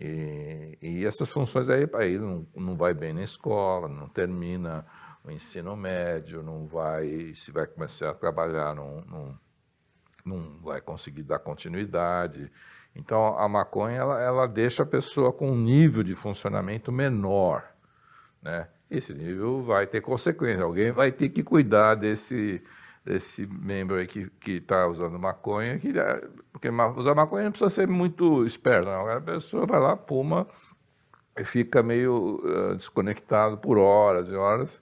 E, 0.00 0.78
e 0.80 1.04
essas 1.04 1.28
funções 1.28 1.68
aí, 1.68 1.88
aí 1.94 2.18
não, 2.18 2.46
não 2.54 2.76
vai 2.76 2.94
bem 2.94 3.12
na 3.12 3.22
escola, 3.22 3.88
não 3.88 4.08
termina 4.08 4.86
o 5.24 5.30
ensino 5.30 5.76
médio, 5.76 6.40
não 6.42 6.66
vai, 6.66 7.34
se 7.34 7.50
vai 7.50 7.66
começar 7.66 8.10
a 8.10 8.14
trabalhar, 8.14 8.74
não, 8.76 8.98
não, 9.08 9.38
não 10.28 10.58
vai 10.62 10.80
conseguir 10.80 11.22
dar 11.22 11.38
continuidade. 11.38 12.50
Então, 12.94 13.38
a 13.38 13.48
maconha 13.48 13.96
ela, 13.96 14.20
ela 14.20 14.46
deixa 14.46 14.82
a 14.82 14.86
pessoa 14.86 15.32
com 15.32 15.50
um 15.50 15.56
nível 15.56 16.02
de 16.02 16.14
funcionamento 16.14 16.92
menor, 16.92 17.64
né? 18.42 18.68
Esse 18.90 19.12
nível 19.12 19.62
vai 19.62 19.86
ter 19.86 20.00
consequência. 20.00 20.64
Alguém 20.64 20.90
vai 20.92 21.12
ter 21.12 21.28
que 21.28 21.42
cuidar 21.42 21.94
desse, 21.94 22.62
desse 23.04 23.46
membro 23.46 23.96
aí 23.96 24.06
que 24.06 24.30
está 24.46 24.86
usando 24.86 25.18
maconha, 25.18 25.78
que, 25.78 25.92
porque 26.52 26.68
usar 26.68 27.14
maconha 27.14 27.44
não 27.44 27.50
precisa 27.50 27.70
ser 27.70 27.86
muito 27.86 28.46
esperto, 28.46 28.86
não. 28.86 29.08
A 29.08 29.20
pessoa 29.20 29.66
vai 29.66 29.78
lá, 29.78 29.96
puma, 29.96 30.46
e 31.38 31.44
fica 31.44 31.82
meio 31.82 32.40
uh, 32.44 32.74
desconectado 32.74 33.58
por 33.58 33.78
horas 33.78 34.30
e 34.30 34.34
horas, 34.34 34.80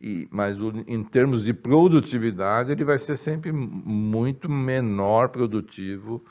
e, 0.00 0.28
mas 0.30 0.60
o, 0.60 0.72
em 0.86 1.02
termos 1.02 1.44
de 1.44 1.54
produtividade, 1.54 2.72
ele 2.72 2.84
vai 2.84 2.98
ser 2.98 3.16
sempre 3.16 3.52
muito 3.52 4.50
menor 4.50 5.28
produtivo 5.28 6.24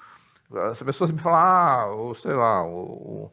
as 0.55 0.81
pessoas 0.83 1.11
me 1.11 1.19
falam, 1.19 1.39
ah, 1.39 1.85
ou 1.87 2.15
sei 2.15 2.33
lá, 2.33 2.65
o, 2.65 3.31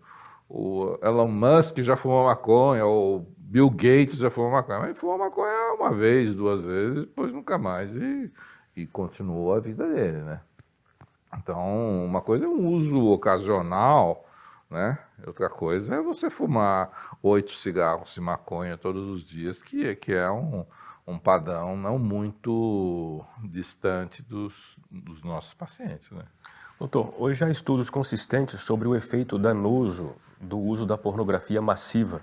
o 0.49 0.99
Elon 1.03 1.29
Musk 1.29 1.79
já 1.79 1.97
fumou 1.97 2.25
maconha, 2.25 2.85
ou 2.85 3.27
Bill 3.37 3.71
Gates 3.71 4.19
já 4.19 4.31
fumou 4.31 4.51
maconha. 4.51 4.81
Mas 4.81 4.99
fumou 4.99 5.19
maconha 5.19 5.75
uma 5.75 5.93
vez, 5.93 6.35
duas 6.35 6.61
vezes, 6.61 7.01
depois 7.07 7.33
nunca 7.33 7.59
mais. 7.59 7.95
E, 7.97 8.33
e 8.77 8.87
continuou 8.87 9.55
a 9.55 9.61
vida 9.61 9.87
dele, 9.87 10.19
né? 10.23 10.41
Então, 11.37 12.05
uma 12.05 12.21
coisa 12.21 12.45
é 12.45 12.49
um 12.49 12.69
uso 12.69 13.07
ocasional, 13.07 14.25
né? 14.71 14.99
Outra 15.27 15.51
coisa 15.51 15.97
é 15.97 16.01
você 16.01 16.31
fumar 16.31 17.19
oito 17.23 17.53
cigarros 17.53 18.15
de 18.15 18.21
maconha 18.21 18.79
todos 18.79 19.09
os 19.09 19.25
dias, 19.25 19.59
que, 19.59 19.95
que 19.97 20.13
é 20.13 20.31
um, 20.31 20.65
um 21.07 21.19
padrão 21.19 21.77
não 21.77 21.99
muito 21.99 23.25
distante 23.43 24.23
dos, 24.23 24.79
dos 24.91 25.23
nossos 25.23 25.55
pacientes, 25.55 26.11
né? 26.13 26.25
Doutor, 26.79 27.13
hoje 27.19 27.45
há 27.45 27.51
estudos 27.51 27.91
consistentes 27.91 28.63
sobre 28.63 28.89
o 28.89 28.95
efeito 28.95 29.39
danoso 29.39 30.15
do 30.41 30.59
uso 30.59 30.87
da 30.87 30.97
pornografia 30.97 31.61
massiva 31.61 32.23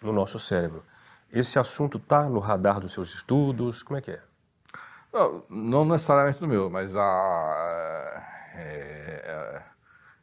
no 0.00 0.12
nosso 0.12 0.38
cérebro. 0.38 0.84
Esse 1.32 1.58
assunto 1.58 1.98
está 1.98 2.28
no 2.28 2.38
radar 2.38 2.78
dos 2.78 2.92
seus 2.92 3.12
estudos? 3.12 3.82
Como 3.82 3.98
é 3.98 4.00
que 4.00 4.12
é? 4.12 4.22
Não, 5.12 5.42
não 5.48 5.84
necessariamente 5.84 6.40
no 6.40 6.46
meu, 6.46 6.70
mas 6.70 6.94
a, 6.94 8.22
é, 8.54 9.22
é, 9.24 9.62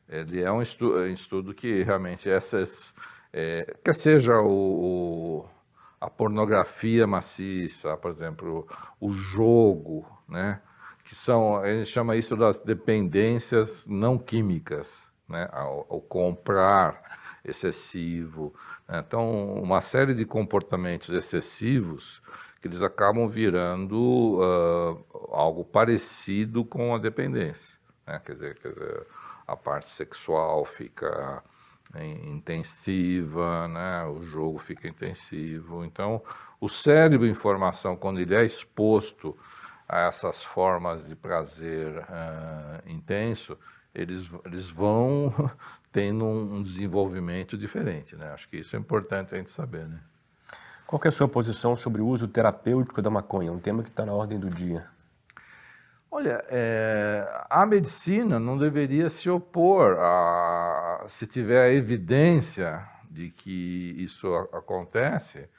ele 0.08 0.42
é 0.42 0.52
um 0.52 0.62
estudo, 0.62 1.00
um 1.00 1.08
estudo 1.08 1.54
que 1.54 1.84
realmente 1.84 2.30
essas, 2.30 2.94
é, 3.32 3.76
quer 3.84 3.96
seja 3.96 4.40
o, 4.40 4.48
o, 4.48 5.46
a 6.00 6.10
pornografia 6.10 7.08
maciça, 7.08 7.96
por 7.98 8.12
exemplo, 8.12 8.68
o 9.00 9.12
jogo, 9.12 10.06
né? 10.28 10.62
que 11.06 11.16
são, 11.16 11.58
a 11.58 11.68
gente 11.68 11.90
chama 11.90 12.16
isso 12.16 12.36
das 12.36 12.60
dependências 12.60 13.86
não 13.88 14.18
químicas, 14.18 15.04
né? 15.28 15.50
ao 15.52 16.02
comprar 16.02 17.20
excessivo. 17.44 18.54
Né? 18.88 19.04
Então, 19.06 19.56
uma 19.56 19.82
série 19.82 20.14
de 20.14 20.26
comportamentos 20.26 21.10
excessivos 21.10 22.22
que 22.62 22.68
eles 22.68 22.82
acabam 22.82 23.28
virando 23.28 24.40
uh, 24.40 25.28
algo 25.32 25.66
parecido 25.66 26.64
com 26.64 26.96
a 26.96 26.98
dependência. 26.98 27.78
Né? 28.08 28.22
Quer, 28.24 28.34
dizer, 28.36 28.60
quer 28.60 28.70
dizer, 28.70 29.08
a 29.54 29.58
parte 29.58 29.90
sexual 29.90 30.66
fica 30.66 31.44
intensiva, 32.02 33.68
né? 33.68 34.06
o 34.06 34.24
jogo 34.24 34.58
fica 34.58 34.88
intensivo. 34.88 35.86
Então, 35.86 36.22
o 36.60 36.68
cérebro 36.68 37.28
informação, 37.28 37.96
quando 37.96 38.20
ele 38.20 38.34
é 38.34 38.44
exposto 38.44 39.38
a 39.88 40.08
essas 40.08 40.44
formas 40.44 41.06
de 41.08 41.16
prazer 41.16 41.98
uh, 41.98 42.90
intenso, 42.90 43.58
eles, 43.94 44.32
eles 44.46 44.70
vão 44.70 45.34
tendo 45.92 46.26
um, 46.26 46.64
desenvolvimento 46.64 47.58
diferente. 47.58 48.16
Né? 48.16 48.32
Acho 48.32 48.48
que 48.48 48.58
isso 48.58 48.76
é 48.76 48.80
importante 48.80 49.36
a 49.36 49.38
gente 49.38 49.52
saber. 49.52 49.88
Né? 49.88 50.00
Qual 50.88 51.02
é 51.04 51.08
a 51.08 51.12
sua 51.12 51.28
posição 51.28 51.76
sobre 51.76 52.02
o 52.02 52.08
uso 52.08 52.28
terapêutico 52.28 53.02
da 53.02 53.10
maconha? 53.10 53.52
Um 53.52 53.60
tema 53.60 53.84
que 53.84 53.90
está 53.90 54.06
na 54.06 54.14
ordem 54.14 54.40
do 54.40 54.50
dia. 54.50 54.88
Olha, 56.16 56.46
é, 56.48 57.44
a 57.50 57.66
medicina 57.66 58.40
não 58.40 58.56
deveria 58.56 59.10
se 59.10 59.32
opor 59.32 59.98
a, 59.98 61.06
se 61.08 61.26
tiver 61.26 61.74
evidência 61.74 62.88
de 63.10 63.32
que 63.32 63.96
isso 63.98 64.32
acontece, 64.54 65.50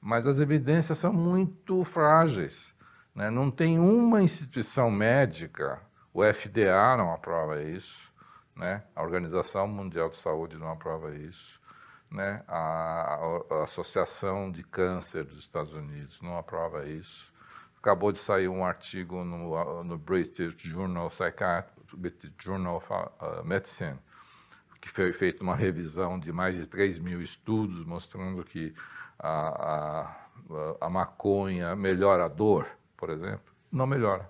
mas 0.00 0.24
as 0.24 0.38
evidências 0.38 0.98
são 0.98 1.12
muito 1.12 1.82
frágeis. 1.82 2.72
Né? 3.12 3.30
Não 3.30 3.50
tem 3.50 3.80
uma 3.80 4.22
instituição 4.22 4.92
médica, 4.92 5.80
o 6.14 6.22
FDA 6.22 6.96
não 6.96 7.12
aprova 7.12 7.60
isso, 7.60 8.08
né? 8.54 8.84
a 8.94 9.02
Organização 9.02 9.66
Mundial 9.66 10.08
de 10.08 10.18
Saúde 10.18 10.56
não 10.56 10.70
aprova 10.70 11.16
isso, 11.16 11.60
né? 12.08 12.44
a, 12.46 13.18
a 13.50 13.64
Associação 13.64 14.52
de 14.52 14.62
Câncer 14.62 15.24
dos 15.24 15.40
Estados 15.40 15.72
Unidos 15.72 16.22
não 16.22 16.38
aprova 16.38 16.86
isso. 16.86 17.34
Acabou 17.86 18.10
de 18.10 18.18
sair 18.18 18.48
um 18.48 18.64
artigo 18.64 19.22
no, 19.22 19.84
no 19.84 19.96
British 19.96 20.52
Journal 20.58 21.08
Journal 22.42 22.76
of 22.78 22.92
uh, 22.92 23.44
Medicine, 23.44 23.96
que 24.80 24.88
foi 24.88 25.12
feita 25.12 25.44
uma 25.44 25.54
revisão 25.54 26.18
de 26.18 26.32
mais 26.32 26.56
de 26.56 26.66
3 26.66 26.98
mil 26.98 27.22
estudos 27.22 27.86
mostrando 27.86 28.42
que 28.42 28.74
a, 29.16 30.10
a, 30.50 30.76
a 30.80 30.90
maconha 30.90 31.76
melhora 31.76 32.24
a 32.24 32.28
dor, 32.28 32.66
por 32.96 33.08
exemplo, 33.08 33.54
não 33.70 33.86
melhora. 33.86 34.28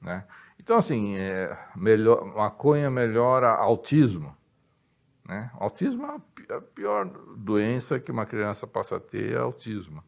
Né? 0.00 0.24
Então, 0.58 0.78
assim, 0.78 1.14
é, 1.18 1.54
melhor, 1.76 2.24
maconha 2.24 2.90
melhora 2.90 3.50
autismo. 3.50 4.34
Né? 5.28 5.50
Autismo 5.60 6.06
é 6.06 6.54
a 6.54 6.60
pior 6.62 7.04
doença 7.36 8.00
que 8.00 8.10
uma 8.10 8.24
criança 8.24 8.66
possa 8.66 8.98
ter, 8.98 9.34
é 9.34 9.36
autismo. 9.36 10.02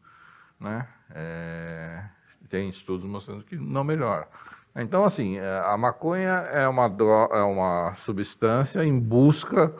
Né? 0.59 0.87
É, 1.11 2.14
tem 2.47 2.69
estudos 2.69 3.05
mostrando 3.05 3.43
que 3.43 3.55
não 3.55 3.83
melhora. 3.83 4.27
Então, 4.75 5.05
assim, 5.05 5.37
é, 5.37 5.61
a 5.65 5.77
maconha 5.77 6.31
é 6.51 6.67
uma, 6.67 6.85
é 7.31 7.41
uma 7.41 7.95
substância 7.95 8.83
em 8.83 8.99
busca 8.99 9.73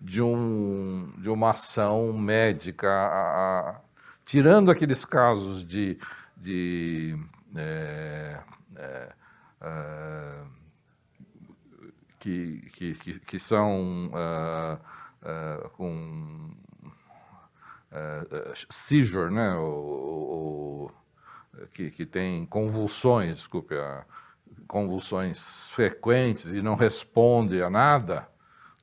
de, 0.00 0.20
um, 0.20 1.12
de 1.18 1.28
uma 1.28 1.50
ação 1.50 2.12
médica, 2.12 2.88
a, 2.88 3.70
a, 3.70 3.80
tirando 4.24 4.70
aqueles 4.70 5.04
casos 5.04 5.64
de, 5.64 5.98
de 6.36 7.16
é, 7.56 8.40
é, 8.76 9.12
é, 9.60 10.42
que, 12.18 12.60
que, 12.72 13.20
que, 13.20 13.38
são 13.38 14.10
é, 14.14 14.78
é, 15.22 15.68
com 15.76 16.50
seizure, 18.70 19.32
né? 19.32 19.54
O, 19.54 20.90
o, 20.90 20.90
que, 21.72 21.90
que 21.90 22.06
tem 22.06 22.46
convulsões, 22.46 23.36
desculpe, 23.36 23.74
convulsões 24.66 25.68
frequentes 25.68 26.46
e 26.46 26.62
não 26.62 26.74
responde 26.74 27.62
a 27.62 27.70
nada, 27.70 28.28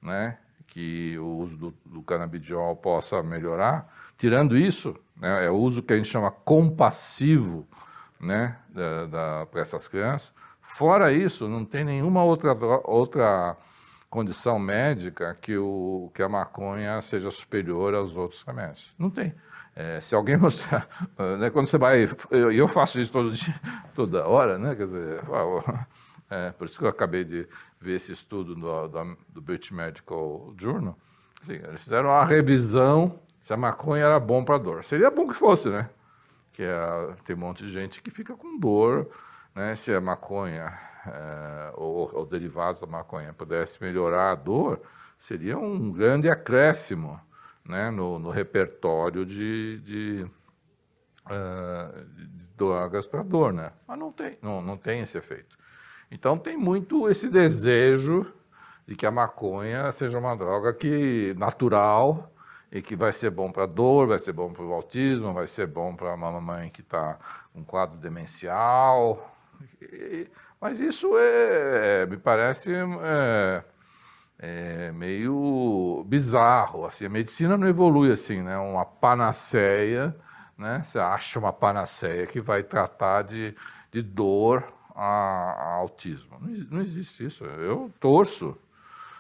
né? 0.02 0.38
que 0.68 1.18
o 1.18 1.38
uso 1.38 1.58
do, 1.58 1.74
do 1.84 2.04
canabidiol 2.04 2.76
possa 2.76 3.24
melhorar. 3.24 3.92
Tirando 4.16 4.56
isso, 4.56 4.96
né, 5.16 5.46
é 5.46 5.50
o 5.50 5.56
uso 5.56 5.82
que 5.82 5.92
a 5.92 5.98
gente 5.98 6.08
chama 6.08 6.30
compassivo 6.30 7.68
né, 8.20 8.58
para 8.72 9.62
essas 9.62 9.88
crianças. 9.88 10.32
Fora 10.62 11.12
isso, 11.12 11.48
não 11.48 11.66
tem 11.66 11.84
nenhuma 11.84 12.24
outra, 12.24 12.54
outra 12.84 13.58
condição 14.10 14.60
médica 14.60 15.36
que, 15.42 15.58
o, 15.58 16.12
que 16.14 16.22
a 16.22 16.30
maconha 16.30 17.02
seja 17.02 17.32
superior 17.32 17.96
aos 17.96 18.16
outros 18.16 18.44
remédios. 18.44 18.94
Não 19.00 19.10
tem. 19.10 19.34
É, 19.80 20.02
se 20.02 20.16
alguém 20.16 20.36
mostrar, 20.38 20.88
né, 21.40 21.50
quando 21.52 21.68
você 21.68 21.78
vai, 21.78 22.10
eu, 22.32 22.52
eu, 22.52 22.68
faço 22.68 23.00
isso 23.00 23.12
todo 23.12 23.32
dia, 23.32 23.54
toda 23.94 24.28
hora, 24.28 24.58
né, 24.58 24.76
quer 24.76 24.86
dizer, 24.86 25.22
é, 26.30 26.52
por 26.52 26.66
isso 26.66 26.80
que 26.80 26.86
eu 26.86 26.90
acabei 26.90 27.24
de 27.24 27.48
ver 27.80 27.96
esse 27.96 28.12
estudo 28.12 28.56
do, 28.56 28.88
do, 28.88 29.18
do 29.30 29.42
British 29.42 29.72
Medical 29.72 30.54
Journal, 30.58 30.98
assim, 31.42 31.54
eles 31.54 31.84
fizeram 31.84 32.10
uma 32.10 32.26
revisão 32.26 33.20
se 33.40 33.54
a 33.54 33.58
maconha 33.58 34.04
era 34.04 34.20
bom 34.20 34.44
para 34.44 34.58
dor. 34.58 34.84
Seria 34.84 35.12
bom 35.12 35.28
que 35.28 35.36
fosse, 35.36 35.70
né? 35.70 35.90
que 36.58 36.64
é, 36.64 37.14
tem 37.24 37.36
um 37.36 37.40
monte 37.40 37.64
de 37.64 37.72
gente 37.72 38.02
que 38.02 38.10
fica 38.10 38.36
com 38.36 38.58
dor, 38.58 39.08
né? 39.54 39.76
Se 39.76 39.94
a 39.94 40.02
maconha 40.02 40.76
é, 41.06 41.72
ou, 41.76 42.10
ou, 42.12 42.26
derivados 42.26 42.82
da 42.82 42.88
maconha 42.88 43.32
pudesse 43.32 43.80
melhorar 43.80 44.32
a 44.32 44.36
dor, 44.36 44.82
seria 45.20 45.56
um 45.56 45.92
grande 45.92 46.28
acréscimo, 46.28 47.22
né? 47.68 47.92
No, 47.92 48.18
no 48.18 48.30
repertório 48.30 49.26
de, 49.26 49.80
de, 49.80 50.28
uh, 51.26 52.06
de 52.16 52.26
drogas 52.58 53.06
para 53.06 53.24
dor, 53.24 53.54
né? 53.54 53.72
Mas 53.88 54.00
não 54.00 54.12
tem, 54.12 54.38
não, 54.42 54.62
não 54.62 54.78
tem 54.78 55.02
esse 55.02 55.18
efeito. 55.18 55.58
Então 56.10 56.38
tem 56.38 56.56
muito 56.58 57.10
esse 57.10 57.30
desejo 57.30 58.32
de 58.88 58.96
que 58.96 59.06
a 59.06 59.12
maconha 59.12 59.92
seja 59.92 60.18
uma 60.18 60.36
droga 60.36 60.74
que 60.74 61.36
natural 61.38 62.32
e 62.72 62.82
que 62.82 62.96
vai 62.96 63.12
ser 63.12 63.30
bom 63.30 63.52
para 63.52 63.66
dor, 63.66 64.08
vai 64.08 64.20
ser 64.20 64.34
bom 64.34 64.52
para 64.52 64.64
o 64.64 64.74
autismo, 64.74 65.34
vai 65.34 65.48
ser 65.48 65.68
bom 65.68 65.96
para 65.96 66.14
uma 66.14 66.32
mamãe 66.32 66.70
que 66.70 66.82
está 66.82 67.20
com 67.54 67.60
um 67.60 67.64
quadro 67.64 67.98
demencial. 67.98 69.36
E, 69.82 70.30
mas 70.60 70.80
isso 70.80 71.12
é, 71.18 72.06
me 72.06 72.18
parece 72.18 72.74
é, 72.74 73.64
é 74.40 74.92
meio 74.92 76.04
bizarro. 76.08 76.86
Assim, 76.86 77.06
a 77.06 77.10
medicina 77.10 77.58
não 77.58 77.68
evolui 77.68 78.12
assim, 78.12 78.42
né? 78.42 78.58
Uma 78.58 78.86
panaceia, 78.86 80.16
né? 80.58 80.82
Você 80.84 81.00
acha 81.00 81.40
uma 81.40 81.54
panaceia 81.54 82.28
que 82.28 82.40
vai 82.40 82.64
tratar 82.64 83.24
de, 83.24 83.56
de 83.92 84.02
dor 84.02 84.64
a, 84.96 85.04
a 85.04 85.74
autismo. 85.76 86.38
Não, 86.40 86.50
não 86.72 86.82
existe 86.82 87.26
isso. 87.26 87.44
Eu 87.46 87.92
torço 88.00 88.58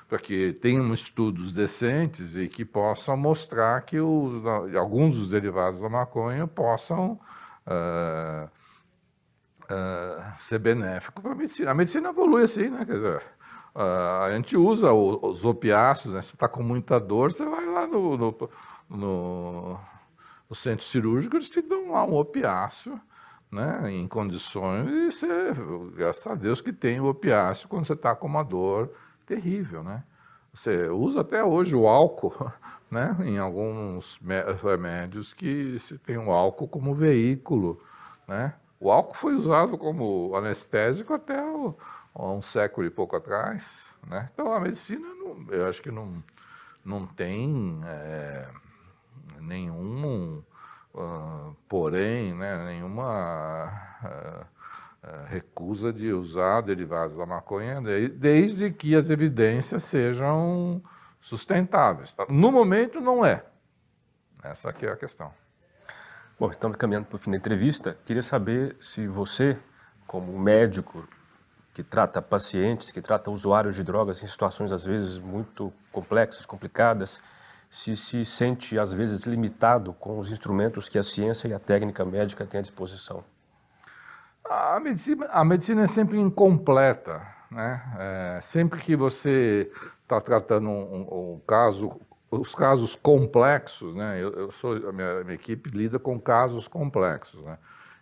para 0.07 0.18
que 0.18 0.53
tenham 0.53 0.94
estudos 0.94 1.52
decentes 1.52 2.35
e 2.35 2.48
que 2.48 2.64
possam 2.64 3.18
mostrar 3.18 3.81
que 3.81 3.99
os, 3.99 4.45
alguns 4.76 5.15
dos 5.15 5.30
derivados 5.30 5.80
da 5.81 5.89
maconha 5.89 6.48
possam 6.48 7.19
uh, 7.68 8.49
uh, 9.65 10.39
ser 10.39 10.60
benéficos 10.60 11.22
para 11.22 11.34
a 11.34 11.35
medicina. 11.35 11.72
A 11.72 11.73
medicina 11.73 12.10
evolui 12.10 12.44
assim, 12.44 12.69
né? 12.69 12.85
Quer 12.85 12.94
dizer, 12.94 13.23
a 13.80 14.32
gente 14.32 14.58
usa 14.58 14.91
os 14.91 15.45
opiáceos, 15.45 16.14
né? 16.14 16.22
Você 16.22 16.34
está 16.34 16.48
com 16.48 16.64
muita 16.64 16.99
dor, 16.99 17.32
você 17.32 17.45
vai 17.45 17.66
lá 17.66 17.86
no, 17.86 18.18
no, 18.18 18.49
no, 18.90 19.80
no 20.49 20.56
centro 20.56 20.84
cirúrgico, 20.84 21.36
eles 21.36 21.49
te 21.49 21.62
dão 21.62 21.91
lá 21.91 22.04
um 22.04 22.18
opiáceo, 22.18 22.99
né, 23.52 23.90
em 23.91 24.08
condições, 24.08 24.90
e 24.90 25.12
você, 25.12 25.28
graças 25.95 26.28
a 26.28 26.36
Deus 26.36 26.60
que 26.60 26.74
tem 26.74 26.99
o 26.99 27.06
opiáceo 27.06 27.70
quando 27.70 27.86
você 27.86 27.94
está 27.94 28.16
com 28.16 28.28
uma 28.28 28.44
dor 28.44 28.91
terrível, 29.26 29.84
né? 29.84 30.04
Você 30.54 30.90
usa 30.90 31.22
até 31.22 31.44
hoje 31.44 31.76
o 31.76 31.88
álcool, 31.88 32.34
né? 32.90 33.16
Em 33.22 33.38
alguns 33.38 34.20
remédios 34.64 35.34
que 35.34 35.80
se 35.80 35.99
tem 35.99 36.18
o 36.18 36.32
álcool 36.32 36.68
como 36.68 36.95
veículo, 36.95 37.80
né? 38.28 38.56
O 38.80 38.91
álcool 38.91 39.16
foi 39.16 39.36
usado 39.36 39.78
como 39.78 40.36
anestésico 40.36 41.14
até 41.14 41.41
o, 41.44 41.76
um 42.18 42.41
século 42.41 42.88
e 42.88 42.89
pouco 42.89 43.15
atrás, 43.15 43.94
né? 44.07 44.30
Então 44.34 44.52
a 44.52 44.60
medicina, 44.60 45.07
não, 45.07 45.45
eu 45.53 45.68
acho 45.68 45.81
que 45.81 45.91
não, 45.91 46.23
não 46.84 47.06
tem 47.06 47.80
é, 47.85 48.48
nenhum, 49.39 50.44
uh, 50.95 51.56
porém, 51.69 52.34
né? 52.34 52.65
Nenhuma 52.65 53.72
uh, 54.03 54.57
recusa 55.27 55.94
de 55.94 56.11
usar 56.11 56.61
derivados 56.61 57.15
da 57.15 57.26
maconha, 57.26 57.81
desde 58.15 58.72
que 58.72 58.95
as 58.95 59.10
evidências 59.10 59.84
sejam 59.84 60.81
sustentáveis. 61.22 62.14
No 62.30 62.52
momento, 62.52 62.99
não 62.99 63.26
é. 63.26 63.45
Essa 64.44 64.69
aqui 64.69 64.85
é 64.85 64.91
a 64.91 64.98
questão. 64.98 65.31
Bom, 66.39 66.49
estamos 66.49 66.77
caminhando 66.77 67.06
para 67.06 67.15
o 67.15 67.19
fim 67.19 67.31
da 67.31 67.38
entrevista. 67.38 67.98
Queria 68.06 68.22
saber 68.22 68.76
se 68.80 69.07
você, 69.07 69.57
como 70.06 70.38
médico 70.38 71.07
que 71.78 71.84
trata 71.84 72.24
pacientes, 72.24 72.91
que 72.91 72.99
trata 72.99 73.30
usuários 73.30 73.76
de 73.76 73.84
drogas 73.84 74.24
em 74.24 74.26
situações 74.26 74.72
às 74.72 74.84
vezes 74.84 75.20
muito 75.20 75.72
complexas, 75.91 76.44
complicadas, 76.44 77.22
se 77.70 77.95
se 77.95 78.26
sente 78.26 78.80
às 78.80 78.91
vezes 78.91 79.28
limitado 79.28 79.94
com 79.94 80.18
os 80.18 80.32
instrumentos 80.32 80.90
que 80.90 80.98
a 80.98 81.04
ciência 81.04 81.48
e 81.48 81.54
a 81.54 81.60
técnica 81.60 82.04
médica 82.04 82.48
têm 82.48 82.58
à 82.58 82.62
disposição. 82.64 83.24
A 84.44 84.80
medicina, 84.80 85.28
a 85.28 85.45
medicina 85.45 85.84
é 85.84 85.88
sempre 85.88 86.18
incompleta, 86.18 87.22
né? 87.52 87.84
É, 87.99 88.40
sempre 88.41 88.82
que 88.82 88.95
você 88.95 89.72
está 90.02 90.20
tratando 90.20 90.68
um, 90.68 91.36
um, 91.36 91.41
caso, 91.45 92.02
os 92.32 92.56
casos 92.56 92.95
complexos, 92.95 93.94
né? 93.94 94.20
Eu, 94.20 94.34
eu 94.34 94.52
sou 94.52 94.78
a 94.90 94.91
minha, 94.91 95.20
a 95.20 95.24
minha, 95.24 95.36
equipe 95.36 95.70
lida 95.70 95.99
com 95.99 96.20
casos 96.20 96.68
complexos, 96.68 97.44
né? 97.44 97.60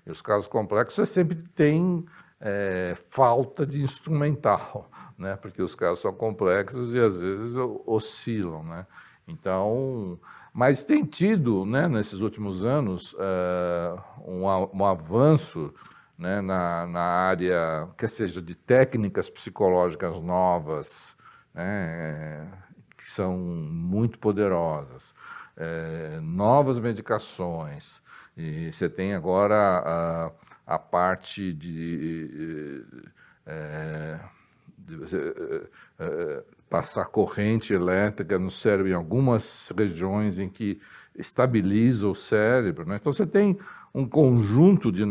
E 0.08 0.12
os 0.12 0.22
casos 0.22 0.48
complexos 0.48 0.96
você 0.96 1.06
sempre 1.06 1.36
tem 1.36 2.06
é, 2.40 2.96
falta 3.10 3.66
de 3.66 3.82
instrumental, 3.82 4.90
né? 5.18 5.36
Porque 5.36 5.62
os 5.62 5.76
casos 5.76 6.00
são 6.00 6.14
complexos 6.14 6.94
e 6.94 7.00
às 7.00 7.18
vezes 7.18 7.56
oscilam, 7.86 8.64
né? 8.64 8.86
Então, 9.28 10.20
mas 10.54 10.84
tem 10.84 11.04
tido, 11.04 11.66
né, 11.66 11.88
nesses 11.88 12.22
últimos 12.22 12.64
anos, 12.64 13.14
uh, 13.14 14.02
um, 14.26 14.44
um 14.74 14.86
avanço 14.86 15.74
né, 16.18 16.40
na, 16.42 16.86
na 16.86 17.02
área, 17.02 17.90
quer 17.98 18.10
seja 18.10 18.42
de 18.42 18.56
técnicas 18.56 19.30
psicológicas 19.30 20.20
novas, 20.22 21.16
né, 21.54 22.48
que 22.98 23.12
são 23.12 23.38
muito 23.38 24.18
poderosas, 24.18 25.14
é, 25.58 26.20
novas 26.22 26.80
medicações, 26.80 28.02
e 28.38 28.72
você 28.72 28.90
tem 28.90 29.14
agora 29.14 30.32
a, 30.66 30.80
parte 30.80 31.54
de, 31.54 32.84
de 34.78 34.96
você, 34.98 35.68
é, 36.00 36.44
passar 36.70 37.06
corrente 37.06 37.74
elétrica 37.74 38.38
no 38.38 38.52
cérebro 38.52 38.90
em 38.92 38.96
algumas 38.96 39.72
regiões 39.78 40.40
em 40.40 40.50
que 40.50 40.80
estabiliza 41.16 42.08
o 42.08 42.16
cérebro. 42.16 42.86
Né? 42.86 42.98
Então 42.98 43.14
você 43.14 43.26
tem 43.26 43.58
um 43.94 44.08
conjunto 44.08 44.92
de 44.92 45.06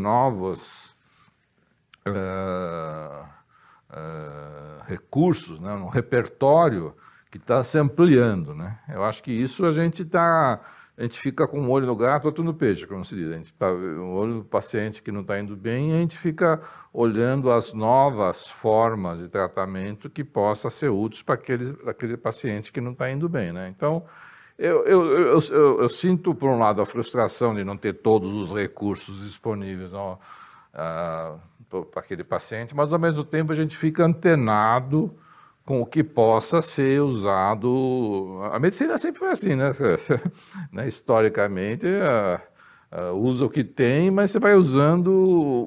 uh, 3.90 4.85
recursos, 4.86 5.59
né, 5.59 5.72
um 5.74 5.89
repertório 5.89 6.94
que 7.31 7.39
está 7.39 7.64
se 7.64 7.78
ampliando. 7.78 8.55
Né? 8.55 8.78
Eu 8.89 9.02
acho 9.05 9.22
que 9.22 9.32
isso 9.32 9.64
a 9.64 9.72
gente 9.72 10.02
está. 10.02 10.60
A 10.97 11.03
gente 11.03 11.19
fica 11.19 11.47
com 11.49 11.61
um 11.61 11.71
olho 11.71 11.87
no 11.87 11.97
gato, 11.97 12.27
outro 12.27 12.45
no 12.45 12.55
peixe, 12.55 12.87
como 12.87 13.05
se 13.05 13.16
diz. 13.16 13.29
A 13.29 13.37
gente 13.37 13.47
está 13.47 13.73
um 13.73 14.15
olho 14.15 14.35
no 14.37 14.45
paciente 14.45 15.03
que 15.03 15.11
não 15.11 15.23
está 15.23 15.41
indo 15.41 15.57
bem 15.57 15.91
e 15.91 15.95
a 15.95 15.99
gente 15.99 16.16
fica 16.16 16.62
olhando 16.93 17.51
as 17.51 17.73
novas 17.73 18.47
formas 18.47 19.19
de 19.19 19.29
tratamento 19.29 20.09
que 20.09 20.23
possa 20.23 20.71
ser 20.71 20.91
úteis 20.91 21.23
para 21.23 21.35
aquele, 21.35 21.77
aquele 21.87 22.16
paciente 22.16 22.71
que 22.71 22.81
não 22.81 22.93
está 22.93 23.11
indo 23.11 23.29
bem. 23.29 23.53
Né? 23.53 23.69
Então, 23.69 24.05
eu, 24.57 24.85
eu, 24.85 25.41
eu, 25.41 25.81
eu, 25.81 25.89
sinto, 25.89 26.33
por 26.33 26.49
um 26.49 26.59
lado, 26.61 26.81
a 26.81 26.87
frustração 26.87 27.55
de 27.57 27.65
não 27.65 27.77
ter 27.77 27.95
todos 27.95 28.31
os 28.33 28.53
recursos 28.53 29.23
disponíveis. 29.23 29.93
Uh, 29.93 31.41
para 31.83 32.01
aquele 32.01 32.23
paciente, 32.23 32.75
mas 32.75 32.93
ao 32.93 32.99
mesmo 32.99 33.25
tempo 33.25 33.51
a 33.51 33.55
gente 33.55 33.77
fica 33.77 34.05
antenado 34.05 35.16
com 35.65 35.81
o 35.81 35.86
que 35.86 36.05
possa 36.05 36.61
ser 36.61 37.01
usado. 37.01 38.41
A 38.53 38.59
medicina 38.59 38.99
sempre 38.99 39.20
foi 39.20 39.31
assim, 39.31 39.55
né? 39.55 39.73
né? 40.70 40.86
Historicamente, 40.86 41.86
usa 43.15 43.45
o 43.45 43.51
que 43.51 43.65
tem, 43.65 44.11
mas 44.11 44.31
você 44.31 44.39
vai 44.39 44.55
usando 44.55 45.11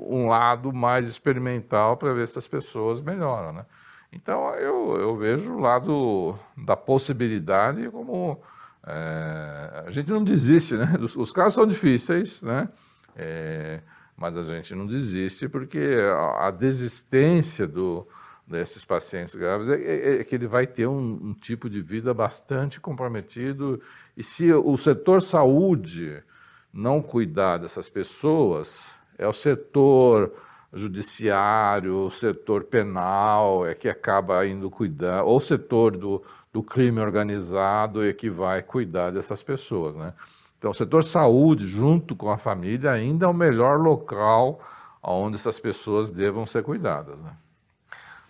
um 0.08 0.28
lado 0.28 0.72
mais 0.72 1.08
experimental 1.08 1.98
para 1.98 2.14
ver 2.14 2.28
se 2.28 2.38
as 2.38 2.48
pessoas 2.48 3.02
melhoram, 3.02 3.52
né? 3.52 3.66
Então, 4.12 4.54
eu, 4.56 4.96
eu 5.00 5.18
vejo 5.18 5.54
o 5.54 5.60
lado 5.60 6.38
da 6.56 6.78
possibilidade 6.78 7.90
como... 7.90 8.42
É, 8.90 9.84
a 9.86 9.92
gente 9.92 10.10
não 10.10 10.24
desiste, 10.24 10.76
né? 10.76 10.94
Os, 11.02 11.18
os 11.18 11.34
casos 11.34 11.56
são 11.56 11.68
difíceis, 11.68 12.42
né? 12.42 12.70
É, 13.18 13.82
mas 14.16 14.38
a 14.38 14.44
gente 14.44 14.74
não 14.74 14.88
desiste 14.88 15.50
porque 15.50 15.98
a, 16.40 16.50
desistência 16.52 17.68
do, 17.68 18.08
desses 18.48 18.86
pacientes 18.86 19.36
graves 19.36 19.68
é, 19.68 19.76
é, 19.76 20.22
é, 20.22 20.24
que 20.24 20.34
ele 20.34 20.48
vai 20.48 20.66
ter 20.66 20.88
um, 20.88 21.20
um, 21.22 21.34
tipo 21.34 21.70
de 21.70 21.82
vida 21.82 22.14
bastante 22.14 22.80
comprometido 22.80 23.82
e 24.16 24.24
se 24.24 24.52
o 24.54 24.78
setor 24.78 25.22
saúde 25.22 26.24
não 26.72 27.02
cuidar 27.02 27.58
dessas 27.58 27.90
pessoas, 27.90 28.86
é 29.18 29.28
o 29.28 29.34
setor 29.34 30.34
judiciário, 30.74 32.06
o 32.06 32.10
setor 32.10 32.64
penal 32.64 33.66
é 33.66 33.74
que 33.74 33.90
acaba 33.90 34.46
indo 34.46 34.70
cuidar, 34.70 35.24
ou 35.24 35.38
o 35.38 35.42
setor 35.42 35.98
do, 35.98 36.24
do 36.54 36.64
crime 36.64 37.00
organizado 37.00 38.06
é 38.06 38.14
que 38.14 38.30
vai 38.30 38.62
cuidar 38.62 39.12
dessas 39.12 39.44
pessoas, 39.44 39.96
né? 39.96 40.14
Então, 40.58 40.72
o 40.72 40.74
setor 40.74 41.04
saúde, 41.04 41.68
junto 41.68 42.16
com 42.16 42.32
a 42.32 42.38
família, 42.38 42.92
ainda 42.92 43.28
é 43.28 43.30
o 43.30 43.34
melhor 43.34 43.80
local 43.80 44.60
onde 45.04 45.36
essas 45.36 45.60
pessoas 45.60 46.10
devam 46.10 46.48
ser 46.48 46.64
cuidadas. 46.64 47.18
Né? 47.20 47.32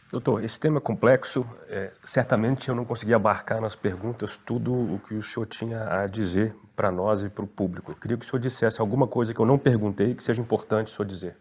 Doutor, 0.10 0.42
esse 0.44 0.58
tema 0.58 0.78
é 0.78 0.82
complexo. 0.82 1.46
É, 1.68 1.92
certamente 2.04 2.70
eu 2.70 2.76
não 2.76 2.86
consegui 2.86 3.14
abarcar 3.14 3.60
nas 3.60 3.76
perguntas 3.76 4.38
tudo 4.38 4.74
o 4.74 5.00
que 5.00 5.16
o 5.16 5.24
senhor 5.24 5.46
tinha 5.46 6.02
a 6.02 6.08
dizer 6.08 6.56
para 6.76 6.92
nós 6.92 7.24
e 7.24 7.30
para 7.30 7.44
o 7.44 7.48
público. 7.48 7.92
Eu 7.92 7.96
queria 7.96 8.18
que 8.18 8.24
o 8.26 8.28
senhor 8.28 8.40
dissesse 8.40 8.80
alguma 8.80 9.06
coisa 9.06 9.34
que 9.34 9.40
eu 9.40 9.46
não 9.46 9.60
perguntei 9.60 10.16
que 10.16 10.24
seja 10.24 10.42
importante 10.42 10.88
o 10.88 10.96
senhor 10.96 11.08
dizer. 11.08 11.38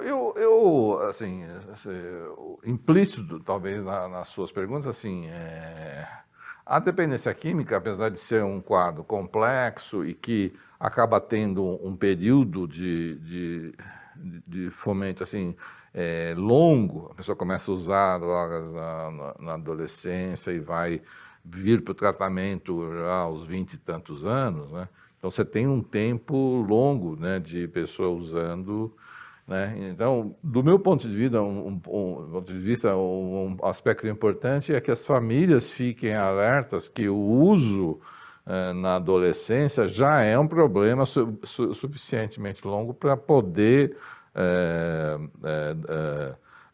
Eu, 0.00 0.32
eu 0.36 1.00
assim, 1.08 1.44
assim 1.70 1.90
implícito 2.64 3.40
talvez 3.40 3.84
nas 3.84 4.28
suas 4.28 4.50
perguntas, 4.50 4.86
assim, 4.86 5.26
é, 5.28 6.08
a 6.64 6.78
dependência 6.78 7.34
química, 7.34 7.76
apesar 7.76 8.08
de 8.08 8.18
ser 8.18 8.42
um 8.42 8.58
quadro 8.58 9.04
complexo 9.04 10.02
e 10.02 10.14
que 10.14 10.56
acaba 10.80 11.20
tendo 11.20 11.78
um 11.86 11.94
período 11.94 12.66
de, 12.66 13.18
de, 13.18 13.74
de 14.46 14.70
fomento 14.70 15.22
assim 15.22 15.54
é, 15.94 16.34
longo, 16.36 17.08
a 17.10 17.14
pessoa 17.14 17.36
começa 17.36 17.70
a 17.70 17.74
usar 17.74 18.18
drogas 18.18 18.72
na, 18.72 19.10
na, 19.10 19.34
na 19.38 19.54
adolescência 19.54 20.50
e 20.50 20.58
vai 20.58 21.02
vir 21.44 21.82
para 21.82 21.92
o 21.92 21.94
tratamento 21.94 22.90
já 22.94 23.14
aos 23.14 23.46
20 23.46 23.74
e 23.74 23.78
tantos 23.78 24.24
anos, 24.24 24.70
né? 24.70 24.88
Então 25.18 25.30
você 25.30 25.44
tem 25.44 25.68
um 25.68 25.80
tempo 25.82 26.34
longo 26.68 27.14
né, 27.16 27.38
de 27.38 27.68
pessoa 27.68 28.10
usando 28.10 28.92
né? 29.46 29.74
Então, 29.90 30.36
do 30.42 30.62
meu 30.62 30.78
ponto 30.78 31.08
de 31.08 31.14
vista, 31.14 31.42
um, 31.42 31.66
um, 31.66 31.72
um, 31.72 32.30
ponto 32.30 32.52
de 32.52 32.58
vista, 32.58 32.96
um, 32.96 33.56
aspecto 33.62 34.06
importante 34.06 34.72
é 34.72 34.80
que 34.80 34.90
as 34.90 35.04
famílias 35.04 35.70
fiquem 35.70 36.14
alertas 36.14 36.88
que 36.88 37.08
o 37.08 37.16
uso 37.16 38.00
eh, 38.46 38.72
na 38.72 38.96
adolescência 38.96 39.88
já 39.88 40.22
é 40.22 40.38
um 40.38 40.46
problema 40.46 41.04
su 41.06 41.38
su 41.44 41.74
suficientemente 41.74 42.66
longo 42.66 42.94
para 42.94 43.16
poder 43.16 43.96
eh, 44.34 45.18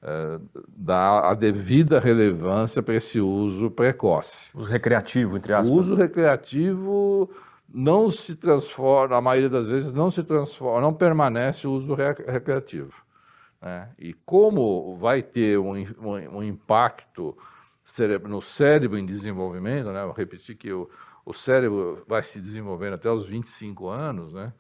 eh, 0.01 0.41
dar 0.69 1.25
a 1.25 1.35
devida 1.35 1.99
relevância 1.99 2.83
para 2.83 2.95
esse 2.95 3.21
uso 3.21 3.71
precoce. 3.71 4.51
Uso 4.55 4.69
recreativo, 4.69 5.37
entre 5.37 5.53
aspas. 5.53 5.71
O 5.71 5.75
uso 5.75 5.95
recreativo 5.95 7.31
não 7.69 8.09
se 8.09 8.37
transforma, 8.37 9.17
a 9.17 9.21
maioria 9.21 9.51
das 9.51 9.67
vezes 9.67 9.93
não 9.93 10.11
se 10.11 10.23
transforma, 10.23 10.81
não 10.81 10.95
permanece 10.95 11.67
o 11.67 11.73
uso 11.73 11.95
recreativo. 11.95 13.03
Né? 13.61 13.89
E 13.99 14.15
como 14.15 14.97
vai 14.97 15.23
ter 15.23 15.59
um, 15.59 15.75
um, 15.75 16.39
um 16.39 16.43
impacto 16.43 17.37
no 18.29 18.41
cérebro 18.41 18.99
em 18.99 19.07
desenvolvimento, 19.07 19.91
né? 19.91 20.05
Vou 20.05 20.13
repetir 20.13 20.57
que 20.57 20.71
o, 20.73 20.89
o 21.25 21.33
cérebro 21.33 22.05
vai 22.07 22.23
se 22.23 22.41
desenvolvendo 22.41 22.95
até 22.95 23.11
os 23.11 23.27
25 23.27 23.89
anos, 23.89 24.33
né? 24.33 24.53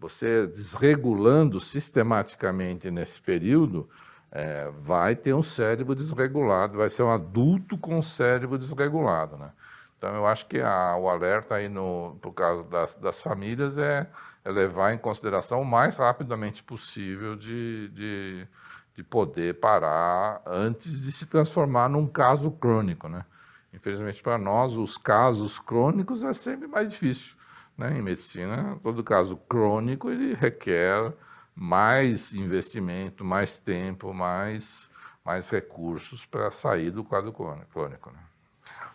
Você 0.00 0.46
desregulando 0.46 1.60
sistematicamente 1.60 2.90
nesse 2.90 3.20
período, 3.20 3.88
é, 4.32 4.70
vai 4.80 5.14
ter 5.14 5.34
um 5.34 5.42
cérebro 5.42 5.94
desregulado, 5.94 6.78
vai 6.78 6.88
ser 6.88 7.02
um 7.02 7.10
adulto 7.10 7.76
com 7.76 8.00
cérebro 8.00 8.56
desregulado, 8.56 9.36
né? 9.36 9.52
Então, 9.98 10.14
eu 10.14 10.26
acho 10.26 10.46
que 10.46 10.58
a, 10.58 10.96
o 10.96 11.10
alerta 11.10 11.56
aí, 11.56 11.68
no, 11.68 12.16
por 12.22 12.32
causa 12.32 12.64
das, 12.64 12.96
das 12.96 13.20
famílias, 13.20 13.76
é, 13.76 14.08
é, 14.42 14.50
levar 14.50 14.94
em 14.94 14.98
consideração 14.98 15.60
o 15.60 15.66
mais 15.66 15.98
rapidamente 15.98 16.62
possível 16.62 17.36
de, 17.36 17.88
de, 17.88 18.48
de, 18.94 19.04
poder 19.04 19.60
parar 19.60 20.40
antes 20.46 21.02
de 21.02 21.12
se 21.12 21.26
transformar 21.26 21.90
num 21.90 22.06
caso 22.06 22.50
crônico, 22.50 23.06
né? 23.10 23.26
Infelizmente, 23.74 24.22
para 24.22 24.38
nós, 24.38 24.74
os 24.74 24.96
casos 24.96 25.58
crônicos 25.58 26.24
é 26.24 26.32
sempre 26.32 26.66
mais 26.66 26.88
difícil. 26.90 27.36
Né? 27.80 27.98
Em 27.98 28.02
medicina, 28.02 28.78
todo 28.82 29.02
caso 29.02 29.38
crônico 29.48 30.10
ele 30.10 30.34
requer 30.34 31.14
mais 31.54 32.30
investimento, 32.34 33.24
mais 33.24 33.58
tempo, 33.58 34.12
mais, 34.12 34.90
mais 35.24 35.48
recursos 35.48 36.26
para 36.26 36.50
sair 36.50 36.90
do 36.90 37.02
quadro 37.02 37.32
crônico. 37.32 38.10
Né? 38.10 38.18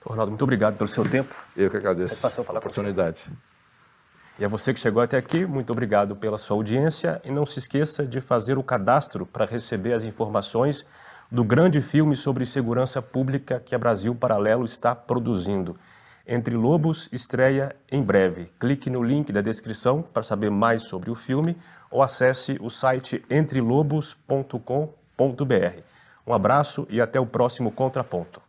Ronaldo, 0.06 0.30
muito 0.30 0.44
obrigado 0.44 0.78
pelo 0.78 0.88
seu 0.88 1.04
tempo. 1.04 1.34
Eu 1.58 1.72
que 1.72 1.78
agradeço 1.78 2.28
a 2.28 2.58
oportunidade. 2.60 3.26
E 4.38 4.46
a 4.46 4.48
você 4.48 4.72
que 4.72 4.80
chegou 4.80 5.02
até 5.02 5.18
aqui, 5.18 5.48
muito 5.48 5.72
obrigado 5.72 6.16
pela 6.16 6.38
sua 6.38 6.56
audiência 6.56 7.20
e 7.26 7.32
não 7.32 7.44
se 7.44 7.58
esqueça 7.58 8.06
de 8.06 8.22
fazer 8.22 8.56
o 8.56 8.64
cadastro 8.64 9.26
para 9.26 9.46
receber 9.46 9.94
as 9.94 10.04
informações 10.04 10.86
do 11.32 11.44
grande 11.44 11.82
filme 11.82 12.16
sobre 12.16 12.46
segurança 12.46 13.02
pública 13.02 13.60
que 13.60 13.74
a 13.74 13.80
Brasil 13.80 14.14
Paralelo 14.14 14.64
está 14.64 14.94
produzindo. 14.94 15.76
Entre 16.28 16.56
Lobos 16.56 17.08
estreia 17.12 17.76
em 17.92 18.02
breve. 18.02 18.52
Clique 18.60 18.90
no 18.90 19.04
link 19.04 19.32
da 19.32 19.42
descrição 19.42 20.02
para 20.02 20.24
saber 20.24 20.50
mais 20.50 20.84
sobre 20.84 21.12
o 21.12 21.16
filme 21.16 21.56
ou 21.92 22.02
acesse 22.02 22.58
o 22.60 22.70
site 22.70 23.24
entrelobos.com.br. 23.30 25.82
Um 26.26 26.34
abraço 26.34 26.88
e 26.90 27.00
até 27.00 27.20
o 27.20 27.28
próximo 27.28 27.72
Contraponto. 27.72 28.45